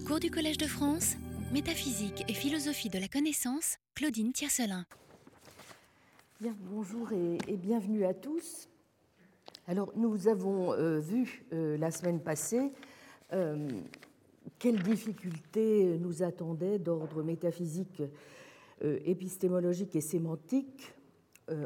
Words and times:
Cours 0.00 0.20
du 0.20 0.30
Collège 0.30 0.56
de 0.56 0.66
France, 0.66 1.16
métaphysique 1.52 2.24
et 2.26 2.32
philosophie 2.32 2.88
de 2.88 2.98
la 2.98 3.08
connaissance, 3.08 3.76
Claudine 3.94 4.32
Tiercelin. 4.32 4.86
Bien, 6.40 6.56
bonjour 6.70 7.12
et, 7.12 7.56
bienvenue 7.56 8.06
à 8.06 8.14
tous. 8.14 8.70
Alors, 9.68 9.92
nous 9.94 10.28
avons 10.28 10.72
euh, 10.72 10.98
vu 10.98 11.44
euh, 11.52 11.76
la 11.76 11.90
semaine 11.90 12.20
passée 12.20 12.72
euh, 13.34 13.68
quelles 14.58 14.82
difficultés 14.82 15.98
nous 15.98 16.22
attendaient 16.22 16.78
d'ordre 16.78 17.22
métaphysique, 17.22 18.02
épistémologique 18.80 19.94
et 19.94 20.00
sémantique 20.00 20.94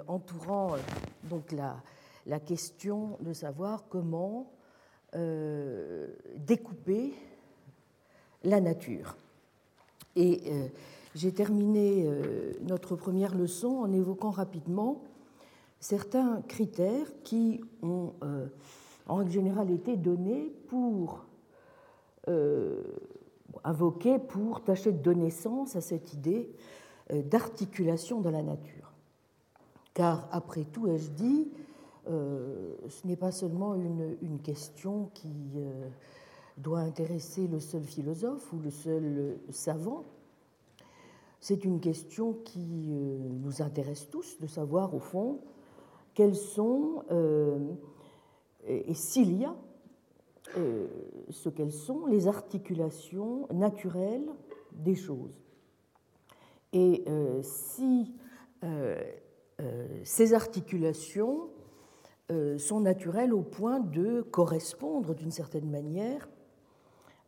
entourant 0.08 0.76
donc 1.24 1.52
la, 1.52 2.40
question 2.40 3.18
de 3.20 3.32
savoir 3.32 3.88
comment 3.88 4.52
découper 6.36 7.14
la 8.46 8.60
nature. 8.60 9.16
Et 10.14 10.40
euh, 10.46 10.68
j'ai 11.14 11.32
terminé 11.32 12.04
euh, 12.06 12.52
notre 12.62 12.96
première 12.96 13.34
leçon 13.34 13.68
en 13.68 13.92
évoquant 13.92 14.30
rapidement 14.30 15.02
certains 15.80 16.42
critères 16.48 17.06
qui 17.22 17.60
ont 17.82 18.12
euh, 18.22 18.46
en 19.08 19.28
général 19.28 19.70
été 19.70 19.96
donnés 19.96 20.52
pour 20.68 21.26
invoquer, 23.62 24.18
pour 24.18 24.64
tâcher 24.64 24.90
de 24.90 24.98
donner 24.98 25.30
sens 25.30 25.76
à 25.76 25.80
cette 25.80 26.12
idée 26.12 26.50
d'articulation 27.08 28.20
de 28.20 28.28
la 28.28 28.42
nature. 28.42 28.92
Car 29.94 30.28
après 30.32 30.64
tout, 30.64 30.88
ai-je 30.88 31.10
dit, 31.10 31.48
ce 32.08 33.06
n'est 33.06 33.14
pas 33.14 33.30
seulement 33.30 33.76
une 33.76 34.40
question 34.42 35.08
qui 35.14 35.30
doit 36.56 36.80
intéresser 36.80 37.46
le 37.46 37.60
seul 37.60 37.84
philosophe 37.84 38.52
ou 38.52 38.58
le 38.58 38.70
seul 38.70 39.38
savant. 39.50 40.04
C'est 41.40 41.64
une 41.64 41.80
question 41.80 42.32
qui 42.32 42.88
euh, 42.90 43.18
nous 43.42 43.62
intéresse 43.62 44.08
tous, 44.10 44.38
de 44.40 44.46
savoir 44.46 44.94
au 44.94 44.98
fond 44.98 45.40
quelles 46.14 46.34
sont, 46.34 47.04
euh, 47.10 47.58
et 48.66 48.94
s'il 48.94 49.38
y 49.38 49.44
a, 49.44 49.54
euh, 50.56 50.86
ce 51.28 51.50
qu'elles 51.50 51.72
sont, 51.72 52.06
les 52.06 52.26
articulations 52.26 53.46
naturelles 53.52 54.26
des 54.72 54.94
choses. 54.94 55.42
Et 56.72 57.04
si 57.42 58.12
ces 60.02 60.34
articulations 60.34 61.48
sont 62.58 62.80
naturelles 62.80 63.32
au 63.32 63.42
point 63.42 63.80
de 63.80 64.22
correspondre 64.22 65.14
d'une 65.14 65.30
certaine 65.30 65.70
manière 65.70 66.28
euh, 66.28 66.35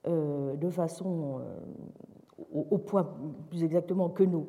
de 0.05 0.71
façon, 0.71 1.41
euh, 1.41 2.63
au, 2.71 2.79
point 2.79 3.09
plus 3.51 3.65
exactement 3.65 4.09
que 4.09 4.25
nos, 4.25 4.47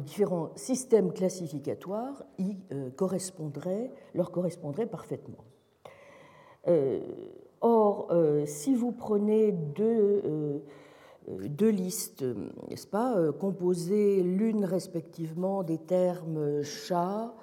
différents 0.00 0.50
systèmes 0.54 1.12
classificatoires 1.12 2.24
euh, 2.72 2.90
leur 4.14 4.30
correspondraient 4.30 4.86
parfaitement. 4.86 5.44
or, 7.60 8.12
si 8.44 8.74
vous 8.74 8.92
prenez 8.92 9.52
deux, 9.52 10.62
listes, 11.60 12.24
n'est-ce 12.68 12.86
pas, 12.86 13.32
composées 13.32 14.22
l'une 14.22 14.64
respectivement 14.64 15.62
des 15.62 15.78
termes 15.78 16.62
chat, 16.62 17.34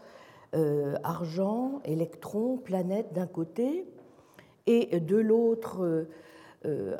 argent, 1.03 1.81
électron, 1.83 2.57
planète 2.57 3.11
d'un 3.13 3.27
côté, 3.27 3.87
et 4.67 4.99
de 4.99 5.17
l'autre 5.17 5.83
euh, 5.83 6.07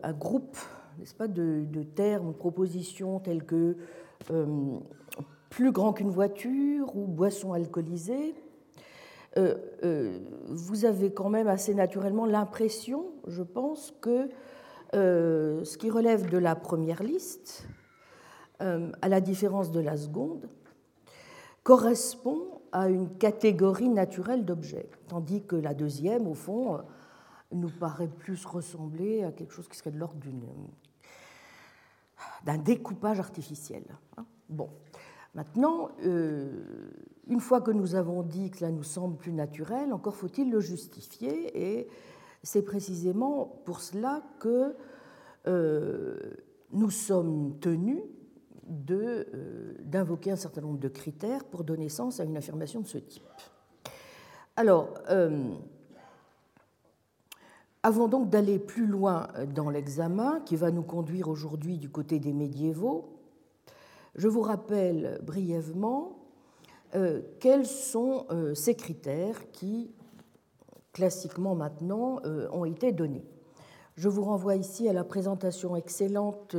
un 0.03 0.13
groupe 0.13 0.57
n'est-ce 0.99 1.13
pas, 1.13 1.27
de, 1.27 1.83
termes, 1.95 2.33
propositions 2.33 3.19
tels 3.19 3.43
que 3.43 3.77
euh, 4.31 4.77
plus 5.49 5.71
grand 5.71 5.93
qu'une 5.93 6.09
voiture 6.09 6.95
ou 6.95 7.05
boisson 7.07 7.53
alcoolisée, 7.53 8.35
euh, 9.37 10.19
vous 10.47 10.85
avez 10.85 11.11
quand 11.11 11.29
même 11.29 11.47
assez 11.47 11.73
naturellement 11.73 12.25
l'impression, 12.25 13.05
je 13.27 13.43
pense, 13.43 13.93
que 14.01 14.29
ce 14.93 15.77
qui 15.77 15.89
relève 15.89 16.29
de 16.29 16.37
la 16.37 16.55
première 16.55 17.03
liste, 17.03 17.67
à 18.59 19.09
la 19.09 19.19
différence 19.19 19.69
de 19.71 19.81
la 19.81 19.97
seconde, 19.97 20.47
correspond 21.63 22.61
à 22.71 22.87
une 22.87 23.09
catégorie 23.17 23.89
naturelle 23.89 24.45
d'objets, 24.45 24.87
tandis 25.09 25.43
que 25.43 25.57
la 25.57 25.73
deuxième, 25.73 26.29
au 26.29 26.33
fond, 26.33 26.79
nous 27.51 27.69
paraît 27.69 28.07
plus 28.07 28.45
ressembler 28.45 29.23
à 29.23 29.31
quelque 29.31 29.53
chose 29.53 29.67
qui 29.67 29.77
serait 29.77 29.91
de 29.91 29.97
l'ordre 29.97 30.17
d'un 32.43 32.57
découpage 32.57 33.19
artificiel. 33.19 33.83
Hein. 34.17 34.25
Bon, 34.49 34.69
maintenant, 35.33 35.89
euh, 36.03 36.49
une 37.27 37.39
fois 37.39 37.61
que 37.61 37.71
nous 37.71 37.95
avons 37.95 38.23
dit 38.23 38.51
que 38.51 38.57
cela 38.57 38.71
nous 38.71 38.83
semble 38.83 39.17
plus 39.17 39.33
naturel, 39.33 39.93
encore 39.93 40.15
faut-il 40.15 40.51
le 40.51 40.59
justifier, 40.59 41.79
et 41.79 41.87
c'est 42.43 42.61
précisément 42.61 43.61
pour 43.65 43.81
cela 43.81 44.21
que 44.39 44.75
euh, 45.47 46.17
nous 46.71 46.89
sommes 46.89 47.57
tenus 47.59 48.01
euh, 48.89 49.75
d'invoquer 49.79 50.31
un 50.31 50.35
certain 50.35 50.61
nombre 50.61 50.79
de 50.79 50.87
critères 50.87 51.43
pour 51.45 51.63
donner 51.63 51.89
sens 51.89 52.19
à 52.19 52.23
une 52.23 52.37
affirmation 52.37 52.81
de 52.81 52.87
ce 52.87 52.97
type. 52.97 53.23
Alors, 54.55 54.93
avant 57.85 58.07
donc 58.07 58.31
d'aller 58.31 58.57
plus 58.57 58.87
loin 58.87 59.27
dans 59.53 59.69
l'examen 59.69 60.39
qui 60.43 60.55
va 60.55 60.71
nous 60.71 60.81
conduire 60.81 61.27
aujourd'hui 61.27 61.77
du 61.77 61.87
côté 61.87 62.17
des 62.17 62.33
médiévaux, 62.33 63.19
je 64.15 64.27
vous 64.27 64.41
rappelle 64.41 65.21
brièvement 65.21 66.17
euh, 66.95 67.21
quels 67.39 67.67
sont 67.67 68.25
euh, 68.31 68.55
ces 68.55 68.73
critères 68.73 69.51
qui, 69.51 69.91
classiquement 70.93 71.53
maintenant, 71.53 72.21
euh, 72.25 72.47
ont 72.51 72.65
été 72.65 72.91
donnés. 72.91 73.23
Je 73.97 74.09
vous 74.09 74.23
renvoie 74.23 74.55
ici 74.55 74.89
à 74.89 74.93
la 74.93 75.03
présentation 75.03 75.75
excellente 75.75 76.55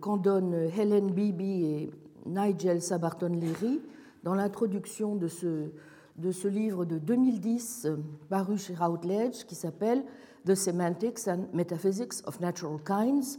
qu'en 0.00 0.16
donnent 0.16 0.70
Helen 0.78 1.10
Beebe 1.10 1.42
et 1.42 1.90
Nigel 2.24 2.80
Sabarton-Leary 2.80 3.82
dans 4.22 4.34
l'introduction 4.34 5.14
de 5.14 5.28
ce 5.28 5.70
de 6.18 6.32
ce 6.32 6.48
livre 6.48 6.84
de 6.84 6.98
2010 6.98 7.86
euh, 7.86 7.96
paru 8.28 8.56
chez 8.56 8.74
Routledge 8.74 9.44
qui 9.44 9.54
s'appelle 9.54 10.02
The 10.46 10.54
Semantics 10.54 11.28
and 11.28 11.46
Metaphysics 11.52 12.26
of 12.26 12.40
Natural 12.40 12.78
Kinds, 12.82 13.38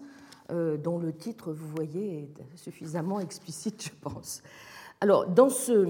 euh, 0.51 0.77
dont 0.77 0.99
le 0.99 1.13
titre, 1.13 1.51
vous 1.51 1.67
voyez, 1.75 2.29
est 2.39 2.57
suffisamment 2.57 3.19
explicite, 3.19 3.83
je 3.83 3.91
pense. 4.01 4.43
Alors, 5.01 5.27
dans, 5.27 5.49
ce, 5.49 5.87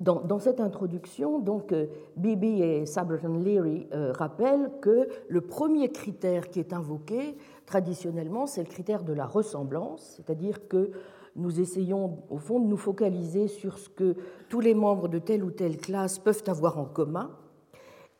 dans, 0.00 0.20
dans 0.20 0.38
cette 0.38 0.60
introduction, 0.60 1.38
donc, 1.38 1.72
euh, 1.72 1.86
Bibi 2.16 2.62
et 2.62 2.86
Saberton 2.86 3.38
Leary 3.38 3.86
rappellent 3.92 4.70
que 4.82 5.08
le 5.28 5.40
premier 5.40 5.90
critère 5.90 6.50
qui 6.50 6.60
est 6.60 6.72
invoqué, 6.72 7.36
traditionnellement, 7.66 8.46
c'est 8.46 8.62
le 8.62 8.68
critère 8.68 9.02
de 9.04 9.12
la 9.12 9.26
ressemblance, 9.26 10.14
c'est-à-dire 10.16 10.68
que 10.68 10.90
nous 11.36 11.60
essayons 11.60 12.18
au 12.30 12.38
fond 12.38 12.60
de 12.60 12.66
nous 12.66 12.76
focaliser 12.76 13.48
sur 13.48 13.78
ce 13.78 13.88
que 13.88 14.16
tous 14.48 14.60
les 14.60 14.74
membres 14.74 15.08
de 15.08 15.18
telle 15.18 15.44
ou 15.44 15.50
telle 15.50 15.78
classe 15.78 16.18
peuvent 16.18 16.44
avoir 16.46 16.78
en 16.78 16.84
commun 16.84 17.30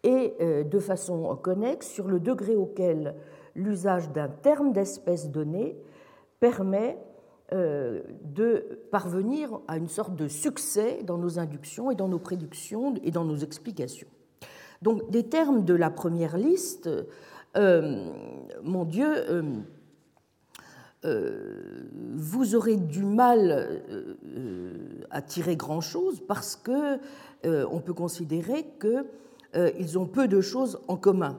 et 0.03 0.35
euh, 0.41 0.65
de 0.65 0.79
façon 0.79 1.35
connexe 1.37 1.89
sur 1.89 2.09
le 2.09 2.21
degré 2.21 2.57
auquel 2.57 3.15
l'usage 3.55 4.11
d'un 4.11 4.29
terme 4.29 4.73
d'espèce 4.73 5.31
donné 5.31 5.77
permet 6.41 6.99
euh, 7.53 8.03
de 8.23 8.81
parvenir 8.91 9.61
à 9.69 9.77
une 9.77 9.89
sorte 9.89 10.17
de 10.17 10.29
succès 10.29 11.03
dans 11.05 11.19
nos 11.19 11.39
inductions 11.39 11.91
et 11.91 11.95
dans 11.95 12.09
nos 12.09 12.19
prédictions 12.19 12.95
et 13.03 13.11
dans 13.11 13.25
nos 13.25 13.37
explications. 13.37 14.09
Donc 14.83 15.11
des 15.11 15.29
termes 15.29 15.65
de 15.65 15.75
la 15.75 15.91
première 15.91 16.37
liste, 16.37 16.91
euh, 17.57 18.11
mon 18.63 18.85
Dieu, 18.85 19.07
vous 21.05 22.55
aurez 22.55 22.77
du 22.77 23.05
mal 23.05 23.51
euh, 23.91 24.15
à 25.11 25.21
tirer 25.23 25.57
grand-chose 25.57 26.23
parce 26.27 26.57
que 26.57 26.99
euh, 27.45 27.67
on 27.71 27.81
peut 27.81 27.93
considérer 27.93 28.67
qu'ils 28.81 29.99
ont 29.99 30.07
peu 30.07 30.29
de 30.29 30.41
choses 30.41 30.81
en 30.89 30.97
commun. 30.97 31.39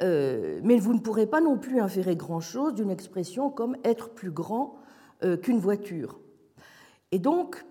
mais 0.00 0.78
vous 0.78 0.94
ne 0.94 0.98
pourrez 0.98 1.26
pas 1.26 1.40
non 1.40 1.58
plus 1.58 1.80
inférer 1.80 2.16
grand-chose 2.16 2.74
d'une 2.74 2.90
expression 2.90 3.50
comme 3.50 3.76
être 3.84 4.10
plus 4.10 4.32
grand 4.32 4.74
qu'une 5.42 5.60
voiture. 5.60 6.18
Et 7.12 7.20
donc, 7.20 7.64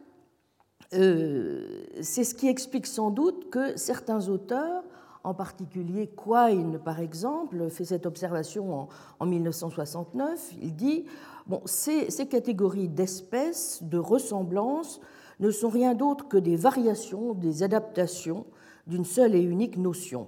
c'est 0.92 2.24
ce 2.24 2.34
qui 2.34 2.48
explique 2.48 2.88
sans 2.88 3.10
doute 3.10 3.50
que 3.50 3.76
certains 3.76 4.30
auteurs 4.30 4.84
en 5.24 5.34
particulier, 5.34 6.08
Quine, 6.08 6.80
par 6.80 7.00
exemple, 7.00 7.70
fait 7.70 7.86
cette 7.86 8.06
observation 8.06 8.88
en, 9.20 9.26
1969. 9.26 10.54
Il 10.62 10.76
dit 10.76 11.06
bon, 11.48 11.62
ces, 11.66 12.08
catégories 12.28 12.90
d'espèces, 12.90 13.84
de 13.84 13.98
ressemblances, 13.98 15.00
ne 15.40 15.52
sont 15.52 15.70
rien 15.70 15.96
d'autre 15.96 16.28
que 16.28 16.38
des 16.38 16.56
variations, 16.56 17.34
des 17.34 17.64
adaptations 17.64 18.46
d'une 18.88 19.06
seule 19.06 19.36
et 19.36 19.42
unique 19.42 19.78
notion, 19.78 20.28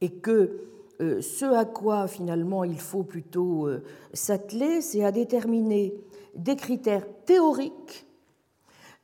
et 0.00 0.10
que 0.10 0.60
ce 1.00 1.44
à 1.44 1.64
quoi 1.64 2.06
finalement 2.06 2.62
il 2.62 2.78
faut 2.78 3.02
plutôt 3.02 3.68
s'atteler, 4.12 4.80
c'est 4.80 5.04
à 5.04 5.10
déterminer 5.10 5.94
des 6.36 6.54
critères 6.54 7.06
théoriques 7.24 8.06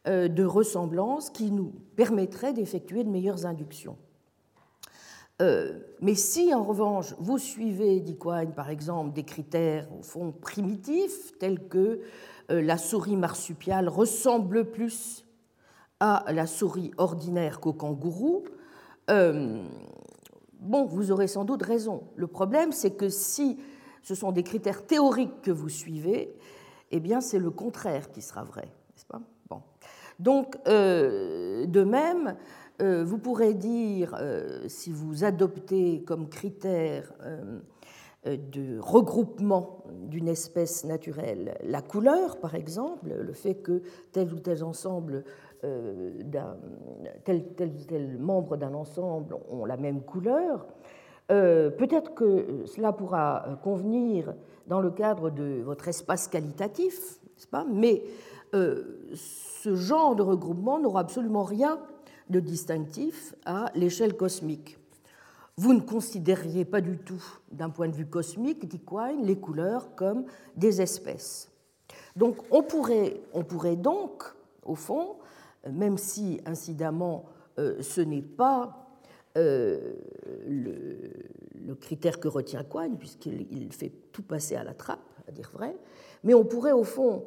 de 0.06 0.44
ressemblance 0.44 1.30
qui 1.30 1.50
nous 1.50 1.72
permettraient 1.96 2.52
d'effectuer 2.52 3.02
de 3.02 3.10
meilleures 3.10 3.44
inductions. 3.44 3.96
Mais 6.00 6.14
si 6.14 6.54
en 6.54 6.62
revanche 6.62 7.14
vous 7.18 7.38
suivez, 7.38 8.00
dit 8.00 8.18
Quine, 8.18 8.52
par 8.52 8.70
exemple, 8.70 9.12
des 9.12 9.24
critères 9.24 9.88
au 9.98 10.02
fond 10.02 10.32
primitifs 10.32 11.38
tels 11.38 11.66
que 11.68 12.00
la 12.48 12.76
souris 12.76 13.16
marsupiale 13.16 13.88
ressemble 13.88 14.70
plus 14.70 15.24
à 16.00 16.24
la 16.32 16.46
souris 16.46 16.90
ordinaire 16.96 17.60
qu'au 17.60 17.74
kangourou, 17.74 18.44
euh, 19.10 19.62
bon, 20.60 20.84
vous 20.84 21.12
aurez 21.12 21.28
sans 21.28 21.44
doute 21.44 21.62
raison. 21.62 22.04
Le 22.16 22.26
problème, 22.26 22.72
c'est 22.72 22.92
que 22.92 23.08
si 23.08 23.58
ce 24.02 24.14
sont 24.14 24.32
des 24.32 24.42
critères 24.42 24.86
théoriques 24.86 25.42
que 25.42 25.50
vous 25.50 25.68
suivez, 25.68 26.34
eh 26.90 27.00
bien, 27.00 27.20
c'est 27.20 27.38
le 27.38 27.50
contraire 27.50 28.10
qui 28.10 28.22
sera 28.22 28.44
vrai, 28.44 28.64
n'est-ce 28.64 29.06
pas? 29.06 29.20
Bon. 29.48 29.62
Donc, 30.18 30.56
euh, 30.66 31.66
de 31.66 31.82
même, 31.82 32.28
euh, 32.28 32.32
vous 32.80 33.18
pourrez 33.18 33.54
dire, 33.54 34.16
si 34.68 34.90
vous 34.90 35.24
adoptez 35.24 36.02
comme 36.06 36.28
critère 36.28 37.12
de 38.24 38.78
regroupement 38.78 39.84
d'une 40.08 40.28
espèce 40.28 40.84
naturelle 40.84 41.58
la 41.62 41.82
couleur, 41.82 42.38
par 42.38 42.54
exemple, 42.54 43.08
le 43.08 43.32
fait 43.32 43.56
que 43.56 43.82
tel 44.12 44.32
ou 44.32 44.38
tel 44.38 44.64
ensemble 44.64 45.24
euh, 45.62 46.12
tel, 47.24 47.44
tel, 47.54 47.86
tel 47.86 48.18
membre 48.18 48.56
d'un 48.56 48.72
ensemble 48.72 49.36
ont 49.50 49.66
la 49.66 49.76
même 49.76 50.00
couleur. 50.00 50.66
Euh, 51.30 51.68
peut-être 51.68 52.14
que 52.14 52.64
cela 52.64 52.92
pourra 52.92 53.58
convenir 53.62 54.34
dans 54.68 54.80
le 54.80 54.90
cadre 54.90 55.28
de 55.28 55.60
votre 55.62 55.88
espace 55.88 56.28
qualitatif, 56.28 57.20
n'est-ce 57.24 57.46
pas? 57.46 57.66
Mais 57.70 58.02
euh, 58.54 59.10
ce 59.14 59.74
genre 59.74 60.16
de 60.16 60.22
regroupement 60.22 60.78
n'aura 60.78 61.00
absolument 61.00 61.44
rien 61.44 61.78
de 62.30 62.40
distinctif 62.40 63.34
à 63.44 63.70
l'échelle 63.74 64.16
cosmique. 64.16 64.78
Vous 65.56 65.74
ne 65.74 65.80
considériez 65.80 66.64
pas 66.64 66.80
du 66.80 66.96
tout, 66.96 67.22
d'un 67.52 67.70
point 67.70 67.88
de 67.88 67.94
vue 67.94 68.06
cosmique, 68.06 68.66
dit 68.66 68.80
Quine, 68.80 69.26
les 69.26 69.36
couleurs 69.36 69.94
comme 69.94 70.24
des 70.56 70.80
espèces. 70.80 71.50
Donc 72.16 72.38
on 72.50 72.62
pourrait, 72.62 73.20
on 73.34 73.44
pourrait 73.44 73.76
donc, 73.76 74.24
au 74.64 74.74
fond, 74.74 75.16
même 75.70 75.98
si 75.98 76.40
incidemment 76.46 77.26
euh, 77.58 77.82
ce 77.82 78.00
n'est 78.00 78.22
pas 78.22 78.86
euh, 79.36 79.92
le, 80.46 81.74
critère 81.80 82.20
que 82.20 82.28
retient 82.28 82.64
Quine, 82.64 82.96
puisqu'il 82.98 83.72
fait 83.72 83.92
tout 84.12 84.22
passer 84.22 84.56
à 84.56 84.64
la 84.64 84.74
trappe, 84.74 85.00
à 85.28 85.32
dire 85.32 85.50
vrai, 85.52 85.76
mais 86.24 86.34
on 86.34 86.44
pourrait 86.44 86.72
au 86.72 86.84
fond 86.84 87.24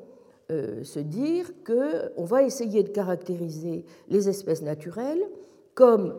se 0.84 1.00
dire 1.00 1.52
qu'on 1.66 2.24
va 2.24 2.44
essayer 2.44 2.84
de 2.84 2.90
caractériser 2.90 3.86
les 4.10 4.30
espèces 4.30 4.62
naturelles 4.62 5.24
comme 5.74 6.16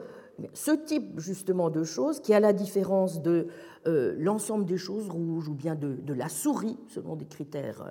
ce 0.53 0.73
type 0.73 1.21
justement 1.21 1.71
de 1.71 1.85
choses 1.85 2.21
qui, 2.21 2.35
à 2.35 2.41
la 2.41 2.53
différence 2.53 3.23
de 3.23 3.49
l'ensemble 3.85 4.65
des 4.65 4.79
choses 4.79 5.09
rouges 5.09 5.49
ou 5.49 5.55
bien 5.55 5.75
de, 5.75 6.15
la 6.15 6.29
souris, 6.29 6.79
selon 6.89 7.17
des 7.17 7.27
critères 7.27 7.85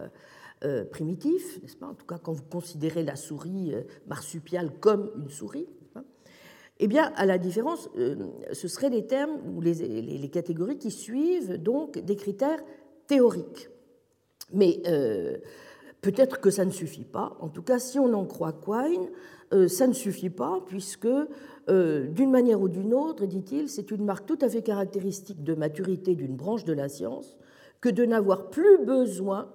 euh, 0.66 0.86
primitif, 0.86 1.62
n'est-ce 1.62 1.76
pas? 1.76 1.88
En 1.88 1.94
tout 1.94 2.06
cas, 2.06 2.18
quand 2.18 2.32
vous 2.32 2.44
considérez 2.44 3.04
la 3.04 3.18
souris 3.18 3.74
euh, 3.74 3.82
marsupiale 4.08 4.72
comme 4.80 5.12
une 5.18 5.28
souris, 5.28 5.68
eh 6.80 6.88
bien, 6.88 7.12
à 7.18 7.26
la 7.26 7.38
différence, 7.38 7.90
euh, 7.98 8.16
ce 8.54 8.70
seraient 8.70 8.90
les 8.90 9.06
termes 9.06 9.42
ou 9.46 9.60
les, 9.60 10.30
catégories 10.32 10.78
qui 10.78 10.90
suivent 10.90 11.62
donc 11.62 12.00
des 12.00 12.16
critères 12.16 12.64
théoriques. 13.08 13.70
Mais 14.54 14.82
peut-être 16.04 16.40
que 16.40 16.52
ça 16.52 16.66
ne 16.66 16.70
suffit 16.70 17.06
pas. 17.06 17.36
En 17.40 17.50
tout 17.50 17.64
cas, 17.64 17.80
si 17.80 17.98
on 17.98 18.14
en 18.14 18.26
croit 18.26 18.54
Quine, 18.54 19.10
ça 19.68 19.88
ne 19.88 19.94
suffit 19.94 20.30
pas, 20.30 20.62
puisque 20.68 21.08
d'une 21.68 22.32
manière 22.32 22.62
ou 22.62 22.70
d'une 22.70 22.94
autre, 22.94 23.26
dit-il, 23.26 23.70
c'est 23.70 23.90
une 23.90 24.06
marque 24.06 24.28
tout 24.28 24.38
à 24.42 24.50
fait 24.50 24.62
caractéristique 24.62 25.44
de 25.44 25.56
maturité 25.56 26.14
d'une 26.14 26.36
branche 26.36 26.66
de 26.66 26.74
la 26.74 26.90
science 26.90 27.38
que 27.82 27.90
de 27.90 28.06
n'avoir 28.06 28.50
plus 28.50 28.78
besoin 28.86 29.50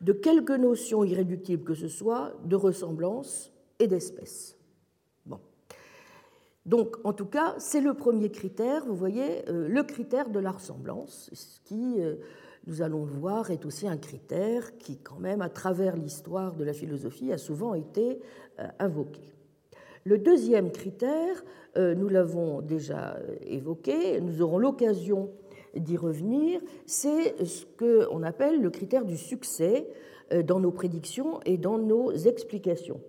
de 0.00 0.12
quelque 0.12 0.52
notion 0.52 1.04
irréductible 1.04 1.64
que 1.64 1.74
ce 1.74 1.88
soit 1.88 2.32
de 2.44 2.56
ressemblance 2.56 3.52
et 3.78 3.86
d'espèce. 3.86 4.56
Bon. 5.26 5.40
Donc, 6.64 6.96
en 7.04 7.12
tout 7.12 7.26
cas, 7.26 7.54
c'est 7.58 7.80
le 7.80 7.94
premier 7.94 8.30
critère, 8.30 8.84
vous 8.86 8.94
voyez, 8.94 9.48
euh, 9.48 9.68
le 9.68 9.82
critère 9.82 10.30
de 10.30 10.38
la 10.38 10.52
ressemblance, 10.52 11.30
ce 11.32 11.60
qui, 11.64 11.96
euh, 11.98 12.16
nous 12.66 12.82
allons 12.82 13.04
le 13.04 13.12
voir, 13.12 13.50
est 13.50 13.64
aussi 13.64 13.88
un 13.88 13.96
critère 13.96 14.76
qui, 14.78 14.98
quand 14.98 15.18
même, 15.18 15.42
à 15.42 15.48
travers 15.48 15.96
l'histoire 15.96 16.54
de 16.54 16.64
la 16.64 16.72
philosophie, 16.72 17.32
a 17.32 17.38
souvent 17.38 17.74
été 17.74 18.20
euh, 18.58 18.66
invoqué. 18.78 19.22
Le 20.04 20.18
deuxième 20.18 20.72
critère, 20.72 21.44
nous 21.76 22.08
l'avons 22.08 22.62
déjà 22.62 23.18
évoqué, 23.42 24.18
nous 24.22 24.40
aurons 24.40 24.58
l'occasion 24.58 25.30
d'y 25.76 25.96
revenir, 25.96 26.60
c'est 26.86 27.44
ce 27.44 27.64
qu'on 27.78 28.22
appelle 28.22 28.60
le 28.60 28.70
critère 28.70 29.04
du 29.04 29.16
succès 29.16 29.86
euh, 30.32 30.42
dans 30.42 30.60
nos 30.60 30.70
prédictions 30.70 31.40
et 31.44 31.58
dans 31.58 31.78
nos 31.78 32.12
explications, 32.12 33.00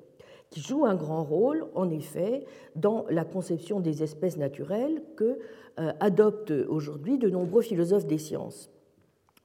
qui 0.50 0.62
joue 0.62 0.86
un 0.86 0.96
grand 0.96 1.24
rôle, 1.24 1.66
en 1.76 1.90
effet, 1.90 2.46
dans 2.76 3.06
la 3.10 3.26
conception 3.26 3.80
des 3.80 4.04
espèces 4.04 4.38
naturelles 4.38 5.02
que 5.16 5.40
euh, 5.80 5.94
adoptent 6.00 6.54
aujourd'hui 6.68 7.18
de 7.18 7.30
nombreux 7.30 7.62
philosophes 7.62 8.08
des 8.08 8.18
sciences. 8.18 8.72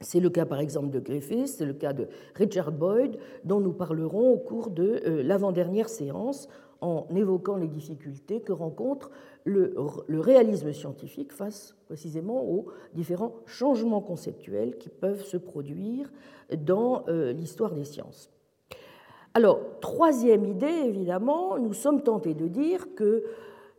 C'est 0.00 0.20
le 0.20 0.28
cas 0.28 0.44
par 0.44 0.60
exemple 0.60 0.90
de 0.90 1.00
Griffith, 1.00 1.48
c'est 1.48 1.64
le 1.64 1.72
cas 1.72 1.92
de 1.92 2.08
Richard 2.34 2.70
Boyd, 2.70 3.16
dont 3.44 3.60
nous 3.60 3.72
parlerons 3.72 4.32
au 4.32 4.36
cours 4.36 4.70
de 4.70 5.00
euh, 5.06 5.22
l'avant-dernière 5.22 5.88
séance 5.88 6.48
en 6.82 7.06
évoquant 7.14 7.56
les 7.56 7.68
difficultés 7.68 8.40
que 8.40 8.52
rencontre 8.52 9.10
le, 9.44 9.74
réalisme 10.08 10.72
scientifique 10.72 11.32
face 11.32 11.74
précisément 11.86 12.44
aux 12.44 12.66
différents 12.94 13.36
changements 13.46 14.02
conceptuels 14.02 14.76
qui 14.76 14.90
peuvent 14.90 15.22
se 15.22 15.38
produire 15.38 16.12
dans 16.54 17.04
euh, 17.08 17.32
l'histoire 17.32 17.72
des 17.72 17.84
sciences. 17.84 18.30
Alors, 19.32 19.60
troisième 19.80 20.44
idée, 20.44 20.66
évidemment, 20.66 21.58
nous 21.58 21.74
sommes 21.74 22.02
tentés 22.02 22.34
de 22.34 22.48
dire 22.48 22.94
que 22.94 23.24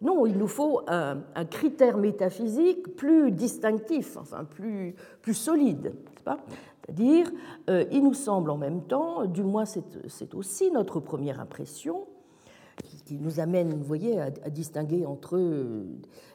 non, 0.02 0.28
il 0.28 0.38
nous 0.38 0.48
faut 0.48 0.82
un, 0.88 1.24
critère 1.50 1.98
métaphysique 1.98 2.96
plus 2.96 3.32
distinctif, 3.32 4.18
enfin 4.18 4.44
plus, 4.44 4.96
plus 5.22 5.34
solide, 5.34 5.94
c'est-à-dire, 6.26 7.32
euh, 7.70 7.84
il 7.92 8.04
nous 8.04 8.14
semble 8.14 8.52
en 8.52 8.58
même 8.58 8.84
temps, 8.84 9.26
du 9.26 9.44
moins 9.44 9.66
c'est 9.66 10.36
aussi 10.36 10.72
notre 10.72 11.00
première 11.00 11.40
impression, 11.40 12.06
qui 13.06 13.18
nous 13.18 13.40
amène, 13.40 13.82
voyez, 13.82 14.20
à, 14.20 14.30
distinguer 14.50 15.06
entre 15.06 15.36
euh, 15.36 15.86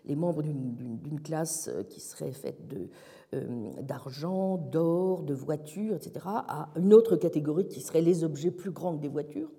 les 0.06 0.16
membres 0.16 0.42
d'une 0.42 1.20
classe 1.20 1.68
euh, 1.72 1.84
qui 1.84 2.00
serait 2.00 2.32
faite 2.32 2.58
d'argent, 3.80 4.58
d'or, 4.58 5.22
de 5.22 5.32
voitures, 5.32 5.94
etc., 5.94 6.12
à 6.26 6.68
une 6.76 6.92
autre 6.92 7.16
catégorie 7.16 7.66
qui 7.66 7.80
serait 7.80 8.02
les 8.02 8.24
objets 8.24 8.50
plus 8.50 8.70
grands 8.70 8.94
que 8.94 9.00
des 9.00 9.08
voitures. 9.08 9.50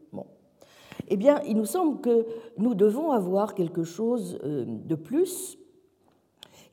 Eh 1.08 1.18
bien, 1.18 1.42
il 1.48 1.58
nous 1.58 1.66
semble 1.66 2.02
que 2.02 2.26
nous 2.58 2.76
devons 2.76 3.12
avoir 3.12 3.56
quelque 3.56 3.84
chose 3.84 4.40
de 4.44 4.96
plus 4.96 5.58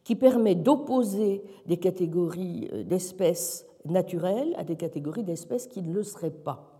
qui 0.05 0.17
permet 0.17 0.55
d'opposer 0.55 1.43
des 1.67 1.77
catégories 1.77 2.69
d'espèces 2.87 3.67
naturelles 3.85 4.55
à 4.57 4.65
des 4.65 4.77
catégories 4.77 5.25
d'espèces 5.25 5.67
qui 5.67 5.83
ne 5.83 5.93
le 5.93 6.03
seraient 6.03 6.31
pas. 6.31 6.71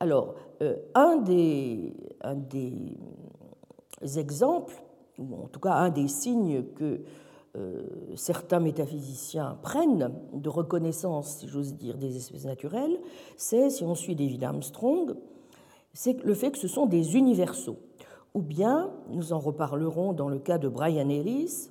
Alors, 0.00 0.34
euh, 0.62 0.76
un, 0.94 1.16
des, 1.16 1.94
exemples, 4.16 4.74
ou 5.18 5.44
en 5.44 5.46
tout 5.46 5.60
cas 5.60 5.74
un 5.74 5.90
des 5.90 6.08
signes 6.08 6.64
que 6.74 7.02
euh, 7.56 7.82
certains 8.16 8.58
métaphysiciens 8.58 9.58
prennent 9.62 10.12
de 10.32 10.48
reconnaissance, 10.48 11.36
si 11.36 11.46
j'ose 11.46 11.74
dire, 11.74 11.98
des 11.98 12.16
espèces 12.16 12.46
naturelles, 12.46 12.98
c'est, 13.36 13.70
si 13.70 13.84
on 13.84 13.94
suit 13.94 14.16
David 14.16 14.42
Armstrong, 14.42 15.14
c'est 15.92 16.22
le 16.24 16.34
fait 16.34 16.50
que 16.50 16.58
ce 16.58 16.68
sont 16.68 16.86
des 16.86 17.16
universaux. 17.16 17.78
Ou 18.34 18.40
bien, 18.40 18.90
nous 19.10 19.32
en 19.32 19.38
reparlerons 19.38 20.12
dans 20.12 20.28
le 20.28 20.38
cas 20.38 20.58
de 20.58 20.68
Brian 20.68 21.08
Ellis, 21.08 21.70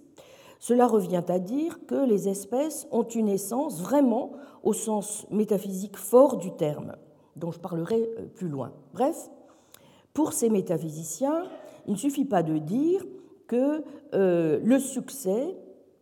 cela 0.60 0.86
revient 0.86 1.24
à 1.28 1.40
dire 1.40 1.80
que 1.88 2.08
les 2.08 2.30
espèces 2.30 2.88
ont 2.92 3.04
une 3.04 3.30
essence 3.30 3.82
vraiment 3.82 4.34
au 4.62 4.74
sens 4.74 5.26
métaphysique 5.32 5.98
fort 5.98 6.38
du 6.38 6.52
terme 6.52 6.96
dont 7.36 7.52
je 7.52 7.60
parlerai 7.60 8.12
euh, 8.20 8.28
plus 8.28 8.48
loin. 8.48 8.72
Bref, 8.94 9.30
pour 10.14 10.34
ces 10.34 10.50
métaphysiciens, 10.50 11.46
il 11.88 11.94
ne 11.94 11.98
suffit 11.98 12.26
pas 12.26 12.44
de 12.44 12.58
dire 12.58 13.04
que 13.48 13.84
euh, 14.14 14.60
le 14.64 14.80
succès 14.80 15.56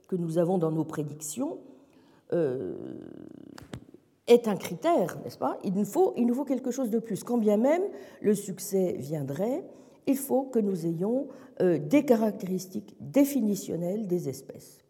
que 0.07 0.15
nous 0.15 0.37
avons 0.37 0.57
dans 0.57 0.71
nos 0.71 0.83
prédictions 0.83 1.59
euh, 2.33 2.75
est 4.29 4.47
un 4.47 4.55
critère, 4.55 5.17
n'est-ce 5.23 5.37
pas? 5.37 5.59
Il 5.63 5.73
nous, 5.73 5.85
faut, 5.85 6.45
quelque 6.45 6.71
chose 6.71 6.89
de 6.89 6.99
plus. 6.99 7.23
Quand 7.23 7.37
bien 7.37 7.57
même 7.57 7.81
le 8.21 8.33
succès 8.35 8.95
viendrait, 8.97 9.63
il 10.07 10.17
faut 10.17 10.43
que 10.43 10.59
nous 10.59 10.85
ayons 10.85 11.27
des 11.59 12.05
caractéristiques 12.05 12.95
définitionnelles 13.01 14.07
des 14.07 14.29
espèces. 14.29 14.85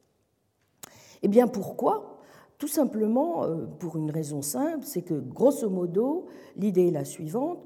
Eh 1.24 1.28
bien 1.28 1.48
pourquoi? 1.48 2.20
Tout 2.60 2.68
simplement 2.68 3.44
pour 3.80 3.98
une 3.98 4.12
raison 4.12 4.44
simple, 4.44 4.86
c'est 4.86 5.02
que 5.02 5.16
grosso 5.16 5.68
modo, 5.68 6.28
l'idée 6.56 6.90
est 6.90 6.92
la 6.92 7.06
suivante. 7.06 7.60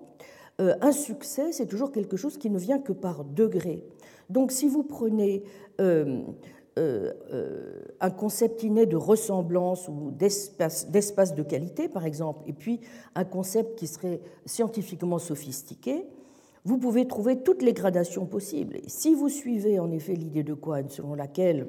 un 0.60 0.92
succès, 0.94 1.52
c'est 1.52 1.68
toujours 1.68 1.92
quelque 1.92 2.16
chose 2.16 2.38
qui 2.38 2.50
ne 2.50 2.58
vient 2.58 2.80
que 2.80 2.94
par 2.94 3.26
degré. 3.26 3.84
Donc 4.30 4.52
si 4.52 4.68
vous 4.68 4.84
prenez 4.84 5.44
euh, 5.82 6.06
euh, 6.06 6.22
un 6.78 8.10
concept 8.10 8.64
inné 8.64 8.86
de 8.86 8.96
ressemblance 8.96 9.88
ou 9.88 10.12
d'espace 10.12 11.36
de 11.36 11.44
qualité, 11.44 11.88
par 11.88 12.06
exemple, 12.06 12.44
et 12.48 12.54
puis 12.54 12.80
un 13.16 13.26
concept 13.26 13.78
qui 13.78 13.88
serait 13.88 14.22
scientifiquement 14.46 15.20
sophistiqué, 15.20 16.06
vous 16.66 16.78
pouvez 16.78 17.08
trouver 17.08 17.42
toutes 17.44 17.62
les 17.62 17.74
gradations 17.74 18.26
possibles. 18.26 18.80
si 18.88 19.14
vous 19.14 19.30
suivez 19.30 19.80
en 19.80 19.92
effet 19.92 20.14
l'idée 20.14 20.44
de 20.44 20.54
Quine 20.54 20.90
selon 20.90 21.14
laquelle 21.14 21.68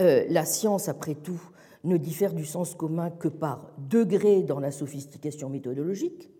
euh, 0.00 0.24
la 0.28 0.44
science, 0.44 0.88
après 0.88 1.14
tout, 1.14 1.40
ne 1.84 1.96
diffère 1.96 2.34
du 2.34 2.44
sens 2.44 2.74
commun 2.74 3.10
que 3.10 3.28
par 3.28 3.70
degré 3.78 4.42
dans 4.42 4.60
la 4.60 4.70
sophistication 4.70 5.48
méthodologique, 5.48 6.30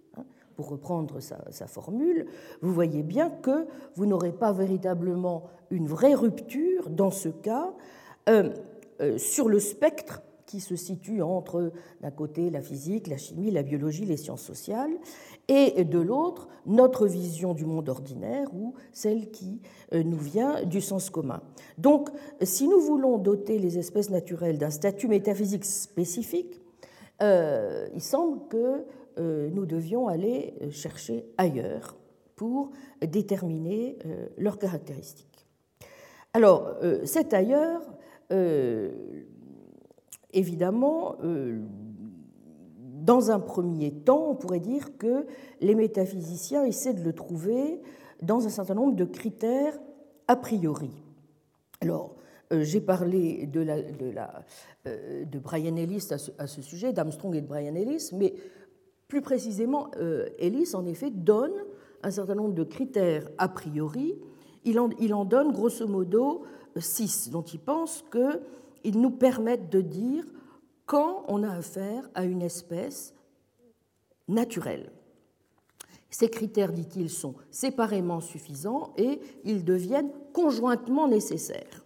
pour 0.56 0.70
reprendre 0.70 1.20
sa, 1.20 1.66
formule, 1.66 2.26
vous 2.62 2.72
voyez 2.72 3.02
bien 3.02 3.28
que 3.28 3.66
vous 3.94 4.06
n'aurez 4.06 4.32
pas 4.32 4.52
véritablement 4.52 5.44
une 5.70 5.86
vraie 5.86 6.14
rupture 6.14 6.88
dans 6.88 7.10
ce 7.10 7.28
cas 7.28 7.74
euh, 8.28 8.50
euh, 9.00 9.18
sur 9.18 9.48
le 9.48 9.60
spectre 9.60 10.22
qui 10.46 10.60
se 10.60 10.76
situe 10.76 11.22
entre, 11.22 11.72
d'un 12.00 12.10
côté, 12.12 12.50
la 12.50 12.62
physique, 12.62 13.08
la 13.08 13.16
chimie, 13.16 13.50
la 13.50 13.64
biologie, 13.64 14.04
les 14.04 14.16
sciences 14.16 14.42
sociales, 14.42 14.92
et 15.48 15.84
de 15.84 15.98
l'autre, 15.98 16.48
notre 16.66 17.06
vision 17.06 17.52
du 17.52 17.66
monde 17.66 17.88
ordinaire 17.88 18.48
ou 18.54 18.74
celle 18.92 19.30
qui 19.32 19.60
euh, 19.92 20.04
nous 20.04 20.16
vient 20.16 20.62
du 20.64 20.80
sens 20.80 21.10
commun. 21.10 21.42
Donc, 21.78 22.10
si 22.42 22.68
nous 22.68 22.80
voulons 22.80 23.18
doter 23.18 23.58
les 23.58 23.76
espèces 23.76 24.08
naturelles 24.08 24.56
d'un 24.56 24.70
statut 24.70 25.08
métaphysique 25.08 25.64
spécifique, 25.64 26.60
il 27.20 28.02
semble 28.02 28.46
que 28.48 28.84
nous 29.18 29.66
devions 29.66 30.08
aller 30.08 30.54
euh, 30.60 30.70
chercher 30.70 31.24
ailleurs 31.38 31.96
pour 32.34 32.70
déterminer 33.00 33.98
euh, 34.04 34.26
leurs 34.36 34.58
caractéristiques. 34.58 35.46
Alors, 36.34 36.76
cet 37.04 37.32
ailleurs, 37.32 37.80
évidemment, 40.34 41.16
dans 42.78 43.30
un 43.30 43.40
premier 43.40 43.90
temps, 43.90 44.32
on 44.32 44.34
pourrait 44.34 44.60
dire 44.60 44.98
que 44.98 45.24
les 45.62 45.74
métaphysiciens 45.74 46.64
essaient 46.64 46.92
de 46.92 47.02
le 47.02 47.14
trouver 47.14 47.80
dans 48.20 48.44
un 48.44 48.50
certain 48.50 48.74
nombre 48.74 48.96
de 48.96 49.06
critères 49.06 49.78
a 50.28 50.36
priori. 50.36 50.90
Alors, 51.80 52.16
j'ai 52.50 52.82
parlé 52.82 53.46
de 53.46 55.38
Brian 55.38 55.76
Ellis 55.76 56.08
à 56.10 56.18
ce, 56.18 56.32
à 56.36 56.46
ce 56.46 56.60
sujet, 56.60 56.92
d'Armstrong 56.92 57.34
et 57.34 57.40
de 57.40 57.46
Brian 57.46 57.74
Ellis, 57.76 58.10
mais 58.12 58.34
plus 59.08 59.22
précisément, 59.22 59.90
euh, 59.96 60.28
Ellis, 60.38 60.74
en 60.74 60.84
effet, 60.84 61.10
donne 61.10 61.54
un 62.02 62.10
certain 62.10 62.34
nombre 62.34 62.54
de 62.54 62.64
critères 62.64 63.28
a 63.38 63.48
priori. 63.48 64.18
Il 64.64 64.78
en, 64.80 65.24
donne 65.24 65.52
grosso 65.52 65.86
modo 65.86 66.42
six, 66.76 67.30
dont 67.30 67.42
il 67.42 67.60
pense 67.60 68.04
qu'ils 68.10 69.00
nous 69.00 69.10
permettent 69.10 69.70
de 69.70 69.80
dire 69.80 70.24
quand 70.86 71.24
on 71.28 71.42
a 71.44 71.50
affaire 71.50 72.08
à 72.14 72.24
une 72.24 72.42
espèce 72.42 73.14
naturelle. 74.28 74.90
Ces 76.10 76.28
critères, 76.28 76.72
dit-il, 76.72 77.10
sont 77.10 77.34
séparément 77.50 78.20
suffisants 78.20 78.92
et 78.96 79.20
ils 79.44 79.64
deviennent 79.64 80.10
conjointement 80.32 81.08
nécessaires. 81.08 81.84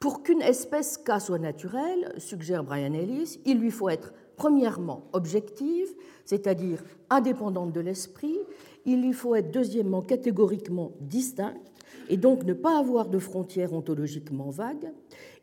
Pour 0.00 0.22
qu'une 0.22 0.42
espèce 0.42 0.98
K 0.98 1.20
soit 1.20 1.38
naturelle, 1.38 2.12
suggère 2.18 2.64
Brian 2.64 2.92
Ellis, 2.92 3.40
il 3.44 3.58
lui 3.58 3.70
faut 3.70 3.88
être 3.88 4.12
premièrement 4.36 5.04
objective, 5.12 5.94
c'est-à-dire 6.24 6.84
indépendante 7.10 7.72
de 7.72 7.80
l'esprit, 7.80 8.38
il 8.84 9.02
lui 9.02 9.12
faut 9.12 9.34
être 9.34 9.50
deuxièmement 9.50 10.02
catégoriquement 10.02 10.92
distincte 11.00 11.72
et 12.08 12.16
donc 12.16 12.44
ne 12.44 12.52
pas 12.52 12.78
avoir 12.78 13.08
de 13.08 13.18
frontières 13.18 13.72
ontologiquement 13.72 14.50
vagues. 14.50 14.92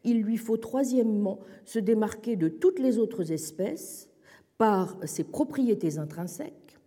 Il 0.04 0.22
lui 0.22 0.38
faut 0.38 0.58
troisièmement 0.58 1.40
se 1.66 1.80
démarquer 1.80 2.36
de 2.36 2.48
toutes 2.48 2.80
les 2.80 2.98
autres 2.98 3.32
espèces 3.32 4.10
par 4.58 4.98
ses 5.06 5.24
propriétés 5.24 5.98
intrinsèques. 5.98 6.78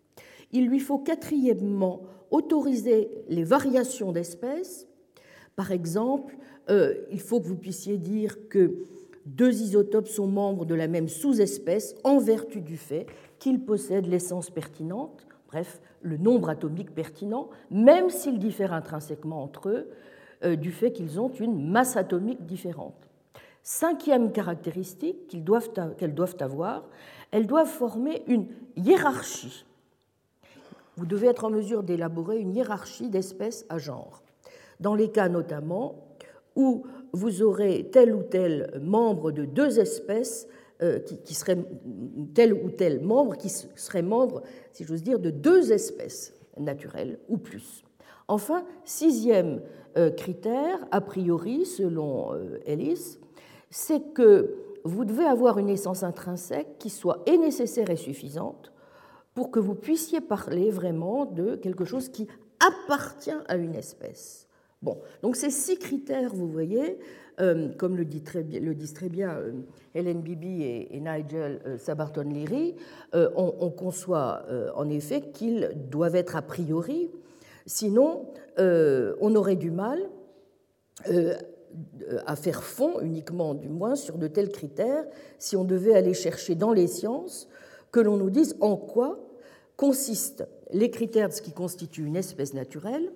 Il 0.52 0.66
lui 0.66 0.80
faut 0.80 0.98
quatrièmement 0.98 2.02
autoriser 2.30 3.10
les 3.28 3.44
variations 3.44 4.12
d'espèces. 4.12 4.86
Par 5.56 5.72
exemple, 5.72 6.36
euh, 6.70 6.94
il 7.10 7.20
faut 7.20 7.40
que 7.40 7.46
vous 7.46 7.56
puissiez 7.56 7.98
dire 7.98 8.48
que 8.48 8.86
deux 9.26 9.60
isotopes 9.60 10.08
sont 10.08 10.28
membres 10.28 10.64
de 10.64 10.74
la 10.74 10.86
même 10.86 11.08
sous-espèce 11.08 11.96
en 12.04 12.18
vertu 12.18 12.60
du 12.60 12.76
fait 12.76 13.06
qu'ils 13.38 13.60
possèdent 13.60 14.06
l'essence 14.06 14.50
pertinente, 14.50 15.26
bref, 15.48 15.80
le 16.00 16.16
nombre 16.16 16.48
atomique 16.48 16.94
pertinent, 16.94 17.50
même 17.70 18.08
s'ils 18.08 18.38
diffèrent 18.38 18.72
intrinsèquement 18.72 19.42
entre 19.42 19.68
eux, 19.68 19.90
euh, 20.44 20.54
du 20.54 20.70
fait 20.70 20.92
qu'ils 20.92 21.20
ont 21.20 21.28
une 21.28 21.68
masse 21.70 21.96
atomique 21.96 22.46
différente. 22.46 23.08
Cinquième 23.62 24.30
caractéristique 24.30 25.26
qu'elles 25.26 25.42
doivent, 25.42 25.70
doivent 26.00 26.36
avoir, 26.38 26.84
elles 27.32 27.48
doivent 27.48 27.66
former 27.66 28.22
une 28.28 28.46
hiérarchie. 28.76 29.64
Vous 30.96 31.04
devez 31.04 31.26
être 31.26 31.44
en 31.44 31.50
mesure 31.50 31.82
d'élaborer 31.82 32.38
une 32.38 32.54
hiérarchie 32.54 33.10
d'espèces 33.10 33.66
à 33.68 33.78
genre. 33.78 34.22
Dans 34.78 34.94
les 34.94 35.10
cas 35.10 35.28
notamment 35.28 36.06
où 36.54 36.86
vous 37.16 37.42
aurez 37.42 37.88
tel 37.90 38.14
ou 38.14 38.22
tel 38.22 38.78
membre 38.82 39.32
de 39.32 39.44
deux 39.44 39.80
espèces 39.80 40.46
euh, 40.82 40.98
qui, 40.98 41.34
serait 41.34 41.56
tel 42.34 42.52
ou 42.52 42.70
tel 42.70 43.00
membre 43.00 43.36
qui 43.36 43.48
serait 43.48 44.02
membre, 44.02 44.42
si 44.72 44.84
j'ose 44.84 45.02
dire, 45.02 45.18
de 45.18 45.30
deux 45.30 45.72
espèces 45.72 46.34
naturelles 46.58 47.18
ou 47.28 47.38
plus. 47.38 47.82
Enfin, 48.28 48.64
sixième 48.84 49.62
euh, 49.96 50.10
critère, 50.10 50.78
a 50.90 51.00
priori, 51.00 51.64
selon 51.64 52.34
euh, 52.34 52.58
Ellis, 52.66 53.18
c'est 53.70 54.12
que 54.12 54.54
vous 54.84 55.04
devez 55.04 55.24
avoir 55.24 55.58
une 55.58 55.70
essence 55.70 56.02
intrinsèque 56.02 56.78
qui 56.78 56.90
soit 56.90 57.22
et 57.26 57.38
nécessaire 57.38 57.88
et 57.88 57.96
suffisante 57.96 58.72
pour 59.34 59.50
que 59.50 59.58
vous 59.58 59.74
puissiez 59.74 60.20
parler 60.20 60.70
vraiment 60.70 61.24
de 61.24 61.56
quelque 61.56 61.84
chose 61.84 62.10
qui 62.10 62.28
appartient 62.60 63.30
à 63.48 63.56
une 63.56 63.74
espèce. 63.74 64.45
Bon, 64.82 65.00
donc 65.22 65.36
ces 65.36 65.50
six 65.50 65.78
critères, 65.78 66.34
vous 66.34 66.48
voyez, 66.48 66.98
euh, 67.40 67.68
comme 67.76 67.96
le, 67.96 68.04
dit 68.04 68.22
très 68.22 68.42
bien, 68.42 68.60
disent 68.72 68.92
très 68.92 69.08
bien 69.08 69.30
euh, 69.30 69.52
Helen 69.94 70.20
Bibi 70.20 70.62
et, 70.62 71.00
Nigel 71.00 71.60
euh, 71.66 71.78
Sabarton-Leary, 71.78 72.76
on, 73.14 73.70
conçoit 73.70 74.44
en 74.74 74.88
effet 74.88 75.22
qu'ils 75.32 75.70
doivent 75.90 76.16
être 76.16 76.36
a 76.36 76.42
priori, 76.42 77.10
sinon 77.64 78.26
on 78.58 79.34
aurait 79.34 79.56
du 79.56 79.70
mal 79.70 79.98
à 82.26 82.36
faire 82.36 82.62
fond 82.62 83.00
uniquement, 83.00 83.54
du 83.54 83.68
moins, 83.68 83.96
sur 83.96 84.18
de 84.18 84.28
tels 84.28 84.50
critères, 84.50 85.04
si 85.38 85.56
on 85.56 85.64
devait 85.64 85.94
aller 85.94 86.14
chercher 86.14 86.54
dans 86.54 86.72
les 86.72 86.86
sciences 86.86 87.48
que 87.90 88.00
l'on 88.00 88.16
nous 88.16 88.30
dise 88.30 88.56
en 88.60 88.76
quoi 88.76 89.18
consistent 89.76 90.46
les 90.72 90.90
critères 90.90 91.28
de 91.28 91.34
ce 91.34 91.42
qui 91.42 91.52
constitue 91.52 92.04
une 92.04 92.16
espèce 92.16 92.54
naturelle 92.54 93.12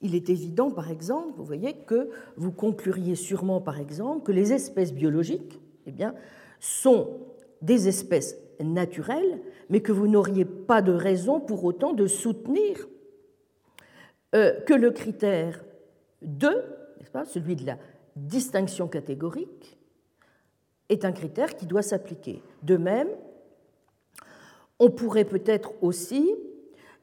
il 0.00 0.14
est 0.14 0.30
évident, 0.30 0.70
par 0.70 0.90
exemple, 0.90 1.34
vous 1.36 1.44
voyez, 1.44 1.74
que 1.74 2.10
vous 2.36 2.52
concluriez 2.52 3.14
sûrement, 3.14 3.60
par 3.60 3.78
exemple, 3.78 4.24
que 4.24 4.32
les 4.32 4.52
espèces 4.52 4.92
biologiques 4.92 5.60
eh 5.86 5.92
bien, 5.92 6.14
sont 6.58 7.18
des 7.62 7.88
espèces 7.88 8.36
naturelles, 8.60 9.40
mais 9.68 9.80
que 9.80 9.92
vous 9.92 10.08
n'auriez 10.08 10.44
pas 10.44 10.82
de 10.82 10.92
raison 10.92 11.40
pour 11.40 11.64
autant 11.64 11.92
de 11.92 12.06
soutenir 12.06 12.88
euh, 14.34 14.60
que 14.60 14.74
le 14.74 14.90
critère 14.90 15.64
2, 16.22 16.48
pas, 17.12 17.24
celui 17.24 17.56
de 17.56 17.66
la 17.66 17.78
distinction 18.16 18.88
catégorique, 18.88 19.78
est 20.88 21.04
un 21.04 21.12
critère 21.12 21.56
qui 21.56 21.66
doit 21.66 21.82
s'appliquer. 21.82 22.42
De 22.62 22.76
même, 22.76 23.08
on 24.78 24.90
pourrait 24.90 25.24
peut-être 25.24 25.72
aussi 25.82 26.34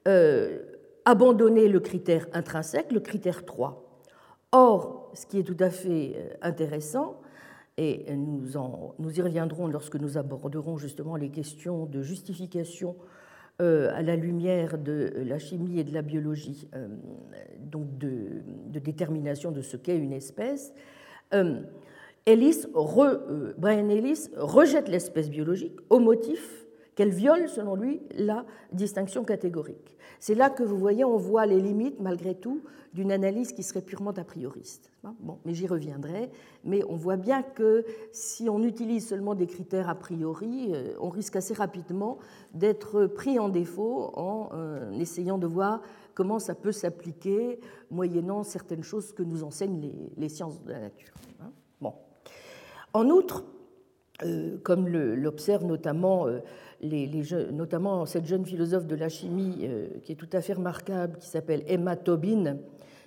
euh, 0.07 0.59
abandonner 1.07 1.69
le 1.69 1.79
critère 1.79 2.27
intrinsèque, 2.33 2.91
le 2.91 2.99
critère 2.99 3.45
3. 3.45 4.03
Or, 4.51 5.09
ce 5.13 5.25
qui 5.25 5.39
est 5.39 5.43
tout 5.43 5.55
à 5.61 5.69
fait 5.69 6.15
euh, 6.17 6.33
intéressant, 6.41 7.21
et 7.77 8.13
nous, 8.13 8.57
en, 8.57 8.93
nous 8.99 9.17
y 9.17 9.21
reviendrons 9.21 9.67
lorsque 9.67 9.95
nous 9.95 10.17
aborderons 10.17 10.77
justement 10.77 11.15
les 11.15 11.29
questions 11.29 11.85
de 11.85 12.01
justification 12.01 12.97
euh, 13.61 13.89
à 13.95 14.01
la 14.01 14.17
lumière 14.17 14.77
de 14.77 15.13
la 15.15 15.39
chimie 15.39 15.79
et 15.79 15.85
de 15.85 15.93
la 15.93 16.01
biologie, 16.01 16.67
euh, 16.75 16.89
donc 17.59 17.97
de, 17.97 18.41
détermination 18.79 19.51
de 19.51 19.61
ce 19.61 19.77
qu'est 19.77 19.97
une 19.97 20.11
espèce, 20.11 20.73
Brian 21.31 21.63
Ellis 22.25 22.65
rejette 24.35 24.89
l'espèce 24.89 25.29
biologique 25.29 25.77
au 25.89 25.99
motif 25.99 26.66
qu'elle 26.97 27.11
viole, 27.11 27.47
selon 27.47 27.75
lui, 27.75 28.01
la 28.15 28.43
distinction 28.73 29.23
catégorique. 29.23 29.95
C'est 30.19 30.33
là 30.33 30.49
que 30.49 30.63
vous 30.63 30.79
voyez, 30.79 31.05
on 31.05 31.15
voit 31.15 31.45
les 31.45 31.61
limites, 31.61 31.99
malgré 31.99 32.33
tout, 32.33 32.63
d'une 32.95 33.11
analyse 33.11 33.51
qui 33.51 33.61
serait 33.61 33.83
purement 33.83 34.09
a 34.09 34.23
prioriste. 34.23 34.89
Bon, 35.19 35.37
mais 35.45 35.53
j'y 35.53 35.67
reviendrai. 35.67 36.31
Mais 36.63 36.81
on 36.89 36.95
voit 36.95 37.15
bien 37.15 37.43
que 37.43 37.85
si 38.11 38.49
on 38.49 38.63
utilise 38.63 39.07
seulement 39.07 39.35
des 39.35 39.45
critères 39.45 39.89
a 39.89 39.93
priori, 39.93 40.71
euh, 40.73 40.95
on 40.99 41.09
risque 41.09 41.35
assez 41.35 41.53
rapidement 41.53 42.17
d'être 42.55 43.05
pris 43.05 43.37
en 43.37 43.49
défaut 43.49 44.09
en 44.15 44.49
euh, 44.53 44.91
essayant 44.93 45.37
de 45.37 45.45
voir 45.45 45.83
comment 46.15 46.39
ça 46.39 46.55
peut 46.55 46.71
s'appliquer 46.71 47.59
moyennant 47.91 48.41
certaines 48.41 48.83
choses 48.83 49.13
que 49.13 49.21
nous 49.21 49.43
enseignent 49.43 49.93
les, 50.17 50.29
sciences 50.29 50.63
de 50.63 50.71
la 50.71 50.79
nature. 50.79 51.13
Hein. 51.41 51.51
Bon. 51.79 51.93
En 52.93 53.07
outre, 53.11 53.43
euh, 54.23 54.57
comme 54.63 54.87
l'observe 54.87 55.63
notamment, 55.63 56.25
euh, 56.25 56.39
les, 56.81 57.07
notamment 57.51 58.07
cette 58.07 58.25
jeune 58.25 58.45
philosophe 58.45 58.87
de 58.87 58.95
la 58.95 59.09
chimie 59.09 59.59
euh, 59.61 59.89
qui 60.01 60.11
est 60.11 60.15
tout 60.15 60.29
à 60.33 60.41
fait 60.41 60.53
remarquable, 60.53 61.17
qui 61.19 61.27
s'appelle 61.27 61.63
Emma 61.67 61.95
Tobin, 61.95 62.57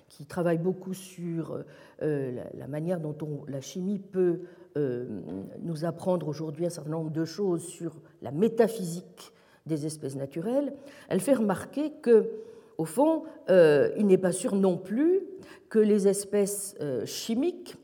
qui 0.07 0.25
travaille 0.25 0.57
beaucoup 0.57 0.93
sur 0.93 1.63
la, 1.99 2.67
manière 2.67 2.99
dont 2.99 3.15
la 3.47 3.61
chimie 3.61 3.99
peut 3.99 4.41
nous 4.75 5.85
apprendre 5.85 6.27
aujourd'hui 6.27 6.65
un 6.65 6.69
certain 6.69 6.89
nombre 6.89 7.11
de 7.11 7.23
choses 7.23 7.63
sur 7.63 7.95
la 8.21 8.31
métaphysique 8.31 9.31
des 9.65 9.85
espèces 9.85 10.17
naturelles, 10.17 10.73
elle 11.07 11.21
fait 11.21 11.35
remarquer 11.35 11.93
que 12.01 12.29
au 12.77 12.83
fond, 12.83 13.23
il 13.47 14.05
n'est 14.05 14.17
pas 14.17 14.33
sûr 14.33 14.53
non 14.53 14.77
plus 14.77 15.21
que 15.69 15.79
les 15.79 16.09
espèces 16.09 16.75
chimiques 17.05 17.77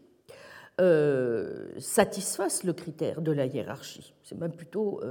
euh, 0.79 1.69
satisfassent 1.79 2.63
le 2.63 2.73
critère 2.73 3.21
de 3.21 3.31
la 3.31 3.45
hiérarchie. 3.45 4.13
C'est 4.23 4.37
même 4.37 4.53
plutôt 4.53 5.01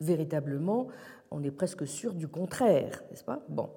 véritablement, 0.00 0.88
on 1.30 1.42
est 1.42 1.50
presque 1.50 1.86
sûr 1.86 2.14
du 2.14 2.28
contraire, 2.28 3.02
n'est-ce 3.10 3.24
pas? 3.24 3.40
Bon. 3.48 3.70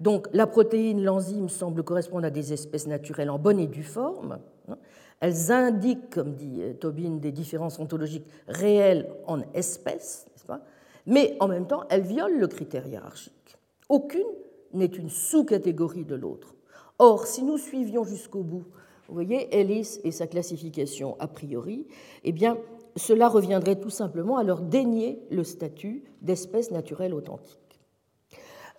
Donc 0.00 0.28
la 0.32 0.46
protéine, 0.46 1.02
l'enzyme 1.02 1.48
semblent 1.48 1.82
correspondre 1.82 2.26
à 2.26 2.30
des 2.30 2.52
espèces 2.52 2.86
naturelles 2.86 3.30
en 3.30 3.38
bonne 3.38 3.58
et 3.58 3.66
due 3.66 3.82
forme. 3.82 4.38
Hein. 4.68 4.76
Elles 5.20 5.50
indiquent, 5.50 6.10
comme 6.10 6.34
dit 6.34 6.60
Tobin, 6.78 7.16
des 7.16 7.32
différences 7.32 7.78
ontologiques 7.78 8.26
réelles 8.48 9.08
en 9.26 9.40
espèces, 9.54 10.26
n'est-ce 10.32 10.44
pas? 10.44 10.60
Mais 11.06 11.36
en 11.40 11.48
même 11.48 11.66
temps, 11.66 11.84
elles 11.88 12.02
violent 12.02 12.38
le 12.38 12.48
critère 12.48 12.86
hiérarchique. 12.86 13.56
Aucune 13.88 14.26
n'est 14.74 14.86
une 14.86 15.08
sous-catégorie 15.08 16.04
de 16.04 16.16
l'autre. 16.16 16.54
Or, 16.98 17.26
si 17.26 17.42
nous 17.42 17.56
suivions 17.56 18.04
jusqu'au 18.04 18.42
bout, 18.42 18.64
vous 19.08 19.14
voyez, 19.14 19.54
Ellis 19.56 20.00
et 20.04 20.10
sa 20.10 20.26
classification 20.26 21.16
a 21.20 21.28
priori, 21.28 21.86
eh 22.24 22.32
bien, 22.32 22.58
cela 22.96 23.28
reviendrait 23.28 23.76
tout 23.76 23.90
simplement 23.90 24.36
à 24.36 24.42
leur 24.42 24.62
dénier 24.62 25.20
le 25.30 25.44
statut 25.44 26.04
d'espèce 26.22 26.70
naturelle 26.70 27.14
authentique. 27.14 27.80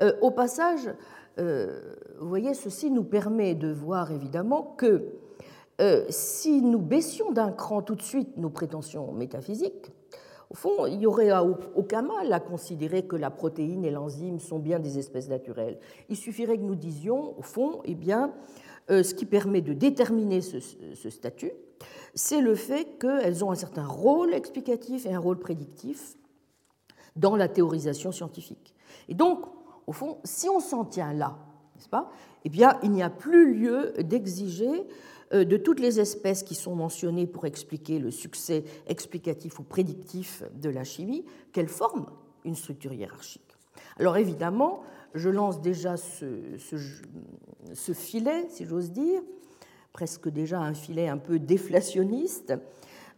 Euh, 0.02 0.14
au 0.22 0.32
passage, 0.32 0.90
euh, 1.40 1.80
vous 2.20 2.28
voyez, 2.28 2.54
ceci 2.54 2.92
nous 2.92 3.04
permet 3.04 3.56
de 3.56 3.72
voir 3.72 4.12
évidemment 4.12 4.76
que 4.78 5.06
euh, 5.80 6.06
si 6.10 6.62
nous 6.62 6.80
baissions 6.80 7.32
d'un 7.32 7.52
cran 7.52 7.82
tout 7.82 7.96
de 7.96 8.02
suite 8.02 8.38
nos 8.38 8.50
prétentions 8.50 9.12
métaphysiques, 9.12 9.92
au 10.50 10.56
fond, 10.56 10.86
il 10.86 11.00
n'y 11.00 11.06
aurait 11.06 11.30
aucun 11.76 12.02
mal 12.02 12.32
à 12.32 12.40
considérer 12.40 13.06
que 13.06 13.18
la 13.18 13.30
protéine 13.30 13.84
et 13.84 13.92
l'enzyme 13.92 14.40
sont 14.40 14.60
bien 14.60 14.80
des 14.80 14.98
espèces 14.98 15.28
naturelles. 15.28 15.78
Il 16.08 16.16
suffirait 16.16 16.58
que 16.58 16.64
nous 16.64 16.76
disions, 16.76 17.38
au 17.38 17.42
fond, 17.42 17.82
eh 17.84 17.96
bien, 17.96 18.32
ce 18.90 19.14
qui 19.14 19.26
permet 19.26 19.62
de 19.62 19.74
déterminer 19.74 20.42
ce, 20.42 21.10
statut, 21.10 21.52
c'est 22.16 22.42
le 22.42 22.56
fait 22.56 22.98
qu'elles 23.00 23.44
ont 23.44 23.52
un 23.52 23.56
certain 23.56 23.86
rôle 23.86 24.34
explicatif 24.34 25.06
et 25.06 25.14
un 25.14 25.20
rôle 25.20 25.40
prédictif 25.40 26.16
dans 27.16 27.36
la 27.36 27.48
théorisation 27.48 28.12
scientifique. 28.12 28.74
Et 29.10 29.14
donc, 29.14 29.46
au 29.88 29.92
fond, 29.92 30.20
si 30.24 30.50
on 30.50 30.60
s'en 30.60 30.86
tient 30.86 31.14
là, 31.14 31.38
n'est-ce 31.76 31.90
pas 31.90 32.12
Eh 32.46 32.50
bien, 32.50 32.80
il 32.84 32.92
n'y 32.92 33.04
a 33.04 33.10
plus 33.10 33.54
lieu 33.54 33.94
d'exiger 34.00 34.88
euh, 35.34 35.44
de 35.44 35.58
toutes 35.58 35.80
les 35.80 36.00
espèces 36.00 36.44
qui 36.44 36.56
sont 36.56 36.76
mentionnées 36.76 37.28
pour 37.28 37.46
expliquer 37.46 38.00
le 38.00 38.12
succès 38.12 38.64
explicatif 38.88 39.60
ou 39.60 39.64
prédictif 39.64 40.44
de 40.56 40.70
la 40.70 40.84
chimie, 40.84 41.26
qu'elles 41.52 41.68
forment 41.68 42.08
une 42.46 42.56
structure 42.56 42.94
hiérarchique. 42.94 43.42
Alors 44.00 44.18
évidemment, 44.18 44.84
je 45.14 45.30
lance 45.30 45.62
déjà 45.62 45.98
ce, 45.98 47.94
filet, 47.94 48.46
si 48.50 48.66
j'ose 48.66 48.92
dire, 48.92 49.22
presque 49.94 50.30
déjà 50.30 50.60
un 50.60 50.74
filet 50.74 51.08
un 51.08 51.18
peu 51.18 51.40
déflationniste, 51.40 52.54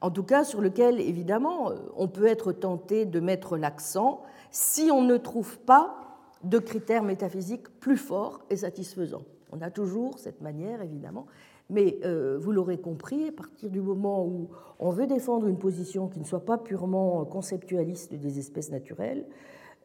en 0.02 0.12
tout 0.12 0.24
cas 0.24 0.44
sur 0.44 0.62
lequel, 0.62 1.02
évidemment, 1.02 1.72
on 1.96 2.08
peut 2.08 2.28
être 2.28 2.52
tenté 2.52 3.06
de 3.06 3.20
mettre 3.20 3.58
l'accent 3.58 4.24
si 4.52 4.90
on 4.92 5.02
ne 5.02 5.18
trouve 5.18 5.60
pas 5.60 5.96
de 6.44 6.58
critères 6.58 7.04
métaphysiques 7.04 7.68
plus 7.80 7.98
forts 7.98 8.42
et 8.50 8.56
satisfaisants. 8.56 9.24
On 9.52 9.62
a 9.62 9.70
toujours 9.70 10.18
cette 10.20 10.42
manière, 10.42 10.82
évidemment, 10.82 11.26
mais 11.70 12.00
euh, 12.04 12.38
vous 12.40 12.52
l'aurez 12.52 12.80
compris, 12.80 13.28
à 13.28 13.32
partir 13.32 13.70
du 13.70 13.82
moment 13.82 14.26
où 14.26 14.50
on 14.80 14.90
veut 14.90 15.08
défendre 15.08 15.48
une 15.48 15.58
position 15.58 16.08
qui 16.08 16.20
ne 16.20 16.26
soit 16.26 16.46
pas 16.46 16.58
purement 16.58 17.26
conceptualiste 17.26 18.14
des 18.14 18.40
espèces 18.40 18.72
naturelles 18.72 19.26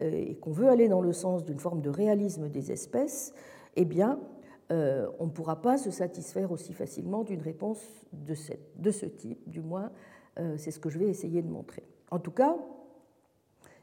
et 0.01 0.37
qu'on 0.37 0.53
veut 0.53 0.69
aller 0.69 0.89
dans 0.89 1.01
le 1.01 1.13
sens 1.13 1.45
d'une 1.45 1.59
forme 1.59 1.81
de 1.81 1.91
réalisme 1.91 2.49
des 2.49 2.73
espèces, 2.73 3.33
eh 3.77 3.85
bien, 3.85 4.19
euh, 4.73 5.09
on 5.19 5.27
ne 5.27 5.31
pourra 5.31 5.63
pas 5.63 5.77
se 5.79 5.91
satisfaire 5.91 6.51
aussi 6.53 6.73
facilement 6.73 7.23
d'une 7.23 7.43
réponse 7.43 7.81
de, 8.13 8.35
ce 8.35 9.07
type. 9.07 9.49
Du 9.49 9.61
moins, 9.61 9.91
c'est 10.57 10.73
ce 10.73 10.81
que 10.81 10.91
je 10.91 10.99
vais 10.99 11.07
essayer 11.07 11.43
de 11.43 11.49
montrer. 11.49 11.85
En 12.11 12.19
tout 12.19 12.33
cas, 12.33 12.57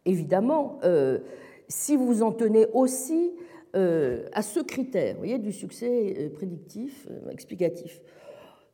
évidemment, 0.05 0.79
si 1.69 1.95
vous 1.95 2.23
en 2.23 2.33
tenez 2.33 2.67
aussi 2.73 3.31
euh, 3.73 4.27
à 4.33 4.41
ce 4.41 4.59
critère 4.59 5.15
voyez, 5.15 5.39
du 5.39 5.53
succès 5.53 6.15
euh, 6.17 6.29
prédictif, 6.29 7.07
euh, 7.09 7.29
explicatif. 7.29 8.01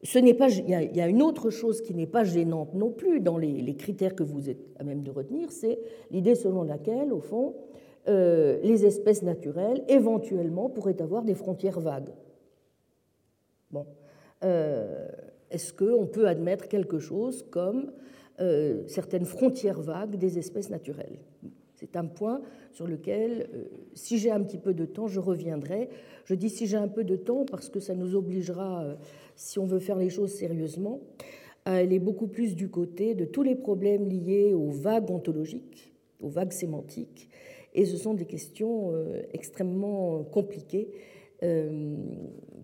Ce 0.03 0.19
n'est 0.19 0.33
pas, 0.33 0.49
il 0.49 0.69
y, 0.69 1.01
a, 1.01 1.07
une 1.07 1.23
autre 1.23 1.49
chose 1.49 1.81
qui 1.81 1.95
n'est 1.95 2.07
pas 2.07 2.23
gênante 2.23 2.73
non 2.75 2.91
plus 2.91 3.19
dans 3.19 3.37
les, 3.37 3.75
critères 3.75 4.15
que 4.15 4.23
vous 4.23 4.49
êtes 4.49 4.59
à 4.79 4.83
même 4.83 5.01
de 5.03 5.09
retenir, 5.09 5.51
c'est 5.51 5.79
l'idée 6.11 6.35
selon 6.35 6.63
laquelle, 6.63 7.11
au 7.11 7.19
fond, 7.19 7.55
les 8.05 8.85
espèces 8.85 9.23
naturelles, 9.23 9.83
éventuellement, 9.87 10.69
pourraient 10.69 11.01
avoir 11.01 11.23
des 11.23 11.33
frontières 11.33 11.79
vagues. 11.79 12.13
Bon. 13.71 13.87
Est-ce 14.41 15.73
qu'on 15.73 16.05
peut 16.05 16.27
admettre 16.27 16.67
quelque 16.67 16.99
chose 16.99 17.43
comme 17.49 17.91
certaines 18.85 19.25
frontières 19.25 19.81
vagues 19.81 20.15
des 20.15 20.37
espèces 20.37 20.69
naturelles? 20.69 21.17
C'est 21.77 21.95
un 21.95 22.05
point 22.05 22.41
sur 22.73 22.87
lequel, 22.87 23.49
euh, 23.53 23.65
si 23.93 24.17
j'ai 24.17 24.31
un 24.31 24.41
petit 24.41 24.57
peu 24.57 24.73
de 24.73 24.85
temps, 24.85 25.07
je 25.07 25.19
reviendrai. 25.19 25.89
Je 26.25 26.33
dis 26.33 26.49
si 26.49 26.65
j'ai 26.65 26.77
un 26.77 26.87
peu 26.87 27.03
de 27.03 27.15
temps 27.15 27.45
parce 27.45 27.69
que 27.69 27.79
ça 27.79 27.93
nous 27.93 28.15
obligera, 28.15 28.83
euh, 28.83 28.95
si 29.35 29.59
on 29.59 29.65
veut 29.65 29.79
faire 29.79 29.97
les 29.97 30.09
choses 30.09 30.33
sérieusement, 30.33 31.01
à 31.65 31.75
aller 31.75 31.99
beaucoup 31.99 32.27
plus 32.27 32.55
du 32.55 32.69
côté 32.69 33.13
de 33.13 33.25
tous 33.25 33.43
les 33.43 33.55
problèmes 33.55 34.09
liés 34.09 34.53
aux 34.53 34.71
vagues 34.71 35.11
ontologiques, 35.11 35.93
aux 36.19 36.29
vagues 36.29 36.51
sémantiques. 36.51 37.29
Et 37.75 37.85
ce 37.85 37.95
sont 37.95 38.15
des 38.15 38.25
questions 38.25 38.91
euh, 38.91 39.21
extrêmement 39.33 40.23
compliquées 40.23 40.89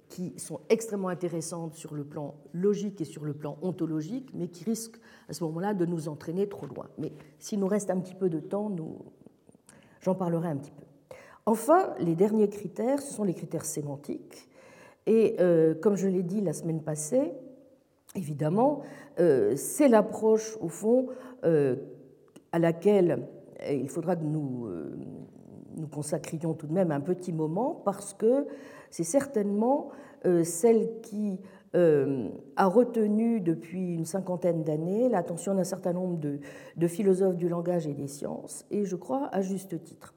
qui 0.09 0.33
sont 0.37 0.61
extrêmement 0.69 1.09
intéressantes 1.09 1.75
sur 1.75 1.93
le 1.93 2.03
plan 2.03 2.35
logique 2.53 3.01
et 3.01 3.05
sur 3.05 3.23
le 3.23 3.33
plan 3.33 3.57
ontologique, 3.61 4.31
mais 4.33 4.47
qui 4.47 4.63
risquent 4.63 4.99
à 5.29 5.33
ce 5.33 5.43
moment-là 5.43 5.73
de 5.73 5.85
nous 5.85 6.07
entraîner 6.07 6.49
trop 6.49 6.65
loin. 6.65 6.87
Mais 6.97 7.11
s'il 7.39 7.59
nous 7.59 7.67
reste 7.67 7.89
un 7.89 7.99
petit 7.99 8.15
peu 8.15 8.29
de 8.29 8.39
temps, 8.39 8.69
nous... 8.69 8.97
j'en 10.01 10.15
parlerai 10.15 10.49
un 10.49 10.57
petit 10.57 10.71
peu. 10.71 10.83
Enfin, 11.45 11.93
les 11.99 12.15
derniers 12.15 12.49
critères, 12.49 13.01
ce 13.01 13.13
sont 13.13 13.23
les 13.23 13.33
critères 13.33 13.65
sémantiques. 13.65 14.49
Et 15.05 15.35
euh, 15.39 15.75
comme 15.75 15.95
je 15.95 16.07
l'ai 16.07 16.23
dit 16.23 16.41
la 16.41 16.53
semaine 16.53 16.81
passée, 16.81 17.33
évidemment, 18.15 18.81
euh, 19.19 19.55
c'est 19.55 19.89
l'approche, 19.89 20.57
au 20.61 20.69
fond, 20.69 21.07
euh, 21.43 21.75
à 22.51 22.59
laquelle 22.59 23.27
il 23.69 23.89
faudra 23.89 24.15
que 24.15 24.23
nous 24.23 24.69
nous 25.77 25.87
consacrions 25.87 26.53
tout 26.53 26.67
de 26.67 26.73
même 26.73 26.91
un 26.91 26.99
petit 26.99 27.33
moment 27.33 27.81
parce 27.85 28.13
que 28.13 28.47
c'est 28.89 29.03
certainement 29.03 29.89
euh, 30.25 30.43
celle 30.43 31.01
qui 31.01 31.39
euh, 31.75 32.29
a 32.55 32.67
retenu 32.67 33.39
depuis 33.39 33.95
une 33.95 34.05
cinquantaine 34.05 34.63
d'années 34.63 35.09
l'attention 35.09 35.55
d'un 35.55 35.63
certain 35.63 35.93
nombre 35.93 36.17
de, 36.17 36.87
philosophes 36.87 37.35
du 37.35 37.49
langage 37.49 37.87
et 37.87 37.93
des 37.93 38.07
sciences, 38.07 38.65
et 38.69 38.85
je 38.85 38.95
crois 38.95 39.29
à 39.31 39.41
juste 39.41 39.83
titre. 39.83 40.13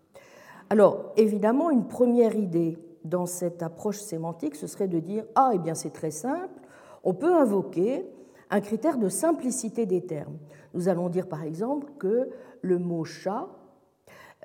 Alors, 0.68 1.12
évidemment, 1.16 1.70
une 1.70 1.86
première 1.86 2.36
idée 2.36 2.76
dans 3.04 3.24
cette 3.24 3.62
approche 3.62 3.98
sémantique, 3.98 4.54
ce 4.54 4.66
serait 4.66 4.88
de 4.88 4.98
dire 4.98 5.24
Ah, 5.34 5.52
eh 5.54 5.58
bien, 5.58 5.74
c'est 5.74 5.92
très 5.92 6.10
simple, 6.10 6.60
on 7.04 7.14
peut 7.14 7.34
invoquer 7.34 8.04
un 8.50 8.60
critère 8.60 8.98
de 8.98 9.08
simplicité 9.08 9.86
des 9.86 10.04
termes. 10.04 10.36
Nous 10.74 10.88
allons 10.88 11.08
dire 11.08 11.26
par 11.26 11.42
exemple 11.42 11.86
que 11.98 12.28
le 12.60 12.78
mot 12.78 13.04
chat 13.04 13.48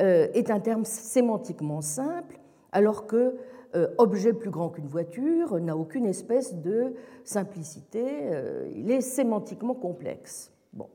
est 0.02 0.50
un 0.50 0.60
terme 0.60 0.86
sémantiquement 0.86 1.82
simple, 1.82 2.40
alors 2.72 3.08
que 3.08 3.36
euh, 3.74 3.88
objet 3.98 4.34
plus 4.34 4.50
grand 4.50 4.70
qu'une 4.70 4.88
voiture 4.88 5.58
n'a 5.62 5.78
aucune 5.78 6.06
espèce 6.06 6.56
de 6.56 6.94
simplicité, 7.24 8.04
euh, 8.04 8.70
il 8.76 8.92
est 8.92 9.00
sémantiquement 9.00 9.76
complexe. 9.76 10.52
Bon. 10.74 10.88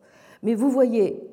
Mais 0.43 0.55
vous 0.55 0.69
voyez, 0.69 1.27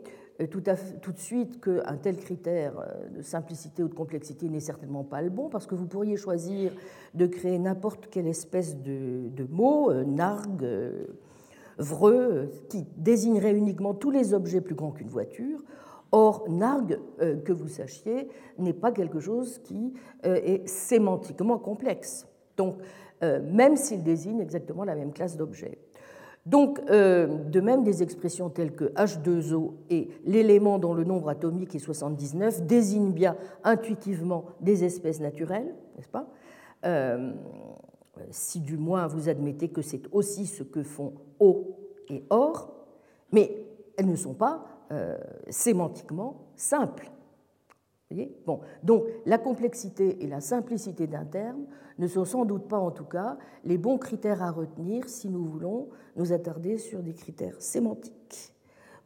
tout, 0.49 0.62
de 0.62 1.17
suite 1.17 1.59
qu'un 1.59 1.97
tel 1.97 2.15
critère 2.15 2.73
de 3.13 3.21
simplicité 3.21 3.83
ou 3.83 3.89
de 3.89 3.93
complexité 3.93 4.47
n'est 4.47 4.62
certainement 4.62 5.03
pas 5.03 5.21
le 5.21 5.29
bon, 5.29 5.49
parce 5.49 5.67
que 5.67 5.75
vous 5.75 5.86
pourriez 5.86 6.15
choisir 6.15 6.71
de 7.13 7.25
créer 7.25 7.59
n'importe 7.59 8.07
quelle 8.09 8.27
espèce 8.27 8.77
de, 8.77 9.27
de 9.27 9.45
mot, 9.51 9.93
nargue, 9.93 10.65
vreux, 11.77 12.51
qui 12.69 12.86
désignerait 12.95 13.53
uniquement 13.53 13.93
tous 13.93 14.12
les 14.12 14.33
objets 14.33 14.62
plus 14.62 14.75
grands 14.75 14.91
qu'une 14.91 15.09
voiture. 15.09 15.59
Or, 16.15 16.45
nargue, 16.47 16.99
euh, 17.21 17.38
que 17.38 17.52
vous 17.52 17.67
sachiez, 17.67 18.30
n'est 18.60 18.73
pas 18.73 18.91
quelque 18.91 19.19
chose 19.19 19.58
qui 19.63 19.95
euh, 20.28 20.36
est 20.36 20.67
sémantiquement 20.67 21.58
complexe. 21.58 22.28
Donc, 22.56 22.76
euh, 23.23 23.39
même 23.52 23.76
s'il 23.76 24.04
désigne 24.04 24.39
exactement 24.39 24.84
la 24.84 24.93
même 24.93 25.12
classe 25.12 25.36
d'objets. 25.36 25.80
Donc, 26.45 26.86
de 26.86 27.62
même, 27.62 27.84
des 27.84 28.04
expressions 28.04 28.49
telles 28.49 28.76
que 28.76 28.91
H2O 28.95 29.76
et 29.89 30.10
l'élément 30.26 30.78
dont 30.78 30.93
le 30.93 31.06
nombre 31.06 31.30
atomique 31.30 31.73
est 31.73 31.80
79 31.80 32.63
désignent 32.63 33.13
bien 33.13 33.38
intuitivement 33.63 34.47
des 34.60 34.84
espèces 34.84 35.21
naturelles, 35.21 35.73
n'est-ce 35.95 36.10
pas? 36.10 36.28
Si 38.30 38.60
du 38.60 38.76
moins 38.76 39.08
vous 39.08 39.30
admettez 39.30 39.69
que 39.69 39.82
c'est 39.82 40.02
aussi 40.12 40.45
ce 40.45 40.63
que 40.63 40.84
font 40.84 41.13
O 41.39 41.78
et 42.10 42.26
OR, 42.30 42.73
mais 43.32 43.65
elles 43.95 44.10
ne 44.10 44.17
sont 44.17 44.34
pas 44.34 44.65
euh, 44.93 45.17
sémantiquement 45.49 46.45
simple. 46.56 47.10
bon, 48.45 48.60
donc 48.84 49.06
la 49.25 49.39
complexité 49.39 50.23
et 50.23 50.27
la 50.27 50.39
simplicité 50.39 51.08
d'un 51.08 51.25
terme 51.25 51.65
ne 51.97 52.06
sont 52.06 52.25
sans 52.25 52.45
doute 52.45 52.67
pas 52.67 52.77
en 52.77 52.91
tout 52.91 53.06
cas 53.06 53.39
les 53.63 53.79
bons 53.79 53.97
critères 53.97 54.43
à 54.43 54.51
retenir 54.51 55.10
si 55.10 55.29
nous 55.29 55.43
voulons 55.43 55.89
nous 56.15 56.32
attarder 56.32 56.77
sur 56.77 57.01
des 57.01 57.15
critères 57.15 57.60
sémantiques 57.60 58.53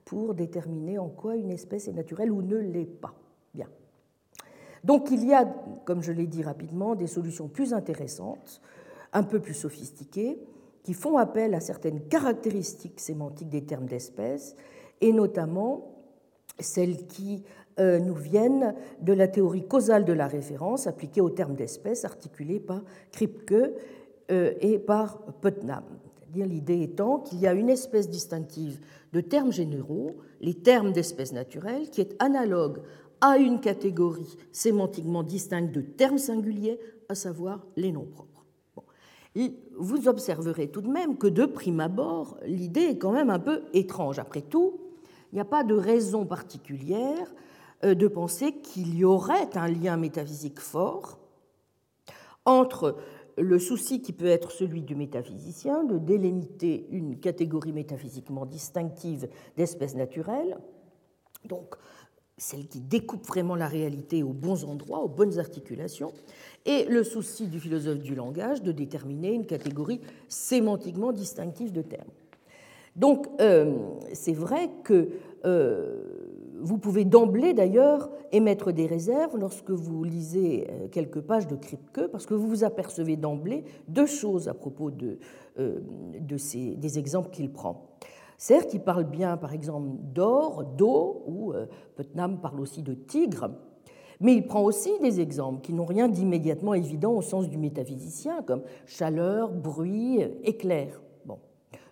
pour 0.04 0.34
déterminer 0.34 0.98
en 1.00 1.08
quoi 1.08 1.38
une 1.38 1.52
espèce 1.52 1.88
est 1.88 1.94
naturelle 1.94 2.32
ou 2.32 2.42
ne 2.42 2.58
l'est 2.58 2.86
pas. 2.86 3.14
Bien. 3.54 3.70
Donc 4.84 5.10
il 5.10 5.26
y 5.26 5.34
a, 5.34 5.46
comme 5.86 6.04
je 6.04 6.12
l'ai 6.12 6.28
dit 6.28 6.44
rapidement, 6.44 6.96
des 6.96 7.08
solutions 7.08 7.48
plus 7.48 7.74
intéressantes, 7.74 8.62
un 9.14 9.24
peu 9.24 9.40
plus 9.40 9.54
sophistiquées, 9.54 10.38
qui 10.84 10.94
font 10.94 11.18
appel 11.18 11.54
à 11.54 11.62
certaines 11.62 12.02
caractéristiques 12.10 13.00
sémantiques 13.00 13.50
des 13.50 13.66
termes 13.66 13.86
d'espèces 13.86 14.56
et 15.02 15.14
notamment 15.14 15.98
celles 16.60 17.08
qui 17.08 17.44
euh, 17.80 18.00
nous 18.00 18.16
viennent 18.16 18.74
de 19.02 19.14
la 19.14 19.28
théorie 19.28 19.68
causale 19.68 20.06
de 20.06 20.14
la 20.14 20.28
référence 20.28 20.88
appliquée 20.88 21.22
aux 21.22 21.30
termes 21.30 21.56
d'espèces 21.56 22.06
articulée 22.06 22.60
par 22.60 22.82
Kripke 23.12 23.54
euh, 24.32 24.54
et 24.60 24.80
par 24.80 25.22
Putnam. 25.42 25.84
L'idée 26.34 26.84
étant 26.84 27.20
qu'il 27.20 27.40
y 27.40 27.48
a 27.48 27.54
une 27.54 27.70
espèce 27.70 28.10
distinctive 28.10 28.80
de 29.14 29.22
termes 29.22 29.52
généraux, 29.52 30.18
les 30.42 30.54
termes 30.54 30.92
d'espèces 30.92 31.34
naturelles, 31.34 31.90
qui 31.90 32.02
est 32.02 32.16
analogue 32.20 32.80
à 33.22 33.38
une 33.38 33.60
catégorie 33.60 34.38
sémantiquement 34.52 35.24
distincte 35.24 35.74
de 35.74 35.82
termes 35.82 36.20
singuliers, 36.20 36.80
à 37.10 37.16
savoir 37.16 37.66
les 37.76 37.92
noms 37.92 38.06
propres. 38.06 38.46
Vous 39.78 40.08
observerez 40.08 40.70
tout 40.70 40.82
de 40.82 40.90
même 40.90 41.18
que 41.18 41.28
de 41.28 41.46
prime 41.46 41.80
abord, 41.80 42.38
l'idée 42.46 42.82
est 42.82 42.98
quand 42.98 43.12
même 43.12 43.30
un 43.30 43.40
peu 43.40 43.62
étrange. 43.74 44.20
Après 44.20 44.42
tout, 44.42 44.80
il 45.32 45.36
n'y 45.36 45.42
a 45.42 45.46
pas 45.46 45.64
de 45.64 45.76
raison 45.76 46.26
particulière 46.26 47.34
euh, 47.84 47.96
de 47.96 48.08
penser 48.08 48.54
qu'il 48.54 48.96
y 48.96 49.04
aurait 49.04 49.56
un 49.56 49.68
lien 49.68 49.98
métaphysique 49.98 50.60
fort 50.60 51.20
entre 52.46 52.96
le 53.38 53.60
souci 53.60 54.02
qui 54.02 54.14
peut 54.14 54.26
être 54.26 54.52
celui 54.52 54.82
du 54.82 54.96
métaphysicien 54.96 55.84
de 55.84 55.98
délimiter 55.98 56.88
une 56.90 57.20
catégorie 57.20 57.74
métaphysiquement 57.74 58.46
distinctive 58.46 59.30
d'espèces 59.56 59.96
naturelles, 59.96 60.58
donc 61.46 61.76
celle 62.38 62.68
qui 62.68 62.80
découpe 62.80 63.26
vraiment 63.26 63.56
la 63.56 63.68
réalité 63.68 64.24
aux 64.24 64.34
bons 64.34 64.64
endroits, 64.66 65.04
aux 65.04 65.08
bonnes 65.08 65.40
articulations, 65.40 66.14
et 66.66 66.86
le 66.86 67.04
souci 67.04 67.48
du 67.48 67.60
philosophe 67.60 68.00
du 68.00 68.16
langage 68.16 68.62
de 68.62 68.72
déterminer 68.72 69.34
une 69.34 69.46
catégorie 69.46 70.02
sémantiquement 70.28 71.12
distinctive 71.12 71.72
de 71.72 71.82
termes. 71.82 72.12
Donc, 72.98 73.28
euh, 73.40 73.78
c'est 74.14 74.34
vrai 74.34 74.72
que 74.84 75.10
euh, 75.46 76.02
vous 76.60 76.80
pouvez 76.80 77.06
d'emblée, 77.06 77.54
d'ailleurs, 77.54 78.10
émettre 78.32 78.74
des 78.74 78.88
réserves 78.88 79.38
lorsque 79.38 79.70
vous 79.70 80.04
lisez 80.04 80.68
euh, 80.70 80.88
quelques 80.88 81.22
pages 81.22 81.48
de 81.48 81.56
Kripke, 81.56 82.08
parce 82.12 82.26
que 82.26 82.34
vous 82.34 82.48
vous 82.48 82.64
apercevez 82.64 83.16
d'emblée 83.16 83.64
deux 83.88 84.08
choses 84.08 84.50
à 84.50 84.56
propos 84.56 84.92
des 84.92 87.00
exemples 87.00 87.30
qu'il 87.30 87.52
prend. 87.52 87.92
Certes, 88.40 88.74
il 88.74 88.82
parle 88.82 89.06
bien, 89.06 89.38
par 89.38 89.54
exemple, 89.54 89.90
d'or, 90.14 90.64
d'eau, 90.64 91.24
ou 91.28 91.54
Putnam 91.96 92.40
parle 92.40 92.60
aussi 92.60 92.84
de 92.84 92.94
tigre, 92.94 93.50
mais 94.20 94.34
il 94.34 94.46
prend 94.46 94.62
aussi 94.62 94.92
des 95.02 95.22
exemples 95.22 95.62
qui 95.62 95.74
n'ont 95.74 95.86
rien 95.86 96.08
d'immédiatement 96.08 96.76
évident 96.76 97.14
au 97.14 97.22
sens 97.22 97.50
du 97.50 97.58
métaphysicien, 97.58 98.44
comme 98.44 98.62
chaleur, 98.86 99.52
bruit, 99.52 100.22
éclair. 100.44 101.02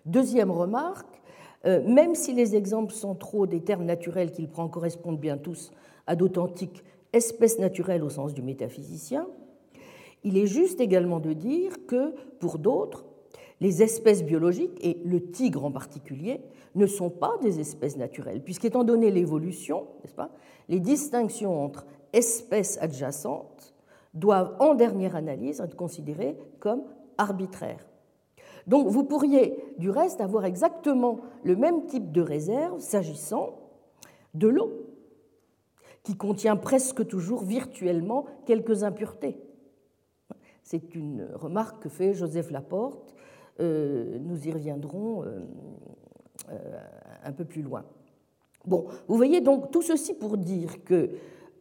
Deuxième 0.06 0.52
remarque, 0.52 1.20
euh, 1.66 1.82
même 1.84 2.14
si 2.14 2.32
les 2.32 2.54
exemples 2.54 2.92
centraux 2.92 3.46
des 3.46 3.60
termes 3.60 3.84
naturels 3.84 4.30
qu'il 4.30 4.48
prend 4.48 4.68
correspondent 4.68 5.18
bien 5.18 5.36
tous 5.36 5.72
à 6.06 6.14
d'authentiques 6.14 6.84
espèces 7.12 7.58
naturelles 7.58 8.04
au 8.04 8.08
sens 8.08 8.32
du 8.32 8.40
métaphysicien, 8.40 9.26
il 10.22 10.38
est 10.38 10.46
juste 10.46 10.80
également 10.80 11.18
de 11.18 11.32
dire 11.32 11.86
que, 11.86 12.14
pour 12.38 12.58
d'autres, 12.58 13.04
les 13.60 13.82
espèces 13.82 14.22
biologiques, 14.22 14.78
et 14.80 14.98
le 15.04 15.30
tigre 15.30 15.64
en 15.64 15.72
particulier, 15.72 16.40
ne 16.76 16.86
sont 16.86 17.10
pas 17.10 17.36
des 17.42 17.58
espèces 17.58 17.96
naturelles, 17.96 18.42
puisqu'étant 18.42 18.84
donné 18.84 19.10
l'évolution, 19.10 19.88
n'est-ce 20.02 20.14
pas, 20.14 20.30
les 20.68 20.78
distinctions 20.78 21.64
entre 21.64 21.84
espèces 22.12 22.78
adjacentes 22.80 23.74
doivent 24.14 24.54
en 24.60 24.74
dernière 24.74 25.16
analyse 25.16 25.60
être 25.60 25.74
considérées 25.74 26.36
comme 26.60 26.82
arbitraires. 27.18 27.84
Donc 28.66 28.88
vous 28.88 29.04
pourriez 29.04 29.56
du 29.78 29.90
reste 29.90 30.20
avoir 30.20 30.44
exactement 30.44 31.20
le 31.44 31.56
même 31.56 31.86
type 31.86 32.10
de 32.12 32.20
réserve 32.20 32.80
s'agissant 32.80 33.60
de 34.34 34.48
l'eau, 34.48 34.72
qui 36.02 36.16
contient 36.16 36.56
presque 36.56 37.06
toujours 37.06 37.42
virtuellement 37.42 38.26
quelques 38.44 38.84
impuretés. 38.84 39.38
C'est 40.62 40.94
une 40.94 41.28
remarque 41.34 41.84
que 41.84 41.88
fait 41.88 42.12
Joseph 42.12 42.50
Laporte. 42.50 43.14
Euh, 43.60 44.18
nous 44.20 44.46
y 44.46 44.52
reviendrons 44.52 45.22
euh, 45.22 45.40
euh, 46.50 46.78
un 47.24 47.32
peu 47.32 47.44
plus 47.44 47.62
loin. 47.62 47.84
Bon, 48.66 48.86
vous 49.06 49.16
voyez 49.16 49.40
donc 49.40 49.70
tout 49.70 49.82
ceci 49.82 50.12
pour 50.12 50.36
dire 50.36 50.84
que, 50.84 51.10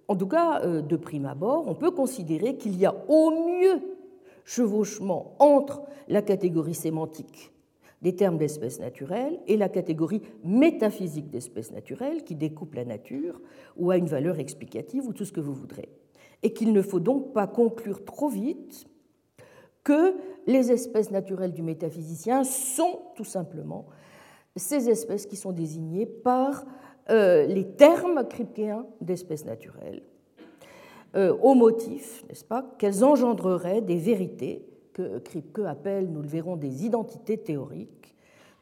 en 0.07 0.15
tout 0.15 0.27
cas 0.27 0.65
de 0.65 0.95
prime 0.95 1.25
abord, 1.25 1.67
on 1.67 1.75
peut 1.75 1.91
considérer 1.91 2.57
qu'il 2.57 2.75
y 2.77 2.85
a 2.85 2.95
au 3.07 3.31
mieux 3.31 3.94
chevauchement 4.45 5.35
entre 5.39 5.83
la 6.07 6.21
catégorie 6.21 6.75
sémantique 6.75 7.51
des 8.01 8.15
termes 8.15 8.37
d'espèces 8.37 8.79
naturelles 8.79 9.39
et 9.47 9.57
la 9.57 9.67
catégorie 9.67 10.21
métaphysique 10.43 11.31
d'espèces 11.31 11.71
naturelles 11.71 12.23
qui 12.23 12.35
découpe 12.35 12.75
la 12.75 12.85
nature 12.85 13.41
ou 13.77 13.89
a 13.89 13.97
une 13.97 14.05
valeur 14.05 14.39
explicative 14.39 15.07
ou 15.07 15.13
tout 15.13 15.25
ce 15.25 15.31
que 15.31 15.39
vous 15.39 15.53
voudrez. 15.53 15.89
Et 16.43 16.53
qu'il 16.53 16.71
ne 16.71 16.83
faut 16.83 16.99
donc 16.99 17.33
pas 17.33 17.47
conclure 17.47 18.05
trop 18.05 18.29
vite 18.29 18.85
que 19.83 20.15
les 20.45 20.71
espèces 20.71 21.09
naturelles 21.09 21.53
du 21.53 21.63
métaphysicien 21.63 22.43
sont 22.43 23.01
tout 23.15 23.23
simplement 23.23 23.87
ces 24.55 24.89
espèces 24.89 25.25
qui 25.25 25.35
sont 25.35 25.51
désignées 25.51 26.05
par 26.05 26.65
euh, 27.09 27.45
les 27.45 27.65
termes 27.65 28.27
cryptéens 28.27 28.85
d'espèces 29.01 29.45
naturelles 29.45 30.03
au 31.15 31.53
motif, 31.53 32.25
n'est-ce 32.27 32.43
pas, 32.43 32.63
qu'elles 32.77 33.03
engendreraient 33.03 33.81
des 33.81 33.97
vérités 33.97 34.65
que 34.93 35.19
Kripke 35.19 35.59
appelle, 35.59 36.11
nous 36.11 36.21
le 36.21 36.27
verrons, 36.27 36.55
des 36.55 36.85
identités 36.85 37.37
théoriques, 37.37 38.15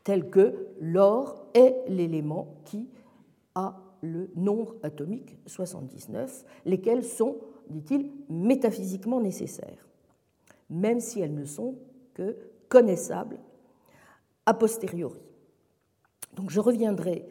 telles 0.04 0.30
que 0.30 0.68
l'or 0.80 1.48
est 1.54 1.76
l'élément 1.88 2.56
qui 2.66 2.90
a 3.56 3.80
le 4.02 4.30
nombre 4.36 4.76
atomique 4.84 5.38
79, 5.46 6.44
lesquels 6.66 7.04
sont, 7.04 7.38
dit-il, 7.70 8.12
métaphysiquement 8.30 9.22
nécessaires, 9.22 9.88
même 10.70 11.00
si 11.00 11.22
elles 11.22 11.34
ne 11.34 11.46
sont 11.46 11.76
que 12.14 12.36
connaissables 12.68 13.40
a 14.46 14.54
posteriori. 14.54 15.22
Donc 16.36 16.50
je 16.50 16.60
reviendrai 16.60 17.26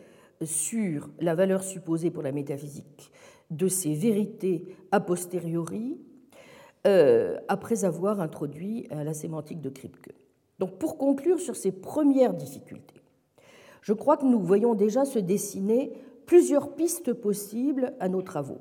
sur 0.44 1.11
la 1.18 1.35
valeur 1.35 1.62
supposée 1.62 2.11
pour 2.11 2.22
la 2.22 2.32
métaphysique 2.32 3.12
de 3.56 3.68
ces 3.68 3.94
vérités 3.94 4.64
a 4.90 5.00
posteriori 5.00 5.98
euh, 6.86 7.36
après 7.48 7.84
avoir 7.84 8.20
introduit 8.20 8.88
euh, 8.92 9.04
la 9.04 9.14
sémantique 9.14 9.60
de 9.60 9.68
Kripke. 9.68 10.10
Donc 10.58 10.78
pour 10.78 10.98
conclure 10.98 11.38
sur 11.38 11.54
ces 11.54 11.72
premières 11.72 12.34
difficultés, 12.34 13.00
je 13.82 13.92
crois 13.92 14.16
que 14.16 14.24
nous 14.24 14.40
voyons 14.40 14.74
déjà 14.74 15.04
se 15.04 15.18
dessiner 15.18 15.92
plusieurs 16.26 16.74
pistes 16.74 17.12
possibles 17.12 17.92
à 18.00 18.08
nos 18.08 18.22
travaux. 18.22 18.60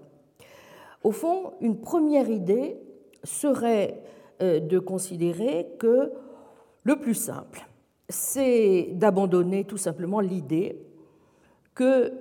Au 1.03 1.11
fond, 1.11 1.53
une 1.61 1.79
première 1.79 2.29
idée 2.29 2.77
serait 3.23 4.03
euh, 4.41 4.59
de 4.59 4.77
considérer 4.77 5.67
que 5.79 6.11
le 6.83 6.99
plus 6.99 7.15
simple, 7.15 7.67
c'est 8.09 8.89
d'abandonner 8.93 9.63
tout 9.63 9.77
simplement 9.77 10.19
l'idée 10.19 10.83
que 11.75 12.11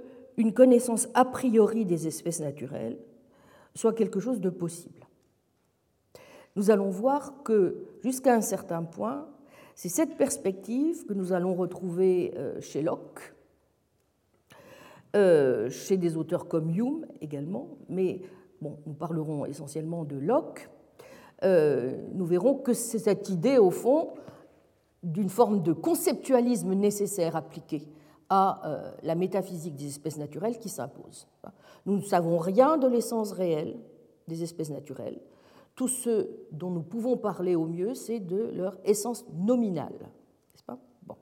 une 0.40 0.54
connaissance 0.54 1.08
a 1.14 1.24
priori 1.24 1.84
des 1.84 2.06
espèces 2.06 2.40
naturelles 2.40 2.98
soit 3.74 3.92
quelque 3.92 4.20
chose 4.20 4.40
de 4.40 4.50
possible. 4.50 5.06
Nous 6.56 6.70
allons 6.70 6.90
voir 6.90 7.42
que 7.44 7.84
jusqu'à 8.02 8.34
un 8.34 8.40
certain 8.40 8.82
point, 8.82 9.28
c'est 9.74 9.88
cette 9.88 10.16
perspective 10.16 11.06
que 11.06 11.12
nous 11.12 11.32
allons 11.32 11.54
retrouver 11.54 12.32
euh, 12.36 12.60
chez 12.60 12.82
Locke, 12.82 13.34
euh, 15.14 15.70
chez 15.70 15.96
des 15.96 16.16
auteurs 16.16 16.48
comme 16.48 16.70
Hume 16.70 17.06
également, 17.20 17.68
mais 17.88 18.22
nous 18.60 18.94
parlerons 18.98 19.46
essentiellement 19.46 20.04
de 20.04 20.16
Locke. 20.16 20.68
Euh, 21.44 21.96
nous 22.12 22.26
verrons 22.26 22.54
que 22.54 22.74
c'est 22.74 22.98
cette 22.98 23.28
idée, 23.28 23.58
au 23.58 23.70
fond, 23.70 24.10
d'une 25.02 25.30
forme 25.30 25.62
de 25.62 25.72
conceptualisme 25.72 26.74
nécessaire 26.74 27.36
appliqué 27.36 27.88
à 28.30 28.62
la 29.02 29.14
métaphysique 29.16 29.74
des 29.74 29.88
espèces 29.88 30.16
naturelles 30.16 30.58
qui 30.58 30.68
s'impose. 30.68 31.26
Nous 31.84 31.96
ne 31.96 32.02
savons 32.02 32.38
rien 32.38 32.78
de 32.78 32.86
l'essence 32.86 33.32
réelle 33.32 33.76
des 34.28 34.42
espèces 34.42 34.70
naturelles. 34.70 35.20
Tout 35.74 35.88
ce 35.88 36.28
dont 36.52 36.70
nous 36.70 36.82
pouvons 36.82 37.16
parler 37.16 37.56
au 37.56 37.66
mieux, 37.66 37.94
c'est 37.94 38.20
de 38.20 38.50
leur 38.54 38.76
essence 38.84 39.24
nominale. 39.34 40.10
Pas? 40.66 40.78
Bon. 41.06 41.16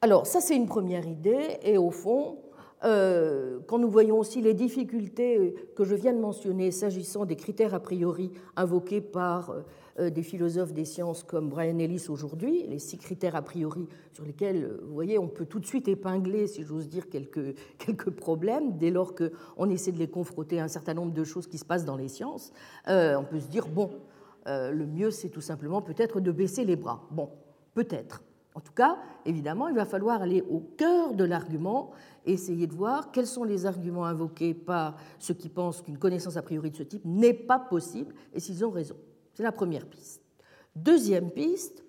Alors, 0.00 0.26
ça, 0.26 0.40
c'est 0.40 0.56
une 0.56 0.66
première 0.66 1.06
idée, 1.06 1.58
et 1.62 1.78
au 1.78 1.90
fond, 1.90 2.38
euh, 2.84 3.58
quand 3.66 3.78
nous 3.78 3.88
voyons 3.88 4.18
aussi 4.18 4.42
les 4.42 4.52
difficultés 4.52 5.54
que 5.74 5.84
je 5.84 5.94
viens 5.94 6.12
de 6.12 6.20
mentionner 6.20 6.70
s'agissant 6.70 7.24
des 7.24 7.36
critères 7.36 7.74
a 7.74 7.80
priori 7.80 8.30
invoqués 8.54 9.00
par 9.00 9.50
euh, 9.50 9.54
euh, 9.54 9.62
des 9.98 10.22
philosophes 10.22 10.72
des 10.72 10.84
sciences 10.84 11.22
comme 11.22 11.48
Brian 11.48 11.78
Ellis 11.78 12.06
aujourd'hui, 12.08 12.66
les 12.68 12.78
six 12.78 12.98
critères 12.98 13.36
a 13.36 13.42
priori 13.42 13.88
sur 14.12 14.24
lesquels, 14.24 14.64
euh, 14.64 14.80
vous 14.86 14.94
voyez, 14.94 15.18
on 15.18 15.28
peut 15.28 15.46
tout 15.46 15.58
de 15.58 15.66
suite 15.66 15.88
épingler, 15.88 16.46
si 16.46 16.62
j'ose 16.62 16.88
dire, 16.88 17.08
quelques, 17.08 17.54
quelques 17.78 18.10
problèmes 18.10 18.76
dès 18.76 18.90
lors 18.90 19.14
qu'on 19.14 19.70
essaie 19.70 19.92
de 19.92 19.98
les 19.98 20.08
confronter 20.08 20.60
à 20.60 20.64
un 20.64 20.68
certain 20.68 20.94
nombre 20.94 21.12
de 21.12 21.24
choses 21.24 21.46
qui 21.46 21.58
se 21.58 21.64
passent 21.64 21.84
dans 21.84 21.96
les 21.96 22.08
sciences. 22.08 22.52
Euh, 22.88 23.16
on 23.16 23.24
peut 23.24 23.40
se 23.40 23.48
dire, 23.48 23.68
bon, 23.68 23.90
le 24.46 24.86
mieux, 24.86 25.10
c'est 25.10 25.28
tout 25.28 25.40
simplement 25.40 25.82
peut-être 25.82 26.20
de 26.20 26.30
baisser 26.30 26.64
les 26.64 26.76
bras. 26.76 27.02
Bon, 27.10 27.30
peut-être. 27.74 28.22
En 28.54 28.60
tout 28.60 28.72
cas, 28.72 28.96
évidemment, 29.26 29.68
il 29.68 29.74
va 29.74 29.84
falloir 29.84 30.22
aller 30.22 30.42
au 30.48 30.60
cœur 30.60 31.12
de 31.12 31.24
l'argument 31.24 31.90
essayer 32.24 32.66
de 32.66 32.74
voir 32.74 33.10
quels 33.12 33.26
sont 33.26 33.44
les 33.44 33.66
arguments 33.66 34.06
invoqués 34.06 34.54
par 34.54 34.96
ceux 35.18 35.34
qui 35.34 35.48
pensent 35.48 35.82
qu'une 35.82 35.98
connaissance 35.98 36.38
a 36.38 36.42
priori 36.42 36.70
de 36.70 36.76
ce 36.76 36.82
type 36.82 37.04
n'est 37.04 37.34
pas 37.34 37.58
possible 37.58 38.14
et 38.32 38.40
s'ils 38.40 38.64
ont 38.64 38.70
raison. 38.70 38.96
C'est 39.36 39.42
la 39.42 39.52
première 39.52 39.84
piste. 39.84 40.22
Deuxième 40.74 41.30
piste, 41.30 41.84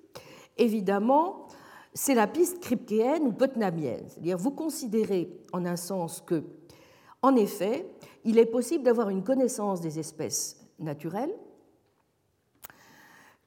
évidemment, 0.58 1.48
c'est 1.94 2.14
la 2.14 2.28
piste 2.28 2.60
kripkeenne 2.60 3.24
ou 3.24 3.32
putnamienne. 3.32 4.04
C'est-à-dire, 4.10 4.38
vous 4.38 4.52
considérez 4.52 5.32
en 5.54 5.66
un 5.66 5.78
sens 5.78 6.20
que, 6.20 6.44
en 7.22 7.38
effet, 7.38 7.90
il 8.26 8.38
est 8.38 8.46
possible 8.46 8.84
d'avoir 8.84 9.08
une 9.08 9.24
connaissance 9.24 9.80
des 9.80 9.98
espèces 9.98 10.60
naturelles, 10.78 11.34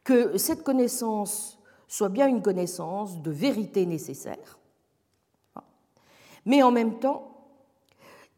que 0.03 0.39
cette 0.39 0.63
connaissance 0.63 1.59
soit 1.87 2.09
bien 2.09 2.27
une 2.27 2.41
connaissance 2.41 3.21
de 3.21 3.31
vérité 3.31 3.85
nécessaire, 3.85 4.59
mais 6.47 6.63
en 6.63 6.71
même 6.71 7.01
temps, 7.01 7.37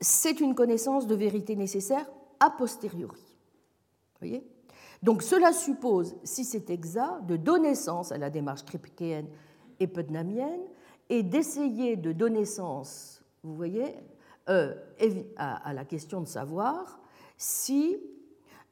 c'est 0.01 0.41
une 0.41 0.57
connaissance 0.57 1.07
de 1.07 1.15
vérité 1.15 1.55
nécessaire 1.55 2.11
a 2.41 2.51
posteriori. 2.51 3.23
Voyez? 4.19 4.45
Donc 5.03 5.23
cela 5.23 5.53
suppose, 5.53 6.15
si 6.23 6.45
c'est 6.45 6.71
exact, 6.71 7.27
de 7.27 7.37
donner 7.37 7.75
sens 7.75 8.13
à 8.13 8.19
la 8.19 8.31
démarche 8.31 8.65
kripkeenne 8.65 9.27
et 9.81 9.89
putnamienne 9.89 10.61
et 11.09 11.25
d'essayer 11.25 11.97
de 11.97 12.13
donner 12.13 12.45
sens, 12.45 13.23
vous 13.43 13.55
voyez, 13.55 13.97
euh, 14.49 14.75
à, 15.37 15.73
la 15.73 15.85
question 15.85 16.21
de 16.21 16.27
savoir 16.27 17.01
si 17.37 17.99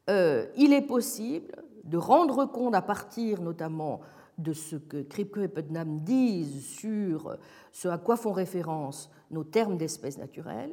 euh, 0.09 0.47
il 0.57 0.73
est 0.73 0.87
possible 0.87 1.53
de 1.85 1.97
rendre 1.97 2.45
compte 2.47 2.75
à 2.75 2.83
partir 2.83 3.41
notamment 3.41 4.01
de 4.39 4.53
ce 4.53 4.77
que 4.77 5.03
Kripke 5.03 5.39
et 5.39 5.49
Putnam 5.49 6.01
disent 6.01 6.65
sur 6.65 7.37
ce 7.73 7.89
à 7.89 7.99
quoi 7.99 8.17
font 8.17 8.33
référence 8.33 9.11
nos 9.31 9.45
termes 9.45 9.77
d'espèces 9.77 10.19
naturelles, 10.19 10.73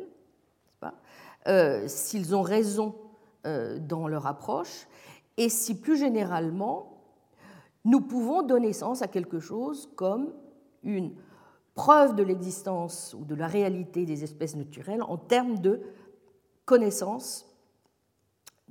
euh, 1.47 1.87
s'ils 1.87 2.35
ont 2.35 2.41
raison 2.41 2.95
dans 3.79 4.09
leur 4.09 4.27
approche, 4.27 4.87
et 5.37 5.49
si 5.49 5.79
plus 5.79 5.97
généralement, 5.97 6.97
nous 7.85 8.01
pouvons 8.01 8.41
donner 8.41 8.73
sens 8.73 9.01
à 9.01 9.07
quelque 9.07 9.39
chose 9.39 9.89
comme 9.95 10.33
une 10.83 11.13
preuve 11.73 12.15
de 12.15 12.23
l'existence 12.23 13.15
ou 13.17 13.23
de 13.23 13.35
la 13.35 13.47
réalité 13.47 14.05
des 14.05 14.23
espèces 14.23 14.55
naturelles 14.55 15.03
en 15.03 15.17
termes 15.17 15.59
de 15.59 15.81
connaissances 16.65 17.47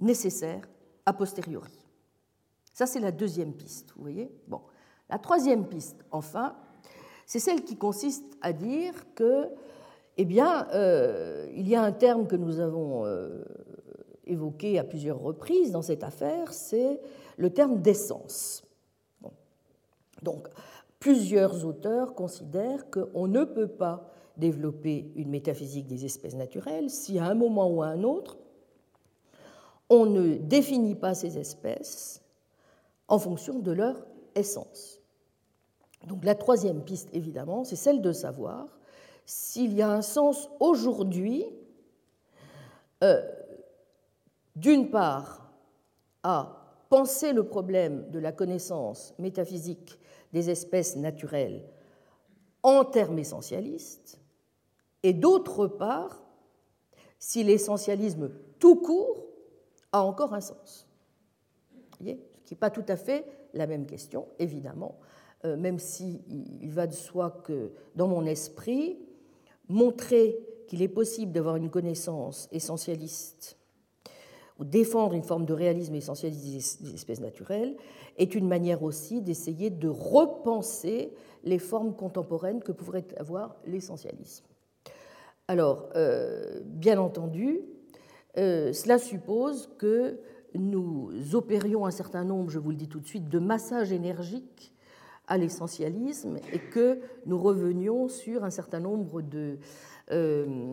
nécessaires 0.00 0.68
a 1.06 1.12
posteriori. 1.12 1.72
Ça, 2.72 2.84
c'est 2.84 3.00
la 3.00 3.12
deuxième 3.12 3.54
piste, 3.54 3.92
vous 3.96 4.02
voyez? 4.02 4.30
Bon. 4.48 4.60
La 5.08 5.18
troisième 5.18 5.66
piste, 5.66 6.04
enfin, 6.10 6.56
c'est 7.26 7.38
celle 7.38 7.64
qui 7.64 7.76
consiste 7.76 8.36
à 8.42 8.52
dire 8.52 8.92
que, 9.14 9.48
eh 10.16 10.24
bien, 10.24 10.68
euh, 10.74 11.48
il 11.54 11.68
y 11.68 11.76
a 11.76 11.82
un 11.82 11.92
terme 11.92 12.26
que 12.26 12.36
nous 12.36 12.60
avons 12.60 13.06
euh, 13.06 13.44
évoqué 14.26 14.78
à 14.78 14.84
plusieurs 14.84 15.20
reprises 15.20 15.72
dans 15.72 15.82
cette 15.82 16.04
affaire, 16.04 16.52
c'est 16.52 17.00
le 17.36 17.50
terme 17.50 17.80
d'essence. 17.80 18.64
Donc, 20.22 20.48
plusieurs 20.98 21.64
auteurs 21.64 22.14
considèrent 22.14 22.90
qu'on 22.90 23.28
ne 23.28 23.44
peut 23.44 23.68
pas 23.68 24.10
développer 24.36 25.10
une 25.16 25.30
métaphysique 25.30 25.86
des 25.86 26.04
espèces 26.04 26.34
naturelles 26.34 26.90
si 26.90 27.18
à 27.18 27.26
un 27.26 27.34
moment 27.34 27.70
ou 27.70 27.82
à 27.82 27.88
un 27.88 28.02
autre, 28.02 28.38
on 29.88 30.06
ne 30.06 30.36
définit 30.36 30.94
pas 30.94 31.14
ces 31.14 31.38
espèces 31.38 32.22
en 33.08 33.18
fonction 33.18 33.60
de 33.60 33.72
leur 33.72 34.04
essence. 34.34 35.00
Donc 36.06 36.24
la 36.24 36.34
troisième 36.34 36.82
piste, 36.82 37.08
évidemment, 37.12 37.64
c'est 37.64 37.76
celle 37.76 38.02
de 38.02 38.12
savoir 38.12 38.78
s'il 39.24 39.74
y 39.74 39.82
a 39.82 39.90
un 39.90 40.02
sens 40.02 40.48
aujourd'hui 40.60 41.44
euh, 43.02 43.22
d'une 44.56 44.90
part, 44.90 45.52
à 46.22 46.84
penser 46.88 47.32
le 47.32 47.44
problème 47.44 48.10
de 48.10 48.18
la 48.18 48.32
connaissance 48.32 49.14
métaphysique 49.18 49.98
des 50.32 50.50
espèces 50.50 50.96
naturelles 50.96 51.64
en 52.62 52.84
termes 52.84 53.18
essentialistes, 53.18 54.20
et 55.02 55.12
d'autre 55.12 55.68
part, 55.68 56.22
si 57.18 57.44
l'essentialisme 57.44 58.30
tout 58.58 58.76
court 58.76 59.24
a 59.92 60.02
encore 60.02 60.34
un 60.34 60.40
sens. 60.40 60.88
ce 62.00 62.04
qui 62.04 62.18
n'est 62.50 62.58
pas 62.58 62.70
tout 62.70 62.84
à 62.88 62.96
fait 62.96 63.24
la 63.54 63.66
même 63.66 63.86
question, 63.86 64.26
évidemment, 64.38 64.98
euh, 65.44 65.56
même 65.56 65.78
s'il 65.78 66.20
il 66.62 66.70
va 66.70 66.86
de 66.86 66.94
soi 66.94 67.30
que, 67.44 67.72
dans 67.94 68.08
mon 68.08 68.26
esprit, 68.26 68.98
montrer 69.68 70.38
qu'il 70.66 70.82
est 70.82 70.88
possible 70.88 71.32
d'avoir 71.32 71.56
une 71.56 71.70
connaissance 71.70 72.48
essentialiste 72.50 73.56
ou 74.58 74.64
défendre 74.64 75.14
une 75.14 75.22
forme 75.22 75.44
de 75.44 75.52
réalisme 75.52 75.94
essentialiste 75.94 76.82
des 76.82 76.94
espèces 76.94 77.20
naturelles, 77.20 77.76
est 78.16 78.34
une 78.34 78.48
manière 78.48 78.82
aussi 78.82 79.20
d'essayer 79.20 79.70
de 79.70 79.88
repenser 79.88 81.12
les 81.44 81.58
formes 81.58 81.94
contemporaines 81.94 82.62
que 82.62 82.72
pourrait 82.72 83.06
avoir 83.18 83.56
l'essentialisme. 83.66 84.44
Alors, 85.48 85.88
euh, 85.94 86.60
bien 86.64 86.98
entendu, 86.98 87.60
euh, 88.36 88.72
cela 88.72 88.98
suppose 88.98 89.70
que 89.78 90.18
nous 90.54 91.34
opérions 91.34 91.86
un 91.86 91.90
certain 91.90 92.24
nombre, 92.24 92.50
je 92.50 92.58
vous 92.58 92.70
le 92.70 92.76
dis 92.76 92.88
tout 92.88 93.00
de 93.00 93.06
suite, 93.06 93.28
de 93.28 93.38
massages 93.38 93.92
énergiques 93.92 94.72
à 95.28 95.38
l'essentialisme 95.38 96.38
et 96.52 96.58
que 96.58 97.00
nous 97.26 97.38
revenions 97.38 98.08
sur 98.08 98.44
un 98.44 98.50
certain 98.50 98.80
nombre 98.80 99.22
de, 99.22 99.58
euh, 100.12 100.70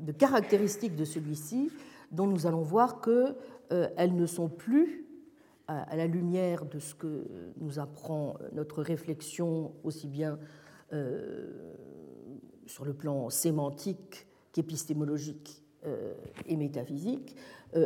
de 0.00 0.12
caractéristiques 0.12 0.96
de 0.96 1.04
celui-ci 1.04 1.70
dont 2.10 2.26
nous 2.26 2.46
allons 2.46 2.62
voir 2.62 3.00
qu'elles 3.00 3.34
euh, 3.72 4.06
ne 4.06 4.26
sont 4.26 4.48
plus, 4.48 5.04
à 5.68 5.96
la 5.96 6.06
lumière 6.06 6.64
de 6.64 6.78
ce 6.78 6.94
que 6.94 7.26
nous 7.56 7.80
apprend 7.80 8.36
notre 8.52 8.82
réflexion, 8.82 9.72
aussi 9.82 10.06
bien 10.06 10.38
euh, 10.92 11.74
sur 12.66 12.84
le 12.84 12.94
plan 12.94 13.30
sémantique 13.30 14.28
qu'épistémologique 14.52 15.64
euh, 15.84 16.14
et 16.46 16.56
métaphysique, 16.56 17.34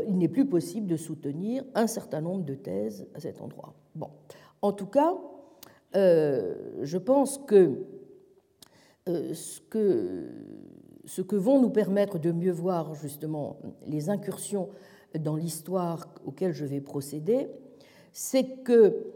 il 0.06 0.18
n'est 0.18 0.28
plus 0.28 0.46
possible 0.46 0.87
de 0.87 0.96
soutenir 0.96 1.64
un 1.74 1.87
certain 1.87 2.20
nombre 2.20 2.44
de 2.44 2.54
thèses 2.54 3.09
à 3.14 3.20
cet 3.20 3.40
endroit. 3.40 3.74
Bon. 3.94 4.11
En 4.61 4.72
tout 4.72 4.87
cas, 4.87 5.16
je 5.94 6.96
pense 6.98 7.38
que 7.38 7.87
ce 9.06 9.61
que 9.62 10.28
ce 11.10 11.22
que 11.22 11.34
vont 11.34 11.60
nous 11.60 11.70
permettre 11.70 12.20
de 12.20 12.30
mieux 12.30 12.52
voir 12.52 12.94
justement 12.94 13.56
les 13.84 14.10
incursions 14.10 14.68
dans 15.18 15.34
l'histoire 15.34 16.06
auxquelles 16.24 16.52
je 16.52 16.64
vais 16.64 16.80
procéder, 16.80 17.48
c'est 18.12 18.62
que 18.62 19.06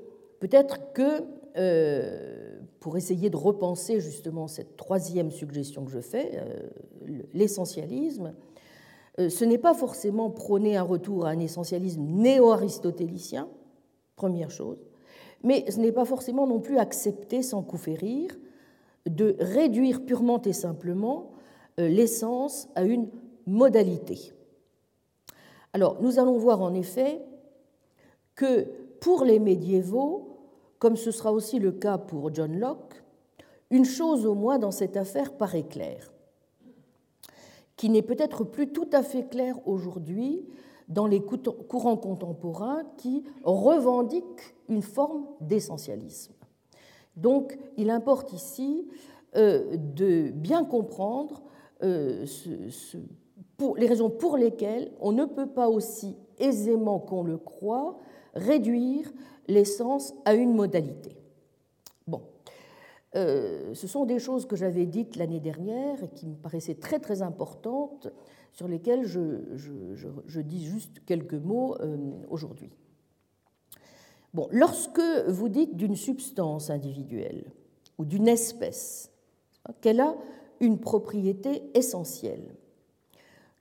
peut-être 0.41 0.93
que 0.93 1.23
euh, 1.57 2.59
pour 2.81 2.97
essayer 2.97 3.31
de 3.31 3.37
repenser 3.37 4.01
justement 4.01 4.49
cette 4.49 4.77
troisième 4.77 5.31
suggestion 5.31 5.85
que 5.85 5.93
je 5.93 6.01
fais, 6.01 6.33
euh, 6.35 7.23
l'essentialisme, 7.33 8.35
euh, 9.21 9.29
ce 9.29 9.45
n'est 9.45 9.57
pas 9.57 9.73
forcément 9.73 10.31
prôner 10.31 10.77
un 10.77 10.83
retour 10.83 11.27
à 11.27 11.29
un 11.29 11.39
essentialisme 11.39 12.03
néo-aristotélicien, 12.03 13.49
première 14.17 14.51
chose, 14.51 14.85
mais 15.45 15.71
ce 15.71 15.79
n'est 15.79 15.93
pas 15.93 16.05
forcément 16.05 16.49
non 16.49 16.59
plus 16.59 16.79
accepter 16.79 17.41
sans 17.43 17.63
coup 17.63 17.79
férir 17.79 18.37
de 19.07 19.37
réduire 19.39 20.05
purement 20.05 20.43
et 20.43 20.53
simplement 20.53 21.34
l'essence 21.79 22.69
à 22.75 22.85
une 22.85 23.09
modalité. 23.47 24.33
Alors, 25.73 26.01
nous 26.01 26.19
allons 26.19 26.39
voir 26.39 26.63
en 26.63 26.75
effet 26.75 27.21
que 28.35 28.67
pour 29.01 29.25
les 29.25 29.39
médiévaux, 29.39 30.39
comme 30.79 30.97
ce 30.97 31.11
sera 31.11 31.33
aussi 31.33 31.59
le 31.59 31.73
cas 31.73 31.99
pour 31.99 32.33
John 32.35 32.59
Locke, 32.59 33.03
une 33.71 33.85
chose 33.85 34.27
au 34.27 34.35
moins 34.35 34.59
dans 34.59 34.71
cette 34.71 34.97
affaire 34.97 35.37
paraît 35.37 35.65
claire, 35.65 36.13
qui 37.77 37.91
n'est 37.91 38.03
peut-être 38.03 38.45
plus 38.45 38.73
tout 38.73 38.89
à 38.93 39.03
fait 39.03 39.29
claire 39.29 39.57
aujourd'hui 39.67 40.47
dans 40.89 41.07
les 41.07 41.21
courants 41.21 41.97
contemporains 41.97 42.83
qui 42.99 43.25
revendiquent 43.43 44.55
une 44.69 44.83
forme 44.83 45.27
d'essentialisme. 45.41 46.35
Donc 47.17 47.59
il 47.77 47.91
importe 47.91 48.33
ici 48.33 48.87
euh, 49.37 49.77
de 49.77 50.31
bien 50.31 50.65
comprendre 50.65 51.43
euh, 51.85 52.27
les 53.77 53.87
raisons 53.87 54.11
pour 54.11 54.37
lesquelles 54.37 54.93
on 55.01 55.13
ne 55.13 55.25
peut 55.25 55.49
pas 55.49 55.69
aussi 55.69 56.17
aisément 56.39 56.99
qu'on 56.99 57.23
le 57.23 57.39
croit 57.39 57.99
réduire 58.35 59.13
l'essence 59.47 60.15
à 60.25 60.35
une 60.35 60.55
modalité. 60.55 61.17
Bon, 62.07 62.23
euh, 63.15 63.75
ce 63.75 63.87
sont 63.87 64.05
des 64.05 64.19
choses 64.19 64.47
que 64.47 64.57
j'avais 64.57 64.87
dites 64.87 65.17
l'année 65.17 65.41
dernière 65.41 66.03
et 66.03 66.09
qui 66.09 66.27
me 66.27 66.35
paraissaient 66.35 66.75
très 66.75 66.99
très 66.99 67.23
importantes, 67.23 68.09
sur 68.53 68.69
lesquelles 68.69 69.05
je, 69.05 70.41
dis 70.41 70.65
juste 70.65 71.05
quelques 71.05 71.35
mots 71.35 71.77
aujourd'hui. 72.29 72.71
Bon, 74.33 74.49
lorsque 74.51 75.03
vous 75.29 75.49
dites 75.49 75.77
d'une 75.77 75.97
substance 75.97 76.71
individuelle 76.71 77.53
ou 77.99 78.05
d'une 78.05 78.29
espèce 78.29 79.13
qu'elle 79.81 80.01
a 80.01 80.17
une 80.65 80.79
propriété 80.79 81.63
essentielle, 81.75 82.55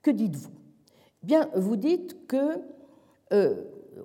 que 0.02 0.10
dites-vous? 0.10 0.50
Bien, 1.22 1.48
vous 1.54 1.76
dites 1.76 2.26
que, 2.26 2.60
euh, 3.32 3.62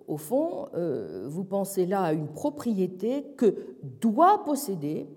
au 0.08 0.18
fond, 0.18 0.68
euh, 0.74 1.28
vous 1.28 1.44
pensez 1.44 1.86
là 1.86 2.04
à 2.04 2.14
une 2.14 2.28
propriété 2.28 3.24
que 3.38 3.76
doit 4.02 4.44
posséder 4.44 5.08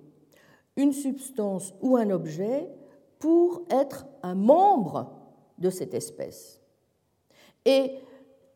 une 0.76 0.92
substance 0.92 1.74
ou 1.80 1.96
un 1.96 2.10
objet 2.10 2.68
pour 3.18 3.62
être 3.70 4.06
un 4.22 4.34
membre 4.34 5.12
de 5.58 5.70
cette 5.70 5.94
espèce 5.94 6.60
et 7.64 7.92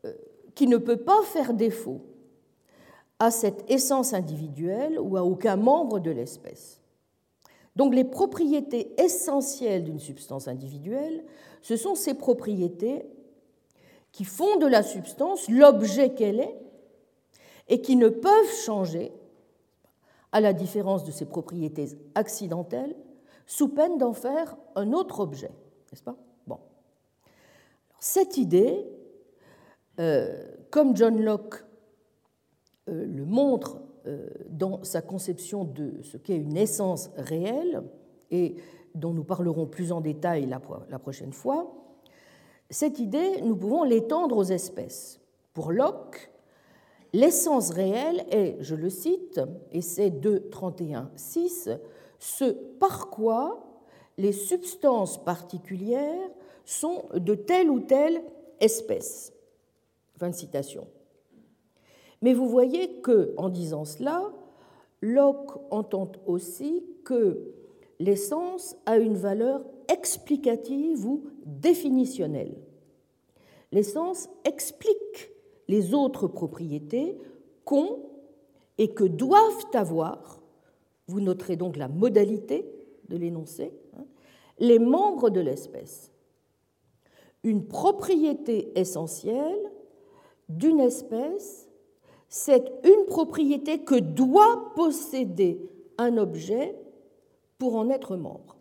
euh, 0.05 0.13
qui 0.55 0.67
ne 0.67 0.77
peut 0.77 0.97
pas 0.97 1.21
faire 1.23 1.53
défaut 1.53 2.01
à 3.19 3.31
cette 3.31 3.63
essence 3.69 4.13
individuelle 4.13 4.99
ou 4.99 5.17
à 5.17 5.23
aucun 5.23 5.55
membre 5.55 5.99
de 5.99 6.11
l'espèce. 6.11 6.76
Donc 7.77 7.93
les 7.93 8.03
propriétés 8.03 8.99
essentielles 8.99 9.83
d'une 9.83 9.99
substance 9.99 10.47
individuelle, 10.47 11.23
ce 11.61 11.77
sont 11.77 11.93
ces 11.93 12.15
propriétés 12.15 13.05
qui 14.11 14.23
font 14.23 14.57
de 14.57 14.65
la 14.65 14.81
substance 14.81 15.47
l'objet 15.47 16.15
qu'elle 16.15 16.39
est 16.39 16.57
et 17.67 17.79
qui 17.79 17.95
ne 17.95 18.09
peuvent 18.09 18.55
changer, 18.65 19.11
à 20.31 20.41
la 20.41 20.53
différence 20.53 21.03
de 21.03 21.11
ses 21.11 21.25
propriétés 21.25 21.89
accidentelles, 22.15 22.95
sous 23.45 23.69
peine 23.69 23.99
d'en 23.99 24.13
faire 24.13 24.57
un 24.75 24.91
autre 24.91 25.19
objet. 25.19 25.51
N'est-ce 25.91 26.03
pas? 26.03 26.17
Bon. 26.47 26.59
Cette 27.99 28.37
idée, 28.37 28.87
euh, 29.99 30.47
comme 30.71 30.97
John 30.97 31.21
Locke 31.21 31.63
euh, 32.89 33.05
le 33.05 33.23
montre 33.23 33.81
dans 34.49 34.83
sa 34.83 35.01
conception 35.01 35.63
de 35.63 36.01
ce 36.03 36.17
qu'est 36.17 36.37
une 36.37 36.57
essence 36.57 37.11
réelle, 37.17 37.83
et 38.31 38.55
dont 38.95 39.13
nous 39.13 39.23
parlerons 39.23 39.67
plus 39.67 39.91
en 39.91 40.01
détail 40.01 40.45
la 40.45 40.99
prochaine 40.99 41.33
fois, 41.33 41.73
cette 42.69 42.99
idée, 42.99 43.41
nous 43.41 43.55
pouvons 43.55 43.83
l'étendre 43.83 44.37
aux 44.37 44.43
espèces. 44.43 45.21
Pour 45.53 45.71
Locke, 45.71 46.31
l'essence 47.13 47.69
réelle 47.69 48.25
est, 48.29 48.57
je 48.59 48.75
le 48.75 48.89
cite, 48.89 49.39
et 49.71 49.81
c'est 49.81 50.09
2.31.6, 50.09 51.79
ce 52.19 52.45
par 52.45 53.09
quoi 53.09 53.63
les 54.17 54.33
substances 54.33 55.23
particulières 55.23 56.29
sont 56.65 57.05
de 57.13 57.35
telle 57.35 57.69
ou 57.69 57.79
telle 57.79 58.21
espèce. 58.59 59.31
Fin 60.17 60.29
de 60.29 60.35
citation. 60.35 60.87
Mais 62.21 62.33
vous 62.33 62.47
voyez 62.47 62.99
que, 63.01 63.33
en 63.37 63.49
disant 63.49 63.85
cela, 63.85 64.31
Locke 65.01 65.51
entend 65.71 66.11
aussi 66.25 66.83
que 67.03 67.53
l'essence 67.99 68.75
a 68.85 68.97
une 68.97 69.15
valeur 69.15 69.63
explicative 69.87 71.05
ou 71.05 71.23
définitionnelle. 71.45 72.55
L'essence 73.71 74.29
explique 74.43 75.31
les 75.67 75.93
autres 75.93 76.27
propriétés 76.27 77.17
qu'ont 77.65 77.99
et 78.77 78.93
que 78.93 79.03
doivent 79.03 79.65
avoir, 79.73 80.41
vous 81.07 81.21
noterez 81.21 81.55
donc 81.55 81.77
la 81.77 81.87
modalité 81.87 82.65
de 83.09 83.17
l'énoncé, 83.17 83.73
hein, 83.97 84.05
les 84.59 84.79
membres 84.79 85.29
de 85.29 85.39
l'espèce. 85.39 86.11
Une 87.43 87.67
propriété 87.67 88.77
essentielle 88.79 89.71
d'une 90.49 90.79
espèce 90.79 91.66
c'est 92.29 92.71
une 92.83 93.05
propriété 93.05 93.79
que 93.79 93.95
doit 93.95 94.73
posséder 94.75 95.59
un 95.97 96.17
objet 96.17 96.75
pour 97.57 97.75
en 97.75 97.89
être 97.89 98.15
membre. 98.15 98.57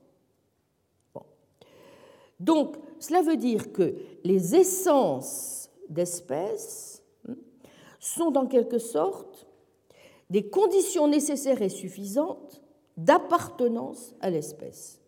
Donc, 2.39 2.77
cela 2.99 3.23
veut 3.23 3.37
dire 3.37 3.73
que 3.73 3.95
les 4.25 4.55
essences 4.55 5.71
d'espèces 5.89 7.03
hein, 7.29 7.35
sont 7.99 8.37
en 8.37 8.47
quelque 8.47 8.79
sorte 8.79 9.47
des 10.29 10.49
conditions 10.49 11.09
nécessaires 11.09 11.63
et 11.63 11.69
suffisantes 11.69 12.63
d'appartenance 12.97 14.15
à 14.21 14.31
l'espèce. 14.31 15.01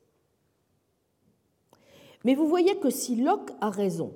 Mais 2.24 2.34
vous 2.34 2.46
voyez 2.46 2.78
que 2.78 2.90
si 2.90 3.16
Locke 3.16 3.50
a 3.60 3.70
raison, 3.70 4.14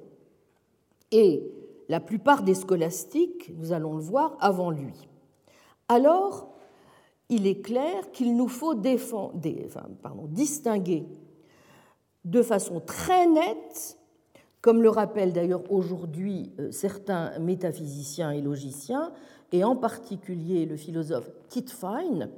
et 1.11 1.53
la 1.89 2.01
plupart 2.01 2.43
des 2.43 2.55
scolastiques, 2.55 3.53
nous 3.57 3.73
allons 3.73 3.97
le 3.97 4.03
voir, 4.03 4.37
avant 4.41 4.71
lui. 4.71 5.09
Alors, 5.89 6.53
il 7.29 7.47
est 7.47 7.61
clair 7.61 8.13
qu'il 8.13 8.37
nous 8.37 8.49
faut 8.49 8.75
distinguer 10.27 11.07
de 12.25 12.43
façon 12.43 12.81
très 12.81 13.27
nette, 13.27 13.99
comme 14.61 14.83
le 14.83 14.91
rappellent 14.91 15.33
d'ailleurs 15.33 15.71
aujourd'hui 15.73 16.53
euh, 16.61 16.71
certains 16.71 17.39
métaphysiciens 17.39 18.31
et 18.31 18.41
logiciens, 18.41 19.13
et 19.51 19.65
en 19.65 19.77
particulier 19.77 20.67
le 20.67 20.77
philosophe 20.77 21.31
Kit 21.49 21.67
Fine, 21.67 22.31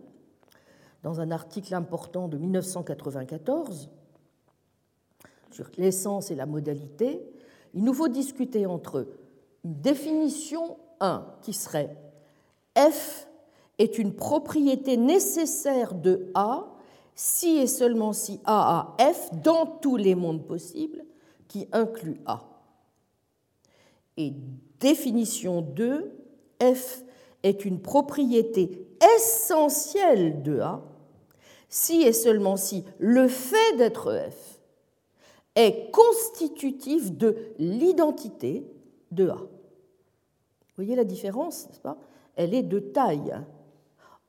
dans 1.02 1.20
un 1.20 1.30
article 1.30 1.74
important 1.74 2.28
de 2.28 2.38
1994 2.38 3.90
sur 5.50 5.70
l'essence 5.76 6.30
et 6.30 6.34
la 6.34 6.46
modalité, 6.46 7.20
il 7.74 7.84
nous 7.84 7.94
faut 7.94 8.08
discuter 8.08 8.66
entre 8.66 9.06
une 9.06 9.23
définition 9.64 10.76
1 11.00 11.26
qui 11.42 11.52
serait 11.52 11.96
F 12.76 13.26
est 13.78 13.98
une 13.98 14.14
propriété 14.14 14.96
nécessaire 14.96 15.94
de 15.94 16.30
A 16.34 16.66
si 17.14 17.58
et 17.58 17.66
seulement 17.66 18.12
si 18.12 18.40
A 18.44 18.94
a 18.98 19.12
F 19.12 19.30
dans 19.42 19.66
tous 19.66 19.96
les 19.96 20.14
mondes 20.14 20.46
possibles 20.46 21.04
qui 21.48 21.68
incluent 21.72 22.20
A. 22.26 22.42
Et 24.16 24.32
définition 24.80 25.60
2, 25.60 26.12
F 26.60 27.04
est 27.42 27.64
une 27.64 27.80
propriété 27.80 28.86
essentielle 29.16 30.42
de 30.42 30.60
A 30.60 30.82
si 31.68 32.02
et 32.02 32.12
seulement 32.12 32.56
si 32.56 32.84
le 32.98 33.28
fait 33.28 33.76
d'être 33.76 34.12
F 34.30 34.60
est 35.56 35.90
constitutif 35.92 37.12
de 37.12 37.36
l'identité 37.58 38.64
de 39.10 39.28
A. 39.28 39.38
Vous 40.76 40.82
voyez 40.82 40.96
la 40.96 41.04
différence, 41.04 41.68
n'est-ce 41.68 41.80
pas? 41.80 41.96
Elle 42.34 42.52
est 42.52 42.64
de 42.64 42.80
taille. 42.80 43.34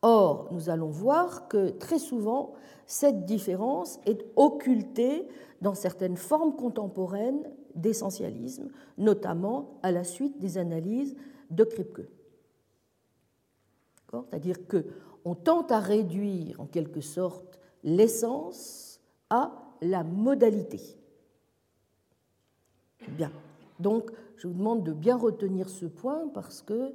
Or, 0.03 0.49
nous 0.51 0.69
allons 0.69 0.89
voir 0.89 1.47
que 1.47 1.69
très 1.69 1.97
souvent, 1.97 2.53
cette 2.85 3.25
différence 3.25 3.99
est 4.05 4.23
occultée 4.35 5.27
dans 5.61 5.73
certaines 5.73 6.17
formes 6.17 6.55
contemporaines 6.55 7.49
d'essentialisme, 7.73 8.69
notamment 8.99 9.79
à 9.81 9.91
la 9.91 10.03
suite 10.03 10.37
des 10.39 10.59
analyses 10.59 11.15
de 11.49 11.63
Kripke. 11.63 12.07
C'est-à-dire 14.11 14.57
qu'on 14.67 15.35
tente 15.35 15.71
à 15.71 15.79
réduire 15.79 16.61
en 16.61 16.65
quelque 16.67 17.01
sorte 17.01 17.59
l'essence 17.83 19.01
à 19.29 19.51
la 19.81 20.03
modalité. 20.03 20.79
Bien. 23.09 23.31
Donc, 23.79 24.11
je 24.37 24.47
vous 24.47 24.53
demande 24.53 24.83
de 24.83 24.93
bien 24.93 25.17
retenir 25.17 25.69
ce 25.69 25.85
point 25.85 26.27
parce 26.33 26.61
que 26.61 26.93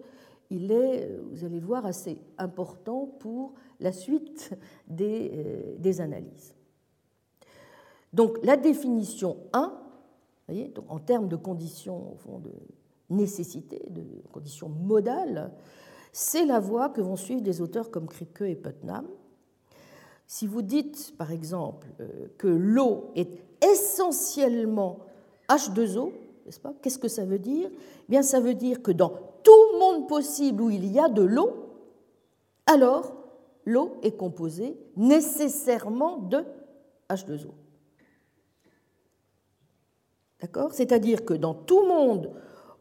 il 0.50 0.72
est, 0.72 1.16
vous 1.30 1.44
allez 1.44 1.60
le 1.60 1.66
voir, 1.66 1.86
assez 1.86 2.18
important 2.36 3.06
pour 3.06 3.54
la 3.78 3.92
suite 3.92 4.50
des, 4.88 5.30
euh, 5.32 5.76
des 5.78 6.00
analyses. 6.00 6.54
Donc, 8.12 8.38
la 8.42 8.56
définition 8.56 9.36
1, 9.52 9.72
voyez, 10.48 10.68
donc 10.68 10.86
en 10.88 10.98
termes 10.98 11.28
de 11.28 11.36
conditions 11.36 12.12
au 12.12 12.16
fond, 12.16 12.38
de 12.40 12.50
nécessité, 13.10 13.80
de 13.90 14.04
conditions 14.32 14.68
modales, 14.68 15.52
c'est 16.12 16.44
la 16.44 16.58
voie 16.58 16.88
que 16.88 17.00
vont 17.00 17.16
suivre 17.16 17.42
des 17.42 17.60
auteurs 17.60 17.90
comme 17.90 18.08
Kripke 18.08 18.42
et 18.42 18.56
Putnam. 18.56 19.06
Si 20.26 20.46
vous 20.46 20.62
dites, 20.62 21.16
par 21.16 21.30
exemple, 21.30 21.86
euh, 22.00 22.26
que 22.38 22.48
l'eau 22.48 23.10
est 23.14 23.30
essentiellement 23.62 25.00
H2O, 25.48 26.12
n'est-ce 26.44 26.60
pas 26.60 26.74
Qu'est-ce 26.82 26.98
que 26.98 27.08
ça 27.08 27.24
veut 27.24 27.38
dire 27.38 27.70
eh 27.72 28.04
Bien, 28.08 28.22
ça 28.22 28.40
veut 28.40 28.54
dire 28.54 28.82
que 28.82 28.90
dans 28.90 29.12
tout 29.42 29.78
monde 29.78 30.08
possible 30.08 30.62
où 30.62 30.70
il 30.70 30.86
y 30.86 30.98
a 30.98 31.08
de 31.08 31.22
l'eau, 31.22 31.70
alors 32.66 33.12
l'eau 33.64 33.96
est 34.02 34.16
composée 34.16 34.76
nécessairement 34.96 36.18
de 36.18 36.44
H2O. 37.08 37.50
D'accord 40.40 40.72
C'est-à-dire 40.72 41.24
que 41.24 41.34
dans 41.34 41.54
tout 41.54 41.86
monde 41.86 42.32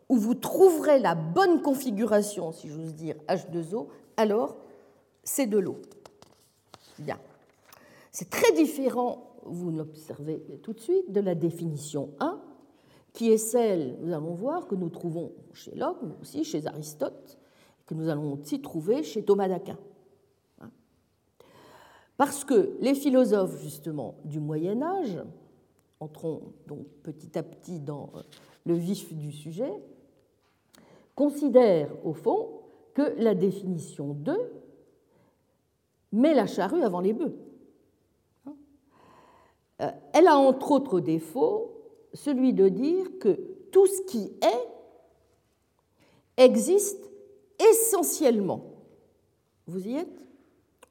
où 0.08 0.18
vous 0.18 0.36
trouverez 0.36 1.00
la 1.00 1.16
bonne 1.16 1.62
configuration, 1.62 2.52
si 2.52 2.70
j'ose 2.70 2.96
dire, 2.96 3.16
H2O, 3.28 3.88
alors 4.18 4.58
c'est 5.24 5.46
de 5.46 5.60
l'eau. 5.60 5.78
Bien. 6.98 7.20
C'est 8.12 8.30
très 8.30 8.52
différent, 8.54 9.36
vous 9.46 9.70
l'observez 9.70 10.42
tout 10.64 10.74
de 10.74 10.80
suite, 10.80 11.12
de 11.12 11.22
la 11.22 11.36
définition 11.36 12.10
1, 12.20 12.42
qui 13.20 13.34
est 13.34 13.38
celle, 13.38 13.98
nous 14.00 14.14
allons 14.14 14.34
voir, 14.34 14.66
que 14.66 14.76
nous 14.76 14.88
trouvons 14.88 15.34
chez 15.52 15.76
Locke, 15.76 15.98
mais 16.04 16.14
aussi 16.22 16.46
chez 16.46 16.66
Aristote, 16.66 17.38
que 17.86 17.94
nous 17.94 18.08
allons 18.08 18.32
aussi 18.32 18.62
trouver 18.62 19.04
chez 19.04 19.26
Thomas 19.26 19.50
d'Aquin. 19.50 19.78
Hein. 20.62 20.72
Parce 22.16 22.46
que 22.46 22.78
les 22.80 22.96
philosophes, 22.96 23.60
justement, 23.62 24.16
du 24.24 24.40
Moyen 24.40 24.82
Âge, 24.82 25.22
entrons 26.00 26.54
donc 26.66 26.88
petit 27.04 27.38
à 27.38 27.44
petit 27.44 27.82
dans 27.82 28.10
le 28.66 28.76
vif 28.76 29.14
du 29.14 29.34
sujet, 29.34 29.74
considère 31.14 31.90
au 32.06 32.14
fond 32.14 32.62
que 32.94 33.16
la 33.18 33.36
définition 33.36 34.14
2 34.14 34.34
met 36.14 36.34
la 36.34 36.48
charrue 36.48 36.84
avant 36.84 37.02
les 37.02 37.12
bœufs. 37.12 37.36
Euh, 39.82 39.92
elle 40.14 40.28
a 40.28 40.38
entre 40.38 40.72
autres 40.72 41.02
défauts 41.02 41.79
celui 42.14 42.54
de 42.54 42.70
dire 42.70 43.06
que 43.20 43.40
tout 43.72 43.88
ce 43.88 44.02
qui 44.04 44.32
est 44.42 44.68
existe 46.38 47.10
essentiellement. 47.60 48.66
Vous 49.68 49.88
y 49.88 49.96
êtes? 49.96 50.26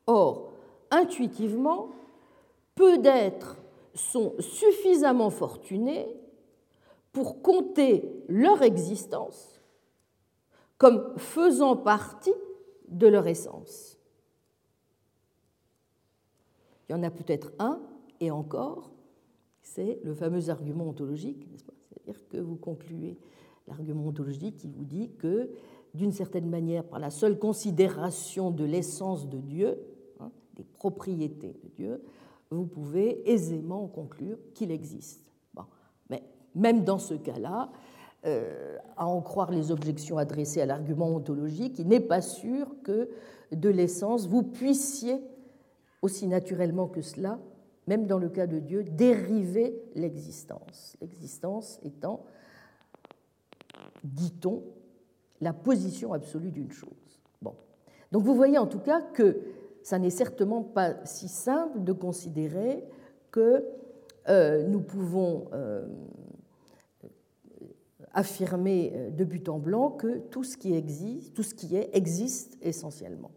Or, 0.07 0.53
intuitivement, 0.91 1.91
peu 2.75 2.99
d'êtres 2.99 3.57
sont 3.95 4.35
suffisamment 4.39 5.31
fortunés 5.31 6.07
pour 7.12 7.43
compter 7.43 8.11
leur 8.29 8.62
existence 8.62 9.59
comme 10.79 11.19
faisant 11.19 11.77
partie 11.77 12.35
de 12.87 13.09
leur 13.09 13.27
essence. 13.27 13.99
Il 16.89 16.93
y 16.93 16.95
en 16.95 17.03
a 17.03 17.11
peut-être 17.11 17.53
un, 17.59 17.81
et 18.21 18.31
encore, 18.31 18.91
c'est 19.75 20.01
le 20.03 20.14
fameux 20.14 20.51
argument 20.51 20.89
ontologique, 20.89 21.47
n'est-ce 21.51 21.64
pas? 21.64 21.75
C'est-à-dire 21.89 22.29
que 22.29 22.39
vous 22.39 22.57
concluez 22.57 23.19
l'argument 23.66 24.07
ontologique 24.07 24.57
qui 24.57 24.69
vous 24.69 24.85
dit 24.85 25.11
que, 25.19 25.51
d'une 25.95 26.12
certaine 26.12 26.49
manière, 26.49 26.85
par 26.85 26.99
la 26.99 27.11
seule 27.11 27.39
considération 27.39 28.51
de 28.51 28.64
l'essence 28.64 29.29
de 29.29 29.39
Dieu, 29.39 29.79
hein, 30.21 30.31
des 30.57 30.64
propriétés 30.64 31.55
de 31.62 31.69
Dieu, 31.69 32.03
vous 32.51 32.64
pouvez 32.64 33.31
aisément 33.31 33.87
conclure 33.89 34.39
qu'il 34.55 34.71
existe. 34.71 35.25
Mais 36.09 36.23
même 36.55 36.85
dans 36.85 36.99
ce 36.99 37.14
cas-là, 37.14 37.71
euh, 38.25 38.79
à 38.97 39.07
en 39.07 39.21
croire 39.21 39.51
les 39.51 39.71
objections 39.71 40.16
adressées 40.16 40.62
à 40.62 40.66
l'argument 40.66 41.14
ontologique, 41.14 41.79
il 41.79 41.89
n'est 41.89 42.01
pas 42.01 42.23
sûr 42.23 42.66
que 42.83 43.11
de 43.53 43.69
l'essence 43.69 44.27
vous 44.27 44.43
puissiez, 44.43 45.21
aussi 46.01 46.27
naturellement 46.27 46.89
que 46.89 47.03
cela, 47.03 47.39
même 47.89 48.07
dans 48.07 48.18
le 48.18 48.28
cas 48.28 48.47
de 48.47 48.59
Dieu, 48.59 48.84
dériver 48.84 49.82
l'existence. 49.95 50.97
L'existence 51.01 51.80
étant, 51.82 52.26
dit-on, 54.05 54.62
la 55.41 55.55
position 55.55 56.12
absolue 56.12 56.51
d'une 56.51 56.70
chose. 56.70 57.20
Bon. 57.41 57.55
Donc 58.12 58.24
vous 58.24 58.34
voyez 58.34 58.59
en 58.59 58.66
tout 58.66 58.78
cas 58.78 59.01
que 59.01 59.41
ça 59.82 59.99
n'est 59.99 60.11
certainement 60.11 60.62
pas 60.62 60.95
si 61.07 61.28
simple 61.28 61.82
de 61.82 61.93
considérer 61.93 62.84
que 63.30 63.64
euh, 64.28 64.64
nous 64.64 64.82
pouvons 64.82 65.49
euh, 65.55 65.86
affirmer 68.12 68.93
euh, 68.95 69.11
de 69.11 69.24
but 69.24 69.49
en 69.49 69.59
blanc 69.59 69.93
que 69.93 70.18
tout 70.18 70.45
ce 70.45 70.59
qui 70.59 70.74
existe, 70.74 71.32
tout 71.32 71.43
ce 71.43 71.55
qui 71.55 71.74
est, 71.74 71.89
existe 71.97 72.59
essentiellement. 72.61 73.30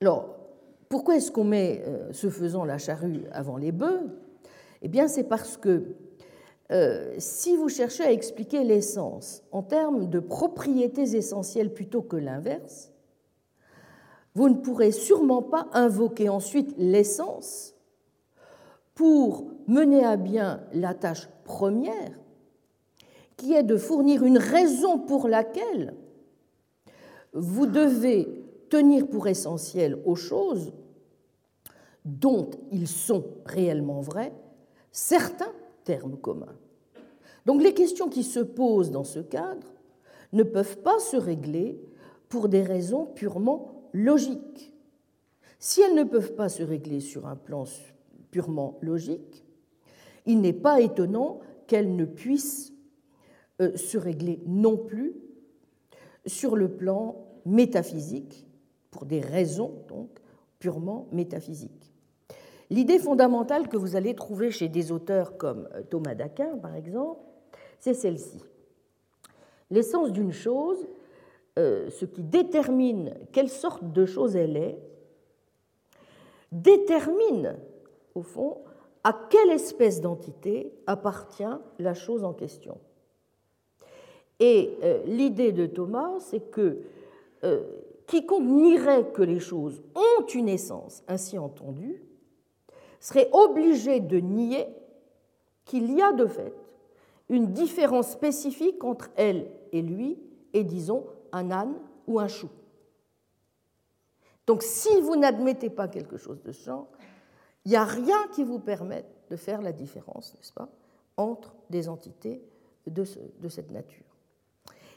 Alors, 0.00 0.39
pourquoi 0.90 1.16
est-ce 1.16 1.30
qu'on 1.30 1.44
met, 1.44 1.84
euh, 1.86 2.12
ce 2.12 2.28
faisant, 2.28 2.64
la 2.64 2.76
charrue 2.76 3.22
avant 3.30 3.56
les 3.56 3.70
bœufs? 3.70 4.10
Eh 4.82 4.88
bien, 4.88 5.06
c'est 5.06 5.22
parce 5.22 5.56
que 5.56 5.94
euh, 6.72 7.14
si 7.16 7.56
vous 7.56 7.68
cherchez 7.68 8.02
à 8.02 8.10
expliquer 8.10 8.64
l'essence 8.64 9.44
en 9.52 9.62
termes 9.62 10.10
de 10.10 10.18
propriétés 10.18 11.16
essentielles 11.16 11.72
plutôt 11.72 12.02
que 12.02 12.16
l'inverse, 12.16 12.92
vous 14.34 14.48
ne 14.48 14.56
pourrez 14.56 14.90
sûrement 14.90 15.42
pas 15.42 15.68
invoquer 15.74 16.28
ensuite 16.28 16.74
l'essence 16.76 17.76
pour 18.96 19.46
mener 19.68 20.04
à 20.04 20.16
bien 20.16 20.60
la 20.72 20.94
tâche 20.94 21.28
première 21.44 22.18
qui 23.36 23.54
est 23.54 23.62
de 23.62 23.76
fournir 23.76 24.24
une 24.24 24.38
raison 24.38 24.98
pour 24.98 25.28
laquelle 25.28 25.94
vous 27.32 27.66
devez 27.66 28.44
tenir 28.70 29.06
pour 29.06 29.28
essentiel 29.28 29.96
aux 30.04 30.16
choses 30.16 30.72
dont 32.04 32.50
ils 32.72 32.88
sont 32.88 33.24
réellement 33.44 34.00
vrais 34.00 34.32
certains 34.90 35.52
termes 35.84 36.16
communs. 36.16 36.56
Donc 37.46 37.62
les 37.62 37.74
questions 37.74 38.08
qui 38.08 38.22
se 38.22 38.40
posent 38.40 38.90
dans 38.90 39.04
ce 39.04 39.20
cadre 39.20 39.66
ne 40.32 40.42
peuvent 40.42 40.78
pas 40.78 40.98
se 40.98 41.16
régler 41.16 41.80
pour 42.28 42.48
des 42.48 42.62
raisons 42.62 43.06
purement 43.06 43.88
logiques. 43.92 44.72
Si 45.58 45.82
elles 45.82 45.94
ne 45.94 46.04
peuvent 46.04 46.34
pas 46.34 46.48
se 46.48 46.62
régler 46.62 47.00
sur 47.00 47.26
un 47.26 47.36
plan 47.36 47.64
purement 48.30 48.78
logique, 48.80 49.44
il 50.26 50.40
n'est 50.40 50.52
pas 50.52 50.80
étonnant 50.80 51.40
qu'elles 51.66 51.96
ne 51.96 52.04
puissent 52.04 52.72
euh, 53.60 53.76
se 53.76 53.98
régler 53.98 54.40
non 54.46 54.76
plus 54.76 55.14
sur 56.26 56.56
le 56.56 56.68
plan 56.68 57.26
métaphysique, 57.44 58.46
pour 58.90 59.06
des 59.06 59.20
raisons 59.20 59.82
donc 59.88 60.08
purement 60.58 61.08
métaphysiques. 61.12 61.79
L'idée 62.70 63.00
fondamentale 63.00 63.68
que 63.68 63.76
vous 63.76 63.96
allez 63.96 64.14
trouver 64.14 64.52
chez 64.52 64.68
des 64.68 64.92
auteurs 64.92 65.36
comme 65.36 65.68
euh, 65.74 65.82
Thomas 65.82 66.14
d'Aquin, 66.14 66.56
par 66.56 66.76
exemple, 66.76 67.20
c'est 67.80 67.94
celle-ci. 67.94 68.38
L'essence 69.70 70.12
d'une 70.12 70.32
chose, 70.32 70.86
euh, 71.58 71.90
ce 71.90 72.04
qui 72.04 72.22
détermine 72.22 73.14
quelle 73.32 73.48
sorte 73.48 73.92
de 73.92 74.06
chose 74.06 74.36
elle 74.36 74.56
est, 74.56 74.78
détermine, 76.52 77.56
au 78.14 78.22
fond, 78.22 78.58
à 79.02 79.18
quelle 79.30 79.50
espèce 79.50 80.00
d'entité 80.00 80.72
appartient 80.86 81.58
la 81.80 81.94
chose 81.94 82.22
en 82.22 82.32
question. 82.32 82.78
Et 84.38 84.78
euh, 84.82 85.02
l'idée 85.06 85.52
de 85.52 85.66
Thomas, 85.66 86.20
c'est 86.20 86.50
que 86.50 86.82
quiconque 88.06 88.44
nierait 88.44 89.10
que 89.12 89.22
les 89.22 89.38
choses 89.38 89.82
ont 89.94 90.26
une 90.26 90.48
essence 90.48 91.02
ainsi 91.08 91.38
entendue 91.38 92.02
serait 93.00 93.28
obligé 93.32 94.00
de 94.00 94.18
nier 94.18 94.66
qu'il 95.64 95.92
y 95.92 96.02
a 96.02 96.12
de 96.12 96.26
fait 96.26 96.54
une 97.28 97.52
différence 97.52 98.10
spécifique 98.10 98.82
entre 98.84 99.10
elle 99.16 99.50
et 99.72 99.82
lui, 99.82 100.18
et 100.52 100.64
disons 100.64 101.06
un 101.32 101.50
âne 101.50 101.74
ou 102.06 102.18
un 102.18 102.28
chou. 102.28 102.48
Donc 104.46 104.62
si 104.62 105.00
vous 105.00 105.14
n'admettez 105.14 105.70
pas 105.70 105.86
quelque 105.86 106.16
chose 106.16 106.42
de 106.42 106.50
ce 106.50 106.64
genre, 106.64 106.88
il 107.64 107.70
n'y 107.70 107.76
a 107.76 107.84
rien 107.84 108.18
qui 108.32 108.42
vous 108.42 108.58
permette 108.58 109.06
de 109.30 109.36
faire 109.36 109.62
la 109.62 109.72
différence, 109.72 110.34
n'est-ce 110.34 110.52
pas, 110.52 110.68
entre 111.16 111.54
des 111.70 111.88
entités 111.88 112.42
de, 112.86 113.04
de 113.38 113.48
cette 113.48 113.70
nature. 113.70 114.04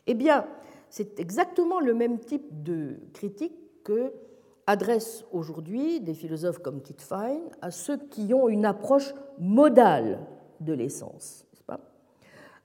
Eh 0.08 0.16
bien, 0.16 0.48
c'est 0.90 1.20
exactement 1.20 1.80
le 1.80 1.94
même 1.94 2.20
type 2.20 2.64
de 2.64 2.96
critique 3.14 3.54
que 3.84 4.12
adressent 4.68 5.26
aujourd'hui 5.32 6.00
des 6.00 6.14
philosophes 6.14 6.60
comme 6.60 6.82
Kit 6.82 6.96
Fine 6.98 7.50
à 7.62 7.72
ceux 7.72 7.98
qui 7.98 8.34
ont 8.34 8.48
une 8.48 8.66
approche 8.66 9.14
modale 9.40 10.20
de 10.60 10.74
l'essence. 10.74 11.46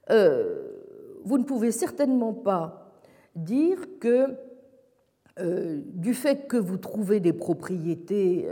vous 0.09 1.39
ne 1.39 1.45
pouvez 1.45 1.73
certainement 1.73 2.33
pas 2.33 2.93
dire 3.35 3.79
que 4.01 4.37
du 5.95 6.15
fait 6.15 6.47
que 6.49 6.57
vous 6.57 6.79
trouvez 6.79 7.21
des 7.21 7.33
propriétés 7.33 8.49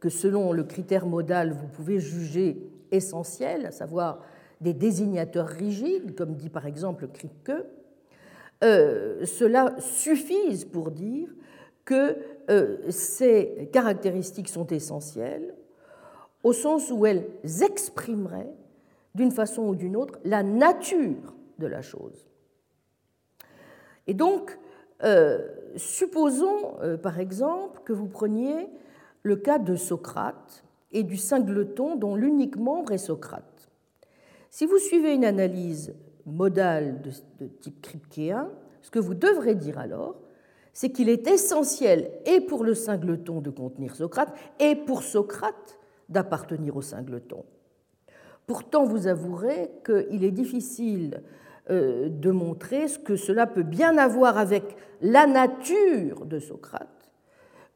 que 0.00 0.08
selon 0.08 0.52
le 0.52 0.64
critère 0.64 1.06
modal 1.06 1.52
vous 1.52 1.68
pouvez 1.68 2.00
juger 2.00 2.70
essentielles, 2.92 3.66
à 3.66 3.70
savoir 3.70 4.20
des 4.60 4.74
désignateurs 4.74 5.46
rigides, 5.46 6.14
comme 6.14 6.34
dit 6.34 6.50
par 6.50 6.66
exemple 6.66 7.08
Kripke, 7.08 7.52
euh, 8.62 9.24
cela 9.24 9.74
suffise 9.78 10.66
pour 10.66 10.90
dire 10.90 11.28
que 11.90 12.16
euh, 12.50 12.76
ces 12.88 13.68
caractéristiques 13.72 14.48
sont 14.48 14.68
essentielles 14.68 15.56
au 16.44 16.52
sens 16.52 16.92
où 16.92 17.04
elles 17.04 17.26
exprimeraient 17.62 18.54
d'une 19.16 19.32
façon 19.32 19.62
ou 19.62 19.74
d'une 19.74 19.96
autre 19.96 20.20
la 20.24 20.44
nature 20.44 21.34
de 21.58 21.66
la 21.66 21.82
chose. 21.82 22.28
Et 24.06 24.14
donc, 24.14 24.56
euh, 25.02 25.48
supposons 25.74 26.76
par 27.02 27.18
exemple 27.18 27.80
que 27.84 27.92
vous 27.92 28.06
preniez 28.06 28.68
le 29.24 29.34
cas 29.34 29.58
de 29.58 29.74
Socrate 29.74 30.62
et 30.92 31.02
du 31.02 31.16
singleton 31.16 31.96
dont 31.96 32.14
l'unique 32.14 32.56
membre 32.56 32.92
est 32.92 32.98
Socrate. 32.98 33.70
Si 34.50 34.64
vous 34.64 34.78
suivez 34.78 35.12
une 35.12 35.24
analyse 35.24 35.92
modale 36.24 37.02
de, 37.02 37.46
type 37.46 37.82
kripkéen, 37.82 38.48
ce 38.80 38.92
que 38.92 39.00
vous 39.00 39.14
devrez 39.14 39.56
dire 39.56 39.78
alors, 39.78 40.16
c'est 40.72 40.90
qu'il 40.90 41.08
est 41.08 41.26
essentiel 41.26 42.10
et 42.26 42.40
pour 42.40 42.64
le 42.64 42.74
singleton 42.74 43.40
de 43.40 43.50
contenir 43.50 43.94
Socrate 43.94 44.32
et 44.58 44.74
pour 44.76 45.02
Socrate 45.02 45.78
d'appartenir 46.08 46.76
au 46.76 46.82
singleton. 46.82 47.44
Pourtant, 48.46 48.84
vous 48.84 49.06
avouerez 49.06 49.70
qu'il 49.84 50.24
est 50.24 50.32
difficile 50.32 51.22
euh, 51.70 52.08
de 52.08 52.30
montrer 52.30 52.88
ce 52.88 52.98
que 52.98 53.14
cela 53.16 53.46
peut 53.46 53.62
bien 53.62 53.96
avoir 53.96 54.38
avec 54.38 54.76
la 55.00 55.26
nature 55.26 56.26
de 56.26 56.38
Socrate 56.38 56.88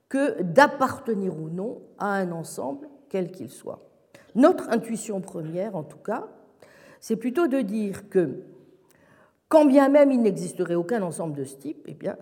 que 0.08 0.42
d'appartenir 0.42 1.38
ou 1.38 1.48
non 1.48 1.82
à 1.98 2.14
un 2.14 2.32
ensemble 2.32 2.88
quel 3.08 3.30
qu'il 3.30 3.50
soit. 3.50 3.88
Notre 4.34 4.68
intuition 4.70 5.20
première, 5.20 5.76
en 5.76 5.84
tout 5.84 5.98
cas, 5.98 6.26
c'est 7.00 7.16
plutôt 7.16 7.46
de 7.46 7.60
dire 7.60 8.08
que, 8.08 8.42
quand 9.48 9.66
bien 9.66 9.88
même 9.88 10.10
il 10.10 10.22
n'existerait 10.22 10.74
aucun 10.74 11.02
ensemble 11.02 11.36
de 11.36 11.44
ce 11.44 11.56
type, 11.56 11.84
eh 11.86 11.94
bien, 11.94 12.16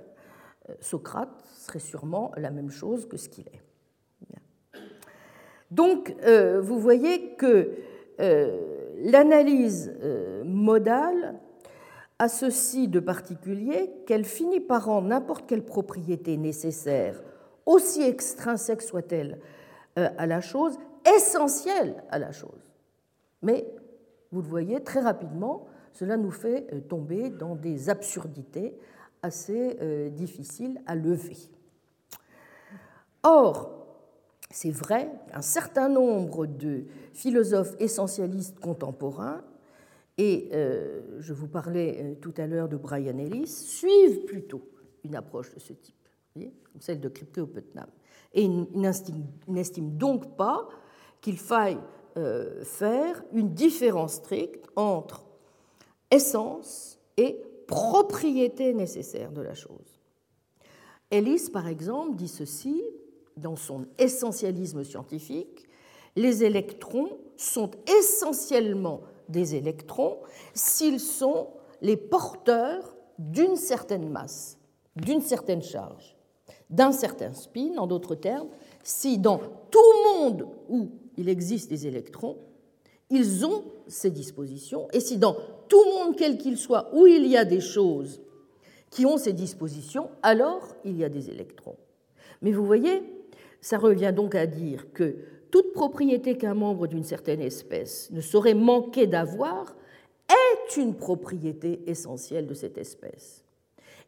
Socrate 0.80 1.44
serait 1.54 1.78
sûrement 1.78 2.32
la 2.36 2.50
même 2.50 2.70
chose 2.70 3.06
que 3.06 3.16
ce 3.16 3.28
qu'il 3.28 3.46
est. 3.48 3.62
Donc, 5.70 6.14
euh, 6.24 6.60
vous 6.60 6.78
voyez 6.78 7.34
que 7.36 7.70
euh, 8.20 8.92
l'analyse 8.98 9.92
modale 10.44 11.40
a 12.18 12.28
ceci 12.28 12.88
de 12.88 13.00
particulier 13.00 13.90
qu'elle 14.06 14.24
finit 14.24 14.60
par 14.60 14.84
rendre 14.84 15.08
n'importe 15.08 15.46
quelle 15.46 15.64
propriété 15.64 16.36
nécessaire, 16.36 17.22
aussi 17.64 18.02
extrinsèque 18.02 18.82
soit-elle 18.82 19.38
à 19.96 20.26
la 20.26 20.40
chose, 20.40 20.78
essentielle 21.16 22.02
à 22.10 22.18
la 22.18 22.32
chose. 22.32 22.72
Mais 23.42 23.66
vous 24.30 24.40
le 24.40 24.48
voyez, 24.48 24.82
très 24.82 25.00
rapidement, 25.00 25.66
cela 25.92 26.16
nous 26.16 26.30
fait 26.30 26.66
euh, 26.72 26.80
tomber 26.80 27.28
dans 27.30 27.54
des 27.54 27.90
absurdités 27.90 28.78
assez 29.22 29.78
euh, 29.80 30.10
difficiles 30.10 30.80
à 30.86 30.94
lever. 30.94 31.36
Or, 33.22 33.70
c'est 34.50 34.70
vrai 34.70 35.10
qu'un 35.28 35.42
certain 35.42 35.88
nombre 35.88 36.46
de 36.46 36.84
philosophes 37.12 37.74
essentialistes 37.78 38.58
contemporains, 38.58 39.42
et 40.18 40.50
euh, 40.52 41.00
je 41.20 41.32
vous 41.32 41.48
parlais 41.48 42.18
tout 42.20 42.34
à 42.36 42.46
l'heure 42.46 42.68
de 42.68 42.76
Brian 42.76 43.16
Ellis, 43.18 43.46
suivent 43.46 44.24
plutôt 44.24 44.62
une 45.04 45.16
approche 45.16 45.54
de 45.54 45.60
ce 45.60 45.72
type, 45.72 46.08
comme 46.34 46.80
celle 46.80 47.00
de 47.00 47.08
ou 47.40 47.46
Putnam, 47.46 47.88
et 48.34 48.48
n'estiment 49.48 49.90
donc 49.90 50.36
pas 50.36 50.68
qu'il 51.20 51.38
faille 51.38 51.78
euh, 52.18 52.62
faire 52.62 53.24
une 53.32 53.54
différence 53.54 54.14
stricte 54.14 54.66
entre 54.76 55.24
essence 56.10 56.98
et 57.16 57.42
propriété 57.66 58.74
nécessaire 58.74 59.32
de 59.32 59.42
la 59.42 59.54
chose. 59.54 60.00
Ellis, 61.10 61.50
par 61.52 61.68
exemple, 61.68 62.16
dit 62.16 62.28
ceci 62.28 62.82
dans 63.36 63.56
son 63.56 63.86
essentialisme 63.98 64.84
scientifique, 64.84 65.68
les 66.16 66.44
électrons 66.44 67.18
sont 67.36 67.70
essentiellement 67.98 69.00
des 69.28 69.54
électrons 69.54 70.18
s'ils 70.54 71.00
sont 71.00 71.48
les 71.80 71.96
porteurs 71.96 72.96
d'une 73.18 73.56
certaine 73.56 74.08
masse, 74.08 74.58
d'une 74.96 75.20
certaine 75.20 75.62
charge, 75.62 76.16
d'un 76.70 76.92
certain 76.92 77.32
spin, 77.32 77.76
en 77.78 77.86
d'autres 77.86 78.14
termes, 78.14 78.48
si 78.82 79.18
dans 79.18 79.40
tout 79.70 79.78
monde 80.04 80.48
où 80.68 80.90
il 81.16 81.28
existe 81.28 81.70
des 81.70 81.86
électrons, 81.86 82.38
ils 83.12 83.44
ont 83.44 83.64
ces 83.86 84.10
dispositions, 84.10 84.88
et 84.92 85.00
si 85.00 85.18
dans 85.18 85.36
tout 85.68 85.84
monde, 85.84 86.16
quel 86.16 86.38
qu'il 86.38 86.56
soit, 86.56 86.88
où 86.94 87.06
il 87.06 87.26
y 87.26 87.36
a 87.36 87.44
des 87.44 87.60
choses 87.60 88.20
qui 88.90 89.06
ont 89.06 89.18
ces 89.18 89.32
dispositions, 89.32 90.08
alors 90.22 90.66
il 90.84 90.96
y 90.96 91.04
a 91.04 91.08
des 91.08 91.30
électrons. 91.30 91.76
Mais 92.40 92.52
vous 92.52 92.64
voyez, 92.64 93.02
ça 93.60 93.78
revient 93.78 94.12
donc 94.14 94.34
à 94.34 94.46
dire 94.46 94.92
que 94.92 95.16
toute 95.50 95.72
propriété 95.72 96.36
qu'un 96.38 96.54
membre 96.54 96.86
d'une 96.86 97.04
certaine 97.04 97.40
espèce 97.40 98.10
ne 98.10 98.22
saurait 98.22 98.54
manquer 98.54 99.06
d'avoir 99.06 99.76
est 100.28 100.76
une 100.76 100.94
propriété 100.94 101.82
essentielle 101.86 102.46
de 102.46 102.54
cette 102.54 102.78
espèce. 102.78 103.44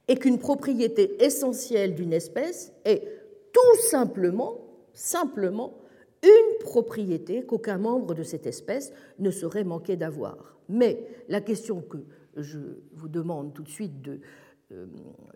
Et 0.09 0.17
qu'une 0.17 0.39
propriété 0.39 1.23
essentielle 1.23 1.95
d'une 1.95 2.13
espèce 2.13 2.73
est 2.85 3.03
tout 3.53 3.81
simplement, 3.89 4.59
simplement, 4.95 5.75
une 6.25 6.59
propriété 6.61 7.45
qu'aucun 7.45 7.79
membre 7.79 8.15
de 8.15 8.23
cette 8.23 8.47
espèce 8.47 8.93
ne 9.19 9.31
saurait 9.31 9.65
manquer 9.65 9.97
d'avoir. 9.97 10.57
Mais 10.69 11.07
la 11.29 11.41
question 11.41 11.81
que 11.83 11.99
je 12.37 12.59
vous 12.93 13.09
demande 13.09 13.55
tout 13.55 13.63
de 13.63 13.69
suite 13.69 14.01
de, 14.03 14.21
euh, 14.73 14.87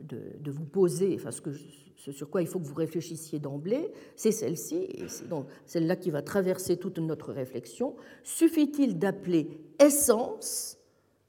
de, 0.02 0.50
vous 0.50 0.64
poser, 0.64 1.14
enfin 1.14 1.30
ce, 1.30 1.40
que, 1.40 1.50
ce 1.96 2.12
sur 2.12 2.30
quoi 2.30 2.40
il 2.40 2.48
faut 2.48 2.58
que 2.58 2.64
vous 2.64 2.74
réfléchissiez 2.74 3.38
d'emblée, 3.38 3.92
c'est 4.16 4.32
celle-ci, 4.32 4.76
et 4.76 5.28
donc 5.28 5.46
celle-là 5.66 5.96
qui 5.96 6.10
va 6.10 6.22
traverser 6.22 6.78
toute 6.78 6.98
notre 6.98 7.32
réflexion. 7.32 7.96
Suffit-il 8.22 8.98
d'appeler 8.98 9.60
essence 9.78 10.78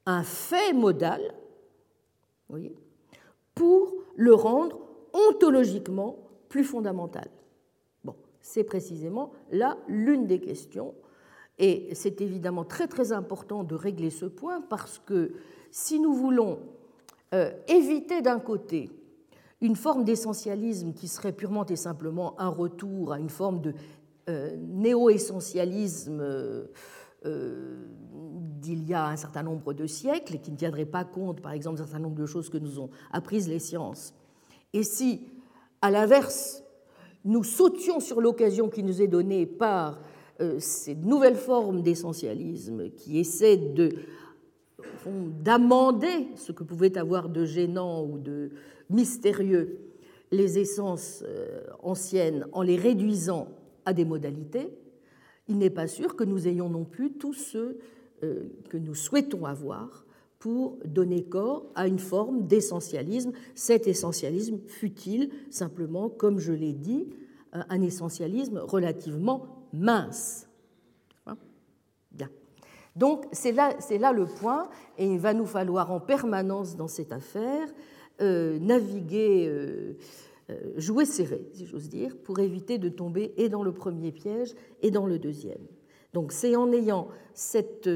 un 0.06 0.22
fait 0.22 0.72
modal 0.72 1.20
voyez, 2.48 2.74
pour 3.54 3.94
le 4.16 4.34
rendre 4.34 4.80
ontologiquement 5.12 6.16
plus 6.48 6.64
fondamental? 6.64 7.28
C'est 8.40 8.64
précisément 8.64 9.32
là 9.50 9.76
l'une 9.88 10.26
des 10.26 10.40
questions. 10.40 10.94
Et 11.58 11.90
c'est 11.94 12.20
évidemment 12.22 12.64
très 12.64 12.88
très 12.88 13.12
important 13.12 13.64
de 13.64 13.74
régler 13.74 14.10
ce 14.10 14.24
point 14.24 14.62
parce 14.62 14.98
que 14.98 15.32
si 15.70 16.00
nous 16.00 16.14
voulons 16.14 16.58
euh, 17.34 17.52
éviter 17.68 18.22
d'un 18.22 18.40
côté 18.40 18.90
une 19.60 19.76
forme 19.76 20.04
d'essentialisme 20.04 20.94
qui 20.94 21.06
serait 21.06 21.32
purement 21.32 21.66
et 21.66 21.76
simplement 21.76 22.38
un 22.40 22.48
retour 22.48 23.12
à 23.12 23.18
une 23.18 23.28
forme 23.28 23.60
de 23.60 23.74
euh, 24.28 24.56
néo-essentialisme 24.56 26.20
euh, 26.22 26.66
d'il 28.60 28.88
y 28.88 28.94
a 28.94 29.06
un 29.06 29.16
certain 29.16 29.42
nombre 29.42 29.74
de 29.74 29.86
siècles 29.86 30.36
et 30.36 30.38
qui 30.38 30.50
ne 30.50 30.56
tiendrait 30.56 30.86
pas 30.86 31.04
compte, 31.04 31.42
par 31.42 31.52
exemple, 31.52 31.76
d'un 31.76 31.84
certain 31.84 31.98
nombre 31.98 32.16
de 32.16 32.26
choses 32.26 32.48
que 32.48 32.58
nous 32.58 32.80
ont 32.80 32.90
apprises 33.12 33.48
les 33.48 33.58
sciences. 33.58 34.14
Et 34.72 34.82
si, 34.82 35.26
à 35.82 35.90
l'inverse, 35.90 36.62
nous 37.24 37.44
sautions 37.44 38.00
sur 38.00 38.20
l'occasion 38.20 38.68
qui 38.68 38.82
nous 38.82 39.02
est 39.02 39.08
donnée 39.08 39.46
par 39.46 40.00
euh, 40.40 40.58
ces 40.58 40.94
nouvelles 40.94 41.36
formes 41.36 41.82
d'essentialisme 41.82 42.90
qui 42.90 43.18
essaient 43.18 43.56
de 43.56 43.90
d'amender 45.42 46.28
ce 46.36 46.52
que 46.52 46.62
pouvait 46.62 46.98
avoir 46.98 47.28
de 47.28 47.44
gênant 47.44 48.04
ou 48.04 48.18
de 48.18 48.50
mystérieux 48.90 49.78
les 50.30 50.58
essences 50.58 51.24
euh, 51.26 51.62
anciennes 51.82 52.46
en 52.52 52.62
les 52.62 52.76
réduisant 52.76 53.48
à 53.84 53.92
des 53.92 54.04
modalités, 54.04 54.72
il 55.48 55.58
n'est 55.58 55.70
pas 55.70 55.86
sûr 55.86 56.16
que 56.16 56.24
nous 56.24 56.46
ayons 56.46 56.68
non 56.68 56.84
plus 56.84 57.12
tout 57.12 57.32
ce 57.32 57.78
euh, 58.22 58.44
que 58.68 58.76
nous 58.76 58.94
souhaitons 58.94 59.44
avoir 59.44 60.04
pour 60.40 60.78
donner 60.84 61.22
corps 61.22 61.66
à 61.76 61.86
une 61.86 61.98
forme 61.98 62.46
d'essentialisme. 62.48 63.30
Cet 63.54 63.86
essentialisme 63.86 64.58
fut-il 64.66 65.30
simplement, 65.50 66.08
comme 66.08 66.40
je 66.40 66.52
l'ai 66.52 66.72
dit, 66.72 67.10
un 67.52 67.82
essentialisme 67.82 68.58
relativement 68.58 69.66
mince? 69.72 70.48
Hein? 71.26 71.36
Donc 72.96 73.26
c'est 73.32 73.52
là, 73.52 73.76
là, 74.00 74.12
le 74.12 74.26
point, 74.26 74.68
et 74.98 75.06
il 75.06 75.18
va 75.18 75.34
nous 75.34 75.46
falloir 75.46 75.92
en 75.92 76.00
permanence 76.00 76.74
dans 76.74 76.88
cette 76.88 77.12
affaire 77.12 77.68
euh, 78.22 78.58
naviguer, 78.58 79.46
euh, 79.46 79.96
euh, 80.50 80.54
jouer 80.76 81.04
serré, 81.04 81.46
si 81.52 81.66
j'ose 81.66 81.88
dire, 81.88 82.16
pour 82.16 82.38
éviter 82.40 82.78
de 82.78 82.88
tomber 82.88 83.34
et 83.36 83.48
dans 83.50 83.62
le 83.62 83.72
premier 83.72 84.10
piège 84.10 84.54
et 84.82 84.90
dans 84.90 85.06
le 85.06 85.18
deuxième. 85.18 85.60
Donc 86.14 86.32
c'est 86.32 86.56
en 86.56 86.72
ayant 86.72 87.08
cette 87.34 87.88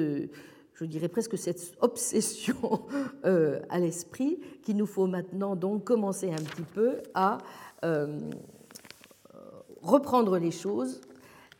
je 0.74 0.84
dirais 0.84 1.08
presque 1.08 1.38
cette 1.38 1.74
obsession 1.80 2.82
à 3.24 3.78
l'esprit 3.78 4.40
qu'il 4.62 4.76
nous 4.76 4.86
faut 4.86 5.06
maintenant 5.06 5.56
donc 5.56 5.84
commencer 5.84 6.30
un 6.30 6.42
petit 6.42 6.62
peu 6.62 6.96
à 7.14 7.38
reprendre 9.82 10.38
les 10.38 10.50
choses 10.50 11.00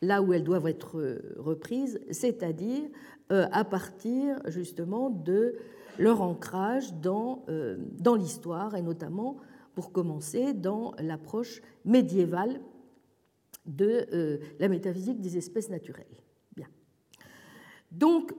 là 0.03 0.21
où 0.21 0.33
elles 0.33 0.45
doivent 0.45 0.67
être 0.67 1.21
reprises, 1.37 2.01
c'est-à-dire 2.11 2.83
à 3.31 3.65
partir 3.65 4.41
justement 4.47 5.11
de 5.11 5.57
leur 5.99 6.21
ancrage 6.21 6.93
dans, 6.95 7.45
dans 7.99 8.17
l'histoire 8.17 8.75
et 8.75 8.83
notamment 8.83 9.39
pour 9.75 9.93
commencer, 9.93 10.55
dans 10.55 10.95
l'approche 10.99 11.61
médiévale 11.85 12.61
de 13.67 14.07
euh, 14.13 14.39
la 14.59 14.69
métaphysique 14.69 15.21
des 15.21 15.37
espèces 15.37 15.69
naturelles. 15.69 16.07
Bien. 16.55 16.69
Donc, 17.91 18.33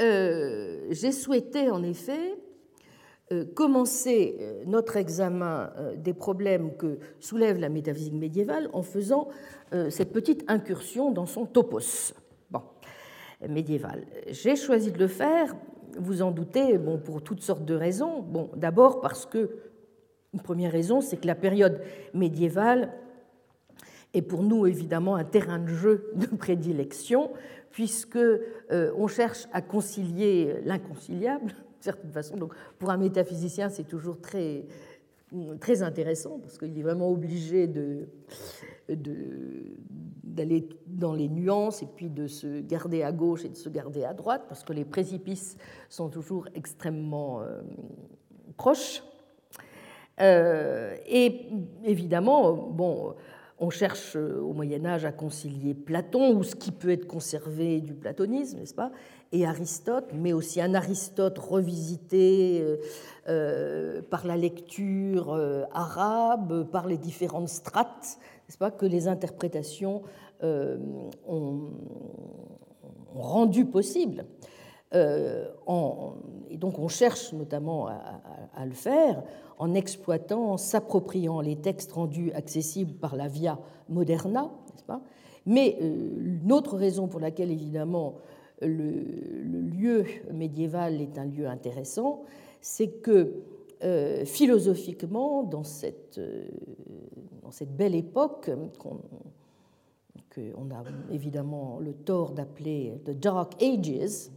euh, 0.00 0.86
j'ai 0.90 1.12
souhaité 1.12 1.70
en 1.70 1.82
effet 1.82 2.34
euh, 3.32 3.44
commencer 3.54 4.38
notre 4.66 4.96
examen 4.96 5.72
des 5.96 6.12
problèmes 6.12 6.76
que 6.76 6.98
soulève 7.18 7.58
la 7.58 7.68
métaphysique 7.68 8.14
médiévale 8.14 8.68
en 8.72 8.82
faisant 8.82 9.28
cette 9.88 10.12
petite 10.12 10.44
incursion 10.48 11.10
dans 11.10 11.26
son 11.26 11.44
topos 11.44 12.14
bon, 12.50 12.62
médiéval. 13.48 14.06
J'ai 14.28 14.54
choisi 14.54 14.92
de 14.92 14.98
le 14.98 15.08
faire, 15.08 15.56
vous 15.98 16.22
en 16.22 16.30
doutez, 16.30 16.78
bon, 16.78 16.98
pour 16.98 17.22
toutes 17.22 17.42
sortes 17.42 17.64
de 17.64 17.74
raisons. 17.74 18.22
Bon, 18.22 18.50
D'abord 18.54 19.00
parce 19.00 19.26
que 19.26 19.50
une 20.36 20.42
première 20.42 20.72
raison, 20.72 21.00
c'est 21.00 21.16
que 21.16 21.26
la 21.26 21.34
période 21.34 21.80
médiévale 22.12 22.92
est 24.14 24.22
pour 24.22 24.42
nous 24.42 24.66
évidemment 24.66 25.16
un 25.16 25.24
terrain 25.24 25.58
de 25.58 25.68
jeu 25.68 26.10
de 26.14 26.26
prédilection, 26.38 27.30
puisque 27.70 28.16
euh, 28.16 28.92
on 28.96 29.06
cherche 29.06 29.46
à 29.52 29.60
concilier 29.60 30.56
l'inconciliable, 30.64 31.48
de 31.48 31.84
certaine 31.84 32.12
façon. 32.12 32.36
Donc, 32.36 32.54
pour 32.78 32.90
un 32.90 32.96
métaphysicien, 32.96 33.68
c'est 33.68 33.84
toujours 33.86 34.20
très, 34.20 34.64
très 35.60 35.82
intéressant, 35.82 36.38
parce 36.38 36.58
qu'il 36.58 36.78
est 36.78 36.82
vraiment 36.82 37.10
obligé 37.10 37.66
de, 37.66 38.08
d'aller 38.88 40.68
dans 40.86 41.12
les 41.12 41.28
nuances 41.28 41.82
et 41.82 41.86
puis 41.86 42.08
de 42.08 42.26
se 42.26 42.60
garder 42.60 43.02
à 43.02 43.12
gauche 43.12 43.44
et 43.44 43.48
de 43.48 43.56
se 43.56 43.68
garder 43.68 44.04
à 44.04 44.14
droite, 44.14 44.44
parce 44.48 44.62
que 44.62 44.72
les 44.72 44.84
précipices 44.84 45.56
sont 45.88 46.08
toujours 46.08 46.48
extrêmement 46.54 47.42
euh, 47.42 47.60
proches. 48.56 49.02
Euh, 50.20 50.96
et 51.06 51.48
évidemment, 51.84 52.52
bon, 52.54 53.14
on 53.58 53.70
cherche 53.70 54.16
au 54.16 54.52
Moyen 54.52 54.84
Âge 54.84 55.04
à 55.04 55.12
concilier 55.12 55.74
Platon, 55.74 56.36
ou 56.36 56.42
ce 56.42 56.54
qui 56.54 56.72
peut 56.72 56.90
être 56.90 57.06
conservé 57.06 57.80
du 57.80 57.94
platonisme, 57.94 58.58
n'est-ce 58.58 58.74
pas, 58.74 58.92
et 59.32 59.46
Aristote, 59.46 60.10
mais 60.14 60.32
aussi 60.32 60.60
un 60.60 60.74
Aristote 60.74 61.38
revisité 61.38 62.60
euh, 62.60 62.76
euh, 63.28 64.02
par 64.02 64.26
la 64.26 64.36
lecture 64.36 65.34
arabe, 65.72 66.70
par 66.70 66.86
les 66.86 66.98
différentes 66.98 67.48
strates, 67.48 68.18
n'est-ce 68.48 68.58
pas, 68.58 68.70
que 68.70 68.86
les 68.86 69.08
interprétations 69.08 70.02
ont, 70.42 71.70
rendu 73.14 73.64
possible. 73.64 74.26
Et 74.92 76.56
donc 76.56 76.78
on 76.78 76.88
cherche 76.88 77.32
notamment 77.32 77.88
à 77.88 78.64
le 78.64 78.72
faire 78.72 79.22
en 79.58 79.74
exploitant, 79.74 80.52
en 80.52 80.56
s'appropriant 80.56 81.40
les 81.40 81.56
textes 81.56 81.92
rendus 81.92 82.32
accessibles 82.32 82.94
par 82.94 83.16
la 83.16 83.28
Via 83.28 83.58
Moderna, 83.88 84.42
n'est-ce 84.42 84.84
pas? 84.84 85.00
Mais 85.46 85.78
euh, 85.80 86.40
une 86.42 86.52
autre 86.52 86.76
raison 86.76 87.06
pour 87.06 87.20
laquelle, 87.20 87.50
évidemment, 87.50 88.16
le, 88.60 89.00
lieu 89.60 90.04
médiéval 90.32 91.00
est 91.00 91.18
un 91.18 91.24
lieu 91.24 91.46
intéressant, 91.46 92.24
c'est 92.60 92.88
que 92.88 93.34
euh, 93.84 94.24
philosophiquement, 94.24 95.42
dans 95.44 95.62
cette, 95.62 96.18
euh, 96.18 96.48
dans 97.42 97.50
cette 97.50 97.76
belle 97.76 97.94
époque 97.94 98.50
qu'on 98.78 99.00
qu'on 100.34 100.70
a 100.70 100.84
évidemment 101.10 101.78
le 101.80 101.94
tort 101.94 102.32
d'appeler 102.32 103.00
the 103.06 103.12
Dark 103.12 103.54
Ages, 103.62 104.28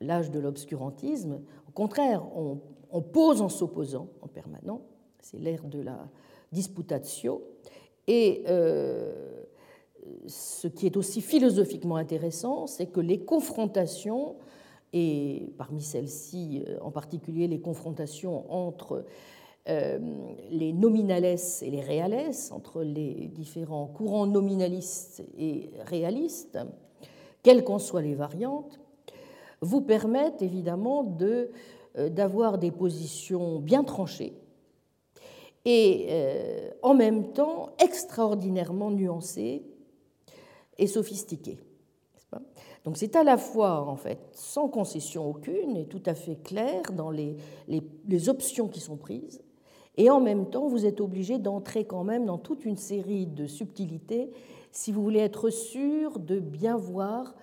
l'âge 0.00 0.30
de 0.30 0.38
l'obscurantisme, 0.38 1.40
au 1.68 1.72
contraire, 1.72 2.24
on 2.36 3.02
pose 3.02 3.42
en 3.42 3.48
s'opposant 3.48 4.08
en 4.22 4.28
permanent. 4.28 4.82
C'est 5.20 5.38
l'ère 5.38 5.64
de 5.64 5.80
la 5.80 6.08
disputatio. 6.52 7.42
Et 8.06 8.42
euh, 8.48 9.44
ce 10.26 10.66
qui 10.66 10.86
est 10.86 10.96
aussi 10.96 11.20
philosophiquement 11.20 11.96
intéressant, 11.96 12.66
c'est 12.66 12.86
que 12.86 13.00
les 13.00 13.20
confrontations, 13.20 14.36
et 14.92 15.52
parmi 15.58 15.82
celles-ci 15.82 16.64
euh, 16.66 16.78
en 16.80 16.90
particulier 16.90 17.46
les 17.46 17.60
confrontations 17.60 18.52
entre 18.52 19.04
euh, 19.68 19.98
les 20.50 20.72
nominales 20.72 21.24
et 21.24 21.70
les 21.70 21.82
reales, 21.82 22.32
entre 22.50 22.82
les 22.82 23.28
différents 23.28 23.86
courants 23.86 24.26
nominalistes 24.26 25.22
et 25.38 25.70
réalistes, 25.86 26.58
quelles 27.42 27.62
qu'en 27.62 27.78
soient 27.78 28.02
les 28.02 28.14
variantes, 28.14 28.80
vous 29.60 29.80
permettent 29.80 30.42
évidemment 30.42 31.02
de 31.02 31.50
euh, 31.98 32.08
d'avoir 32.08 32.58
des 32.58 32.70
positions 32.70 33.58
bien 33.58 33.82
tranchées 33.82 34.34
et 35.64 36.06
euh, 36.10 36.70
en 36.82 36.94
même 36.94 37.32
temps 37.32 37.70
extraordinairement 37.82 38.90
nuancées 38.90 39.64
et 40.78 40.86
sophistiquées. 40.86 41.58
Donc 42.84 42.96
c'est 42.96 43.16
à 43.16 43.24
la 43.24 43.36
fois 43.36 43.82
en 43.88 43.96
fait 43.96 44.20
sans 44.32 44.68
concession 44.68 45.28
aucune 45.28 45.76
et 45.76 45.86
tout 45.86 46.02
à 46.06 46.14
fait 46.14 46.36
clair 46.36 46.92
dans 46.92 47.10
les, 47.10 47.36
les, 47.66 48.28
options 48.28 48.68
qui 48.68 48.78
sont 48.80 48.96
prises, 48.96 49.42
et 49.96 50.10
en 50.10 50.20
même 50.20 50.48
temps 50.48 50.68
vous 50.68 50.86
êtes 50.86 51.00
obligé 51.00 51.38
d'entrer 51.38 51.84
quand 51.84 52.04
même 52.04 52.24
dans 52.24 52.38
toute 52.38 52.64
une 52.64 52.76
série 52.76 53.26
de 53.26 53.46
subtilités 53.46 54.30
si 54.70 54.92
vous 54.92 55.02
voulez 55.02 55.18
être 55.18 55.50
sûr 55.50 56.20
de 56.20 56.38
bien 56.38 56.76
voir 56.76 57.34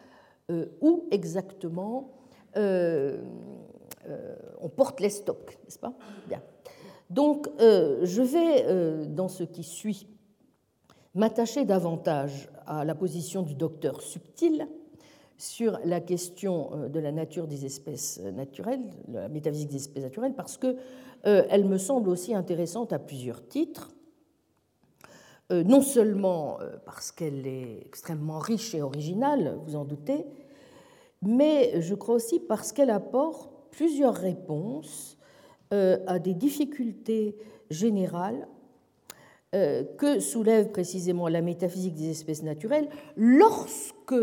où 0.82 1.08
exactement 1.12 2.12
euh, 4.10 4.36
on 4.62 4.70
porte 4.70 5.02
les 5.02 5.10
stocks, 5.10 5.58
n'est-ce 5.64 5.80
pas? 5.80 5.94
Bien. 6.28 6.42
Donc, 7.10 7.50
euh, 7.60 8.00
je 8.04 8.22
vais, 8.22 8.66
euh, 8.66 9.06
dans 9.06 9.28
ce 9.28 9.44
qui 9.44 9.64
suit, 9.64 10.08
m'attacher 11.14 11.66
davantage 11.66 12.50
à 12.66 12.86
la 12.86 12.96
position 12.96 13.42
du 13.42 13.56
docteur 13.56 14.02
subtil 14.02 14.68
sur 15.38 15.80
la 15.84 16.00
question 16.00 16.90
de 16.90 17.00
la 17.00 17.12
nature 17.12 17.48
des 17.48 17.66
espèces 17.66 18.20
naturelles, 18.20 18.82
la 19.12 19.30
métaphysique 19.30 19.70
des 19.70 19.76
espèces 19.76 20.04
naturelles, 20.04 20.34
parce 20.36 20.58
que 20.58 20.78
elle 21.24 21.66
me 21.66 21.78
semble 21.78 22.10
aussi 22.10 22.34
intéressante 22.34 22.94
à 22.94 23.00
plusieurs 23.00 23.48
titres. 23.48 23.92
Non 25.50 25.82
seulement 25.82 26.60
parce 26.86 27.12
qu'elle 27.12 27.48
est 27.48 27.82
extrêmement 27.86 28.40
riche 28.40 28.76
et 28.76 28.82
originale, 28.82 29.58
vous 29.66 29.76
en 29.76 29.86
doutez, 29.86 30.26
mais 31.22 31.82
je 31.82 31.96
crois 31.96 32.16
aussi 32.16 32.40
parce 32.40 32.72
qu'elle 32.72 32.90
apporte 32.90 33.50
plusieurs 33.72 34.16
réponses 34.16 35.18
euh, 35.74 35.98
à 36.08 36.20
des 36.20 36.34
difficultés 36.34 37.36
générales 37.70 38.48
euh, 39.56 39.84
que 39.98 40.20
soulève 40.20 40.72
précisément 40.72 41.28
la 41.28 41.42
métaphysique 41.42 41.96
des 41.96 42.10
espèces 42.12 42.44
naturelles 42.44 42.90
lorsque 43.16 44.16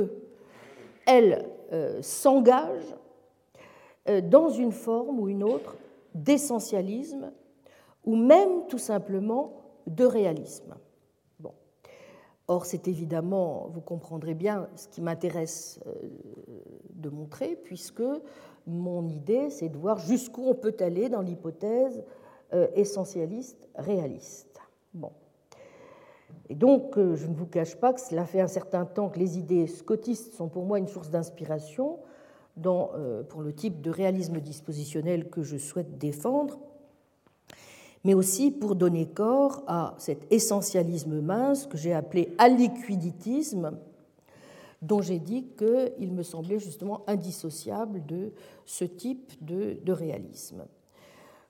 elle 1.06 1.46
euh, 1.72 2.00
s'engage 2.02 2.96
dans 4.24 4.50
une 4.50 4.72
forme 4.72 5.18
ou 5.18 5.30
une 5.30 5.42
autre 5.42 5.76
d'essentialisme 6.14 7.32
ou 8.04 8.16
même 8.16 8.66
tout 8.68 8.78
simplement 8.78 9.54
de 9.86 10.04
réalisme. 10.04 10.74
Or, 12.46 12.66
c'est 12.66 12.88
évidemment, 12.88 13.68
vous 13.72 13.80
comprendrez 13.80 14.34
bien, 14.34 14.68
ce 14.76 14.88
qui 14.88 15.00
m'intéresse 15.00 15.80
de 16.94 17.08
montrer, 17.08 17.56
puisque 17.64 18.02
mon 18.66 19.08
idée, 19.08 19.50
c'est 19.50 19.68
de 19.68 19.76
voir 19.76 19.98
jusqu'où 19.98 20.42
on 20.46 20.54
peut 20.54 20.76
aller 20.80 21.08
dans 21.08 21.20
l'hypothèse 21.20 22.04
euh, 22.52 22.68
essentialiste 22.74 23.68
réaliste. 23.74 24.60
Bon. 24.92 25.12
Et 26.48 26.54
donc, 26.54 26.98
euh, 26.98 27.16
je 27.16 27.26
ne 27.26 27.34
vous 27.34 27.46
cache 27.46 27.76
pas 27.76 27.92
que 27.92 28.00
cela 28.00 28.26
fait 28.26 28.40
un 28.40 28.48
certain 28.48 28.84
temps 28.84 29.08
que 29.08 29.18
les 29.18 29.38
idées 29.38 29.66
scottistes 29.66 30.34
sont 30.34 30.48
pour 30.48 30.64
moi 30.64 30.78
une 30.78 30.88
source 30.88 31.10
d'inspiration 31.10 31.98
euh, 32.64 33.22
pour 33.24 33.42
le 33.42 33.52
type 33.52 33.80
de 33.80 33.90
réalisme 33.90 34.40
dispositionnel 34.40 35.28
que 35.28 35.42
je 35.42 35.56
souhaite 35.56 35.98
défendre, 35.98 36.58
mais 38.04 38.14
aussi 38.14 38.50
pour 38.50 38.76
donner 38.76 39.06
corps 39.06 39.62
à 39.66 39.94
cet 39.98 40.30
essentialisme 40.30 41.20
mince 41.20 41.66
que 41.66 41.78
j'ai 41.78 41.94
appelé 41.94 42.34
aliquiditisme, 42.38 43.72
dont 44.82 45.00
j'ai 45.00 45.18
dit 45.18 45.46
qu'il 45.56 46.12
me 46.12 46.22
semblait 46.22 46.58
justement 46.58 47.02
indissociable 47.06 48.04
de 48.04 48.32
ce 48.66 48.84
type 48.84 49.32
de, 49.42 49.92
réalisme. 49.92 50.66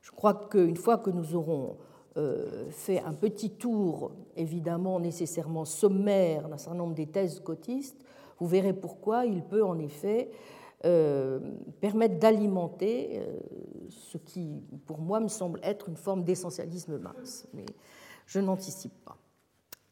Je 0.01 0.13
crois 0.13 0.35
qu'une 0.35 0.77
fois 0.77 0.99
que 0.99 1.11
nous 1.11 1.35
aurons 1.35 1.77
euh, 2.17 2.71
fait 2.71 3.01
un 3.01 3.13
petit 3.13 3.51
tour, 3.51 4.13
évidemment 4.37 5.01
nécessairement 5.01 5.65
sommaire, 5.65 6.49
d'un 6.49 6.59
certain 6.59 6.79
nombre 6.79 6.95
des 6.95 7.07
thèses 7.07 7.37
scotistes, 7.37 8.05
vous 8.39 8.47
verrez 8.47 8.73
pourquoi 8.73 9.27
il 9.27 9.43
peut 9.43 9.65
en 9.65 9.79
effet 9.79 10.31
permettent 11.81 12.19
d'alimenter 12.19 13.23
ce 13.89 14.19
qui, 14.19 14.63
pour 14.87 14.99
moi, 14.99 15.21
me 15.21 15.29
semble 15.29 15.61
être 15.63 15.89
une 15.89 15.97
forme 15.97 16.25
d'essentialisme 16.25 16.99
mince. 16.99 17.47
Mais 17.55 17.65
je 18.27 18.41
n'anticipe 18.41 18.93
pas. 19.05 19.17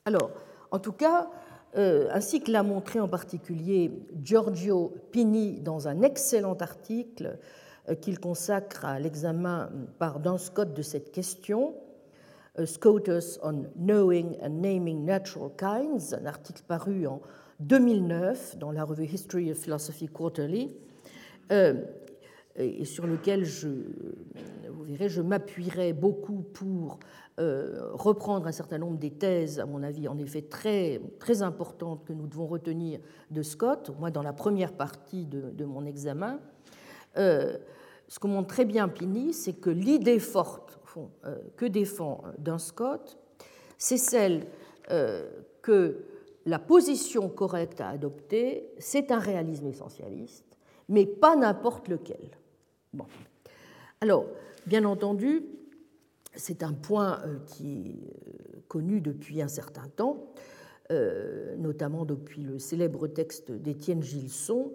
Alors, 0.05 0.30
en 0.70 0.78
tout 0.78 0.93
cas, 0.93 1.30
ainsi 1.74 2.43
que 2.43 2.51
l'a 2.51 2.62
montré 2.62 3.01
en 3.01 3.09
particulier 3.09 3.90
Giorgio 4.20 4.93
Pini 5.11 5.61
dans 5.61 5.88
un 5.88 6.03
excellent 6.03 6.55
article 6.55 7.38
qu'il 8.01 8.20
consacre 8.20 8.84
à 8.84 9.01
l'examen 9.01 9.70
par 9.99 10.20
Dan 10.20 10.38
Scott 10.38 10.74
de 10.74 10.82
cette 10.82 11.11
question, 11.11 11.74
Scotus 12.66 13.40
on 13.43 13.64
Knowing 13.76 14.36
and 14.43 14.61
Naming 14.61 15.05
Natural 15.07 15.51
Kinds, 15.57 16.12
un 16.12 16.26
article 16.26 16.62
paru 16.68 17.07
en 17.07 17.22
2009 17.61 18.59
dans 18.59 18.72
la 18.72 18.84
revue 18.84 19.07
History 19.07 19.50
of 19.50 19.59
Philosophy 19.59 20.09
Quarterly, 20.09 20.70
euh, 21.50 21.74
et 22.57 22.84
sur 22.84 23.07
lequel 23.07 23.44
je, 23.44 23.68
vous 24.68 24.84
verrez, 24.84 25.09
je 25.09 25.22
m'appuierai 25.22 25.94
beaucoup 25.94 26.42
pour 26.53 26.98
euh, 27.40 27.88
reprendre 27.92 28.46
un 28.46 28.53
certain 28.53 28.76
nombre 28.76 28.98
des 28.98 29.11
thèses, 29.11 29.59
à 29.59 29.64
mon 29.64 29.82
avis, 29.82 30.07
en 30.07 30.18
effet 30.18 30.42
très, 30.42 31.00
très 31.18 31.40
importantes 31.40 32.05
que 32.05 32.12
nous 32.12 32.26
devons 32.26 32.46
retenir 32.46 33.00
de 33.30 33.42
Scott, 33.42 33.88
au 33.88 33.94
moins 33.94 34.11
dans 34.11 34.22
la 34.22 34.34
première 34.34 34.72
partie 34.72 35.24
de, 35.24 35.64
mon 35.64 35.86
examen. 35.86 36.40
Euh, 37.16 37.57
ce 38.07 38.18
que 38.18 38.26
montre 38.26 38.48
très 38.48 38.66
bien 38.66 38.86
Pliny, 38.88 39.32
c'est 39.32 39.55
que 39.55 39.70
l'idée 39.70 40.18
forte 40.18 40.78
que 41.57 41.64
défend 41.64 42.22
Duns 42.36 42.59
Scott, 42.59 43.16
c'est 43.78 43.96
celle 43.96 44.44
que 45.62 46.05
la 46.47 46.59
position 46.59 47.28
correcte 47.28 47.80
à 47.80 47.88
adopter, 47.88 48.68
c'est 48.78 49.11
un 49.11 49.18
réalisme 49.18 49.66
essentialiste, 49.66 50.59
mais 50.88 51.07
pas 51.07 51.36
n'importe 51.36 51.88
lequel. 51.88 52.30
Bon. 52.93 53.07
Alors, 54.01 54.26
bien 54.66 54.84
entendu, 54.84 55.45
c'est 56.34 56.62
un 56.62 56.72
point 56.72 57.20
qui 57.47 58.09
est 58.57 58.68
connu 58.68 59.01
depuis 59.01 59.40
un 59.43 59.49
certain 59.49 59.88
temps, 59.88 60.32
notamment 61.59 62.05
depuis 62.05 62.43
le 62.43 62.59
célèbre 62.59 63.07
texte 63.07 63.53
d'Étienne 63.53 64.03
Gilson 64.03 64.72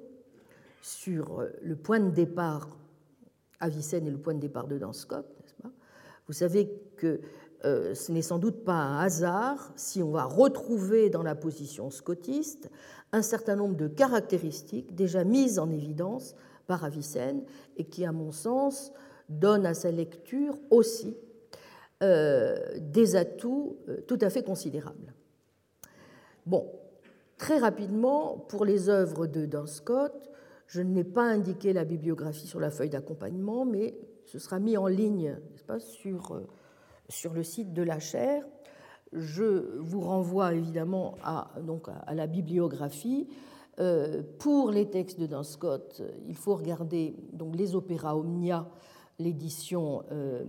sur 0.82 1.45
le 1.61 1.76
point 1.76 1.99
de 1.99 2.11
départ 2.11 2.70
Avicenne 3.59 4.07
et 4.07 4.11
le 4.11 4.20
point 4.20 4.36
de 4.36 4.39
départ 4.39 4.68
de 4.68 4.80
Scott. 4.93 5.26
Vous 6.28 6.34
savez 6.34 6.70
que 6.95 7.22
euh, 7.65 7.95
ce 7.95 8.11
n'est 8.11 8.21
sans 8.21 8.37
doute 8.37 8.63
pas 8.63 8.73
un 8.73 8.99
hasard 8.99 9.73
si 9.75 10.03
on 10.03 10.11
va 10.11 10.25
retrouver 10.25 11.09
dans 11.09 11.23
la 11.23 11.35
position 11.35 11.89
scotiste 11.89 12.69
un 13.11 13.21
certain 13.21 13.55
nombre 13.55 13.75
de 13.75 13.87
caractéristiques 13.87 14.93
déjà 14.93 15.23
mises 15.23 15.57
en 15.57 15.69
évidence 15.69 16.35
par 16.67 16.83
Avicenne 16.83 17.43
et 17.77 17.85
qui, 17.85 18.05
à 18.05 18.11
mon 18.11 18.31
sens, 18.31 18.91
donnent 19.29 19.65
à 19.65 19.73
sa 19.73 19.91
lecture 19.91 20.57
aussi 20.69 21.17
euh, 22.03 22.57
des 22.79 23.15
atouts 23.15 23.77
euh, 23.89 24.01
tout 24.07 24.19
à 24.21 24.29
fait 24.29 24.43
considérables. 24.43 25.13
Bon, 26.45 26.69
très 27.37 27.57
rapidement, 27.57 28.37
pour 28.37 28.65
les 28.65 28.89
œuvres 28.89 29.25
de 29.25 29.45
Duns 29.45 29.65
Scott, 29.65 30.29
je 30.67 30.81
n'ai 30.81 31.03
pas 31.03 31.23
indiqué 31.23 31.73
la 31.73 31.85
bibliographie 31.85 32.45
sur 32.45 32.59
la 32.59 32.69
feuille 32.69 32.89
d'accompagnement, 32.89 33.65
mais 33.65 33.97
ce 34.25 34.37
sera 34.37 34.59
mis 34.59 34.77
en 34.77 34.87
ligne 34.87 35.37
sur, 35.79 36.41
sur 37.09 37.33
le 37.33 37.43
site 37.43 37.73
de 37.73 37.81
la 37.81 37.99
chaire. 37.99 38.43
Je 39.13 39.77
vous 39.79 40.01
renvoie 40.01 40.53
évidemment 40.53 41.15
à, 41.23 41.51
donc, 41.65 41.87
à 42.05 42.13
la 42.13 42.27
bibliographie. 42.27 43.27
Euh, 43.79 44.23
pour 44.39 44.71
les 44.71 44.89
textes 44.89 45.19
de 45.19 45.27
Duns 45.27 45.43
Scott, 45.43 46.01
il 46.27 46.35
faut 46.35 46.55
regarder 46.55 47.15
donc, 47.31 47.55
les 47.55 47.75
opéras 47.75 48.15
Omnia, 48.17 48.67
l'édition 49.19 50.03
euh, 50.11 50.43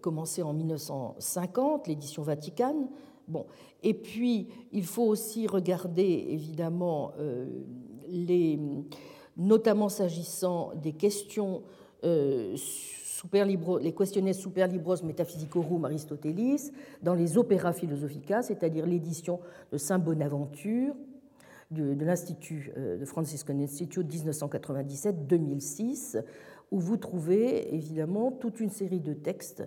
commencée 0.00 0.42
en 0.42 0.52
1950, 0.52 1.86
l'édition 1.86 2.22
Vaticane. 2.22 2.88
Bon. 3.28 3.46
Et 3.82 3.94
puis, 3.94 4.48
il 4.72 4.84
faut 4.84 5.04
aussi 5.04 5.46
regarder 5.46 6.26
évidemment 6.28 7.12
les, 8.08 8.58
notamment 9.36 9.88
s'agissant 9.88 10.72
des 10.74 10.92
questions 10.92 11.62
euh, 12.04 12.56
super 13.20 13.44
les 13.44 13.92
questionnaires 13.92 14.34
Super 14.34 14.66
Libros 14.66 15.04
Metaphysicorum 15.04 15.84
Aristotelis 15.84 16.72
dans 17.02 17.12
les 17.12 17.36
Opéras 17.36 17.74
Philosophica, 17.74 18.40
c'est-à-dire 18.40 18.86
l'édition 18.86 19.40
de 19.70 19.76
Saint 19.76 19.98
Bonaventure 19.98 20.94
de, 21.70 21.94
l'Institut 22.02 22.72
euh, 22.78 22.96
de 22.96 23.04
Franciscan 23.04 23.60
Institute 23.60 24.10
1997-2006, 24.10 26.22
où 26.70 26.80
vous 26.80 26.96
trouvez 26.96 27.74
évidemment 27.74 28.32
toute 28.32 28.58
une 28.58 28.70
série 28.70 29.00
de 29.00 29.12
textes 29.12 29.64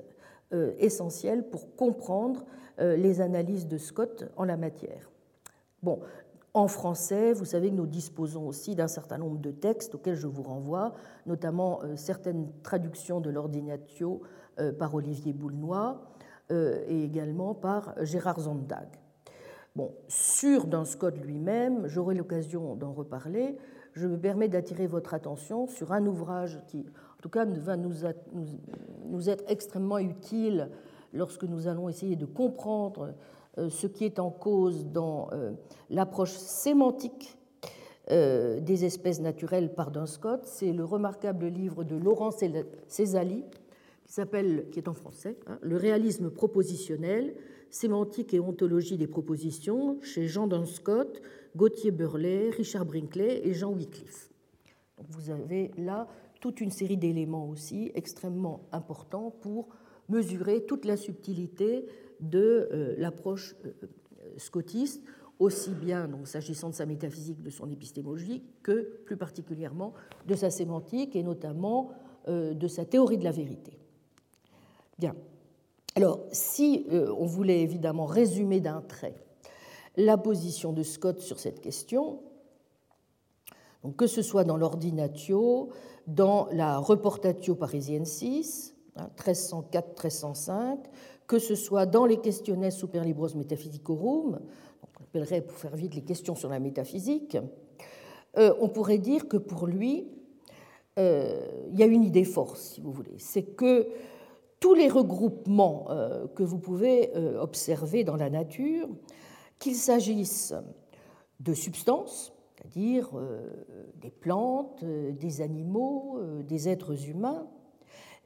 euh, 0.51 0.71
essentiels 0.79 1.47
pour 1.47 1.75
comprendre 1.75 2.47
les 2.79 3.21
analyses 3.21 3.67
de 3.67 3.77
Scott 3.77 4.31
en 4.35 4.45
la 4.45 4.57
matière. 4.57 5.11
Bon, 5.83 5.99
en 6.53 6.67
français, 6.67 7.33
vous 7.33 7.45
savez 7.45 7.71
que 7.71 7.75
nous 7.75 7.87
disposons 7.87 8.47
aussi 8.47 8.75
d'un 8.75 8.87
certain 8.87 9.17
nombre 9.17 9.39
de 9.39 9.49
textes 9.49 9.95
auxquels 9.95 10.15
je 10.15 10.27
vous 10.27 10.43
renvoie, 10.43 10.93
notamment 11.25 11.81
euh, 11.83 11.95
certaines 11.95 12.51
traductions 12.61 13.19
de 13.19 13.31
l'Ordinatio 13.31 14.21
euh, 14.59 14.71
par 14.71 14.93
Olivier 14.93 15.33
Boulnois 15.33 16.03
euh, 16.51 16.83
et 16.87 17.03
également 17.03 17.55
par 17.55 17.95
Gérard 18.03 18.41
Zondag. 18.41 18.87
Bon, 19.75 19.95
sur 20.07 20.67
Dans 20.67 20.85
Scott 20.85 21.17
lui-même, 21.17 21.87
j'aurai 21.87 22.13
l'occasion 22.13 22.75
d'en 22.75 22.93
reparler. 22.93 23.57
Je 23.93 24.07
me 24.07 24.19
permets 24.19 24.47
d'attirer 24.47 24.85
votre 24.85 25.15
attention 25.15 25.65
sur 25.65 25.91
un 25.91 26.05
ouvrage 26.05 26.61
qui, 26.67 26.85
en 27.17 27.21
tout 27.23 27.29
cas, 27.29 27.45
va 27.45 27.77
nous, 27.77 27.93
nous 29.05 29.29
être 29.29 29.43
extrêmement 29.47 29.97
utile 29.97 30.69
lorsque 31.13 31.43
nous 31.43 31.67
allons 31.67 31.89
essayer 31.89 32.15
de 32.15 32.25
comprendre 32.25 33.15
ce 33.57 33.87
qui 33.87 34.05
est 34.05 34.19
en 34.19 34.31
cause 34.31 34.85
dans 34.87 35.29
euh, 35.31 35.51
l'approche 35.89 36.31
sémantique 36.31 37.37
euh, 38.11 38.59
des 38.59 38.83
espèces 38.83 39.21
naturelles 39.21 39.73
par 39.73 39.91
Duns 39.91 40.07
Scott, 40.07 40.41
c'est 40.45 40.73
le 40.73 40.83
remarquable 40.83 41.47
livre 41.47 41.83
de 41.83 41.95
Laurent 41.95 42.31
Césali, 42.87 43.45
qui 44.05 44.13
s'appelle, 44.13 44.67
qui 44.71 44.79
est 44.79 44.89
en 44.89 44.93
français, 44.93 45.37
hein, 45.47 45.57
Le 45.61 45.77
réalisme 45.77 46.29
propositionnel, 46.29 47.35
sémantique 47.69 48.33
et 48.33 48.39
ontologie 48.39 48.97
des 48.97 49.07
propositions, 49.07 49.99
chez 50.01 50.27
Jean 50.27 50.47
Duns 50.47 50.65
Scott, 50.65 51.21
Gauthier 51.55 51.91
Burlet, 51.91 52.49
Richard 52.49 52.85
Brinkley 52.85 53.47
et 53.47 53.53
Jean 53.53 53.71
Wycliffe. 53.71 54.29
vous 55.09 55.29
avez 55.29 55.71
là 55.77 56.07
toute 56.41 56.59
une 56.59 56.71
série 56.71 56.97
d'éléments 56.97 57.47
aussi 57.47 57.91
extrêmement 57.95 58.67
importants 58.73 59.31
pour 59.31 59.69
mesurer 60.09 60.65
toute 60.65 60.83
la 60.83 60.97
subtilité 60.97 61.85
de 62.19 62.69
euh, 62.71 62.95
l'approche 62.97 63.55
euh, 63.65 63.71
scotiste, 64.37 65.03
aussi 65.39 65.71
bien 65.71 66.09
s'agissant 66.25 66.69
de 66.69 66.75
sa 66.75 66.85
métaphysique, 66.85 67.41
de 67.41 67.49
son 67.49 67.69
épistémologie, 67.69 68.43
que 68.61 68.99
plus 69.05 69.17
particulièrement 69.17 69.93
de 70.27 70.35
sa 70.35 70.49
sémantique 70.49 71.15
et 71.15 71.23
notamment 71.23 71.91
euh, 72.27 72.53
de 72.53 72.67
sa 72.67 72.85
théorie 72.85 73.17
de 73.17 73.23
la 73.23 73.31
vérité. 73.31 73.77
Bien. 74.99 75.15
Alors, 75.95 76.21
si 76.31 76.87
on 76.89 77.25
voulait 77.25 77.61
évidemment 77.61 78.07
résumer 78.07 78.59
d'un 78.59 78.81
trait 78.81 79.13
la 79.95 80.17
position 80.17 80.73
de 80.73 80.81
Scott 80.81 81.19
sur 81.19 81.39
cette 81.39 81.61
question, 81.61 82.19
que 83.97 84.07
ce 84.07 84.23
soit 84.23 84.43
dans 84.43 84.57
l'Ordinatio, 84.57 85.69
dans 86.07 86.47
la 86.51 86.77
Reportatio 86.77 87.53
Parisiensis, 87.53 88.73
1304-1305, 88.97 90.51
hein, 90.51 90.77
que 91.27 91.39
ce 91.39 91.55
soit 91.55 91.85
dans 91.85 92.05
les 92.05 92.17
questionnaires 92.17 92.71
Super 92.71 93.03
Libros 93.03 93.35
Metaphysicorum, 93.35 94.39
on 94.81 95.03
appellerait 95.03 95.41
pour 95.41 95.57
faire 95.57 95.75
vite 95.75 95.95
les 95.95 96.03
questions 96.03 96.35
sur 96.35 96.49
la 96.49 96.59
métaphysique, 96.59 97.37
euh, 98.37 98.53
on 98.59 98.69
pourrait 98.69 98.97
dire 98.97 99.27
que 99.27 99.37
pour 99.37 99.67
lui, 99.67 100.07
euh, 100.99 101.67
il 101.71 101.79
y 101.79 101.83
a 101.83 101.85
une 101.85 102.03
idée 102.03 102.23
force, 102.23 102.73
si 102.73 102.81
vous 102.81 102.91
voulez. 102.91 103.15
C'est 103.17 103.43
que 103.43 103.87
tous 104.59 104.73
les 104.73 104.89
regroupements 104.89 105.87
euh, 105.89 106.27
que 106.27 106.43
vous 106.43 106.59
pouvez 106.59 107.11
observer 107.39 108.03
dans 108.03 108.15
la 108.15 108.29
nature, 108.29 108.89
qu'il 109.59 109.75
s'agisse 109.75 110.53
de 111.39 111.53
substances, 111.53 112.33
c'est-à-dire 112.55 113.09
des 114.01 114.11
plantes, 114.11 114.83
des 114.83 115.41
animaux, 115.41 116.19
des 116.47 116.69
êtres 116.69 117.09
humains, 117.09 117.47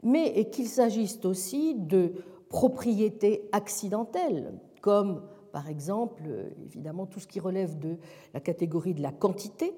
mais 0.03 0.49
qu'il 0.51 0.67
s'agisse 0.67 1.19
aussi 1.25 1.73
de 1.75 2.13
propriétés 2.49 3.49
accidentelles, 3.51 4.53
comme 4.81 5.21
par 5.51 5.69
exemple, 5.69 6.23
évidemment, 6.65 7.07
tout 7.07 7.19
ce 7.19 7.27
qui 7.27 7.39
relève 7.39 7.79
de 7.79 7.97
la 8.33 8.39
catégorie 8.39 8.93
de 8.93 9.01
la 9.01 9.11
quantité. 9.11 9.73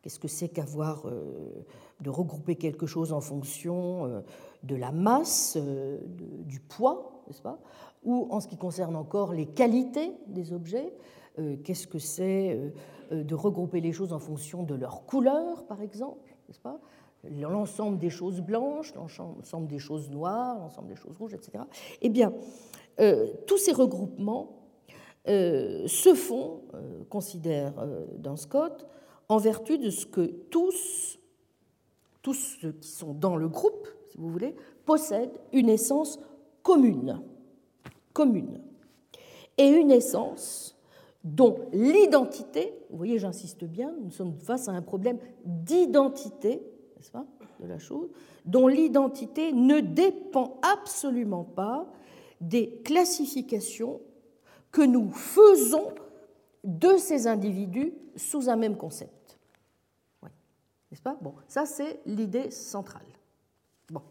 Qu'est-ce 0.00 0.20
que 0.20 0.28
c'est 0.28 0.48
qu'avoir 0.48 1.08
euh, 1.08 1.66
de 2.00 2.10
regrouper 2.10 2.54
quelque 2.54 2.86
chose 2.86 3.12
en 3.12 3.20
fonction 3.20 4.06
euh, 4.06 4.20
de 4.62 4.76
la 4.76 4.92
masse, 4.92 5.58
euh, 5.60 5.98
du 6.44 6.60
poids, 6.60 7.24
n'est-ce 7.26 7.42
pas? 7.42 7.58
Ou 8.04 8.28
en 8.30 8.38
ce 8.38 8.46
qui 8.46 8.56
concerne 8.56 8.94
encore 8.94 9.32
les 9.32 9.46
qualités 9.46 10.12
des 10.28 10.52
objets, 10.52 10.94
qu'est-ce 11.64 11.88
que 11.88 11.98
c'est 11.98 12.72
de 13.10 13.34
regrouper 13.34 13.80
les 13.80 13.92
choses 13.92 14.12
en 14.12 14.20
fonction 14.20 14.62
de 14.62 14.76
leur 14.76 15.04
couleur, 15.06 15.66
par 15.66 15.82
exemple, 15.82 16.30
n'est-ce 16.46 16.60
pas? 16.60 16.78
L'ensemble 17.24 17.98
des 17.98 18.10
choses 18.10 18.40
blanches, 18.40 18.94
l'ensemble 18.94 19.66
des 19.66 19.78
choses 19.78 20.10
noires, 20.10 20.58
l'ensemble 20.58 20.88
des 20.88 20.96
choses 20.96 21.16
rouges, 21.16 21.34
etc. 21.34 21.64
Eh 22.02 22.08
bien, 22.08 22.32
tous 23.46 23.58
ces 23.58 23.72
regroupements 23.72 24.62
se 25.26 26.14
font, 26.14 26.60
considère 27.08 27.72
dans 28.18 28.36
Scott, 28.36 28.86
en 29.28 29.38
vertu 29.38 29.78
de 29.78 29.90
ce 29.90 30.06
que 30.06 30.20
tous, 30.20 31.18
tous 32.22 32.34
ceux 32.34 32.72
qui 32.72 32.88
sont 32.88 33.12
dans 33.12 33.36
le 33.36 33.48
groupe, 33.48 33.88
si 34.08 34.18
vous 34.18 34.30
voulez, 34.30 34.54
possèdent 34.84 35.36
une 35.52 35.68
essence 35.68 36.20
commune, 36.62 37.20
commune, 38.12 38.60
et 39.58 39.66
une 39.66 39.90
essence 39.90 40.78
dont 41.24 41.56
l'identité, 41.72 42.78
vous 42.90 42.98
voyez, 42.98 43.18
j'insiste 43.18 43.64
bien, 43.64 43.92
nous 44.00 44.12
sommes 44.12 44.38
face 44.38 44.68
à 44.68 44.72
un 44.72 44.82
problème 44.82 45.18
d'identité, 45.44 46.62
n'est-ce 46.96 47.10
pas, 47.10 47.26
de 47.60 47.66
la 47.66 47.78
chose, 47.78 48.10
dont 48.44 48.68
l'identité 48.68 49.52
ne 49.52 49.80
dépend 49.80 50.60
absolument 50.62 51.44
pas 51.44 51.86
des 52.40 52.80
classifications 52.84 54.00
que 54.70 54.82
nous 54.82 55.10
faisons 55.10 55.94
de 56.64 56.96
ces 56.96 57.26
individus 57.26 57.92
sous 58.16 58.48
un 58.48 58.56
même 58.56 58.76
concept. 58.76 59.38
N'est-ce 60.90 61.02
pas? 61.02 61.18
Bon, 61.20 61.34
ça 61.48 61.66
c'est 61.66 62.00
l'idée 62.06 62.50
centrale. 62.50 63.06
Bon. 63.90 64.02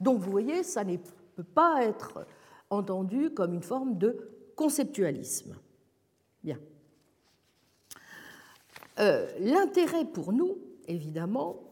Donc 0.00 0.18
vous 0.20 0.30
voyez, 0.30 0.62
ça 0.62 0.84
ne 0.84 0.96
peut 0.96 1.42
pas 1.42 1.84
être 1.84 2.26
entendu 2.70 3.30
comme 3.30 3.54
une 3.54 3.62
forme 3.62 3.98
de 3.98 4.30
conceptualisme. 4.56 5.56
Bien. 6.42 6.58
Euh, 9.00 9.26
l'intérêt 9.40 10.04
pour 10.04 10.32
nous, 10.32 10.56
évidemment, 10.86 11.63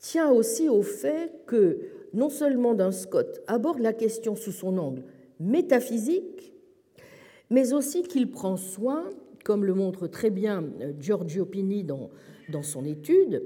tient 0.00 0.30
aussi 0.30 0.68
au 0.68 0.82
fait 0.82 1.32
que 1.46 1.78
non 2.12 2.28
seulement 2.28 2.74
Duns 2.74 2.92
Scott 2.92 3.40
aborde 3.46 3.78
la 3.78 3.92
question 3.92 4.34
sous 4.34 4.52
son 4.52 4.76
angle 4.78 5.04
métaphysique, 5.38 6.52
mais 7.48 7.72
aussi 7.72 8.02
qu'il 8.02 8.30
prend 8.30 8.56
soin, 8.56 9.04
comme 9.44 9.64
le 9.64 9.74
montre 9.74 10.06
très 10.06 10.30
bien 10.30 10.64
euh, 10.80 10.92
Giorgio 10.98 11.46
Pini 11.46 11.84
dans 11.84 12.10
dans 12.50 12.62
son 12.62 12.84
étude 12.84 13.42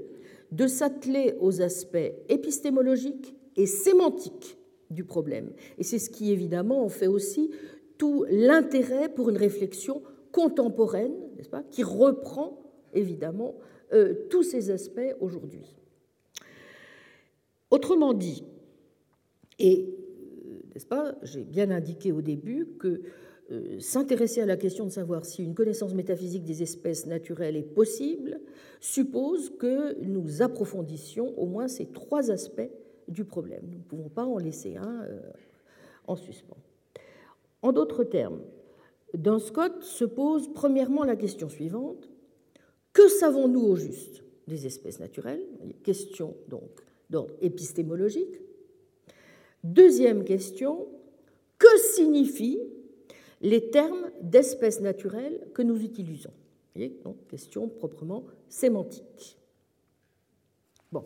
de 0.51 0.67
s'atteler 0.67 1.35
aux 1.39 1.61
aspects 1.61 2.11
épistémologiques 2.29 3.35
et 3.55 3.65
sémantiques 3.65 4.57
du 4.89 5.03
problème. 5.03 5.51
Et 5.77 5.83
c'est 5.83 5.99
ce 5.99 6.09
qui, 6.09 6.31
évidemment, 6.31 6.83
en 6.83 6.89
fait 6.89 7.07
aussi 7.07 7.51
tout 7.97 8.25
l'intérêt 8.29 9.09
pour 9.09 9.29
une 9.29 9.37
réflexion 9.37 10.01
contemporaine, 10.31 11.13
n'est-ce 11.37 11.49
pas, 11.49 11.63
qui 11.63 11.83
reprend, 11.83 12.59
évidemment, 12.93 13.55
euh, 13.93 14.13
tous 14.29 14.43
ces 14.43 14.69
aspects 14.69 15.15
aujourd'hui. 15.21 15.75
Autrement 17.71 18.13
dit, 18.13 18.43
et, 19.59 19.87
euh, 20.45 20.59
n'est-ce 20.73 20.85
pas, 20.85 21.15
j'ai 21.23 21.43
bien 21.43 21.71
indiqué 21.71 22.11
au 22.11 22.21
début 22.21 22.67
que 22.79 23.01
euh, 23.51 23.79
s'intéresser 23.79 24.41
à 24.41 24.45
la 24.45 24.57
question 24.57 24.85
de 24.85 24.91
savoir 24.91 25.23
si 25.23 25.43
une 25.43 25.53
connaissance 25.53 25.93
métaphysique 25.93 26.43
des 26.43 26.63
espèces 26.63 27.05
naturelles 27.05 27.55
est 27.55 27.61
possible 27.61 28.39
suppose 28.79 29.51
que 29.57 30.01
nous 30.01 30.41
approfondissions 30.41 31.37
au 31.37 31.45
moins 31.45 31.67
ces 31.67 31.85
trois 31.85 32.31
aspects 32.31 32.71
du 33.07 33.23
problème. 33.23 33.61
Nous 33.69 33.77
ne 33.77 33.83
pouvons 33.83 34.09
pas 34.09 34.25
en 34.25 34.37
laisser 34.37 34.77
un 34.77 35.03
euh, 35.03 35.19
en 36.07 36.15
suspens. 36.15 36.57
En 37.61 37.71
d'autres 37.71 38.03
termes, 38.03 38.41
dans 39.15 39.39
Scott 39.39 39.83
se 39.83 40.05
pose 40.05 40.51
premièrement 40.53 41.03
la 41.03 41.15
question 41.15 41.49
suivante 41.49 42.09
que 42.93 43.07
savons-nous 43.07 43.61
au 43.61 43.75
juste 43.75 44.23
des 44.47 44.65
espèces 44.65 44.99
naturelles? 44.99 45.45
Question 45.83 46.35
donc 46.47 46.81
d'ordre 47.09 47.33
épistémologique. 47.41 48.41
Deuxième 49.63 50.23
question 50.23 50.87
que 51.57 51.77
signifie 51.95 52.59
les 53.41 53.69
termes 53.69 54.11
d'espèces 54.21 54.81
naturelles 54.81 55.47
que 55.53 55.61
nous 55.61 55.83
utilisons? 55.83 56.33
Donc, 57.03 57.27
question 57.27 57.69
proprement 57.69 58.25
sémantique. 58.49 59.37
Bon. 60.91 61.05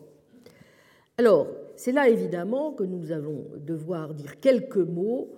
Alors, 1.16 1.46
c'est 1.76 1.92
là 1.92 2.08
évidemment 2.08 2.72
que 2.72 2.82
nous 2.82 3.12
allons 3.12 3.46
devoir 3.56 4.14
dire 4.14 4.40
quelques 4.40 4.76
mots 4.76 5.36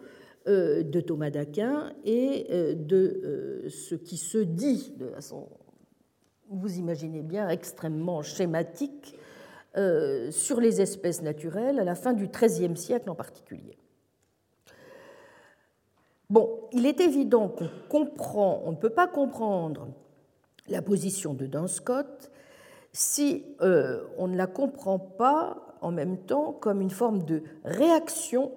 euh, 0.49 0.83
de 0.83 1.01
Thomas 1.01 1.31
d'Aquin 1.31 1.93
et 2.05 2.47
euh, 2.51 2.75
de 2.75 3.21
euh, 3.25 3.69
ce 3.69 3.95
qui 3.95 4.17
se 4.17 4.39
dit 4.39 4.93
de 4.97 5.07
façon, 5.09 5.49
vous 6.49 6.79
imaginez 6.79 7.23
bien, 7.23 7.49
extrêmement 7.49 8.23
schématique 8.23 9.15
sur 9.75 10.61
les 10.61 10.81
espèces 10.81 11.23
naturelles 11.23 11.79
à 11.79 11.85
la 11.85 11.95
fin 11.95 12.13
du 12.13 12.29
XIIIe 12.29 12.77
siècle 12.77 13.09
en 13.09 13.15
particulier. 13.15 13.79
Bon, 16.33 16.69
il 16.73 16.87
est 16.87 17.01
évident 17.01 17.49
qu'on 17.49 17.69
comprend, 17.91 18.63
on 18.65 18.71
ne 18.71 18.77
peut 18.77 18.89
pas 18.89 19.07
comprendre 19.07 19.89
la 20.67 20.81
position 20.81 21.35
de 21.35 21.45
Dan 21.45 21.69
Scott 21.69 22.31
si 22.93 23.45
euh, 23.61 24.05
on 24.17 24.29
ne 24.29 24.37
la 24.37 24.47
comprend 24.47 24.99
pas 24.99 25.77
en 25.83 25.91
même 25.91 26.17
temps 26.19 26.53
comme 26.53 26.81
une 26.81 26.89
forme 26.91 27.25
de 27.25 27.43
réaction 27.65 28.51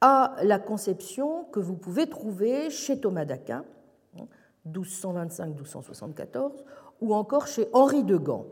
à 0.00 0.36
la 0.42 0.58
conception 0.58 1.44
que 1.52 1.60
vous 1.60 1.76
pouvez 1.76 2.08
trouver 2.08 2.70
chez 2.70 2.98
Thomas 2.98 3.26
d'Aquin, 3.26 3.64
1225-1274, 4.68 6.64
ou 7.00 7.14
encore 7.14 7.46
chez 7.46 7.68
Henri 7.74 8.04
de 8.04 8.16
Gand, 8.16 8.46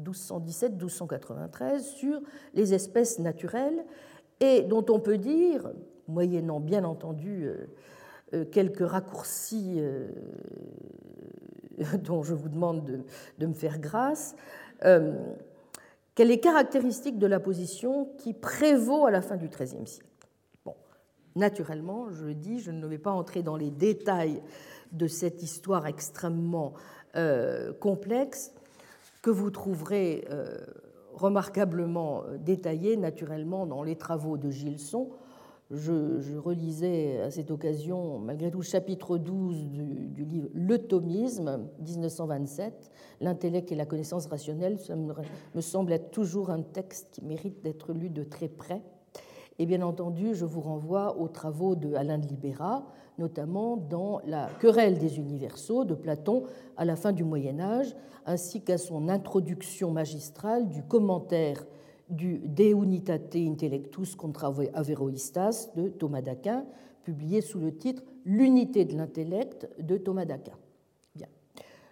1217-1293, 0.00 1.80
sur 1.80 2.20
les 2.54 2.74
espèces 2.74 3.18
naturelles, 3.18 3.84
et 4.40 4.62
dont 4.62 4.84
on 4.88 4.98
peut 4.98 5.18
dire, 5.18 5.70
moyennant 6.08 6.60
bien 6.60 6.84
entendu 6.84 7.44
euh, 7.44 7.66
euh, 8.34 8.44
quelques 8.44 8.86
raccourcis 8.86 9.76
euh, 9.78 10.08
dont 12.04 12.22
je 12.22 12.34
vous 12.34 12.48
demande 12.48 13.02
de, 13.38 13.46
me 13.46 13.54
faire 13.54 13.78
grâce, 13.78 14.34
quelle 16.14 16.30
est 16.30 16.40
caractéristique 16.40 17.18
de 17.18 17.26
la 17.26 17.40
position 17.40 18.08
qui 18.18 18.34
prévaut 18.34 19.06
à 19.06 19.10
la 19.10 19.22
fin 19.22 19.36
du 19.36 19.48
XIIIe 19.48 19.86
siècle. 19.86 20.08
Bon, 20.64 20.74
naturellement, 21.36 22.10
je 22.10 22.24
le 22.26 22.34
dis, 22.34 22.58
je 22.58 22.72
ne 22.72 22.86
vais 22.86 22.98
pas 22.98 23.12
entrer 23.12 23.42
dans 23.42 23.56
les 23.56 23.70
détails 23.70 24.42
de 24.90 25.06
cette 25.06 25.42
histoire 25.42 25.86
extrêmement 25.86 26.74
complexe 27.80 28.52
que 29.22 29.30
vous 29.30 29.50
trouverez 29.50 30.26
remarquablement 31.14 32.24
détaillée 32.38 32.96
naturellement 32.96 33.66
dans 33.66 33.82
les 33.82 33.96
travaux 33.96 34.36
de 34.36 34.50
Gilson 34.50 35.10
je, 35.72 36.36
relisais 36.36 37.20
à 37.20 37.30
cette 37.30 37.50
occasion, 37.50 38.18
malgré 38.18 38.50
tout, 38.50 38.58
le 38.58 38.64
chapitre 38.64 39.16
12 39.16 39.70
du, 39.70 40.24
livre 40.24 40.48
Le 40.52 40.78
thomisme, 40.78 41.68
1927, 41.80 42.90
L'intellect 43.20 43.72
et 43.72 43.74
la 43.74 43.86
connaissance 43.86 44.26
rationnelle. 44.26 44.78
Ça 44.78 44.96
me, 44.96 45.60
semble 45.60 45.92
être 45.92 46.10
toujours 46.10 46.50
un 46.50 46.62
texte 46.62 47.08
qui 47.12 47.24
mérite 47.24 47.62
d'être 47.62 47.92
lu 47.92 48.10
de 48.10 48.22
très 48.22 48.48
près. 48.48 48.82
Et 49.58 49.66
bien 49.66 49.82
entendu, 49.82 50.34
je 50.34 50.44
vous 50.44 50.60
renvoie 50.60 51.16
aux 51.18 51.28
travaux 51.28 51.74
de 51.74 51.94
Alain 51.94 52.18
de 52.18 52.26
Libéra, 52.26 52.84
notamment 53.18 53.76
dans 53.76 54.20
La 54.26 54.48
querelle 54.60 54.98
des 54.98 55.18
universaux 55.18 55.84
de 55.84 55.94
Platon 55.94 56.44
à 56.76 56.84
la 56.84 56.96
fin 56.96 57.12
du 57.12 57.24
Moyen 57.24 57.60
Âge, 57.60 57.94
ainsi 58.26 58.62
qu'à 58.62 58.78
son 58.78 59.08
introduction 59.08 59.90
magistrale 59.90 60.68
du 60.68 60.82
commentaire 60.82 61.64
du 62.08 62.38
De 62.44 62.64
Unitate 62.64 63.36
Intellectus 63.36 64.14
contra 64.14 64.52
Averroistas 64.74 65.70
de 65.76 65.88
Thomas 65.88 66.22
d'Aquin, 66.22 66.64
publié 67.04 67.40
sous 67.40 67.58
le 67.58 67.74
titre 67.76 68.02
L'unité 68.24 68.84
de 68.84 68.96
l'intellect 68.96 69.68
de 69.80 69.96
Thomas 69.96 70.24
d'Aquin. 70.24 70.56
Bien. 71.16 71.26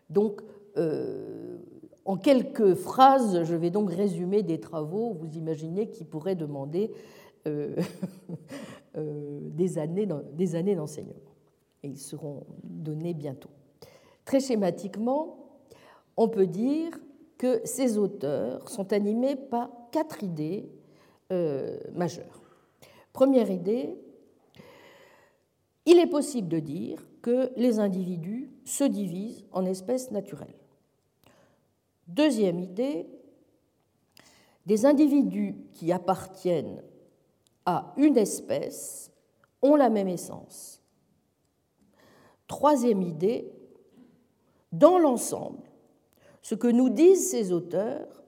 Donc, 0.09 0.43
euh, 0.77 1.59
en 2.05 2.17
quelques 2.17 2.75
phrases, 2.75 3.43
je 3.43 3.55
vais 3.57 3.71
donc 3.71 3.91
résumer 3.91 4.43
des 4.45 4.61
travaux, 4.61 5.13
vous 5.13 5.37
imaginez, 5.37 5.91
qui 5.91 6.05
pourraient 6.05 6.37
demander 6.37 6.93
euh, 7.47 7.75
des 8.95 9.79
années 9.79 10.07
d'enseignement. 10.07 11.15
Et 11.83 11.89
ils 11.89 11.99
seront 11.99 12.45
donnés 12.63 13.15
bientôt. 13.15 13.51
Très 14.25 14.41
schématiquement, 14.41 15.39
on 16.17 16.29
peut 16.29 16.47
dire 16.47 16.99
que 17.39 17.61
ces 17.65 17.97
auteurs 17.97 18.69
sont 18.69 18.93
animés 18.93 19.37
par 19.37 19.71
quatre 19.91 20.23
idées 20.23 20.69
euh, 21.33 21.79
majeures. 21.95 22.43
Première 23.13 23.51
idée, 23.51 23.97
il 25.87 25.99
est 25.99 26.07
possible 26.07 26.49
de 26.49 26.59
dire 26.59 27.07
que 27.23 27.51
les 27.57 27.79
individus 27.79 28.51
se 28.65 28.85
divisent 28.85 29.45
en 29.53 29.65
espèces 29.65 30.11
naturelles. 30.11 30.55
Deuxième 32.07 32.59
idée, 32.59 33.07
des 34.67 34.85
individus 34.85 35.57
qui 35.75 35.93
appartiennent 35.93 36.83
une 37.97 38.17
espèce 38.17 39.11
ont 39.63 39.77
la 39.77 39.91
même 39.91 40.09
essence. 40.09 40.83
Troisième 42.47 43.03
idée, 43.03 43.53
dans 44.73 44.99
l'ensemble, 44.99 45.71
ce 46.43 46.55
que 46.55 46.69
nous 46.69 46.89
disent 46.89 47.31
ces 47.31 47.53
auteurs, 47.53 48.23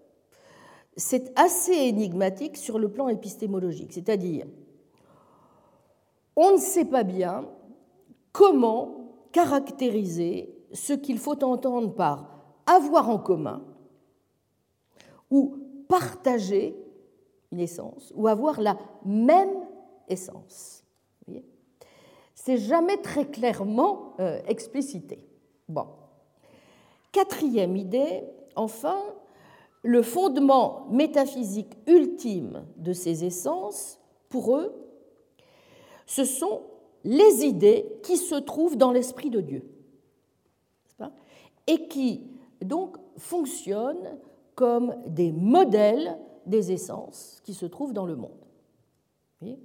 c'est 0.96 1.32
assez 1.38 1.72
énigmatique 1.72 2.56
sur 2.56 2.78
le 2.78 2.90
plan 2.90 3.08
épistémologique, 3.08 3.92
c'est-à-dire 3.92 4.46
on 6.36 6.52
ne 6.52 6.58
sait 6.58 6.84
pas 6.84 7.02
bien 7.02 7.46
comment 8.32 9.12
caractériser 9.32 10.54
ce 10.72 10.92
qu'il 10.92 11.18
faut 11.18 11.42
entendre 11.44 11.94
par 11.94 12.28
avoir 12.66 13.08
en 13.08 13.18
commun 13.18 13.62
ou 15.30 15.56
partager 15.88 16.76
une 17.52 17.60
essence 17.60 18.12
ou 18.16 18.26
avoir 18.26 18.60
la 18.60 18.78
même 19.04 19.66
essence. 20.08 20.84
C'est 22.34 22.56
jamais 22.56 22.96
très 22.96 23.26
clairement 23.26 24.14
euh, 24.18 24.40
explicité. 24.48 25.28
Bon. 25.68 25.86
Quatrième 27.12 27.76
idée, 27.76 28.24
enfin, 28.56 28.98
le 29.82 30.02
fondement 30.02 30.86
métaphysique 30.90 31.76
ultime 31.86 32.64
de 32.78 32.92
ces 32.92 33.24
essences, 33.24 34.00
pour 34.28 34.56
eux, 34.56 34.74
ce 36.06 36.24
sont 36.24 36.62
les 37.04 37.44
idées 37.44 37.86
qui 38.02 38.16
se 38.16 38.34
trouvent 38.34 38.76
dans 38.76 38.90
l'esprit 38.90 39.30
de 39.30 39.40
Dieu 39.40 39.68
et 41.66 41.86
qui 41.88 42.26
donc 42.60 42.96
fonctionnent 43.16 44.18
comme 44.54 44.96
des 45.06 45.32
modèles 45.32 46.18
des 46.46 46.72
essences 46.72 47.40
qui 47.44 47.54
se 47.54 47.66
trouvent 47.66 47.92
dans 47.92 48.06
le 48.06 48.16
monde. 48.16 48.30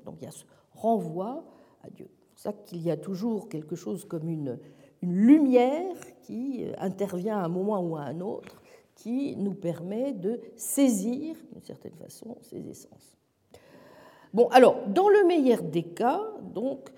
Donc 0.06 0.16
il 0.22 0.26
y 0.26 0.28
a 0.28 0.32
ce 0.32 0.46
renvoi 0.74 1.44
à 1.84 1.90
Dieu. 1.90 2.08
C'est 2.10 2.30
pour 2.30 2.40
ça 2.40 2.54
qu'il 2.54 2.82
y 2.82 2.92
a 2.92 2.98
toujours 2.98 3.50
quelque 3.50 3.76
chose 3.76 4.06
comme 4.06 4.30
une, 4.30 4.60
lumière 5.04 5.96
qui 6.24 6.66
intervient 6.80 7.38
à 7.38 7.46
un 7.46 7.50
moment 7.50 7.80
ou 7.82 7.96
à 7.98 8.02
un 8.02 8.20
autre, 8.20 8.64
qui 8.96 9.36
nous 9.36 9.54
permet 9.54 10.12
de 10.12 10.42
saisir, 10.56 11.36
d'une 11.52 11.62
certaine 11.62 11.94
façon, 11.94 12.36
ces 12.42 12.68
essences. 12.68 13.16
Bon, 14.34 14.48
alors, 14.48 14.88
dans 14.88 15.08
le 15.08 15.24
meilleur 15.28 15.62
des 15.62 15.84
cas, 15.84 16.24
donc, 16.42 16.90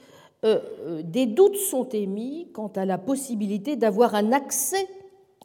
euh, 0.45 0.61
euh, 0.79 1.01
des 1.03 1.25
doutes 1.25 1.57
sont 1.57 1.89
émis 1.89 2.49
quant 2.53 2.71
à 2.75 2.85
la 2.85 2.97
possibilité 2.97 3.75
d'avoir 3.75 4.15
un 4.15 4.31
accès 4.31 4.87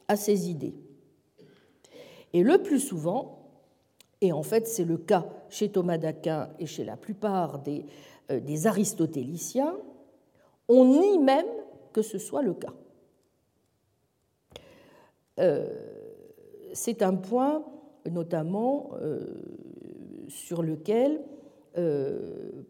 à 0.07 0.15
ces 0.15 0.49
idées. 0.49 0.75
Et 2.31 2.41
le 2.41 2.63
plus 2.63 2.79
souvent, 2.79 3.34
et 4.21 4.31
en 4.31 4.43
fait 4.43 4.67
c'est 4.67 4.85
le 4.85 4.97
cas 4.97 5.25
chez 5.49 5.69
Thomas 5.69 5.97
d'Aquin 5.97 6.49
et 6.59 6.65
chez 6.65 6.83
la 6.83 6.97
plupart 6.97 7.59
des, 7.59 7.85
euh, 8.31 8.65
aristotéliciens, 8.65 9.75
on 10.67 10.85
nie 10.85 11.19
même 11.19 11.45
que 11.93 12.01
ce 12.01 12.17
soit 12.17 12.41
le 12.41 12.53
cas. 12.53 12.73
c'est 16.73 17.01
un 17.01 17.15
point 17.15 17.63
notamment 18.09 18.91
sur 20.27 20.63
lequel 20.63 21.21
euh, 21.77 22.63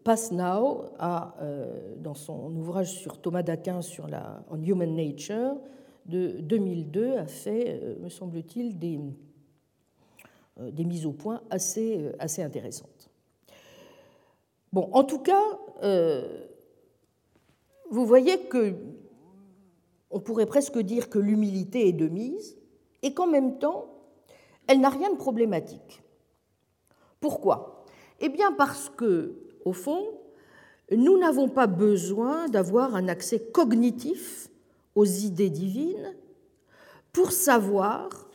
a, 0.98 1.34
euh, 1.40 1.94
dans 1.98 2.14
son 2.14 2.54
ouvrage 2.56 2.90
sur 2.90 3.20
Thomas 3.20 3.42
d'Aquin 3.42 3.82
sur 3.82 4.08
la 4.08 4.42
on 4.50 4.60
Human 4.60 4.94
Nature 4.94 5.56
de 6.06 6.40
2002, 6.40 7.16
a 7.16 7.26
fait, 7.26 7.80
euh, 7.82 7.94
me 8.00 8.08
semble-t-il, 8.08 8.78
des, 8.78 8.98
des 10.60 10.84
mises 10.84 11.06
au 11.06 11.12
point 11.12 11.42
assez, 11.50 12.12
assez 12.18 12.42
intéressantes. 12.42 13.10
Bon, 14.72 14.88
en 14.92 15.04
tout 15.04 15.20
cas, 15.20 15.42
vous 17.90 18.06
voyez 18.06 18.46
que 18.48 18.74
on 20.10 20.20
pourrait 20.20 20.46
presque 20.46 20.78
dire 20.78 21.10
que 21.10 21.18
l'humilité 21.18 21.88
est 21.88 21.92
de 21.92 22.08
mise 22.08 22.56
et 23.02 23.12
qu'en 23.12 23.26
même 23.26 23.58
temps, 23.58 23.86
elle 24.66 24.80
n'a 24.80 24.88
rien 24.88 25.10
de 25.10 25.16
problématique. 25.16 26.02
Pourquoi? 27.20 27.84
Eh 28.20 28.28
bien 28.28 28.52
parce 28.52 28.88
que, 28.88 29.36
au 29.64 29.72
fond, 29.72 30.04
nous 30.90 31.18
n'avons 31.18 31.48
pas 31.48 31.66
besoin 31.66 32.48
d'avoir 32.48 32.94
un 32.94 33.08
accès 33.08 33.40
cognitif 33.40 34.48
aux 34.94 35.04
idées 35.04 35.50
divines 35.50 36.14
pour 37.12 37.32
savoir 37.32 38.25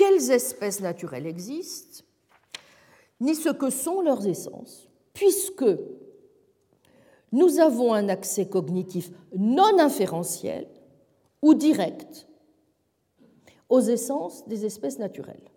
quelles 0.00 0.30
espèces 0.30 0.80
naturelles 0.80 1.26
existent, 1.26 2.06
ni 3.20 3.34
ce 3.34 3.50
que 3.50 3.68
sont 3.68 4.00
leurs 4.00 4.26
essences, 4.26 4.88
puisque 5.12 5.66
nous 7.32 7.60
avons 7.60 7.92
un 7.92 8.08
accès 8.08 8.48
cognitif 8.48 9.10
non 9.36 9.78
inférentiel 9.78 10.66
ou 11.42 11.52
direct 11.52 12.26
aux 13.68 13.80
essences 13.80 14.48
des 14.48 14.64
espèces 14.64 14.98
naturelles. 14.98 15.50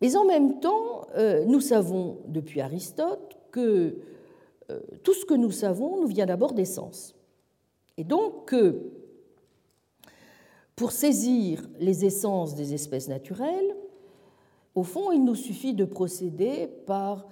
Mais 0.00 0.16
en 0.16 0.24
même 0.24 0.58
temps, 0.58 1.06
euh, 1.14 1.44
nous 1.44 1.60
savons 1.60 2.22
depuis 2.26 2.60
Aristote 2.60 3.38
que 3.52 3.98
euh, 4.68 4.80
tout 5.04 5.14
ce 5.14 5.24
que 5.24 5.34
nous 5.34 5.52
savons 5.52 6.00
nous 6.00 6.08
vient 6.08 6.26
d'abord 6.26 6.54
des 6.54 6.64
sens. 6.64 7.14
Et 7.96 8.02
donc, 8.02 8.52
pour 10.76 10.92
saisir 10.92 11.62
les 11.78 12.04
essences 12.04 12.54
des 12.54 12.74
espèces 12.74 13.08
naturelles, 13.08 13.76
au 14.74 14.82
fond, 14.82 15.12
il 15.12 15.24
nous 15.24 15.36
suffit 15.36 15.74
de 15.74 15.84
procéder 15.84 16.66
par 16.86 17.26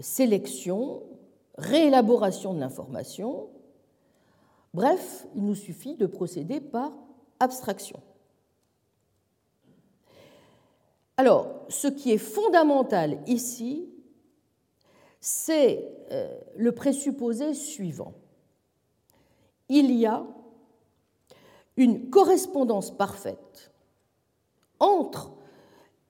sélection, 0.00 1.02
réélaboration 1.56 2.54
de 2.54 2.60
l'information, 2.60 3.50
bref, 4.74 5.26
il 5.36 5.44
nous 5.44 5.54
suffit 5.54 5.94
de 5.94 6.06
procéder 6.06 6.60
par 6.60 6.92
abstraction. 7.38 8.00
Alors, 11.16 11.66
ce 11.68 11.86
qui 11.86 12.10
est 12.10 12.18
fondamental 12.18 13.20
ici, 13.26 13.88
c'est 15.20 15.88
euh, 16.10 16.36
le 16.56 16.72
présupposé 16.72 17.54
suivant. 17.54 18.14
Il 19.68 19.92
y 19.92 20.04
a 20.04 20.26
une 21.76 22.10
correspondance 22.10 22.90
parfaite 22.90 23.72
entre 24.78 25.32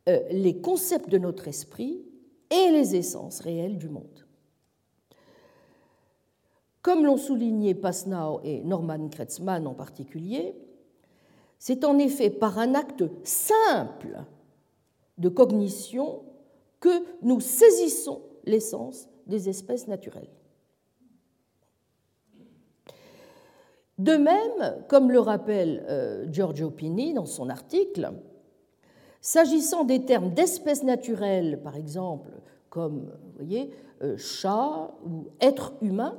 euh, 0.09 0.21
les 0.31 0.61
concepts 0.61 1.09
de 1.09 1.19
notre 1.19 1.49
esprit 1.49 2.05
et 2.51 2.71
les 2.71 2.97
essences 2.97 3.41
réelles 3.41 3.79
du 3.79 3.89
monde. 3.89 4.27
Comme 6.83 7.07
l'ont 7.07 7.17
souligné 7.17 7.75
Pasnau 7.75 8.41
et 8.43 8.63
Norman 8.65 9.09
Kretzmann 9.09 9.67
en 9.67 9.75
particulier, 9.75 10.57
c'est 11.59 11.85
en 11.85 11.99
effet 11.99 12.29
par 12.29 12.59
un 12.59 12.75
acte 12.75 13.05
simple 13.23 14.25
de 15.19 15.29
cognition 15.29 16.25
que 16.81 17.05
nous 17.23 17.41
saisissons 17.41 18.23
l'essence 18.45 19.09
des 19.29 19.49
espèces 19.49 19.87
naturelles. 19.87 20.29
De 23.99 24.17
même, 24.17 24.85
comme 24.89 25.11
le 25.11 25.21
rappelle 25.21 25.85
euh, 25.89 26.27
Giorgio 26.31 26.71
Pini 26.71 27.13
dans 27.13 27.27
son 27.27 27.49
article, 27.51 28.13
s'agissant 29.21 29.85
des 29.85 30.05
termes 30.05 30.33
d'espèces 30.33 30.83
naturelles, 30.83 31.61
par 31.63 31.77
exemple, 31.77 32.31
comme 32.71 33.13
vous 33.39 33.69
euh, 34.03 34.17
chat 34.17 34.91
ou 35.07 35.27
être 35.41 35.75
humain, 35.83 36.19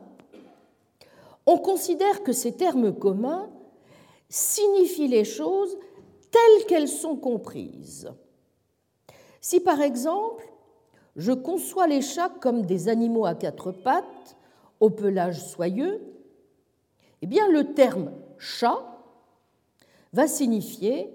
on 1.46 1.58
considère 1.58 2.24
que 2.24 2.32
ces 2.32 2.54
termes 2.54 2.94
communs 2.94 3.50
signifient 4.30 5.10
les 5.10 5.26
choses 5.26 5.78
telles 6.32 6.66
qu'elles 6.68 6.88
sont 6.88 7.16
comprises. 7.16 8.10
Si 9.42 9.60
par 9.60 9.82
exemple, 9.82 10.46
je 11.16 11.34
conçois 11.34 11.88
les 11.88 12.02
chats 12.02 12.32
comme 12.40 12.66
des 12.66 12.88
animaux 12.88 13.26
à 13.26 13.36
quatre 13.36 13.72
pattes, 13.72 14.38
au 14.80 14.90
pelage 14.90 15.44
soyeux, 15.44 16.02
eh 17.24 17.26
bien 17.26 17.48
le 17.48 17.74
terme 17.74 18.12
chat 18.38 18.84
va 20.12 20.28
signifier 20.28 21.10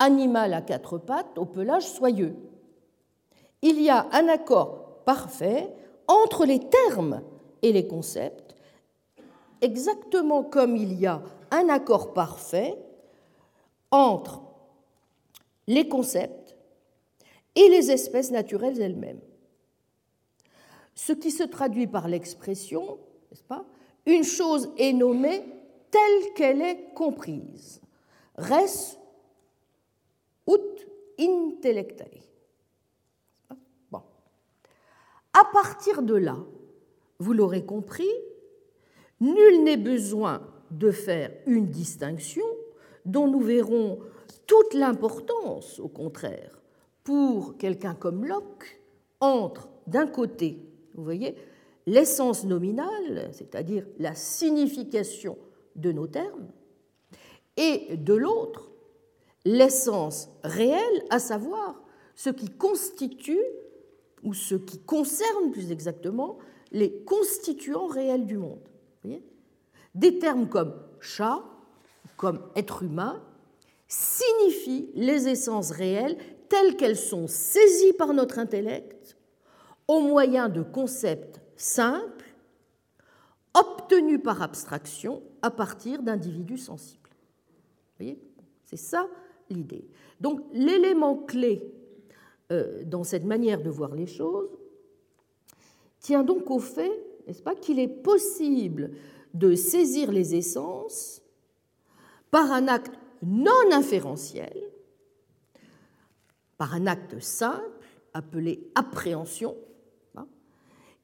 animal 0.00 0.54
à 0.54 0.60
quatre 0.60 0.98
pattes 0.98 1.38
au 1.38 1.44
pelage 1.44 1.88
soyeux. 1.88 2.34
Il 3.62 3.80
y 3.80 3.88
a 3.88 4.08
un 4.10 4.26
accord 4.26 5.04
parfait 5.04 5.72
entre 6.08 6.46
les 6.46 6.58
termes 6.58 7.22
et 7.62 7.70
les 7.70 7.86
concepts, 7.86 8.56
exactement 9.60 10.42
comme 10.42 10.76
il 10.76 10.94
y 10.94 11.06
a 11.06 11.22
un 11.52 11.68
accord 11.68 12.12
parfait 12.12 12.76
entre 13.92 14.42
les 15.68 15.88
concepts 15.88 16.56
et 17.54 17.68
les 17.68 17.92
espèces 17.92 18.32
naturelles 18.32 18.82
elles-mêmes. 18.82 19.20
Ce 20.96 21.12
qui 21.12 21.30
se 21.30 21.44
traduit 21.44 21.86
par 21.86 22.08
l'expression, 22.08 22.98
Une 24.06 24.24
chose 24.24 24.70
est 24.78 24.92
nommée 24.92 25.44
telle 25.90 26.32
qu'elle 26.34 26.62
est 26.62 26.92
comprise. 26.94 27.80
Res 28.36 28.98
ut 30.48 31.20
intellectale. 31.20 32.08
Bon. 33.90 34.02
À 35.32 35.44
partir 35.52 36.02
de 36.02 36.14
là, 36.14 36.36
vous 37.18 37.32
l'aurez 37.32 37.64
compris, 37.64 38.10
nul 39.20 39.62
n'est 39.62 39.76
besoin 39.76 40.42
de 40.70 40.90
faire 40.90 41.30
une 41.46 41.68
distinction 41.68 42.44
dont 43.04 43.28
nous 43.28 43.40
verrons 43.40 44.00
toute 44.46 44.74
l'importance, 44.74 45.78
au 45.78 45.88
contraire, 45.88 46.60
pour 47.04 47.56
quelqu'un 47.56 47.94
comme 47.94 48.24
Locke, 48.24 48.80
entre 49.20 49.68
d'un 49.86 50.06
côté, 50.06 50.58
vous 50.94 51.04
voyez, 51.04 51.36
l'essence 51.86 52.44
nominale, 52.44 53.30
c'est-à-dire 53.32 53.86
la 53.98 54.14
signification 54.14 55.36
de 55.76 55.92
nos 55.92 56.06
termes, 56.06 56.48
et 57.56 57.96
de 57.96 58.14
l'autre, 58.14 58.70
l'essence 59.44 60.30
réelle, 60.42 61.04
à 61.10 61.18
savoir 61.18 61.82
ce 62.14 62.30
qui 62.30 62.48
constitue, 62.48 63.42
ou 64.22 64.34
ce 64.34 64.54
qui 64.54 64.78
concerne 64.78 65.50
plus 65.50 65.72
exactement, 65.72 66.38
les 66.70 67.02
constituants 67.02 67.86
réels 67.86 68.26
du 68.26 68.38
monde. 68.38 68.68
Des 69.94 70.18
termes 70.18 70.48
comme 70.48 70.74
chat, 71.00 71.42
comme 72.16 72.40
être 72.56 72.82
humain, 72.82 73.22
signifient 73.88 74.90
les 74.94 75.28
essences 75.28 75.70
réelles 75.70 76.16
telles 76.48 76.76
qu'elles 76.76 76.96
sont 76.96 77.26
saisies 77.26 77.92
par 77.92 78.14
notre 78.14 78.38
intellect 78.38 79.18
au 79.86 80.00
moyen 80.00 80.48
de 80.48 80.62
concepts 80.62 81.41
simples 81.62 82.34
obtenus 83.54 84.20
par 84.22 84.42
abstraction 84.42 85.22
à 85.42 85.50
partir 85.50 86.02
d'individus 86.02 86.58
sensibles. 86.58 87.10
Vous 87.10 88.04
voyez? 88.04 88.22
C'est 88.64 88.76
ça 88.76 89.08
l'idée. 89.48 89.86
Donc 90.20 90.40
l'élément 90.52 91.16
clé 91.16 91.72
euh, 92.50 92.82
dans 92.84 93.04
cette 93.04 93.24
manière 93.24 93.62
de 93.62 93.70
voir 93.70 93.94
les 93.94 94.06
choses 94.06 94.50
tient 96.00 96.24
donc 96.24 96.50
au 96.50 96.58
fait, 96.58 96.92
n'est-ce 97.26 97.42
pas, 97.42 97.54
qu'il 97.54 97.78
est 97.78 97.86
possible 97.86 98.90
de 99.34 99.54
saisir 99.54 100.10
les 100.10 100.34
essences 100.34 101.22
par 102.30 102.50
un 102.50 102.66
acte 102.66 102.98
non 103.22 103.70
inférentiel, 103.70 104.68
par 106.58 106.74
un 106.74 106.86
acte 106.86 107.20
simple 107.20 107.62
appelé 108.14 108.70
appréhension, 108.74 109.56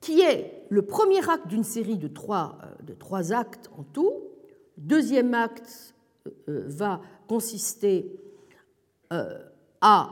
qui 0.01 0.21
est 0.21 0.65
le 0.69 0.83
premier 0.83 1.29
acte 1.29 1.49
d'une 1.49 1.65
série 1.65 1.99
de 1.99 2.09
trois, 2.09 2.59
euh, 2.63 2.85
de 2.85 2.95
trois 2.95 3.33
actes 3.33 3.71
en 3.77 3.83
tout. 3.83 4.13
Deuxième 4.77 5.35
acte 5.35 5.95
euh, 6.49 6.65
va 6.67 7.01
consister 7.27 8.15
à, 9.81 10.11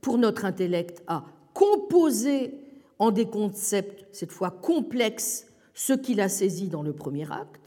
pour 0.00 0.18
notre 0.18 0.44
intellect, 0.44 1.02
à 1.06 1.24
composer 1.54 2.58
en 2.98 3.10
des 3.10 3.26
concepts, 3.26 4.06
cette 4.12 4.32
fois 4.32 4.50
complexes, 4.50 5.46
ce 5.74 5.92
qu'il 5.92 6.20
a 6.20 6.28
saisi 6.28 6.68
dans 6.68 6.82
le 6.82 6.92
premier 6.92 7.30
acte. 7.30 7.60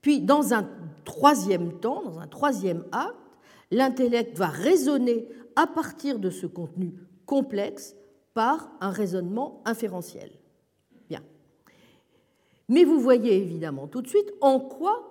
Puis, 0.00 0.20
dans 0.20 0.54
un 0.54 0.68
troisième 1.04 1.78
temps, 1.78 2.02
dans 2.02 2.20
un 2.20 2.26
troisième 2.26 2.84
acte, 2.92 3.16
l'intellect 3.70 4.36
va 4.38 4.46
raisonner 4.48 5.28
à 5.56 5.66
partir 5.66 6.18
de 6.18 6.30
ce 6.30 6.46
contenu 6.46 6.94
complexe 7.26 7.94
par 8.34 8.70
un 8.80 8.90
raisonnement 8.90 9.62
inférentiel. 9.64 10.30
Bien. 11.08 11.22
Mais 12.68 12.84
vous 12.84 13.00
voyez 13.00 13.36
évidemment 13.36 13.86
tout 13.86 14.02
de 14.02 14.08
suite 14.08 14.32
en 14.40 14.60
quoi 14.60 15.06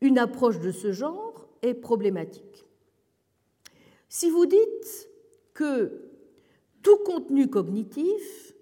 une 0.00 0.18
approche 0.18 0.60
de 0.60 0.70
ce 0.70 0.92
genre 0.92 1.48
est 1.62 1.74
problématique. 1.74 2.64
Si 4.08 4.30
vous 4.30 4.46
dites 4.46 5.08
que 5.54 6.08
tout 6.82 6.98
contenu 7.04 7.48
cognitif 7.48 8.54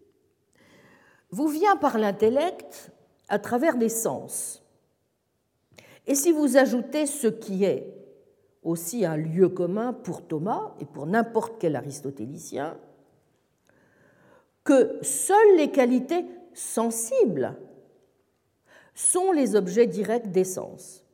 vous 1.30 1.48
vient 1.48 1.76
par 1.76 1.98
l'intellect 1.98 2.90
à 3.28 3.38
travers 3.38 3.76
des 3.76 3.88
sens. 3.88 4.62
Et 6.06 6.14
si 6.14 6.32
vous 6.32 6.56
ajoutez 6.56 7.06
ce 7.06 7.26
qui 7.26 7.64
est 7.64 7.92
aussi 8.62 9.04
un 9.04 9.16
lieu 9.16 9.48
commun 9.48 9.92
pour 9.92 10.26
Thomas 10.26 10.74
et 10.80 10.84
pour 10.84 11.06
n'importe 11.06 11.54
quel 11.60 11.76
aristotélicien, 11.76 12.78
que 14.66 14.98
seules 15.00 15.56
les 15.56 15.70
qualités 15.70 16.26
sensibles 16.52 17.56
sont 18.94 19.32
les 19.32 19.54
objets 19.54 19.86
directs 19.86 20.30
des 20.30 20.44
sens, 20.44 21.04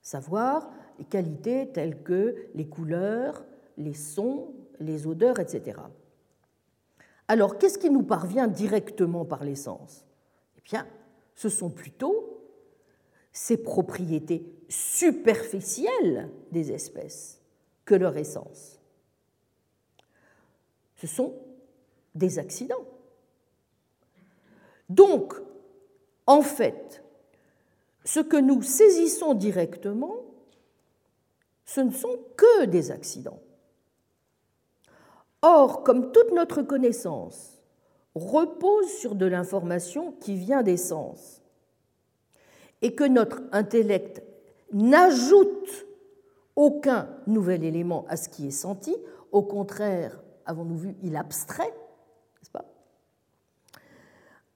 savoir 0.00 0.70
les 0.98 1.04
qualités 1.04 1.68
telles 1.68 2.02
que 2.02 2.48
les 2.54 2.66
couleurs, 2.66 3.44
les 3.76 3.94
sons, 3.94 4.54
les 4.80 5.06
odeurs, 5.06 5.38
etc. 5.38 5.78
Alors, 7.28 7.58
qu'est-ce 7.58 7.78
qui 7.78 7.90
nous 7.90 8.02
parvient 8.02 8.48
directement 8.48 9.24
par 9.24 9.44
l'essence? 9.44 10.06
Eh 10.56 10.60
bien, 10.64 10.86
ce 11.34 11.48
sont 11.48 11.70
plutôt 11.70 12.42
ces 13.32 13.56
propriétés 13.56 14.44
superficielles 14.68 16.30
des 16.50 16.72
espèces 16.72 17.40
que 17.84 17.94
leur 17.94 18.16
essence. 18.16 18.80
Ce 20.96 21.06
sont 21.06 21.34
des 22.14 22.38
accidents. 22.38 22.84
Donc, 24.88 25.34
en 26.26 26.42
fait, 26.42 27.02
ce 28.04 28.20
que 28.20 28.36
nous 28.36 28.62
saisissons 28.62 29.34
directement, 29.34 30.16
ce 31.64 31.80
ne 31.80 31.90
sont 31.90 32.18
que 32.36 32.66
des 32.66 32.90
accidents. 32.90 33.40
Or, 35.40 35.82
comme 35.82 36.12
toute 36.12 36.32
notre 36.32 36.62
connaissance 36.62 37.58
repose 38.14 38.88
sur 38.88 39.14
de 39.14 39.26
l'information 39.26 40.12
qui 40.20 40.36
vient 40.36 40.62
des 40.62 40.76
sens, 40.76 41.42
et 42.82 42.94
que 42.94 43.04
notre 43.04 43.40
intellect 43.52 44.22
n'ajoute 44.72 45.86
aucun 46.56 47.08
nouvel 47.26 47.64
élément 47.64 48.04
à 48.08 48.16
ce 48.16 48.28
qui 48.28 48.48
est 48.48 48.50
senti, 48.50 48.94
au 49.30 49.42
contraire, 49.42 50.20
avons-nous 50.44 50.76
vu, 50.76 50.96
il 51.02 51.16
abstrait, 51.16 51.72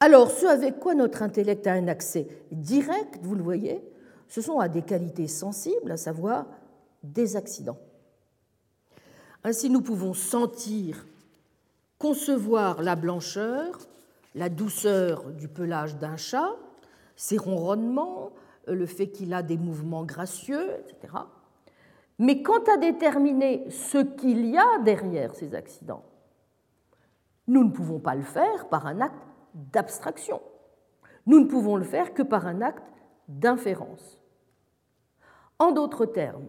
Alors, 0.00 0.30
ce 0.30 0.46
avec 0.46 0.78
quoi 0.78 0.94
notre 0.94 1.22
intellect 1.22 1.66
a 1.66 1.72
un 1.72 1.88
accès 1.88 2.28
direct, 2.52 3.18
vous 3.22 3.34
le 3.34 3.42
voyez, 3.42 3.82
ce 4.28 4.40
sont 4.40 4.58
à 4.58 4.68
des 4.68 4.82
qualités 4.82 5.26
sensibles, 5.26 5.90
à 5.90 5.96
savoir 5.96 6.46
des 7.02 7.36
accidents. 7.36 7.78
Ainsi, 9.42 9.70
nous 9.70 9.80
pouvons 9.80 10.12
sentir, 10.12 11.06
concevoir 11.98 12.82
la 12.82 12.96
blancheur, 12.96 13.78
la 14.34 14.48
douceur 14.50 15.30
du 15.30 15.48
pelage 15.48 15.96
d'un 15.96 16.16
chat, 16.16 16.54
ses 17.14 17.38
ronronnements, 17.38 18.32
le 18.66 18.84
fait 18.84 19.08
qu'il 19.08 19.32
a 19.32 19.42
des 19.42 19.56
mouvements 19.56 20.04
gracieux, 20.04 20.68
etc. 20.80 21.14
Mais 22.18 22.42
quant 22.42 22.62
à 22.64 22.76
déterminer 22.76 23.70
ce 23.70 23.98
qu'il 23.98 24.46
y 24.46 24.58
a 24.58 24.78
derrière 24.84 25.34
ces 25.34 25.54
accidents, 25.54 26.04
nous 27.46 27.64
ne 27.64 27.70
pouvons 27.70 28.00
pas 28.00 28.14
le 28.14 28.22
faire 28.22 28.68
par 28.68 28.86
un 28.86 29.00
acte 29.00 29.25
d'abstraction. 29.56 30.40
Nous 31.26 31.40
ne 31.40 31.46
pouvons 31.46 31.76
le 31.76 31.84
faire 31.84 32.14
que 32.14 32.22
par 32.22 32.46
un 32.46 32.60
acte 32.60 32.84
d'inférence. 33.28 34.22
En 35.58 35.72
d'autres 35.72 36.06
termes, 36.06 36.46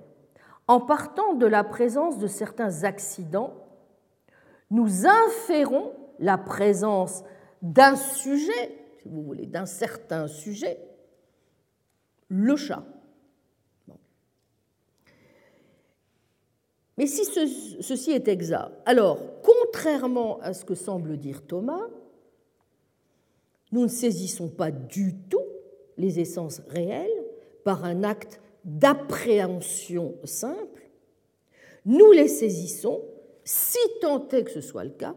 en 0.68 0.82
partant 0.82 1.34
de 1.34 1.46
la 1.46 1.64
présence 1.64 2.18
de 2.18 2.28
certains 2.28 2.84
accidents, 2.84 3.54
nous 4.70 5.08
inférons 5.08 5.94
la 6.20 6.38
présence 6.38 7.24
d'un 7.62 7.96
sujet, 7.96 8.78
si 9.02 9.08
vous 9.08 9.24
voulez, 9.24 9.46
d'un 9.46 9.66
certain 9.66 10.28
sujet, 10.28 10.78
le 12.28 12.56
chat. 12.58 12.84
Mais 16.98 17.06
si 17.06 17.24
ceci 17.82 18.12
est 18.12 18.28
exact, 18.28 18.72
alors, 18.86 19.20
contrairement 19.44 20.40
à 20.42 20.54
ce 20.54 20.66
que 20.66 20.76
semble 20.76 21.18
dire 21.18 21.46
Thomas, 21.46 21.88
nous 23.72 23.84
ne 23.84 23.88
saisissons 23.88 24.50
pas 24.50 24.72
du 24.72 25.16
tout 25.30 25.46
les 25.98 26.20
essences 26.20 26.62
réelles 26.70 27.24
par 27.64 27.84
un 27.86 28.04
acte 28.04 28.40
d'appréhension 28.64 30.16
simple, 30.24 30.90
nous 31.86 32.12
les 32.12 32.28
saisissons, 32.28 33.02
si 33.44 33.80
tant 34.02 34.28
est 34.30 34.44
que 34.44 34.52
ce 34.52 34.62
soit 34.62 34.84
le 34.84 34.92
cas, 34.92 35.16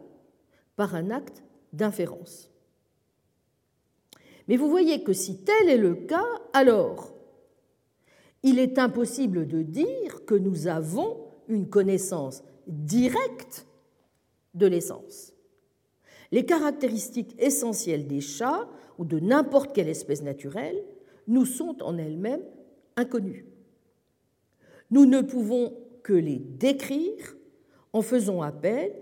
par 0.77 0.95
un 0.95 1.11
acte 1.11 1.43
d'inférence. 1.73 2.51
Mais 4.49 4.57
vous 4.57 4.71
voyez 4.71 5.03
que 5.03 5.13
si 5.13 5.45
tel 5.45 5.69
est 5.69 5.77
le 5.77 5.95
cas, 5.95 6.27
alors 6.53 7.13
il 8.43 8.59
est 8.59 8.79
impossible 8.79 9.47
de 9.47 9.63
dire 9.63 10.25
que 10.25 10.35
nous 10.35 10.67
avons 10.67 11.19
une 11.49 11.69
connaissance 11.69 12.43
directe 12.67 13.67
de 14.55 14.67
l'essence. 14.67 15.33
Les 16.33 16.45
caractéristiques 16.45 17.35
essentielles 17.39 18.07
des 18.07 18.21
chats 18.21 18.69
ou 18.99 19.05
de 19.05 19.19
n'importe 19.19 19.73
quelle 19.73 19.89
espèce 19.89 20.23
naturelle 20.23 20.83
nous 21.27 21.45
sont 21.45 21.83
en 21.83 21.99
elles-mêmes 21.99 22.45
inconnus. 22.97 23.45
Nous 24.91 25.07
ne 25.07 25.21
pouvons 25.21 25.75
que 26.03 26.13
les 26.13 26.39
décrire 26.39 27.37
en 27.93 28.03
faisant 28.03 28.43
appel 28.43 28.93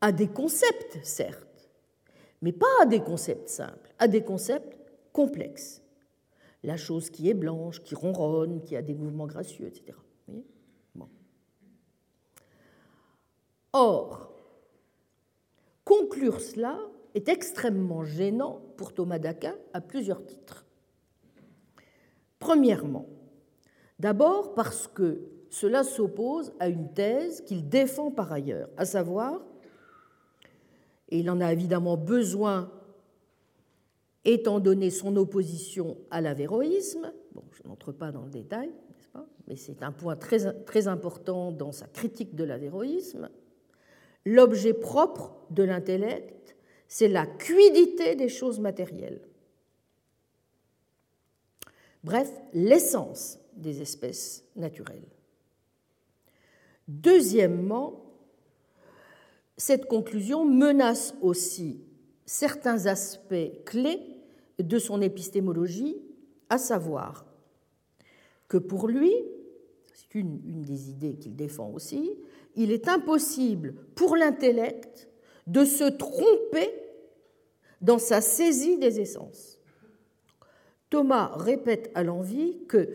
à 0.00 0.12
des 0.12 0.28
concepts, 0.28 0.98
certes, 1.02 1.70
mais 2.42 2.52
pas 2.52 2.66
à 2.82 2.86
des 2.86 3.00
concepts 3.00 3.48
simples, 3.48 3.94
à 3.98 4.08
des 4.08 4.22
concepts 4.22 4.76
complexes. 5.12 5.82
La 6.62 6.76
chose 6.76 7.10
qui 7.10 7.28
est 7.28 7.34
blanche, 7.34 7.82
qui 7.82 7.94
ronronne, 7.94 8.62
qui 8.62 8.76
a 8.76 8.82
des 8.82 8.94
mouvements 8.94 9.26
gracieux, 9.26 9.66
etc. 9.66 9.96
Or, 13.76 14.33
conclure 15.84 16.40
cela 16.40 16.78
est 17.14 17.28
extrêmement 17.28 18.04
gênant 18.04 18.60
pour 18.76 18.92
Thomas 18.92 19.18
d'Aquin 19.18 19.54
à 19.72 19.80
plusieurs 19.80 20.24
titres. 20.24 20.66
Premièrement, 22.38 23.06
d'abord 23.98 24.54
parce 24.54 24.88
que 24.88 25.22
cela 25.50 25.84
s'oppose 25.84 26.52
à 26.58 26.68
une 26.68 26.92
thèse 26.92 27.42
qu'il 27.42 27.68
défend 27.68 28.10
par 28.10 28.32
ailleurs, 28.32 28.68
à 28.76 28.84
savoir, 28.84 29.40
et 31.10 31.18
il 31.18 31.30
en 31.30 31.40
a 31.40 31.52
évidemment 31.52 31.96
besoin 31.96 32.72
étant 34.24 34.58
donné 34.58 34.90
son 34.90 35.16
opposition 35.16 35.96
à 36.10 36.20
l'avéroïsme, 36.20 37.12
je 37.52 37.68
n'entre 37.68 37.92
pas 37.92 38.10
dans 38.10 38.24
le 38.24 38.30
détail, 38.30 38.72
mais 39.46 39.56
c'est 39.56 39.82
un 39.82 39.92
point 39.92 40.16
très, 40.16 40.64
très 40.64 40.88
important 40.88 41.52
dans 41.52 41.72
sa 41.72 41.86
critique 41.86 42.34
de 42.34 42.44
l'avéroïsme, 42.44 43.28
L'objet 44.24 44.72
propre 44.72 45.34
de 45.50 45.62
l'intellect, 45.62 46.56
c'est 46.88 47.08
la 47.08 47.26
cuidité 47.26 48.14
des 48.14 48.28
choses 48.28 48.60
matérielles. 48.60 49.20
Bref, 52.02 52.30
l'essence 52.52 53.38
des 53.56 53.80
espèces 53.80 54.44
naturelles. 54.56 55.08
Deuxièmement, 56.86 58.04
cette 59.56 59.86
conclusion 59.86 60.44
menace 60.44 61.14
aussi 61.22 61.80
certains 62.26 62.86
aspects 62.86 63.64
clés 63.64 64.00
de 64.58 64.78
son 64.78 65.00
épistémologie, 65.00 65.96
à 66.50 66.58
savoir 66.58 67.26
que 68.48 68.58
pour 68.58 68.86
lui, 68.86 69.12
une, 70.14 70.62
des 70.62 70.90
idées 70.90 71.16
qu'il 71.16 71.36
défend 71.36 71.70
aussi, 71.70 72.12
il 72.56 72.70
est 72.70 72.88
impossible 72.88 73.74
pour 73.94 74.16
l'intellect 74.16 75.08
de 75.46 75.64
se 75.64 75.84
tromper 75.84 76.70
dans 77.80 77.98
sa 77.98 78.20
saisie 78.20 78.78
des 78.78 79.00
essences. 79.00 79.58
Thomas 80.88 81.32
répète 81.36 81.90
à 81.94 82.04
l'envie 82.04 82.58
que 82.68 82.88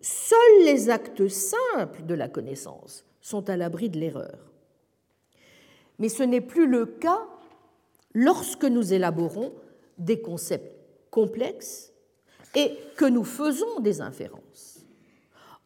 seuls 0.00 0.64
les 0.64 0.88
actes 0.88 1.28
simples 1.28 2.06
de 2.06 2.14
la 2.14 2.28
connaissance 2.28 3.04
sont 3.20 3.50
à 3.50 3.56
l'abri 3.56 3.90
de 3.90 3.98
l'erreur. 3.98 4.38
Mais 5.98 6.08
ce 6.08 6.22
n'est 6.22 6.40
plus 6.40 6.66
le 6.66 6.86
cas 6.86 7.26
lorsque 8.14 8.64
nous 8.64 8.92
élaborons 8.92 9.52
des 9.98 10.20
concepts 10.20 10.74
complexes 11.10 11.92
et 12.54 12.76
que 12.96 13.04
nous 13.04 13.24
faisons 13.24 13.80
des 13.80 14.00
inférences. 14.00 14.43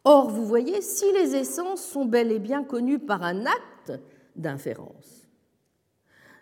Or, 0.03 0.29
vous 0.29 0.45
voyez, 0.45 0.81
si 0.81 1.11
les 1.13 1.35
essences 1.35 1.83
sont 1.83 2.05
bel 2.05 2.31
et 2.31 2.39
bien 2.39 2.63
connues 2.63 2.99
par 2.99 3.23
un 3.23 3.45
acte 3.45 3.91
d'inférence, 4.35 5.27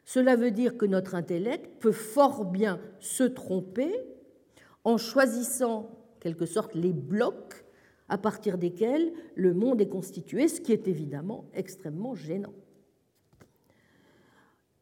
cela 0.06 0.36
veut 0.36 0.52
dire 0.52 0.78
que 0.78 0.86
notre 0.86 1.16
intellect 1.16 1.82
peut 1.82 1.92
fort 1.92 2.46
bien 2.46 2.80
se 3.00 3.24
tromper 3.24 3.94
en 4.84 4.98
choisissant, 4.98 5.80
en 5.80 6.20
quelque 6.20 6.46
sorte, 6.46 6.76
les 6.76 6.94
blocs 6.94 7.66
à 8.08 8.18
partir 8.18 8.58
desquels 8.58 9.12
le 9.36 9.54
monde 9.54 9.82
est 9.82 9.90
constitué, 9.90 10.48
ce 10.48 10.62
qui 10.62 10.72
est 10.72 10.88
évidemment 10.88 11.50
extrêmement 11.54 12.16
gênant. 12.16 12.54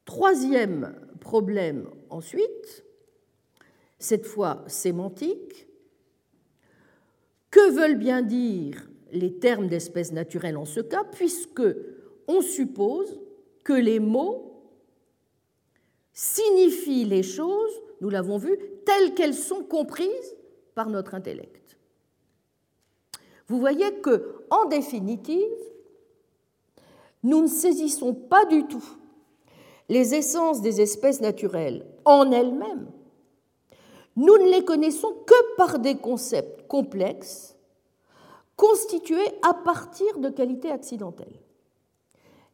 Troisième 0.05 0.93
problème 1.19 1.89
ensuite, 2.11 2.85
cette 3.97 4.27
fois 4.27 4.63
sémantique, 4.67 5.67
que 7.55 7.71
veulent 7.71 7.95
bien 7.95 8.21
dire 8.21 8.85
les 9.13 9.39
termes 9.39 9.69
d'espèces 9.69 10.11
naturelles 10.11 10.57
en 10.57 10.65
ce 10.65 10.81
cas, 10.81 11.05
puisque 11.05 11.63
on 12.27 12.41
suppose 12.41 13.17
que 13.63 13.71
les 13.71 14.01
mots 14.01 14.61
signifient 16.11 17.05
les 17.05 17.23
choses, 17.23 17.71
nous 18.01 18.09
l'avons 18.09 18.37
vu, 18.37 18.59
telles 18.85 19.13
qu'elles 19.13 19.33
sont 19.33 19.63
comprises 19.63 20.35
par 20.75 20.89
notre 20.89 21.15
intellect. 21.15 21.77
Vous 23.47 23.57
voyez 23.57 24.01
que, 24.01 24.43
en 24.49 24.65
définitive, 24.65 25.39
nous 27.23 27.41
ne 27.41 27.47
saisissons 27.47 28.13
pas 28.13 28.43
du 28.43 28.65
tout 28.65 28.85
les 29.87 30.13
essences 30.13 30.61
des 30.61 30.81
espèces 30.81 31.21
naturelles 31.21 31.85
en 32.03 32.33
elles-mêmes, 32.33 32.91
nous 34.15 34.37
ne 34.37 34.49
les 34.49 34.63
connaissons 34.63 35.13
que 35.25 35.55
par 35.57 35.79
des 35.79 35.95
concepts 35.95 36.67
complexes 36.67 37.55
constitués 38.55 39.27
à 39.41 39.53
partir 39.53 40.19
de 40.19 40.29
qualités 40.29 40.71
accidentelles. 40.71 41.41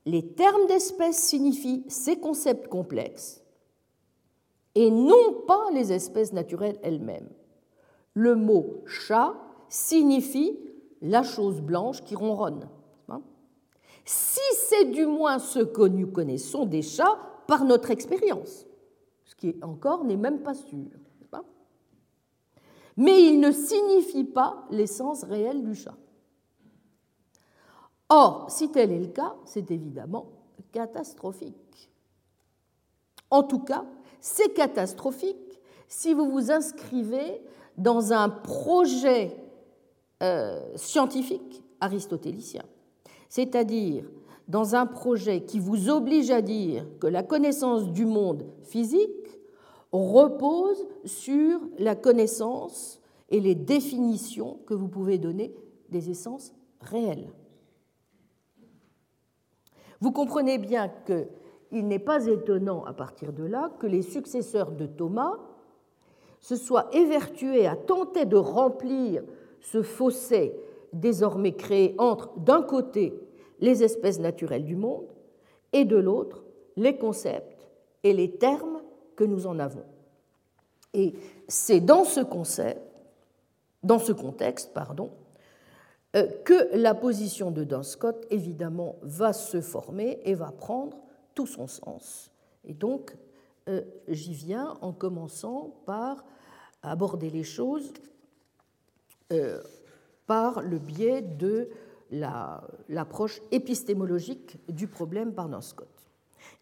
Les 0.05 0.25
termes 0.33 0.65
d'espèces 0.67 1.21
signifient 1.21 1.83
ces 1.87 2.19
concepts 2.19 2.67
complexes 2.67 3.43
et 4.73 4.89
non 4.89 5.43
pas 5.47 5.69
les 5.73 5.93
espèces 5.93 6.33
naturelles 6.33 6.79
elles-mêmes. 6.81 7.29
Le 8.15 8.35
mot 8.35 8.81
chat 8.87 9.35
signifie 9.69 10.57
la 11.01 11.21
chose 11.21 11.61
blanche 11.61 12.03
qui 12.03 12.15
ronronne. 12.15 12.67
Si 14.03 14.39
c'est 14.55 14.85
du 14.85 15.05
moins 15.05 15.37
ce 15.37 15.59
que 15.59 15.83
nous 15.83 16.07
connaissons 16.07 16.65
des 16.65 16.81
chats 16.81 17.19
par 17.47 17.65
notre 17.65 17.91
expérience, 17.91 18.65
ce 19.25 19.35
qui 19.35 19.55
encore 19.61 20.03
n'est 20.03 20.17
même 20.17 20.41
pas 20.41 20.55
sûr 20.55 20.89
mais 22.97 23.23
il 23.23 23.39
ne 23.39 23.51
signifie 23.51 24.23
pas 24.23 24.65
l'essence 24.69 25.23
réelle 25.23 25.63
du 25.63 25.75
chat. 25.75 25.95
Or, 28.09 28.47
si 28.49 28.69
tel 28.69 28.91
est 28.91 28.99
le 28.99 29.07
cas, 29.07 29.35
c'est 29.45 29.71
évidemment 29.71 30.27
catastrophique. 30.71 31.89
En 33.29 33.43
tout 33.43 33.59
cas, 33.59 33.85
c'est 34.19 34.53
catastrophique 34.53 35.61
si 35.87 36.13
vous 36.13 36.29
vous 36.29 36.51
inscrivez 36.51 37.41
dans 37.77 38.13
un 38.13 38.29
projet 38.29 39.35
euh, 40.21 40.61
scientifique 40.75 41.63
aristotélicien, 41.79 42.63
c'est-à-dire 43.29 44.05
dans 44.47 44.75
un 44.75 44.85
projet 44.85 45.41
qui 45.41 45.59
vous 45.59 45.89
oblige 45.89 46.29
à 46.29 46.41
dire 46.41 46.85
que 46.99 47.07
la 47.07 47.23
connaissance 47.23 47.91
du 47.91 48.05
monde 48.05 48.45
physique 48.63 49.09
repose 49.91 50.87
sur 51.05 51.59
la 51.77 51.95
connaissance 51.95 53.01
et 53.29 53.39
les 53.39 53.55
définitions 53.55 54.59
que 54.65 54.73
vous 54.73 54.87
pouvez 54.87 55.17
donner 55.17 55.53
des 55.89 56.09
essences 56.09 56.53
réelles. 56.81 57.31
Vous 59.99 60.11
comprenez 60.11 60.57
bien 60.57 60.91
qu'il 61.05 61.87
n'est 61.87 61.99
pas 61.99 62.25
étonnant 62.25 62.83
à 62.85 62.93
partir 62.93 63.33
de 63.33 63.43
là 63.43 63.71
que 63.79 63.87
les 63.87 64.01
successeurs 64.01 64.71
de 64.71 64.85
Thomas 64.85 65.37
se 66.39 66.55
soient 66.55 66.89
évertués 66.93 67.67
à 67.67 67.75
tenter 67.75 68.25
de 68.25 68.35
remplir 68.35 69.23
ce 69.59 69.83
fossé 69.83 70.55
désormais 70.91 71.53
créé 71.53 71.95
entre, 71.99 72.31
d'un 72.39 72.63
côté, 72.63 73.13
les 73.59 73.83
espèces 73.83 74.19
naturelles 74.19 74.65
du 74.65 74.75
monde 74.75 75.07
et 75.71 75.85
de 75.85 75.97
l'autre, 75.97 76.43
les 76.75 76.97
concepts 76.97 77.69
et 78.03 78.13
les 78.13 78.31
termes 78.31 78.80
que 79.15 79.23
nous 79.23 79.47
en 79.47 79.59
avons. 79.59 79.85
Et 80.93 81.13
c'est 81.47 81.79
dans 81.79 82.03
ce 82.03 82.19
concept, 82.19 82.81
dans 83.83 83.99
ce 83.99 84.11
contexte, 84.11 84.71
euh, 86.15 86.27
que 86.43 86.75
la 86.75 86.93
position 86.93 87.51
de 87.51 87.63
Don 87.63 87.83
Scott, 87.83 88.25
évidemment, 88.29 88.97
va 89.01 89.33
se 89.33 89.61
former 89.61 90.19
et 90.25 90.33
va 90.33 90.51
prendre 90.51 90.97
tout 91.33 91.47
son 91.47 91.67
sens. 91.67 92.29
Et 92.65 92.73
donc, 92.73 93.15
euh, 93.69 93.81
j'y 94.07 94.33
viens 94.33 94.77
en 94.81 94.91
commençant 94.91 95.73
par 95.85 96.25
aborder 96.83 97.29
les 97.29 97.43
choses 97.43 97.93
euh, 99.31 99.61
par 100.27 100.61
le 100.61 100.77
biais 100.77 101.21
de 101.21 101.69
l'approche 102.89 103.41
épistémologique 103.51 104.57
du 104.67 104.87
problème 104.87 105.33
par 105.33 105.47
Don 105.47 105.61
Scott. 105.61 105.89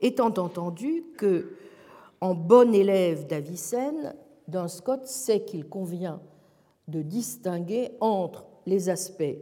Étant 0.01 0.33
entendu 0.37 1.03
que 1.17 1.53
en 2.21 2.35
bon 2.35 2.73
élève 2.73 3.27
d'Avicenne, 3.27 4.15
Duns 4.47 4.67
Scott 4.67 5.05
sait 5.05 5.43
qu'il 5.43 5.67
convient 5.67 6.21
de 6.87 7.01
distinguer 7.01 7.91
entre 7.99 8.45
les 8.65 8.89
aspects 8.89 9.37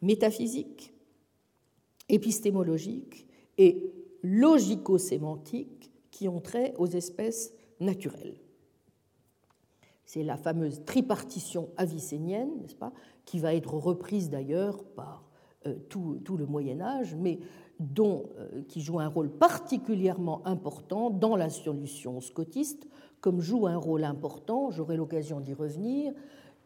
métaphysiques, 0.00 0.94
épistémologiques 2.08 3.26
et 3.58 3.92
logico-sémantiques 4.22 5.90
qui 6.10 6.28
ont 6.28 6.40
trait 6.40 6.74
aux 6.78 6.86
espèces 6.86 7.52
naturelles. 7.80 8.40
C'est 10.04 10.22
la 10.22 10.36
fameuse 10.36 10.84
tripartition 10.84 11.70
avicénienne, 11.76 12.50
n'est-ce 12.60 12.76
pas, 12.76 12.92
qui 13.24 13.38
va 13.38 13.54
être 13.54 13.74
reprise 13.74 14.30
d'ailleurs 14.30 14.84
par 14.84 15.28
tout, 15.88 16.20
tout, 16.24 16.36
le 16.36 16.46
Moyen 16.46 16.80
Âge, 16.80 17.14
mais 17.14 17.38
dont, 17.80 18.24
qui 18.68 18.80
joue 18.80 19.00
un 19.00 19.08
rôle 19.08 19.30
particulièrement 19.30 20.46
important 20.46 21.10
dans 21.10 21.36
la 21.36 21.50
solution 21.50 22.20
scotiste, 22.20 22.86
comme 23.20 23.40
joue 23.40 23.66
un 23.66 23.76
rôle 23.76 24.04
important, 24.04 24.70
j'aurai 24.70 24.96
l'occasion 24.96 25.40
d'y 25.40 25.54
revenir, 25.54 26.12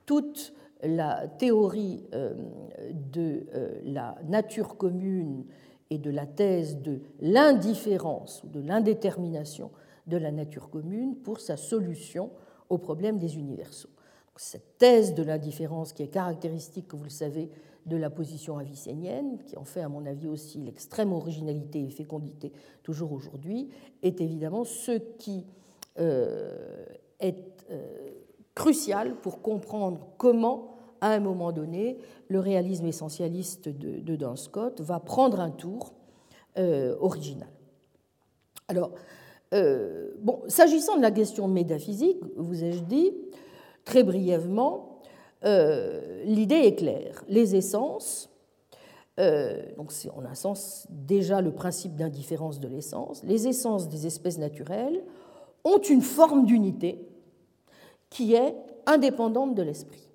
toute 0.05 0.55
la 0.83 1.27
théorie 1.27 2.05
de 3.13 3.47
la 3.85 4.17
nature 4.29 4.77
commune 4.77 5.45
et 5.91 5.99
de 5.99 6.11
la 6.11 6.27
thèse 6.27 6.79
de 6.79 7.01
l'indifférence 7.21 8.43
ou 8.45 8.49
de 8.49 8.61
l'indétermination 8.61 9.71
de 10.07 10.17
la 10.17 10.31
nature 10.31 10.71
commune 10.71 11.17
pour 11.17 11.41
sa 11.41 11.57
solution 11.57 12.31
au 12.69 12.79
problème 12.79 13.19
des 13.19 13.37
universaux. 13.37 13.89
Cette 14.37 14.79
thèse 14.79 15.15
de 15.15 15.23
l'indifférence 15.23 15.93
qui 15.93 16.03
est 16.03 16.09
caractéristique, 16.09 16.93
vous 16.95 17.05
le 17.05 17.11
savez, 17.11 17.51
de 17.87 17.97
la 17.97 18.11
position 18.11 18.59
avicénienne, 18.59 19.39
qui 19.47 19.57
en 19.57 19.65
fait, 19.65 19.81
à 19.81 19.89
mon 19.89 20.05
avis, 20.07 20.27
aussi 20.27 20.59
l'extrême 20.59 21.13
originalité 21.13 21.85
et 21.85 21.91
fécondité 21.91 22.53
toujours 22.83 23.13
aujourd'hui, 23.13 23.69
est 24.03 24.21
évidemment 24.21 24.65
ce 24.65 24.93
qui 25.19 25.47
euh, 25.99 26.85
est 27.21 27.65
euh, 27.71 28.11
crucial 28.55 29.15
pour 29.21 29.41
comprendre 29.41 30.09
comment 30.19 30.73
à 31.01 31.11
un 31.11 31.21
moment 31.21 31.53
donné, 31.53 31.99
le 32.29 32.41
réalisme 32.41 32.87
essentialiste 32.87 33.69
de, 33.69 34.01
de 34.01 34.37
Scott 34.37 34.81
va 34.81 34.99
prendre 34.99 35.41
un 35.41 35.51
tour 35.51 35.93
euh, 36.59 36.97
original. 37.01 37.49
Alors, 38.69 38.93
s'agissant 40.49 40.97
de 40.97 41.03
la 41.03 41.11
question 41.11 41.49
métaphysique, 41.49 42.19
vous 42.37 42.65
ai-je 42.65 42.83
dit, 42.83 43.13
très 43.85 44.03
brièvement, 44.03 44.96
euh, 45.47 46.25
l'idée 46.25 46.57
est 46.57 46.75
claire. 46.75 47.25
Les 47.29 47.55
essences, 47.57 48.31
donc 49.19 49.93
c'est 49.93 50.11
en 50.11 50.27
un 50.27 50.35
sens 50.35 50.87
déjà 50.91 51.41
le 51.41 51.51
principe 51.51 51.97
d'indifférence 51.97 52.61
de 52.61 52.69
l'essence, 52.69 53.23
les 53.25 53.49
essences 53.49 53.89
des 53.89 54.07
espèces 54.07 54.37
naturelles 54.37 55.03
ont 55.65 55.79
une 55.79 56.03
forme 56.03 56.45
d'unité 56.45 57.09
qui 58.11 58.35
est 58.35 58.55
indépendante 58.87 59.55
de 59.55 59.63
l'esprit. 59.63 60.07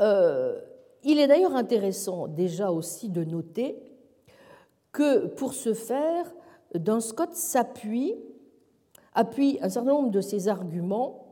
Euh, 0.00 0.60
il 1.02 1.18
est 1.18 1.26
d'ailleurs 1.26 1.54
intéressant 1.54 2.26
déjà 2.26 2.70
aussi 2.70 3.08
de 3.08 3.24
noter 3.24 3.76
que 4.92 5.26
pour 5.26 5.54
ce 5.54 5.74
faire, 5.74 6.32
Duns 6.74 7.00
Scott 7.00 7.34
s'appuie 7.34 8.14
appuie 9.14 9.58
un 9.60 9.68
certain 9.68 9.90
nombre 9.90 10.10
de 10.10 10.20
ses 10.20 10.48
arguments 10.48 11.29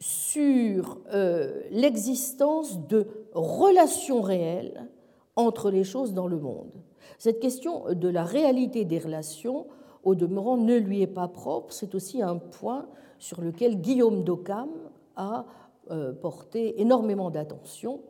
sur 0.00 0.98
euh, 1.12 1.60
l'existence 1.70 2.86
de 2.86 3.06
relations 3.32 4.20
réelles 4.20 4.88
entre 5.36 5.70
les 5.70 5.84
choses 5.84 6.14
dans 6.14 6.26
le 6.26 6.38
monde. 6.38 6.72
Cette 7.18 7.40
question 7.40 7.94
de 7.94 8.08
la 8.08 8.24
réalité 8.24 8.84
des 8.84 8.98
relations, 8.98 9.66
au 10.04 10.14
demeurant, 10.14 10.56
ne 10.56 10.76
lui 10.76 11.02
est 11.02 11.06
pas 11.06 11.28
propre. 11.28 11.72
C'est 11.72 11.94
aussi 11.94 12.22
un 12.22 12.36
point 12.36 12.86
sur 13.18 13.40
lequel 13.40 13.80
Guillaume 13.80 14.24
d'Occam 14.24 14.68
a 15.16 15.46
euh, 15.90 16.12
porté 16.12 16.80
énormément 16.80 17.30
d'attention. 17.30 18.00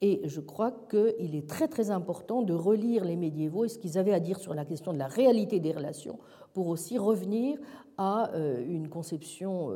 Et 0.00 0.22
je 0.24 0.40
crois 0.40 0.72
qu'il 0.90 1.34
est 1.34 1.48
très 1.48 1.68
très 1.68 1.90
important 1.90 2.42
de 2.42 2.52
relire 2.54 3.04
les 3.04 3.16
médiévaux 3.16 3.64
et 3.64 3.68
ce 3.68 3.78
qu'ils 3.78 3.98
avaient 3.98 4.12
à 4.12 4.20
dire 4.20 4.38
sur 4.38 4.54
la 4.54 4.64
question 4.64 4.92
de 4.92 4.98
la 4.98 5.06
réalité 5.06 5.60
des 5.60 5.72
relations 5.72 6.18
pour 6.52 6.68
aussi 6.68 6.98
revenir 6.98 7.58
à 7.96 8.30
euh, 8.34 8.64
une 8.66 8.88
conception 8.88 9.70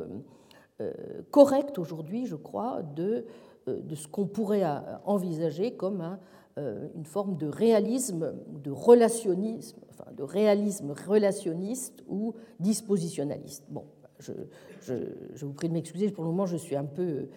correcte 1.31 1.77
aujourd'hui, 1.77 2.25
je 2.25 2.35
crois, 2.35 2.81
de, 2.95 3.25
de 3.67 3.95
ce 3.95 4.07
qu'on 4.07 4.27
pourrait 4.27 4.63
envisager 5.05 5.75
comme 5.75 6.17
une 6.57 7.05
forme 7.05 7.37
de 7.37 7.47
réalisme, 7.47 8.33
de 8.47 8.71
relationnisme, 8.71 9.79
enfin 9.89 10.11
de 10.11 10.23
réalisme 10.23 10.91
relationniste 11.07 12.03
ou 12.07 12.33
dispositionnaliste. 12.59 13.65
Bon, 13.69 13.85
je, 14.19 14.33
vous 15.45 15.53
prie 15.53 15.69
de 15.69 15.73
m'excuser, 15.73 16.09
pour 16.11 16.23
le 16.23 16.29
moment 16.29 16.45
je 16.45 16.57
suis 16.57 16.75
un 16.75 16.85
peu 16.85 17.27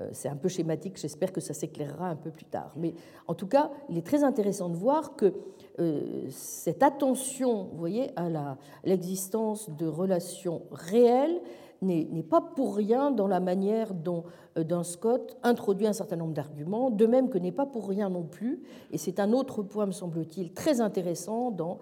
euh, 0.00 0.08
c'est 0.12 0.28
un 0.28 0.36
peu 0.36 0.48
schématique, 0.48 0.96
j'espère 0.96 1.32
que 1.32 1.40
ça 1.40 1.54
s'éclairera 1.54 2.08
un 2.08 2.16
peu 2.16 2.30
plus 2.30 2.44
tard. 2.44 2.72
Mais 2.76 2.94
en 3.26 3.34
tout 3.34 3.46
cas, 3.46 3.70
il 3.88 3.98
est 3.98 4.06
très 4.06 4.24
intéressant 4.24 4.68
de 4.68 4.76
voir 4.76 5.16
que 5.16 5.34
euh, 5.78 6.26
cette 6.30 6.82
attention, 6.82 7.64
vous 7.72 7.78
voyez, 7.78 8.10
à 8.16 8.56
l'existence 8.84 9.70
de 9.70 9.86
relations 9.86 10.62
réelles 10.70 11.40
n'est 11.82 12.22
pas 12.22 12.40
pour 12.40 12.76
rien 12.76 13.10
dans 13.10 13.26
la 13.26 13.40
manière 13.40 13.94
dont 13.94 14.24
euh, 14.58 14.82
Scott 14.82 15.36
introduit 15.42 15.86
un 15.86 15.92
certain 15.92 16.16
nombre 16.16 16.34
d'arguments, 16.34 16.90
de 16.90 17.06
même 17.06 17.30
que 17.30 17.38
n'est 17.38 17.52
pas 17.52 17.66
pour 17.66 17.88
rien 17.88 18.10
non 18.10 18.24
plus, 18.24 18.62
et 18.90 18.98
c'est 18.98 19.20
un 19.20 19.32
autre 19.32 19.62
point, 19.62 19.86
me 19.86 19.92
semble-t-il, 19.92 20.52
très 20.52 20.80
intéressant 20.80 21.50
dans, 21.50 21.78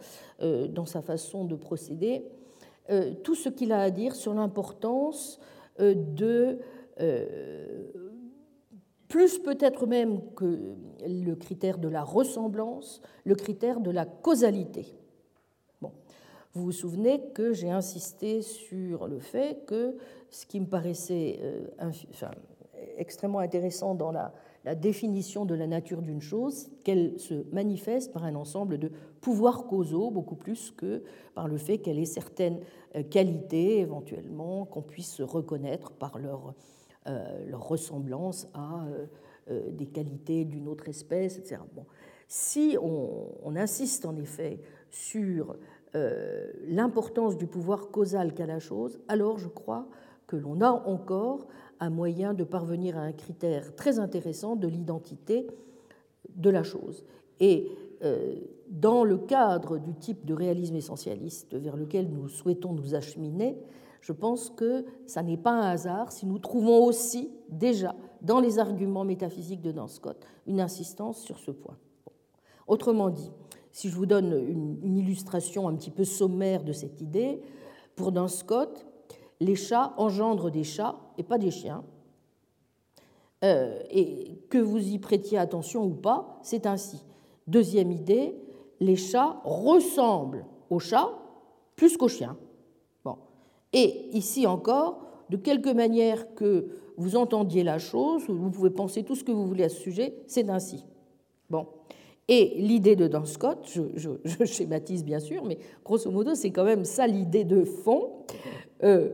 dans 0.70 0.86
sa 0.86 1.02
façon 1.02 1.44
de 1.44 1.56
procéder, 1.56 2.24
tout 3.22 3.34
ce 3.34 3.48
qu'il 3.48 3.72
a 3.72 3.82
à 3.82 3.90
dire 3.90 4.14
sur 4.14 4.32
l'importance 4.34 5.40
de 5.78 6.58
plus 9.08 9.38
peut-être 9.38 9.86
même 9.86 10.20
que 10.34 10.74
le 11.06 11.34
critère 11.34 11.78
de 11.78 11.88
la 11.88 12.02
ressemblance, 12.02 13.00
le 13.24 13.34
critère 13.34 13.80
de 13.80 13.90
la 13.90 14.04
causalité. 14.04 14.97
Vous 16.58 16.64
vous 16.64 16.72
souvenez 16.72 17.20
que 17.34 17.52
j'ai 17.52 17.70
insisté 17.70 18.42
sur 18.42 19.06
le 19.06 19.20
fait 19.20 19.64
que 19.64 19.96
ce 20.28 20.44
qui 20.44 20.58
me 20.58 20.66
paraissait 20.66 21.38
euh, 21.40 21.68
extrêmement 22.96 23.38
intéressant 23.38 23.94
dans 23.94 24.10
la, 24.10 24.34
définition 24.74 25.44
de 25.44 25.54
la 25.54 25.68
nature 25.68 26.02
d'une 26.02 26.20
chose, 26.20 26.68
qu'elle 26.82 27.16
se 27.20 27.46
manifeste 27.52 28.12
par 28.12 28.24
un 28.24 28.34
ensemble 28.34 28.76
de 28.78 28.90
pouvoirs 29.20 29.68
causaux, 29.68 30.10
beaucoup 30.10 30.34
plus 30.34 30.72
que 30.72 31.04
par 31.36 31.46
le 31.46 31.58
fait 31.58 31.78
qu'elle 31.78 32.00
ait 32.00 32.04
certaines 32.04 32.58
euh, 32.96 33.04
qualités, 33.04 33.78
éventuellement, 33.78 34.64
qu'on 34.64 34.82
puisse 34.82 35.20
reconnaître 35.20 35.92
par 35.92 36.18
leur 36.18 36.54
euh, 37.06 37.50
ressemblance 37.52 38.48
à 38.52 38.84
des 39.70 39.86
qualités 39.86 40.44
d'une 40.44 40.68
autre 40.68 40.88
espèce, 40.88 41.38
etc. 41.38 41.62
Si 42.28 42.76
on, 42.82 43.56
insiste 43.56 44.04
en 44.04 44.14
effet 44.16 44.60
sur 44.90 45.56
l'importance 45.94 47.36
du 47.36 47.46
pouvoir 47.46 47.90
causal 47.90 48.34
qu'a 48.34 48.46
la 48.46 48.58
chose, 48.58 49.00
alors 49.08 49.38
je 49.38 49.48
crois 49.48 49.86
que 50.26 50.36
l'on 50.36 50.60
a 50.60 50.70
encore 50.70 51.46
un 51.80 51.90
moyen 51.90 52.34
de 52.34 52.44
parvenir 52.44 52.98
à 52.98 53.02
un 53.02 53.12
critère 53.12 53.74
très 53.74 53.98
intéressant 53.98 54.56
de 54.56 54.68
l'identité 54.68 55.46
de 56.34 56.50
la 56.50 56.62
chose. 56.62 57.04
Et 57.40 57.70
dans 58.68 59.04
le 59.04 59.16
cadre 59.16 59.78
du 59.78 59.94
type 59.94 60.26
de 60.26 60.34
réalisme 60.34 60.76
essentialiste 60.76 61.54
vers 61.54 61.76
lequel 61.76 62.10
nous 62.10 62.28
souhaitons 62.28 62.72
nous 62.72 62.94
acheminer, 62.94 63.58
je 64.00 64.12
pense 64.12 64.50
que 64.50 64.84
ça 65.06 65.22
n'est 65.22 65.36
pas 65.36 65.52
un 65.52 65.70
hasard 65.70 66.12
si 66.12 66.26
nous 66.26 66.38
trouvons 66.38 66.84
aussi 66.84 67.30
déjà 67.48 67.94
dans 68.22 68.40
les 68.40 68.58
arguments 68.58 69.04
métaphysiques 69.04 69.62
de 69.62 69.72
Dan 69.72 69.88
Scott 69.88 70.24
une 70.46 70.60
insistance 70.60 71.20
sur 71.20 71.38
ce 71.38 71.50
point. 71.50 71.76
Autrement 72.66 73.10
dit, 73.10 73.30
si 73.78 73.90
je 73.90 73.94
vous 73.94 74.06
donne 74.06 74.32
une, 74.82 74.96
illustration 74.96 75.68
un 75.68 75.76
petit 75.76 75.92
peu 75.92 76.02
sommaire 76.02 76.64
de 76.64 76.72
cette 76.72 77.00
idée, 77.00 77.40
pour 77.94 78.10
Dan 78.10 78.26
Scott, 78.26 78.84
les 79.38 79.54
chats 79.54 79.94
engendrent 79.98 80.50
des 80.50 80.64
chats 80.64 80.96
et 81.16 81.22
pas 81.22 81.38
des 81.38 81.52
chiens. 81.52 81.84
Euh, 83.44 83.78
et 83.88 84.42
que 84.50 84.58
vous 84.58 84.84
y 84.84 84.98
prêtiez 84.98 85.38
attention 85.38 85.84
ou 85.84 85.94
pas, 85.94 86.40
c'est 86.42 86.66
ainsi. 86.66 87.04
Deuxième 87.46 87.92
idée, 87.92 88.34
les 88.80 88.96
chats 88.96 89.40
ressemblent 89.44 90.44
aux 90.70 90.80
chats 90.80 91.16
plus 91.76 91.96
qu'aux 91.96 92.08
chiens. 92.08 92.36
Et 93.72 94.08
ici 94.10 94.48
encore, 94.48 95.02
de 95.30 95.36
quelque 95.36 95.70
manière 95.70 96.34
que 96.34 96.66
vous 96.96 97.14
entendiez 97.14 97.62
la 97.62 97.78
chose, 97.78 98.24
vous 98.26 98.50
pouvez 98.50 98.70
penser 98.70 99.04
tout 99.04 99.14
ce 99.14 99.22
que 99.22 99.30
vous 99.30 99.46
voulez 99.46 99.62
à 99.62 99.68
ce 99.68 99.78
sujet, 99.78 100.16
c'est 100.26 100.50
ainsi. 100.50 100.84
Bon. 101.48 101.68
Et 102.28 102.54
l'idée 102.58 102.94
de 102.94 103.08
Dan 103.08 103.24
Scott, 103.24 103.66
je, 103.94 104.10
schématise 104.44 105.04
bien 105.04 105.18
sûr, 105.18 105.44
mais 105.44 105.58
grosso 105.84 106.10
modo, 106.10 106.34
c'est 106.34 106.50
quand 106.50 106.64
même 106.64 106.84
ça 106.84 107.06
l'idée 107.06 107.44
de 107.44 107.64
fond. 107.64 108.24
Euh, 108.82 109.10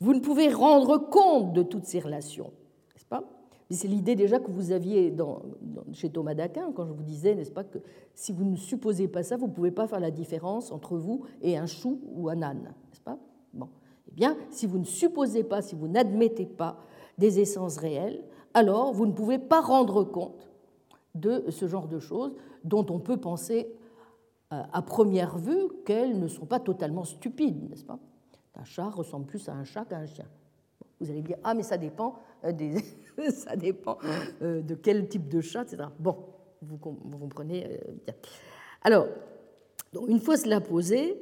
vous 0.00 0.14
ne 0.14 0.20
pouvez 0.20 0.48
rendre 0.48 0.98
compte 0.98 1.52
de 1.52 1.62
toutes 1.62 1.86
ces 1.86 1.98
relations, 1.98 2.52
n'est-ce 2.94 3.06
pas? 3.06 3.24
C'est 3.70 3.88
l'idée 3.88 4.16
déjà 4.16 4.40
que 4.40 4.50
vous 4.50 4.72
aviez 4.72 5.14
chez 5.92 6.10
Thomas 6.10 6.34
d'Aquin, 6.34 6.72
quand 6.74 6.86
je 6.86 6.92
vous 6.92 7.04
disais, 7.04 7.34
n'est-ce 7.36 7.52
pas, 7.52 7.62
que 7.62 7.78
si 8.14 8.32
vous 8.32 8.44
ne 8.44 8.56
supposez 8.56 9.06
pas 9.06 9.22
ça, 9.22 9.36
vous 9.36 9.46
ne 9.46 9.52
pouvez 9.52 9.70
pas 9.70 9.86
faire 9.86 10.00
la 10.00 10.10
différence 10.10 10.72
entre 10.72 10.96
vous 10.96 11.24
et 11.40 11.56
un 11.56 11.66
chou 11.66 12.00
ou 12.14 12.28
un 12.28 12.42
âne, 12.42 12.74
n'est-ce 12.88 13.00
pas? 13.00 13.18
Eh 14.10 14.14
bien, 14.14 14.36
si 14.50 14.66
vous 14.66 14.78
ne 14.78 14.84
supposez 14.84 15.44
pas, 15.44 15.62
si 15.62 15.74
vous 15.74 15.88
n'admettez 15.88 16.46
pas 16.46 16.78
des 17.18 17.38
essences 17.40 17.76
réelles, 17.76 18.24
alors 18.54 18.92
vous 18.92 19.06
ne 19.06 19.12
pouvez 19.12 19.38
pas 19.38 19.60
rendre 19.60 20.02
compte 20.02 20.49
de 21.14 21.44
ce 21.50 21.66
genre 21.66 21.88
de 21.88 21.98
choses 21.98 22.34
dont 22.64 22.86
on 22.90 22.98
peut 22.98 23.16
penser 23.16 23.72
euh, 24.52 24.62
à 24.72 24.82
première 24.82 25.38
vue 25.38 25.68
qu'elles 25.84 26.18
ne 26.18 26.28
sont 26.28 26.46
pas 26.46 26.60
totalement 26.60 27.04
stupides, 27.04 27.70
n'est-ce 27.70 27.84
pas? 27.84 27.98
Un 28.56 28.64
chat 28.64 28.88
ressemble 28.88 29.26
plus 29.26 29.48
à 29.48 29.52
un 29.52 29.64
chat 29.64 29.84
qu'à 29.84 29.98
un 29.98 30.06
chien. 30.06 30.26
Vous 31.00 31.08
allez 31.08 31.22
dire, 31.22 31.36
ah 31.44 31.54
mais 31.54 31.62
ça 31.62 31.78
dépend, 31.78 32.16
euh, 32.44 32.52
ça 33.30 33.56
dépend 33.56 33.98
euh, 34.42 34.60
de 34.60 34.74
quel 34.74 35.08
type 35.08 35.28
de 35.28 35.40
chat, 35.40 35.62
etc. 35.62 35.84
Bon, 35.98 36.16
vous, 36.62 36.76
comprenez 36.76 37.80
bien. 38.04 38.14
Alors, 38.82 39.06
une 40.08 40.20
fois 40.20 40.36
cela 40.36 40.60
posé, 40.60 41.16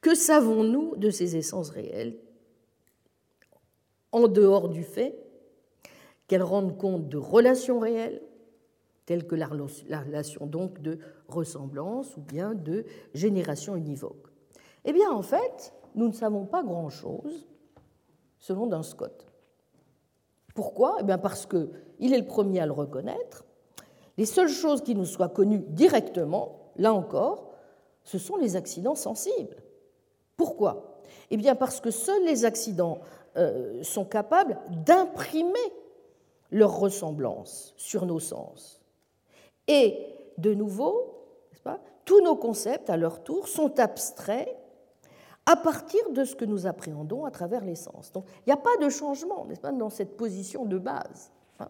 que 0.00 0.14
savons-nous 0.14 0.96
de 0.96 1.10
ces 1.10 1.36
essences 1.36 1.70
réelles? 1.70 2.16
En 4.12 4.28
dehors 4.28 4.68
du 4.68 4.82
fait 4.82 5.18
qu'elles 6.26 6.42
rendent 6.42 6.78
compte 6.78 7.08
de 7.08 7.18
relations 7.18 7.80
réelles, 7.80 8.22
telles 9.10 9.26
que 9.26 9.34
la 9.34 9.48
relation 9.48 10.46
donc 10.46 10.80
de 10.82 11.00
ressemblance 11.26 12.16
ou 12.16 12.20
bien 12.20 12.54
de 12.54 12.84
génération 13.12 13.74
univoque 13.74 14.28
Eh 14.84 14.92
bien, 14.92 15.10
en 15.10 15.22
fait, 15.22 15.72
nous 15.96 16.06
ne 16.06 16.12
savons 16.12 16.46
pas 16.46 16.62
grand-chose 16.62 17.48
selon 18.38 18.68
Duns 18.68 18.84
Scott. 18.84 19.26
Pourquoi? 20.54 20.98
Eh 21.00 21.02
bien 21.02 21.18
parce 21.18 21.44
qu'il 21.44 22.14
est 22.14 22.20
le 22.20 22.24
premier 22.24 22.60
à 22.60 22.66
le 22.66 22.72
reconnaître. 22.72 23.44
Les 24.16 24.26
seules 24.26 24.48
choses 24.48 24.80
qui 24.80 24.94
nous 24.94 25.06
soient 25.06 25.28
connues 25.28 25.64
directement, 25.66 26.70
là 26.76 26.94
encore, 26.94 27.50
ce 28.04 28.16
sont 28.16 28.36
les 28.36 28.54
accidents 28.54 28.94
sensibles. 28.94 29.56
Pourquoi? 30.36 31.00
Eh 31.30 31.36
bien 31.36 31.56
parce 31.56 31.80
que 31.80 31.90
seuls 31.90 32.24
les 32.26 32.44
accidents 32.44 33.00
euh, 33.36 33.82
sont 33.82 34.04
capables 34.04 34.56
d'imprimer 34.86 35.58
leur 36.52 36.78
ressemblance 36.78 37.74
sur 37.76 38.06
nos 38.06 38.20
sens. 38.20 38.79
Et 39.68 40.06
de 40.38 40.54
nouveau, 40.54 41.20
tous 42.04 42.20
nos 42.22 42.34
concepts, 42.34 42.90
à 42.90 42.96
leur 42.96 43.22
tour, 43.22 43.46
sont 43.46 43.78
abstraits 43.78 44.56
à 45.46 45.56
partir 45.56 46.10
de 46.10 46.24
ce 46.24 46.34
que 46.34 46.44
nous 46.44 46.66
appréhendons 46.66 47.24
à 47.24 47.30
travers 47.30 47.64
les 47.64 47.76
sens. 47.76 48.10
Donc 48.12 48.24
il 48.38 48.48
n'y 48.48 48.52
a 48.52 48.56
pas 48.56 48.76
de 48.80 48.88
changement, 48.88 49.46
dans 49.62 49.90
cette 49.90 50.16
position 50.16 50.64
de 50.64 50.78
base. 50.78 51.30
Hein. 51.60 51.68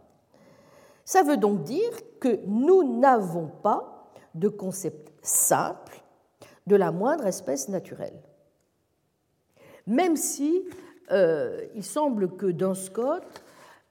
Ça 1.05 1.23
veut 1.23 1.37
donc 1.37 1.63
dire 1.65 1.91
que 2.21 2.41
nous 2.47 2.99
n'avons 2.99 3.49
pas 3.49 4.11
de 4.35 4.49
concept 4.49 5.13
simple 5.23 6.03
de 6.67 6.77
la 6.77 6.91
moindre 6.93 7.27
espèce 7.27 7.69
naturelle. 7.69 8.23
Même 9.87 10.17
si 10.17 10.65
euh, 11.11 11.67
il 11.75 11.85
semble 11.85 12.37
que 12.37 12.47
Duns 12.47 12.75
Scott 12.75 13.25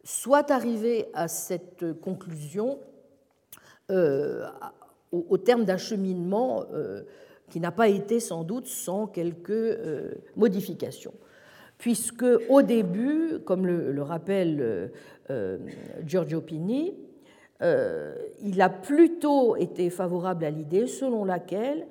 soit 0.03 0.49
arrivé 0.49 1.09
à 1.13 1.27
cette 1.27 1.99
conclusion 1.99 2.79
euh, 3.89 4.47
au, 5.11 5.37
terme 5.39 5.65
d'un 5.65 5.77
cheminement 5.77 6.65
euh, 6.71 7.01
qui 7.49 7.59
n'a 7.59 7.71
pas 7.71 7.87
été 7.87 8.19
sans 8.19 8.43
doute 8.43 8.67
sans 8.67 9.07
quelques 9.07 9.49
euh, 9.49 10.13
modifications. 10.35 11.13
Puisque 11.79 12.25
au 12.49 12.61
début, 12.61 13.39
comme 13.45 13.65
le, 13.65 14.01
rappelle 14.03 14.91
Giorgio 16.05 16.41
Pini, 16.41 16.93
il 17.61 18.61
a 18.61 18.69
plutôt 18.69 19.55
été 19.55 19.89
favorable 19.89 20.43
à 20.43 20.51
l'idée 20.51 20.87
selon 20.87 21.23
laquelle 21.23 21.87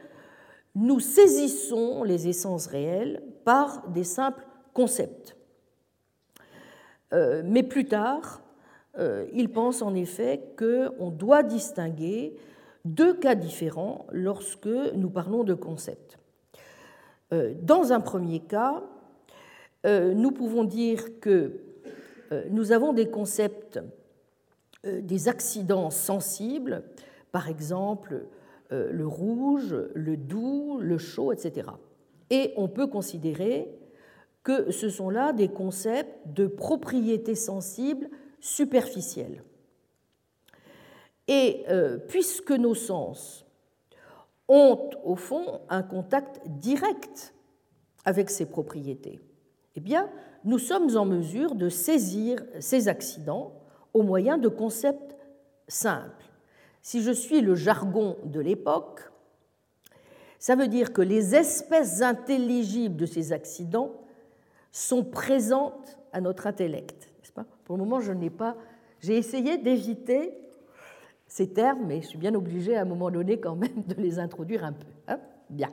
nous 0.75 1.01
saisissons 1.01 2.05
les 2.05 2.29
essences 2.29 2.67
réelles 2.67 3.23
par 3.45 3.89
des 3.89 4.05
simples 4.05 4.47
concepts. 4.75 5.37
Mais 7.13 7.63
plus 7.63 7.87
tard, 7.87 8.43
il 9.33 9.51
pense 9.53 9.83
en 9.83 9.95
effet 9.95 10.43
qu'on 10.59 11.11
doit 11.11 11.43
distinguer 11.45 12.35
deux 12.85 13.15
cas 13.15 13.35
différents 13.35 14.07
lorsque 14.11 14.67
nous 14.67 15.11
parlons 15.11 15.45
de 15.45 15.55
concepts. 15.55 16.19
Euh, 17.33 17.55
dans 17.63 17.93
un 17.93 18.01
premier 18.01 18.41
cas, 18.41 18.83
nous 19.85 20.33
pouvons 20.33 20.65
dire 20.65 21.21
que 21.21 21.61
nous 22.51 22.73
avons 22.73 22.93
des 22.93 23.09
concepts, 23.09 23.81
des 24.85 25.29
accidents 25.29 25.91
sensibles, 25.91 26.83
par 27.31 27.49
exemple 27.49 28.27
le 28.71 29.07
rouge, 29.07 29.77
le 29.95 30.17
doux, 30.17 30.79
le 30.81 30.99
chaud, 30.99 31.33
etc. 31.33 31.69
Et 32.31 32.53
on 32.57 32.69
peut 32.69 32.87
considérer 32.87 33.69
que 34.43 34.71
ce 34.71 34.89
sont 34.89 35.11
là 35.11 35.33
des 35.33 35.49
concepts 35.49 36.27
de 36.27 36.47
propriétés 36.47 37.35
sensibles 37.35 38.09
superficielles. 38.41 39.43
Et 41.27 41.65
euh, 41.69 41.99
puisque 41.99 42.53
nos 42.53 42.75
sens 42.75 43.45
ont 44.49 44.91
au 45.05 45.15
fond 45.15 45.61
un 45.69 45.83
contact 45.83 46.41
direct 46.47 47.35
avec 48.05 48.31
ces 48.31 48.47
propriétés, 48.47 49.21
eh 49.77 49.81
nous 50.45 50.59
sommes 50.59 50.97
en 50.97 51.05
mesure 51.05 51.55
de 51.55 51.69
saisir 51.69 52.43
ces 52.61 52.89
accidents 52.89 53.53
au 53.93 54.03
moyen 54.03 54.39
de 54.39 54.49
concepts 54.49 55.17
simples. 55.67 56.25
Si 56.81 57.03
je 57.03 57.13
suis 57.13 57.41
le 57.41 57.55
jargon 57.55 58.17
de 58.25 58.41
l'époque, 58.41 59.03
ça 60.39 60.55
veut 60.55 60.69
dire 60.69 60.93
que 60.93 61.03
les 61.03 61.35
espèces 61.35 62.01
intelligibles 62.01 62.97
de 62.97 63.07
ces 63.07 63.33
accidents 63.33 63.93
sont 64.73 65.05
présentes 65.05 65.99
à 66.13 66.21
notre 66.21 66.47
intellect. 66.47 67.11
Pour 67.69 67.77
le 67.77 67.85
moment, 67.85 68.01
je 68.01 68.13
n'ai 68.13 68.31
pas. 68.31 68.57
J'ai 68.99 69.19
essayé 69.19 69.59
d'éviter 69.59 70.33
ces 71.27 71.53
termes, 71.53 71.85
mais 71.87 72.01
je 72.01 72.09
suis 72.09 72.19
bien 72.19 72.35
obligée 72.35 72.75
à 72.75 72.81
un 72.81 72.87
moment 72.87 73.11
donné 73.11 73.39
quand 73.39 73.57
même 73.57 73.83
de 73.87 73.95
les 73.95 74.19
introduire 74.19 74.65
un 74.65 74.73
peu. 74.73 74.87
Hein 75.07 75.21
bien. 75.51 75.71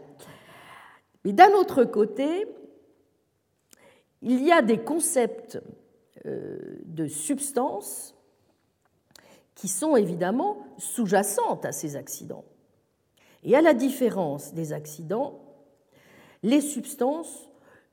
Mais 1.24 1.32
d'un 1.32 1.54
autre 1.54 1.86
côté, 1.86 2.46
il 4.22 4.44
y 4.44 4.52
a 4.52 4.62
des 4.62 4.80
concepts 4.80 5.58
euh, 6.26 6.60
de 6.84 7.08
substance 7.08 8.14
qui 9.56 9.70
sont 9.70 9.96
évidemment 9.96 10.68
sous-jacentes 10.78 11.64
à 11.64 11.72
ces 11.72 11.96
accidents. 11.96 12.44
Et 13.44 13.56
à 13.56 13.62
la 13.62 13.74
différence 13.74 14.54
des 14.54 14.74
accidents, 14.74 15.40
les 16.44 16.60
substances 16.60 17.50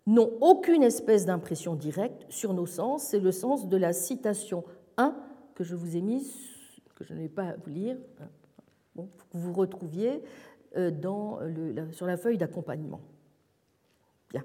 n'ont 0.06 0.32
aucune 0.40 0.82
espèce 0.82 1.26
d'impression 1.26 1.74
directe 1.74 2.26
sur 2.28 2.54
nos 2.54 2.66
sens. 2.66 3.04
C'est 3.04 3.20
le 3.20 3.32
sens 3.32 3.68
de 3.68 3.76
la 3.76 3.92
citation 3.92 4.64
1 4.96 5.16
que 5.54 5.64
je 5.64 5.76
vous 5.76 5.96
ai 5.96 6.00
mise, 6.00 6.34
que 6.94 7.04
je 7.04 7.14
ne 7.14 7.20
vais 7.20 7.28
pas 7.28 7.54
vous 7.64 7.70
lire, 7.70 7.96
hein, 8.20 9.04
que 9.30 9.38
vous 9.38 9.52
retrouviez 9.52 10.22
euh, 10.76 10.90
sur 11.92 12.06
la 12.06 12.16
feuille 12.16 12.38
d'accompagnement. 12.38 13.00
Bien. 14.30 14.44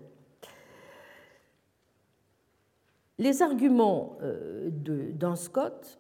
Les 3.18 3.42
arguments 3.42 4.18
euh, 4.22 4.70
d'un 4.72 5.36
Scott 5.36 6.00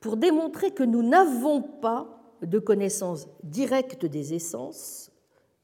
pour 0.00 0.16
démontrer 0.16 0.72
que 0.72 0.82
nous 0.82 1.02
n'avons 1.02 1.62
pas 1.62 2.20
de 2.42 2.58
connaissance 2.58 3.28
directe 3.42 4.04
des 4.04 4.34
essences 4.34 5.10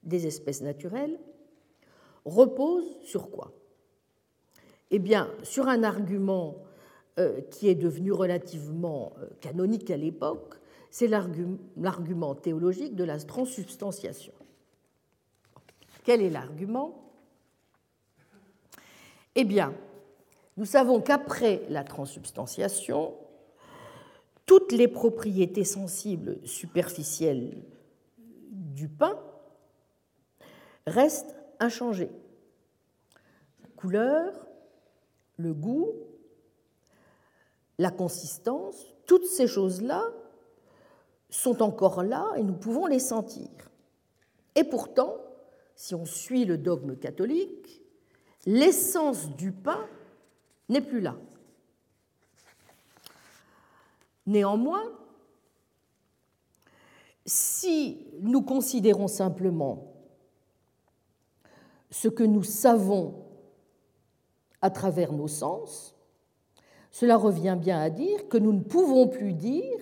des 0.03 0.27
espèces 0.27 0.63
naturelles 0.63 1.19
repose 2.25 2.99
sur 3.03 3.31
quoi? 3.31 3.53
Eh 4.91 4.99
bien, 4.99 5.31
sur 5.43 5.69
un 5.69 5.83
argument 5.83 6.57
euh, 7.19 7.41
qui 7.51 7.69
est 7.69 7.75
devenu 7.75 8.13
relativement 8.13 9.13
euh, 9.19 9.27
canonique 9.41 9.91
à 9.91 9.97
l'époque, 9.97 10.57
c'est 10.91 11.09
l'argument 11.09 12.35
théologique 12.35 12.97
de 12.97 13.05
la 13.05 13.19
transsubstantiation. 13.19 14.33
Quel 16.05 16.21
est 16.21 16.31
l'argument? 16.31 17.13
Eh 19.37 19.45
bien, 19.45 19.73
nous 20.57 20.65
savons 20.65 21.01
qu'après 21.01 21.63
la 21.69 21.85
transsubstantiation, 21.85 23.15
toutes 24.47 24.73
les 24.73 24.89
propriétés 24.89 25.65
sensibles 25.65 26.39
superficielles 26.45 27.63
du 28.51 28.89
pain 28.89 29.17
restent 30.87 31.37
inchangé. 31.61 32.11
La 33.63 33.69
couleur, 33.77 34.49
le 35.37 35.55
goût, 35.55 35.93
la 37.79 37.91
consistance, 37.91 38.77
toutes 39.07 39.27
ces 39.27 39.47
choses-là 39.47 40.03
sont 41.31 41.63
encore 41.63 42.03
là 42.03 42.33
et 42.37 42.43
nous 42.43 42.55
pouvons 42.55 42.87
les 42.87 42.99
sentir. 42.99 43.49
Et 44.55 44.65
pourtant, 44.65 45.17
si 45.77 45.95
on 45.95 46.05
suit 46.05 46.45
le 46.45 46.59
dogme 46.59 46.97
catholique, 46.97 47.83
l'essence 48.45 49.31
du 49.37 49.53
pain 49.53 49.87
n'est 50.69 50.81
plus 50.81 51.01
là. 51.01 51.17
Néanmoins, 54.27 54.85
si 57.25 58.07
nous 58.21 58.43
considérons 58.43 59.09
simplement 59.09 59.90
ce 61.91 62.09
que 62.09 62.23
nous 62.23 62.43
savons 62.43 63.25
à 64.63 64.71
travers 64.71 65.13
nos 65.13 65.29
sens, 65.29 65.95
cela 66.91 67.17
revient 67.17 67.57
bien 67.59 67.81
à 67.81 67.91
dire 67.91 68.29
que 68.29 68.37
nous 68.37 68.53
ne 68.53 68.63
pouvons 68.63 69.09
plus 69.09 69.33
dire 69.33 69.79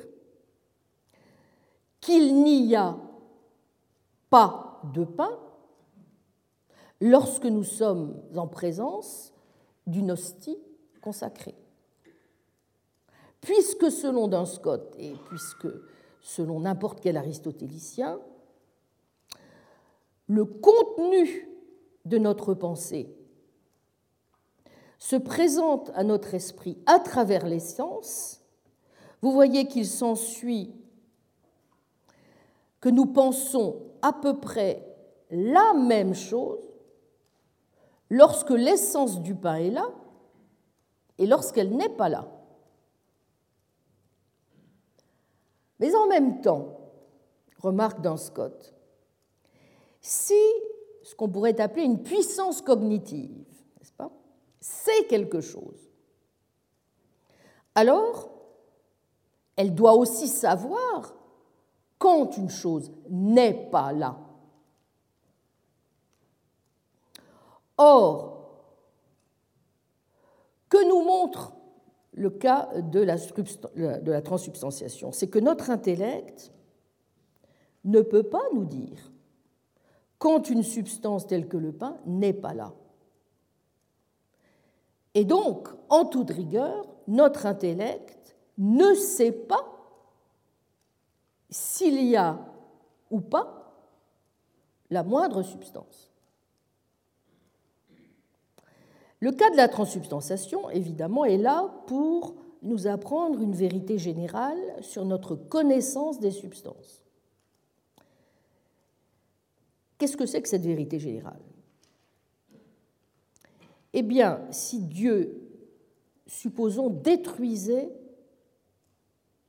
qu'il 2.01 2.43
n'y 2.43 2.75
a 2.77 2.97
pas 4.31 4.81
de 4.95 5.05
pain 5.05 5.39
lorsque 7.01 7.45
nous 7.45 7.65
sommes 7.65 8.23
en 8.37 8.47
présence 8.47 9.33
d'une 9.87 10.11
hostie 10.11 10.59
consacrée. 11.01 11.55
puisque 13.41 13.91
selon 13.91 14.29
Duns 14.29 14.47
Scott 14.47 14.95
et 14.99 15.15
puisque 15.29 15.69
selon 16.21 16.61
n'importe 16.61 17.01
quel 17.01 17.17
aristotélicien, 17.17 18.21
le 20.27 20.45
contenu 20.45 21.49
de 22.05 22.19
notre 22.19 22.55
pensée 22.55 23.15
se 24.99 25.17
présente 25.17 25.91
à 25.95 26.03
notre 26.05 26.35
esprit 26.35 26.77
à 26.87 26.99
travers 26.99 27.47
les 27.47 27.61
sens, 27.61 28.41
vous 29.23 29.33
voyez 29.33 29.67
qu'il 29.67 29.87
s'ensuit 29.87 30.75
que 32.81 32.89
nous 32.89 33.07
pensons 33.07 33.83
à 34.03 34.13
peu 34.13 34.39
près 34.39 34.85
la 35.31 35.75
même 35.75 36.15
chose 36.15 36.65
lorsque 38.11 38.51
l'essence 38.51 39.21
du 39.21 39.35
pain 39.35 39.57
est 39.57 39.71
là 39.71 39.89
et 41.19 41.27
lorsqu'elle 41.27 41.77
n'est 41.77 41.89
pas 41.89 42.09
là. 42.09 42.29
Mais 45.81 45.95
en 45.95 46.07
même 46.07 46.41
temps, 46.41 46.79
remarque 47.59 48.01
dans 48.01 48.17
Scott, 48.17 48.75
si 50.01 50.35
ce 51.09 51.15
qu'on 51.15 51.31
pourrait 51.31 51.59
appeler 51.59 51.85
une 51.85 52.03
puissance 52.03 52.61
cognitive, 52.61 53.47
n'est-ce 53.79 53.95
pas, 53.95 54.11
c'est 54.61 55.07
quelque 55.07 55.41
chose, 55.41 55.89
alors 57.75 58.29
elle 59.57 59.75
doit 59.75 59.95
aussi 59.95 60.29
savoir 60.29 61.15
quand 61.97 62.37
une 62.37 62.51
chose 62.51 62.93
n'est 63.09 63.71
pas 63.71 63.93
là. 63.93 64.19
Or, 67.79 68.51
que 70.69 70.87
nous 70.87 71.05
montre 71.05 71.55
le 72.13 72.29
cas 72.29 72.69
de 72.83 73.01
la, 73.01 73.17
de 73.17 74.21
transsubstantiation 74.21 75.11
C'est 75.13 75.29
que 75.29 75.39
notre 75.39 75.71
intellect 75.71 76.53
ne 77.85 78.03
peut 78.03 78.25
pas 78.25 78.43
nous 78.53 78.67
dire 78.67 79.11
quand 80.19 80.51
une 80.51 80.63
substance 80.63 81.27
telle 81.27 81.49
que 81.49 81.57
le 81.57 81.73
pain 81.73 81.97
n'est 82.07 82.33
pas 82.33 82.55
là. 82.55 82.73
Et 85.15 85.25
donc, 85.25 85.69
en 85.89 86.05
toute 86.05 86.31
rigueur, 86.31 86.87
notre 87.07 87.47
intellect 87.47 88.37
ne 88.59 88.95
sait 88.95 89.33
pas 89.33 89.65
s'il 91.51 92.05
y 92.05 92.17
a 92.17 92.39
ou 93.11 93.21
pas 93.21 93.73
la 94.91 95.03
moindre 95.03 95.43
substance. 95.43 96.11
Le 99.21 99.33
cas 99.33 99.51
de 99.51 99.57
la 99.57 99.69
transsubstantiation, 99.69 100.71
évidemment, 100.71 101.25
est 101.25 101.39
là 101.39 101.69
pour 101.87 102.35
nous 102.63 102.87
apprendre 102.87 103.41
une 103.41 103.55
vérité 103.55 103.99
générale 103.99 104.59
sur 104.81 105.05
notre 105.05 105.35
connaissance 105.35 106.21
des 106.21 106.31
substances. 106.31 107.08
Qu'est-ce 109.99 110.17
que 110.17 110.27
c'est 110.27 110.41
que 110.41 110.49
cette 110.49 110.65
vérité 110.65 110.99
générale? 110.99 111.41
Eh 113.93 114.03
bien, 114.03 114.41
si 114.51 114.81
Dieu, 114.81 115.41
supposons, 116.27 116.89
détruisait 116.89 117.91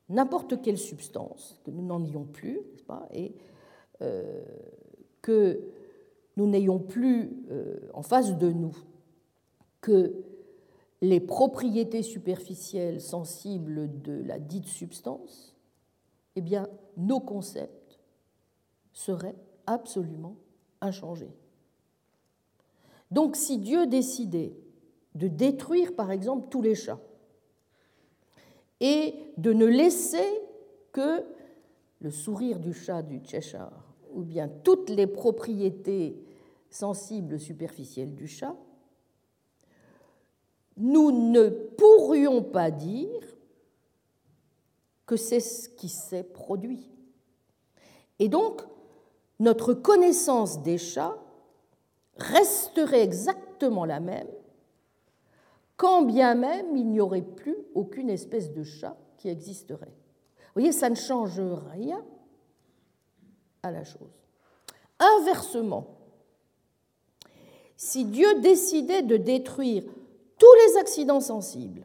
n'importe 0.09 0.61
quelle 0.61 0.77
substance, 0.77 1.59
que 1.63 1.71
nous 1.71 1.85
n'en 1.85 2.03
ayons 2.03 2.25
plus, 2.25 2.61
pas, 2.87 3.07
et 3.13 3.35
euh, 4.01 4.43
que 5.21 5.61
nous 6.35 6.47
n'ayons 6.47 6.79
plus 6.79 7.29
euh, 7.51 7.79
en 7.93 8.01
face 8.01 8.37
de 8.37 8.51
nous 8.51 8.75
que 9.81 10.15
les 11.01 11.19
propriétés 11.19 12.01
superficielles 12.01 13.01
sensibles 13.01 14.01
de 14.01 14.21
la 14.23 14.39
dite 14.39 14.67
substance, 14.67 15.55
eh 16.35 16.41
bien, 16.41 16.67
nos 16.97 17.19
concepts 17.19 17.99
seraient 18.91 19.35
absolument 19.69 20.35
inchangés. 20.81 21.31
Donc, 23.11 23.35
si 23.35 23.57
Dieu 23.59 23.85
décidait 23.85 24.53
de 25.15 25.27
détruire, 25.27 25.95
par 25.95 26.11
exemple, 26.11 26.47
tous 26.49 26.61
les 26.61 26.75
chats, 26.75 26.99
et 28.79 29.13
de 29.37 29.53
ne 29.53 29.65
laisser 29.65 30.27
que 30.91 31.23
le 32.01 32.11
sourire 32.11 32.59
du 32.59 32.73
chat 32.73 33.01
du 33.01 33.21
Cheshire, 33.23 33.71
ou 34.13 34.21
bien 34.23 34.47
toutes 34.47 34.89
les 34.89 35.07
propriétés 35.07 36.23
sensibles 36.69 37.39
superficielles 37.39 38.15
du 38.15 38.27
chat, 38.27 38.55
nous 40.77 41.11
ne 41.11 41.49
pourrions 41.49 42.41
pas 42.41 42.71
dire 42.71 43.19
que 45.05 45.17
c'est 45.17 45.41
ce 45.41 45.67
qui 45.67 45.89
s'est 45.89 46.23
produit. 46.23 46.89
Et 48.19 48.29
donc, 48.29 48.61
notre 49.39 49.73
connaissance 49.73 50.61
des 50.61 50.77
chats 50.77 51.17
resterait 52.17 53.03
exactement 53.03 53.85
la 53.85 53.99
même, 53.99 54.27
quand 55.77 56.01
bien 56.03 56.35
même 56.35 56.75
il 56.75 56.87
n'y 56.87 56.99
aurait 56.99 57.21
plus 57.21 57.55
aucune 57.73 58.09
espèce 58.09 58.51
de 58.51 58.63
chat 58.63 58.97
qui 59.17 59.29
existerait. 59.29 59.85
Vous 59.85 60.61
voyez, 60.61 60.71
ça 60.71 60.89
ne 60.89 60.95
change 60.95 61.39
rien 61.71 62.03
à 63.63 63.71
la 63.71 63.83
chose. 63.83 64.09
Inversement, 64.99 65.87
si 67.77 68.03
Dieu 68.03 68.41
décidait 68.41 69.03
de 69.03 69.15
détruire 69.15 69.83
tous 70.37 70.53
les 70.67 70.77
accidents 70.77 71.21
sensibles 71.21 71.83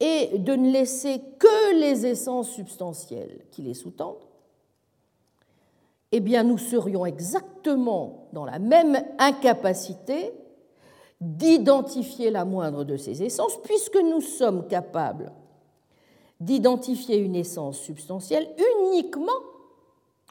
et 0.00 0.36
de 0.38 0.54
ne 0.54 0.72
laisser 0.72 1.22
que 1.38 1.74
les 1.78 2.06
essences 2.06 2.50
substantielles 2.50 3.44
qui 3.52 3.62
les 3.62 3.74
sous-tendent, 3.74 4.31
eh 6.12 6.20
bien 6.20 6.44
nous 6.44 6.58
serions 6.58 7.06
exactement 7.06 8.28
dans 8.32 8.44
la 8.44 8.58
même 8.58 9.02
incapacité 9.18 10.32
d'identifier 11.20 12.30
la 12.30 12.44
moindre 12.44 12.84
de 12.84 12.96
ces 12.96 13.22
essences, 13.22 13.60
puisque 13.62 13.96
nous 13.96 14.20
sommes 14.20 14.66
capables 14.66 15.32
d'identifier 16.40 17.16
une 17.16 17.36
essence 17.36 17.78
substantielle 17.78 18.48
uniquement 18.76 19.30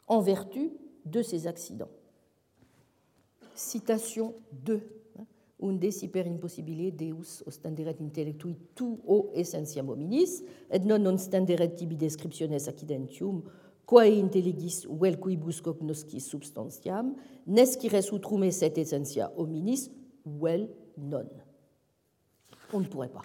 en 0.06 0.20
vertu 0.20 0.70
de 1.06 1.22
ces 1.22 1.46
accidents. 1.46 1.88
Citation 3.54 4.34
2 4.52 5.02
unde 5.62 5.90
siper 5.90 6.26
impossibile 6.26 6.90
deus 6.90 7.42
ostenderet 7.46 8.00
intellectui 8.02 8.56
tu 8.74 8.98
o 9.06 9.30
essentiam 9.34 9.88
hominis, 9.88 10.42
et 10.70 10.80
non 10.80 10.98
non 10.98 11.18
stenderet 11.18 11.76
tibi 11.76 11.96
descriptiones 11.96 12.68
accidentium, 12.68 13.42
quae 13.86 14.20
intelligis 14.22 14.86
vel 14.88 15.18
quibus 15.20 15.60
cognoscis 15.60 16.20
substantiam, 16.20 17.14
nescires 17.46 18.12
utrum 18.12 18.44
esset 18.46 18.78
essentia 18.80 19.32
hominis, 19.36 19.90
vel 20.24 20.68
non. 20.98 21.28
On 22.72 22.80
ne 22.80 22.86
pourrait 22.86 23.08
pas. 23.08 23.22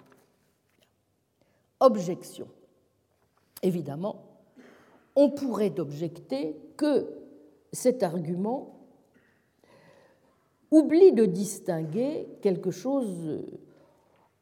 Objection. 1.80 2.48
Évidemment, 3.62 4.24
on 5.16 5.30
pourrait 5.30 5.78
objecter 5.80 6.56
que 6.76 7.08
cet 7.72 8.02
argument 8.02 8.78
oublie 10.70 11.12
de 11.12 11.24
distinguer 11.24 12.28
quelque 12.42 12.70
chose 12.70 13.42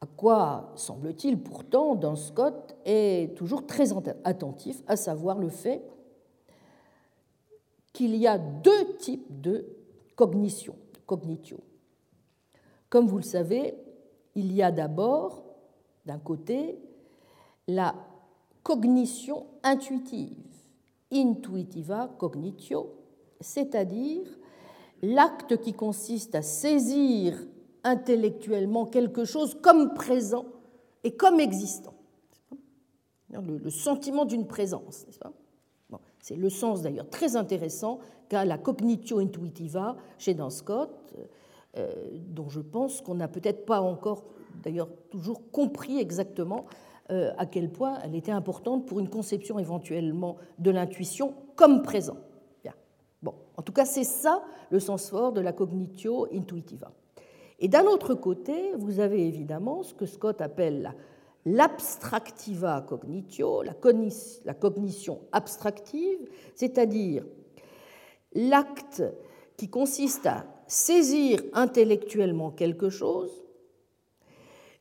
à 0.01 0.05
quoi, 0.05 0.71
semble-t-il, 0.75 1.41
pourtant, 1.41 1.95
dans 1.95 2.15
Scott 2.15 2.75
est 2.85 3.35
toujours 3.35 3.65
très 3.65 3.93
attentif, 4.23 4.83
à 4.85 4.95
savoir 4.95 5.39
le 5.39 5.49
fait 5.49 5.81
qu'il 7.97 8.15
y 8.15 8.27
a 8.27 8.37
deux 8.37 8.95
types 8.97 9.41
de 9.41 9.65
cognition, 10.15 10.75
cognitio. 11.07 11.57
Comme 12.91 13.07
vous 13.07 13.17
le 13.17 13.23
savez, 13.23 13.73
il 14.35 14.53
y 14.53 14.61
a 14.61 14.71
d'abord, 14.71 15.43
d'un 16.05 16.19
côté, 16.19 16.77
la 17.67 17.95
cognition 18.61 19.47
intuitive, 19.63 20.37
intuitiva 21.11 22.15
cognitio, 22.19 22.93
c'est-à-dire 23.41 24.27
l'acte 25.01 25.59
qui 25.59 25.73
consiste 25.73 26.35
à 26.35 26.43
saisir 26.43 27.47
intellectuellement 27.83 28.85
quelque 28.85 29.25
chose 29.25 29.57
comme 29.59 29.95
présent 29.95 30.45
et 31.03 31.15
comme 31.15 31.39
existant. 31.39 31.95
Le, 33.31 33.71
sentiment 33.71 34.25
d'une 34.25 34.45
présence, 34.45 35.07
n'est-ce 35.07 35.17
pas? 35.17 35.33
C'est 36.19 36.35
le 36.35 36.49
sens 36.49 36.81
d'ailleurs 36.81 37.09
très 37.09 37.35
intéressant 37.35 37.99
qu'a 38.29 38.45
la 38.45 38.57
cognitio 38.57 39.19
intuitiva 39.19 39.95
chez 40.17 40.33
Dan 40.33 40.49
Scott, 40.49 41.13
euh, 41.77 41.87
dont 42.27 42.49
je 42.49 42.59
pense 42.59 43.01
qu'on 43.01 43.15
n'a 43.15 43.27
peut-être 43.27 43.65
pas 43.65 43.81
encore 43.81 44.25
d'ailleurs 44.63 44.89
toujours 45.09 45.51
compris 45.51 45.99
exactement 45.99 46.65
euh, 47.11 47.31
à 47.37 47.45
quel 47.45 47.71
point 47.71 47.99
elle 48.03 48.15
était 48.15 48.31
importante 48.31 48.85
pour 48.85 48.99
une 48.99 49.09
conception 49.09 49.59
éventuellement 49.59 50.37
de 50.59 50.71
l'intuition 50.71 51.33
comme 51.55 51.81
présent. 51.81 52.17
En 53.57 53.63
tout 53.63 53.73
cas, 53.73 53.85
c'est 53.85 54.03
ça 54.03 54.43
le 54.69 54.79
sens 54.79 55.09
fort 55.09 55.33
de 55.33 55.41
la 55.41 55.51
cognitio 55.51 56.27
intuitiva. 56.31 56.91
Et 57.59 57.67
d'un 57.67 57.85
autre 57.85 58.13
côté, 58.13 58.73
vous 58.77 58.99
avez 58.99 59.27
évidemment 59.27 59.81
ce 59.81 59.95
que 59.95 60.05
Scott 60.05 60.41
appelle 60.41 60.93
l'abstractiva 61.47 62.81
cognitio, 62.81 63.61
la, 63.61 63.73
cognition 64.53 65.21
abstractive, 65.31 66.29
c'est-à-dire 66.55 67.25
l'acte 68.33 69.03
qui 69.55 69.69
consiste 69.69 70.25
à 70.25 70.45
saisir 70.67 71.41
intellectuellement 71.53 72.51
quelque 72.51 72.89
chose, 72.89 73.31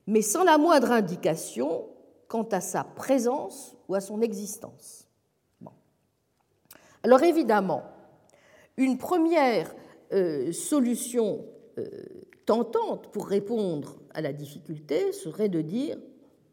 mais 0.09 0.23
sans 0.23 0.43
la 0.43 0.59
moindre 0.59 0.91
indication 0.91 1.87
quant 2.27 2.49
à 2.51 2.61
sa 2.61 2.83
présence 2.83 3.77
ou 3.89 3.95
à 3.95 4.01
son 4.01 4.21
existence. 4.21 5.09
Alors 7.05 7.23
évidemment, 7.23 7.85
une 8.77 8.99
première 8.99 9.73
euh, 10.13 10.51
solution 10.51 11.47
euh, 11.79 11.89
tentante 12.45 13.13
pour 13.13 13.29
répondre 13.29 14.01
à 14.13 14.21
la 14.21 14.33
difficulté 14.33 15.13
serait 15.13 15.49
de 15.49 15.61
dire, 15.61 15.97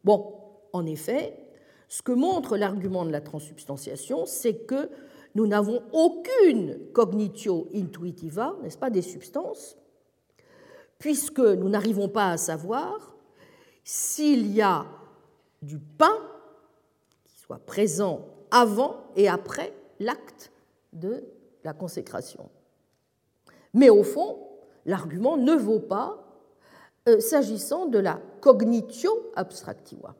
bon, 0.04 0.34
en 0.72 0.86
effet, 0.86 1.36
ce 1.88 2.02
que 2.02 2.12
montre 2.12 2.56
l'argument 2.56 3.04
de 3.04 3.10
la 3.10 3.20
transsubstantiation, 3.20 4.26
c'est 4.26 4.66
que 4.66 4.90
nous 5.34 5.46
n'avons 5.46 5.82
aucune 5.92 6.78
cognitio 6.92 7.68
intuitiva, 7.74 8.56
n'est-ce 8.62 8.78
pas, 8.78 8.90
des 8.90 9.02
substances, 9.02 9.76
puisque 10.98 11.40
nous 11.40 11.68
n'arrivons 11.68 12.08
pas 12.08 12.30
à 12.30 12.36
savoir 12.36 13.16
s'il 13.82 14.52
y 14.52 14.62
a 14.62 14.86
du 15.60 15.78
pain 15.78 16.16
qui 17.24 17.38
soit 17.38 17.58
présent 17.58 18.26
avant 18.50 18.96
et 19.16 19.28
après 19.28 19.74
l'acte 19.98 20.52
de 20.92 21.24
la 21.64 21.72
consécration. 21.72 22.48
Mais 23.72 23.90
au 23.90 24.02
fond, 24.04 24.38
l'argument 24.86 25.36
ne 25.36 25.54
vaut 25.54 25.80
pas 25.80 26.23
s'agissant 27.18 27.86
de 27.86 27.98
la 27.98 28.20
cognitio 28.40 29.10
abstractiva. 29.36 30.14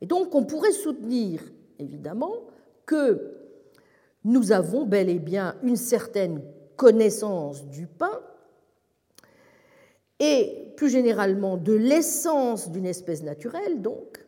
Et 0.00 0.06
donc 0.06 0.34
on 0.34 0.44
pourrait 0.44 0.72
soutenir, 0.72 1.42
évidemment, 1.78 2.34
que 2.86 3.36
nous 4.24 4.52
avons 4.52 4.84
bel 4.84 5.08
et 5.08 5.18
bien 5.18 5.56
une 5.62 5.76
certaine 5.76 6.42
connaissance 6.76 7.66
du 7.66 7.86
pain 7.86 8.20
et 10.18 10.72
plus 10.76 10.90
généralement 10.90 11.56
de 11.56 11.72
l'essence 11.72 12.70
d'une 12.70 12.86
espèce 12.86 13.22
naturelle, 13.22 13.80
donc, 13.80 14.24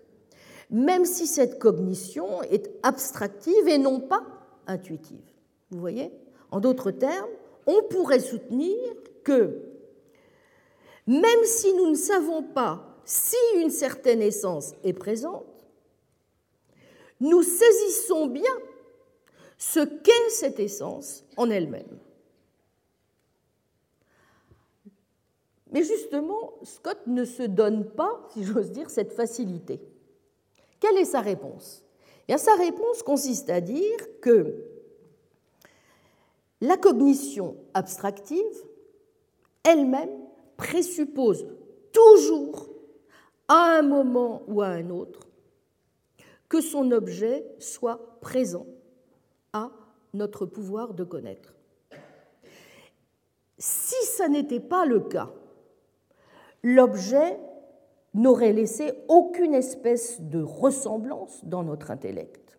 même 0.71 1.05
si 1.05 1.27
cette 1.27 1.59
cognition 1.59 2.43
est 2.43 2.71
abstractive 2.83 3.69
et 3.69 3.79
non 3.79 4.01
pas 4.01 4.23
intuitive. 4.67 5.25
Vous 5.71 5.81
voyez? 5.81 6.11
En 6.51 6.61
d'autres 6.61 6.91
termes, 6.91 7.31
on 7.67 7.83
pourrait 7.91 8.21
soutenir 8.21 8.77
que 9.25 9.72
même 11.07 11.45
si 11.45 11.73
nous 11.75 11.91
ne 11.91 11.95
savons 11.95 12.43
pas 12.43 13.01
si 13.05 13.37
une 13.57 13.71
certaine 13.71 14.23
essence 14.23 14.75
est 14.85 14.93
présente, 14.93 15.47
nous 17.21 17.43
saisissons 17.43 18.27
bien 18.27 18.53
ce 19.59 19.81
qu'est 19.81 20.31
cette 20.31 20.61
essence 20.61 21.25
en 21.37 21.51
elle-même. 21.51 21.99
Mais 25.71 25.83
justement, 25.83 26.53
Scott 26.65 26.99
ne 27.07 27.25
se 27.25 27.43
donne 27.43 27.89
pas, 27.91 28.29
si 28.33 28.45
j'ose 28.45 28.71
dire, 28.71 28.91
cette 28.91 29.13
facilité. 29.13 29.81
Quelle 30.81 30.99
est 30.99 31.07
sa 31.07 31.21
réponse? 31.21 31.83
Et 32.29 32.37
Sa 32.37 32.55
réponse 32.55 33.03
consiste 33.03 33.51
à 33.51 33.61
dire 33.61 33.99
que 34.21 34.55
la 36.61 36.77
cognition 36.77 37.57
abstractive 37.75 38.65
elle-même 39.65 40.22
présuppose 40.57 41.47
toujours, 41.93 42.69
à 43.49 43.79
un 43.79 43.83
moment 43.83 44.43
ou 44.47 44.63
à 44.63 44.69
un 44.69 44.91
autre, 44.91 45.29
que 46.49 46.61
son 46.61 46.91
objet 46.91 47.47
soit 47.59 48.21
présent 48.21 48.67
à 49.53 49.71
notre 50.15 50.47
pouvoir 50.47 50.95
de 50.95 51.05
connaître. 51.05 51.55
Si 53.59 54.05
ça 54.07 54.29
n'était 54.29 54.61
pas 54.61 54.85
le 54.87 55.01
cas, 55.01 55.31
l'objet 56.63 57.39
n'aurait 58.15 58.53
laissé 58.53 58.93
aucune 59.09 59.55
espèce 59.55 60.21
de 60.21 60.43
ressemblance 60.43 61.45
dans 61.45 61.63
notre 61.63 61.91
intellect. 61.91 62.59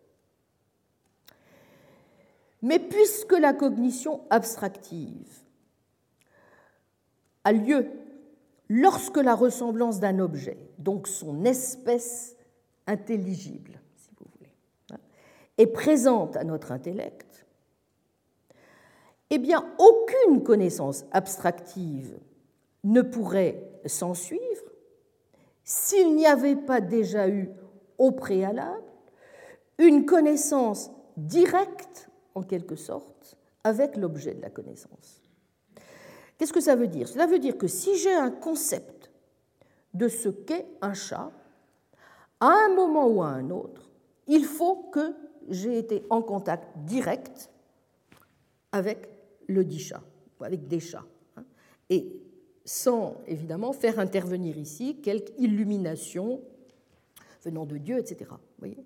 Mais 2.62 2.78
puisque 2.78 3.38
la 3.38 3.52
cognition 3.52 4.22
abstractive 4.30 5.43
a 7.44 7.52
lieu 7.52 7.86
lorsque 8.68 9.18
la 9.18 9.34
ressemblance 9.34 10.00
d'un 10.00 10.18
objet, 10.18 10.58
donc 10.78 11.06
son 11.06 11.44
espèce 11.44 12.36
intelligible, 12.86 13.80
si 13.96 14.08
vous 14.18 14.26
voulez, 14.36 14.52
hein, 14.92 14.98
est 15.58 15.66
présente 15.66 16.36
à 16.36 16.44
notre 16.44 16.72
intellect, 16.72 17.46
eh 19.30 19.38
bien 19.38 19.64
aucune 19.78 20.42
connaissance 20.42 21.04
abstractive 21.12 22.18
ne 22.84 23.02
pourrait 23.02 23.62
s'en 23.86 24.14
suivre 24.14 24.42
s'il 25.64 26.14
n'y 26.14 26.26
avait 26.26 26.56
pas 26.56 26.80
déjà 26.80 27.28
eu 27.28 27.48
au 27.98 28.12
préalable 28.12 28.82
une 29.78 30.04
connaissance 30.04 30.90
directe, 31.16 32.08
en 32.34 32.42
quelque 32.42 32.76
sorte, 32.76 33.36
avec 33.64 33.96
l'objet 33.96 34.34
de 34.34 34.42
la 34.42 34.50
connaissance. 34.50 35.23
Qu'est-ce 36.44 36.52
que 36.52 36.60
ça 36.60 36.76
veut 36.76 36.88
dire? 36.88 37.08
Cela 37.08 37.26
veut 37.26 37.38
dire 37.38 37.56
que 37.56 37.66
si 37.66 37.96
j'ai 37.96 38.12
un 38.12 38.30
concept 38.30 39.10
de 39.94 40.08
ce 40.08 40.28
qu'est 40.28 40.66
un 40.82 40.92
chat, 40.92 41.32
à 42.38 42.48
un 42.48 42.74
moment 42.74 43.06
ou 43.06 43.22
à 43.22 43.28
un 43.28 43.48
autre, 43.48 43.90
il 44.26 44.44
faut 44.44 44.90
que 44.92 45.14
j'ai 45.48 45.78
été 45.78 46.04
en 46.10 46.20
contact 46.20 46.68
direct 46.84 47.48
avec 48.72 49.08
le 49.46 49.64
dit 49.64 49.78
chat, 49.78 50.02
avec 50.38 50.68
des 50.68 50.80
chats. 50.80 51.06
Hein. 51.38 51.44
Et 51.88 52.12
sans 52.66 53.16
évidemment 53.26 53.72
faire 53.72 53.98
intervenir 53.98 54.58
ici 54.58 55.00
quelque 55.00 55.32
illumination 55.38 56.42
venant 57.42 57.64
de 57.64 57.78
Dieu, 57.78 57.96
etc. 57.96 58.30
Voyez? 58.58 58.84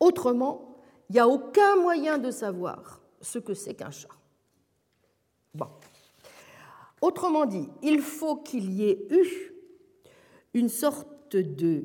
Autrement, 0.00 0.78
il 1.10 1.12
n'y 1.12 1.20
a 1.20 1.28
aucun 1.28 1.76
moyen 1.76 2.16
de 2.16 2.30
savoir 2.30 3.02
ce 3.20 3.38
que 3.38 3.52
c'est 3.52 3.74
qu'un 3.74 3.90
chat. 3.90 4.08
Bon. 5.52 5.68
Autrement 7.00 7.46
dit, 7.46 7.68
il 7.82 8.00
faut 8.00 8.36
qu'il 8.36 8.72
y 8.72 8.88
ait 8.88 9.06
eu 9.10 9.52
une 10.54 10.68
sorte 10.68 11.36
de 11.36 11.84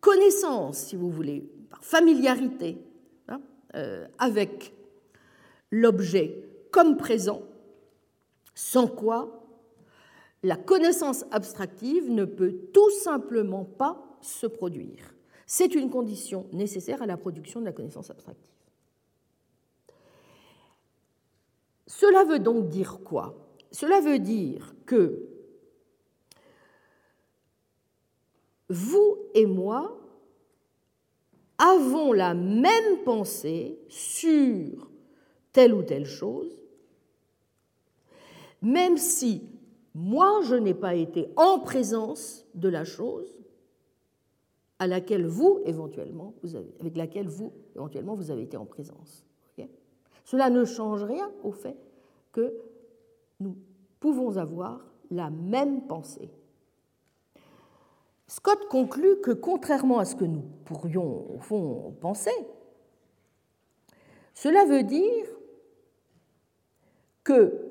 connaissance, 0.00 0.78
si 0.78 0.96
vous 0.96 1.10
voulez, 1.10 1.48
par 1.70 1.84
familiarité 1.84 2.78
hein, 3.28 3.40
euh, 3.74 4.06
avec 4.18 4.74
l'objet 5.70 6.44
comme 6.70 6.96
présent, 6.96 7.42
sans 8.54 8.86
quoi 8.86 9.42
la 10.42 10.56
connaissance 10.56 11.24
abstractive 11.30 12.10
ne 12.10 12.24
peut 12.24 12.54
tout 12.72 12.90
simplement 12.90 13.64
pas 13.64 14.18
se 14.20 14.46
produire. 14.46 15.14
C'est 15.46 15.74
une 15.74 15.90
condition 15.90 16.46
nécessaire 16.52 17.02
à 17.02 17.06
la 17.06 17.16
production 17.16 17.60
de 17.60 17.66
la 17.66 17.72
connaissance 17.72 18.10
abstractive. 18.10 18.50
Cela 21.86 22.24
veut 22.24 22.38
donc 22.38 22.68
dire 22.68 23.00
quoi? 23.04 23.34
Cela 23.72 24.00
veut 24.00 24.18
dire 24.18 24.74
que 24.86 25.28
vous 28.68 29.18
et 29.34 29.46
moi 29.46 29.98
avons 31.58 32.12
la 32.12 32.34
même 32.34 33.02
pensée 33.04 33.78
sur 33.88 34.90
telle 35.52 35.74
ou 35.74 35.82
telle 35.82 36.06
chose, 36.06 36.56
même 38.62 38.96
si 38.96 39.42
moi, 39.94 40.40
je 40.44 40.54
n'ai 40.54 40.74
pas 40.74 40.94
été 40.94 41.28
en 41.36 41.58
présence 41.58 42.46
de 42.54 42.68
la 42.68 42.84
chose 42.84 43.28
à 44.78 44.86
laquelle 44.86 45.26
vous, 45.26 45.60
avec 45.66 46.96
laquelle 46.96 47.28
vous, 47.28 47.52
éventuellement, 47.76 48.14
vous 48.14 48.30
avez 48.30 48.42
été 48.42 48.56
en 48.56 48.64
présence. 48.64 49.24
Cela 50.24 50.50
ne 50.50 50.64
change 50.64 51.02
rien 51.04 51.30
au 51.42 51.52
fait 51.52 51.76
que 52.32 52.54
nous 53.42 53.56
pouvons 54.00 54.36
avoir 54.36 54.80
la 55.10 55.30
même 55.30 55.86
pensée. 55.86 56.30
Scott 58.26 58.66
conclut 58.68 59.20
que, 59.20 59.30
contrairement 59.30 59.98
à 59.98 60.04
ce 60.04 60.16
que 60.16 60.24
nous 60.24 60.42
pourrions, 60.64 61.34
au 61.34 61.38
fond, 61.38 61.94
penser, 62.00 62.30
cela 64.32 64.64
veut 64.64 64.84
dire 64.84 65.26
que 67.24 67.70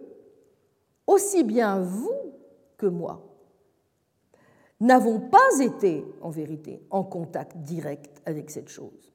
aussi 1.08 1.44
bien 1.44 1.82
vous 1.82 2.36
que 2.78 2.86
moi 2.86 3.28
n'avons 4.80 5.20
pas 5.20 5.60
été, 5.60 6.04
en 6.22 6.32
vérité, 6.32 6.82
en 6.90 7.04
contact 7.04 7.58
direct 7.58 8.22
avec 8.26 8.50
cette 8.50 8.70
chose. 8.70 9.14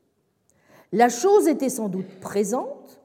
La 0.92 1.08
chose 1.08 1.48
était 1.48 1.68
sans 1.68 1.88
doute 1.88 2.20
présente, 2.20 3.02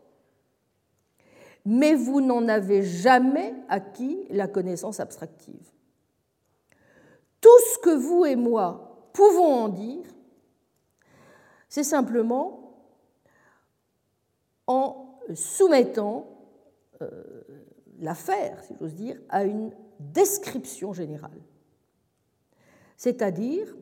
mais 1.66 1.96
vous 1.96 2.22
n'en 2.22 2.48
avez 2.48 2.84
jamais 2.84 3.54
acquis 3.70 4.26
la 4.30 4.48
connaissance 4.48 5.00
abstractive. 5.00 5.72
Tout 7.40 7.50
ce 7.74 7.80
que 7.80 7.96
vous 7.96 8.26
et 8.26 8.36
moi 8.36 9.10
pouvons 9.14 9.54
en 9.54 9.70
dire, 9.70 10.06
c'est 11.70 11.84
simplement 11.84 12.76
en 14.68 15.20
soumettant 15.34 16.28
euh, 17.02 17.24
l'affaire, 18.00 18.64
si 18.64 18.76
j'ose 18.80 18.96
dire, 18.96 19.20
à 19.30 19.44
une 19.44 19.72
description 20.00 20.94
générale. 20.94 21.42
C'est-à-dire 22.98 23.76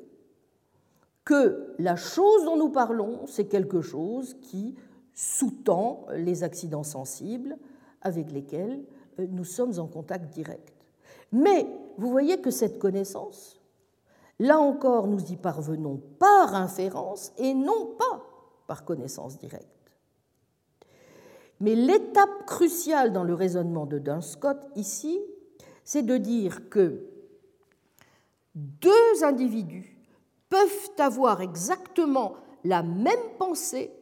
que 1.26 1.76
la 1.78 1.96
chose 1.96 2.46
dont 2.46 2.58
nous 2.58 2.70
parlons, 2.70 3.28
c'est 3.28 3.48
quelque 3.48 3.82
chose 3.82 4.36
qui 4.42 4.76
sous-tend 5.20 6.06
les 6.14 6.44
accidents 6.44 6.86
sensibles 6.86 7.58
avec 8.02 8.32
lesquels 8.32 8.82
euh, 9.20 9.28
nous 9.30 9.44
sommes 9.44 9.78
en 9.78 9.86
contact 9.86 10.34
direct. 10.34 10.74
Mais 11.34 11.68
vous 11.98 12.10
voyez 12.10 12.40
que 12.40 12.52
cette 12.52 12.80
connaissance, 12.80 13.60
là 14.40 14.60
encore, 14.60 15.08
nous 15.08 15.20
y 15.30 15.36
parvenons 15.36 16.02
par 16.20 16.56
inférence 16.56 17.34
et 17.38 17.54
non 17.54 17.98
pas 17.98 18.24
par 18.66 18.86
connaissance 18.86 19.38
directe. 19.38 19.68
Mais 21.60 21.76
l'étape 21.76 22.46
cruciale 22.46 23.12
dans 23.12 23.26
le 23.26 23.34
raisonnement 23.34 23.86
de 23.86 24.00
Dunscott 24.00 24.72
ici, 24.78 25.20
c'est 25.84 26.04
de 26.04 26.16
dire 26.16 26.70
que 26.70 27.04
deux 28.56 29.24
individus 29.24 29.98
peuvent 30.48 30.92
avoir 30.98 31.42
exactement 31.42 32.36
la 32.64 32.84
même 32.84 33.36
pensée 33.38 33.99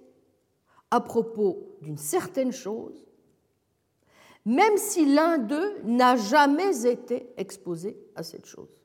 à 0.92 1.02
propos 1.02 1.76
d'une 1.82 1.98
certaine 1.98 2.52
chose, 2.52 3.06
même 4.46 4.78
si 4.78 5.06
l'un 5.06 5.38
d'eux 5.38 5.76
n'a 5.84 6.16
jamais 6.16 6.86
été 6.86 7.30
exposé 7.38 7.98
à 8.16 8.24
cette 8.24 8.46
chose. 8.46 8.82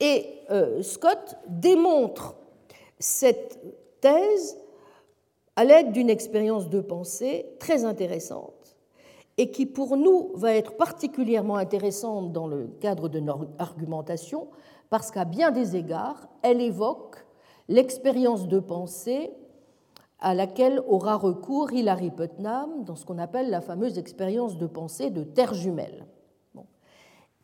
Et 0.00 0.26
euh, 0.50 0.82
Scott 0.82 1.36
démontre 1.48 2.34
cette 2.98 3.58
thèse 4.00 4.58
à 5.56 5.64
l'aide 5.64 5.92
d'une 5.92 6.10
expérience 6.10 6.68
de 6.68 6.80
pensée 6.80 7.46
très 7.58 7.84
intéressante 7.84 8.76
et 9.38 9.50
qui 9.50 9.64
pour 9.66 9.96
nous 9.96 10.32
va 10.34 10.54
être 10.54 10.76
particulièrement 10.76 11.56
intéressante 11.56 12.32
dans 12.32 12.46
le 12.46 12.68
cadre 12.80 13.08
de 13.08 13.20
notre 13.20 13.48
argumentation 13.58 14.48
parce 14.90 15.10
qu'à 15.10 15.24
bien 15.24 15.50
des 15.50 15.76
égards, 15.76 16.28
elle 16.42 16.60
évoque 16.60 17.24
l'expérience 17.68 18.46
de 18.46 18.58
pensée 18.58 19.32
à 20.22 20.34
laquelle 20.34 20.80
aura 20.86 21.16
recours 21.16 21.72
Hilary 21.72 22.10
Putnam 22.10 22.84
dans 22.84 22.94
ce 22.94 23.04
qu'on 23.04 23.18
appelle 23.18 23.50
la 23.50 23.60
fameuse 23.60 23.98
expérience 23.98 24.56
de 24.56 24.66
pensée 24.66 25.10
de 25.10 25.24
terre 25.24 25.52
jumelle. 25.52 26.06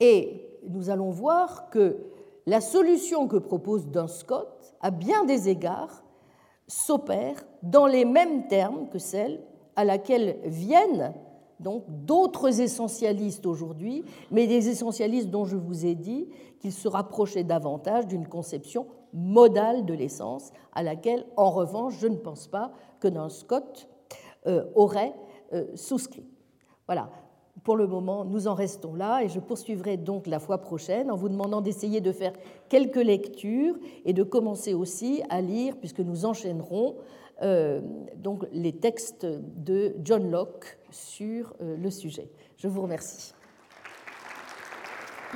Et 0.00 0.60
nous 0.68 0.88
allons 0.88 1.10
voir 1.10 1.70
que 1.70 1.96
la 2.46 2.60
solution 2.60 3.26
que 3.26 3.36
propose 3.36 3.88
Dunscott, 3.88 4.74
à 4.80 4.92
bien 4.92 5.24
des 5.24 5.48
égards, 5.48 6.04
s'opère 6.68 7.44
dans 7.64 7.86
les 7.86 8.04
mêmes 8.04 8.46
termes 8.46 8.88
que 8.88 8.98
celle 8.98 9.42
à 9.74 9.84
laquelle 9.84 10.38
viennent 10.44 11.14
donc 11.58 11.82
d'autres 11.88 12.60
essentialistes 12.60 13.44
aujourd'hui, 13.44 14.04
mais 14.30 14.46
des 14.46 14.68
essentialistes 14.68 15.30
dont 15.30 15.44
je 15.44 15.56
vous 15.56 15.84
ai 15.84 15.96
dit 15.96 16.28
qu'ils 16.60 16.72
se 16.72 16.86
rapprochaient 16.86 17.42
davantage 17.42 18.06
d'une 18.06 18.28
conception 18.28 18.86
modale 19.12 19.84
de 19.84 19.94
l'essence, 19.94 20.52
à 20.72 20.82
laquelle, 20.82 21.24
en 21.36 21.50
revanche, 21.50 21.94
je 21.98 22.06
ne 22.06 22.16
pense 22.16 22.48
pas 22.48 22.72
que 23.00 23.08
Duns 23.08 23.28
Scott 23.28 23.88
euh, 24.46 24.64
aurait 24.74 25.14
euh, 25.52 25.64
souscrit. 25.74 26.26
Voilà. 26.86 27.10
Pour 27.64 27.76
le 27.76 27.86
moment, 27.86 28.24
nous 28.24 28.46
en 28.46 28.54
restons 28.54 28.94
là 28.94 29.22
et 29.22 29.28
je 29.28 29.40
poursuivrai 29.40 29.96
donc 29.96 30.26
la 30.26 30.38
fois 30.38 30.58
prochaine 30.58 31.10
en 31.10 31.16
vous 31.16 31.28
demandant 31.28 31.60
d'essayer 31.60 32.00
de 32.00 32.12
faire 32.12 32.32
quelques 32.68 32.96
lectures 32.96 33.76
et 34.04 34.12
de 34.12 34.22
commencer 34.22 34.74
aussi 34.74 35.22
à 35.28 35.40
lire, 35.40 35.76
puisque 35.76 36.00
nous 36.00 36.24
enchaînerons 36.24 36.96
euh, 37.42 37.80
donc 38.16 38.46
les 38.52 38.72
textes 38.72 39.26
de 39.26 39.94
John 40.02 40.30
Locke 40.30 40.78
sur 40.90 41.54
le 41.60 41.90
sujet. 41.90 42.30
Je 42.56 42.68
vous 42.68 42.82
remercie. 42.82 43.34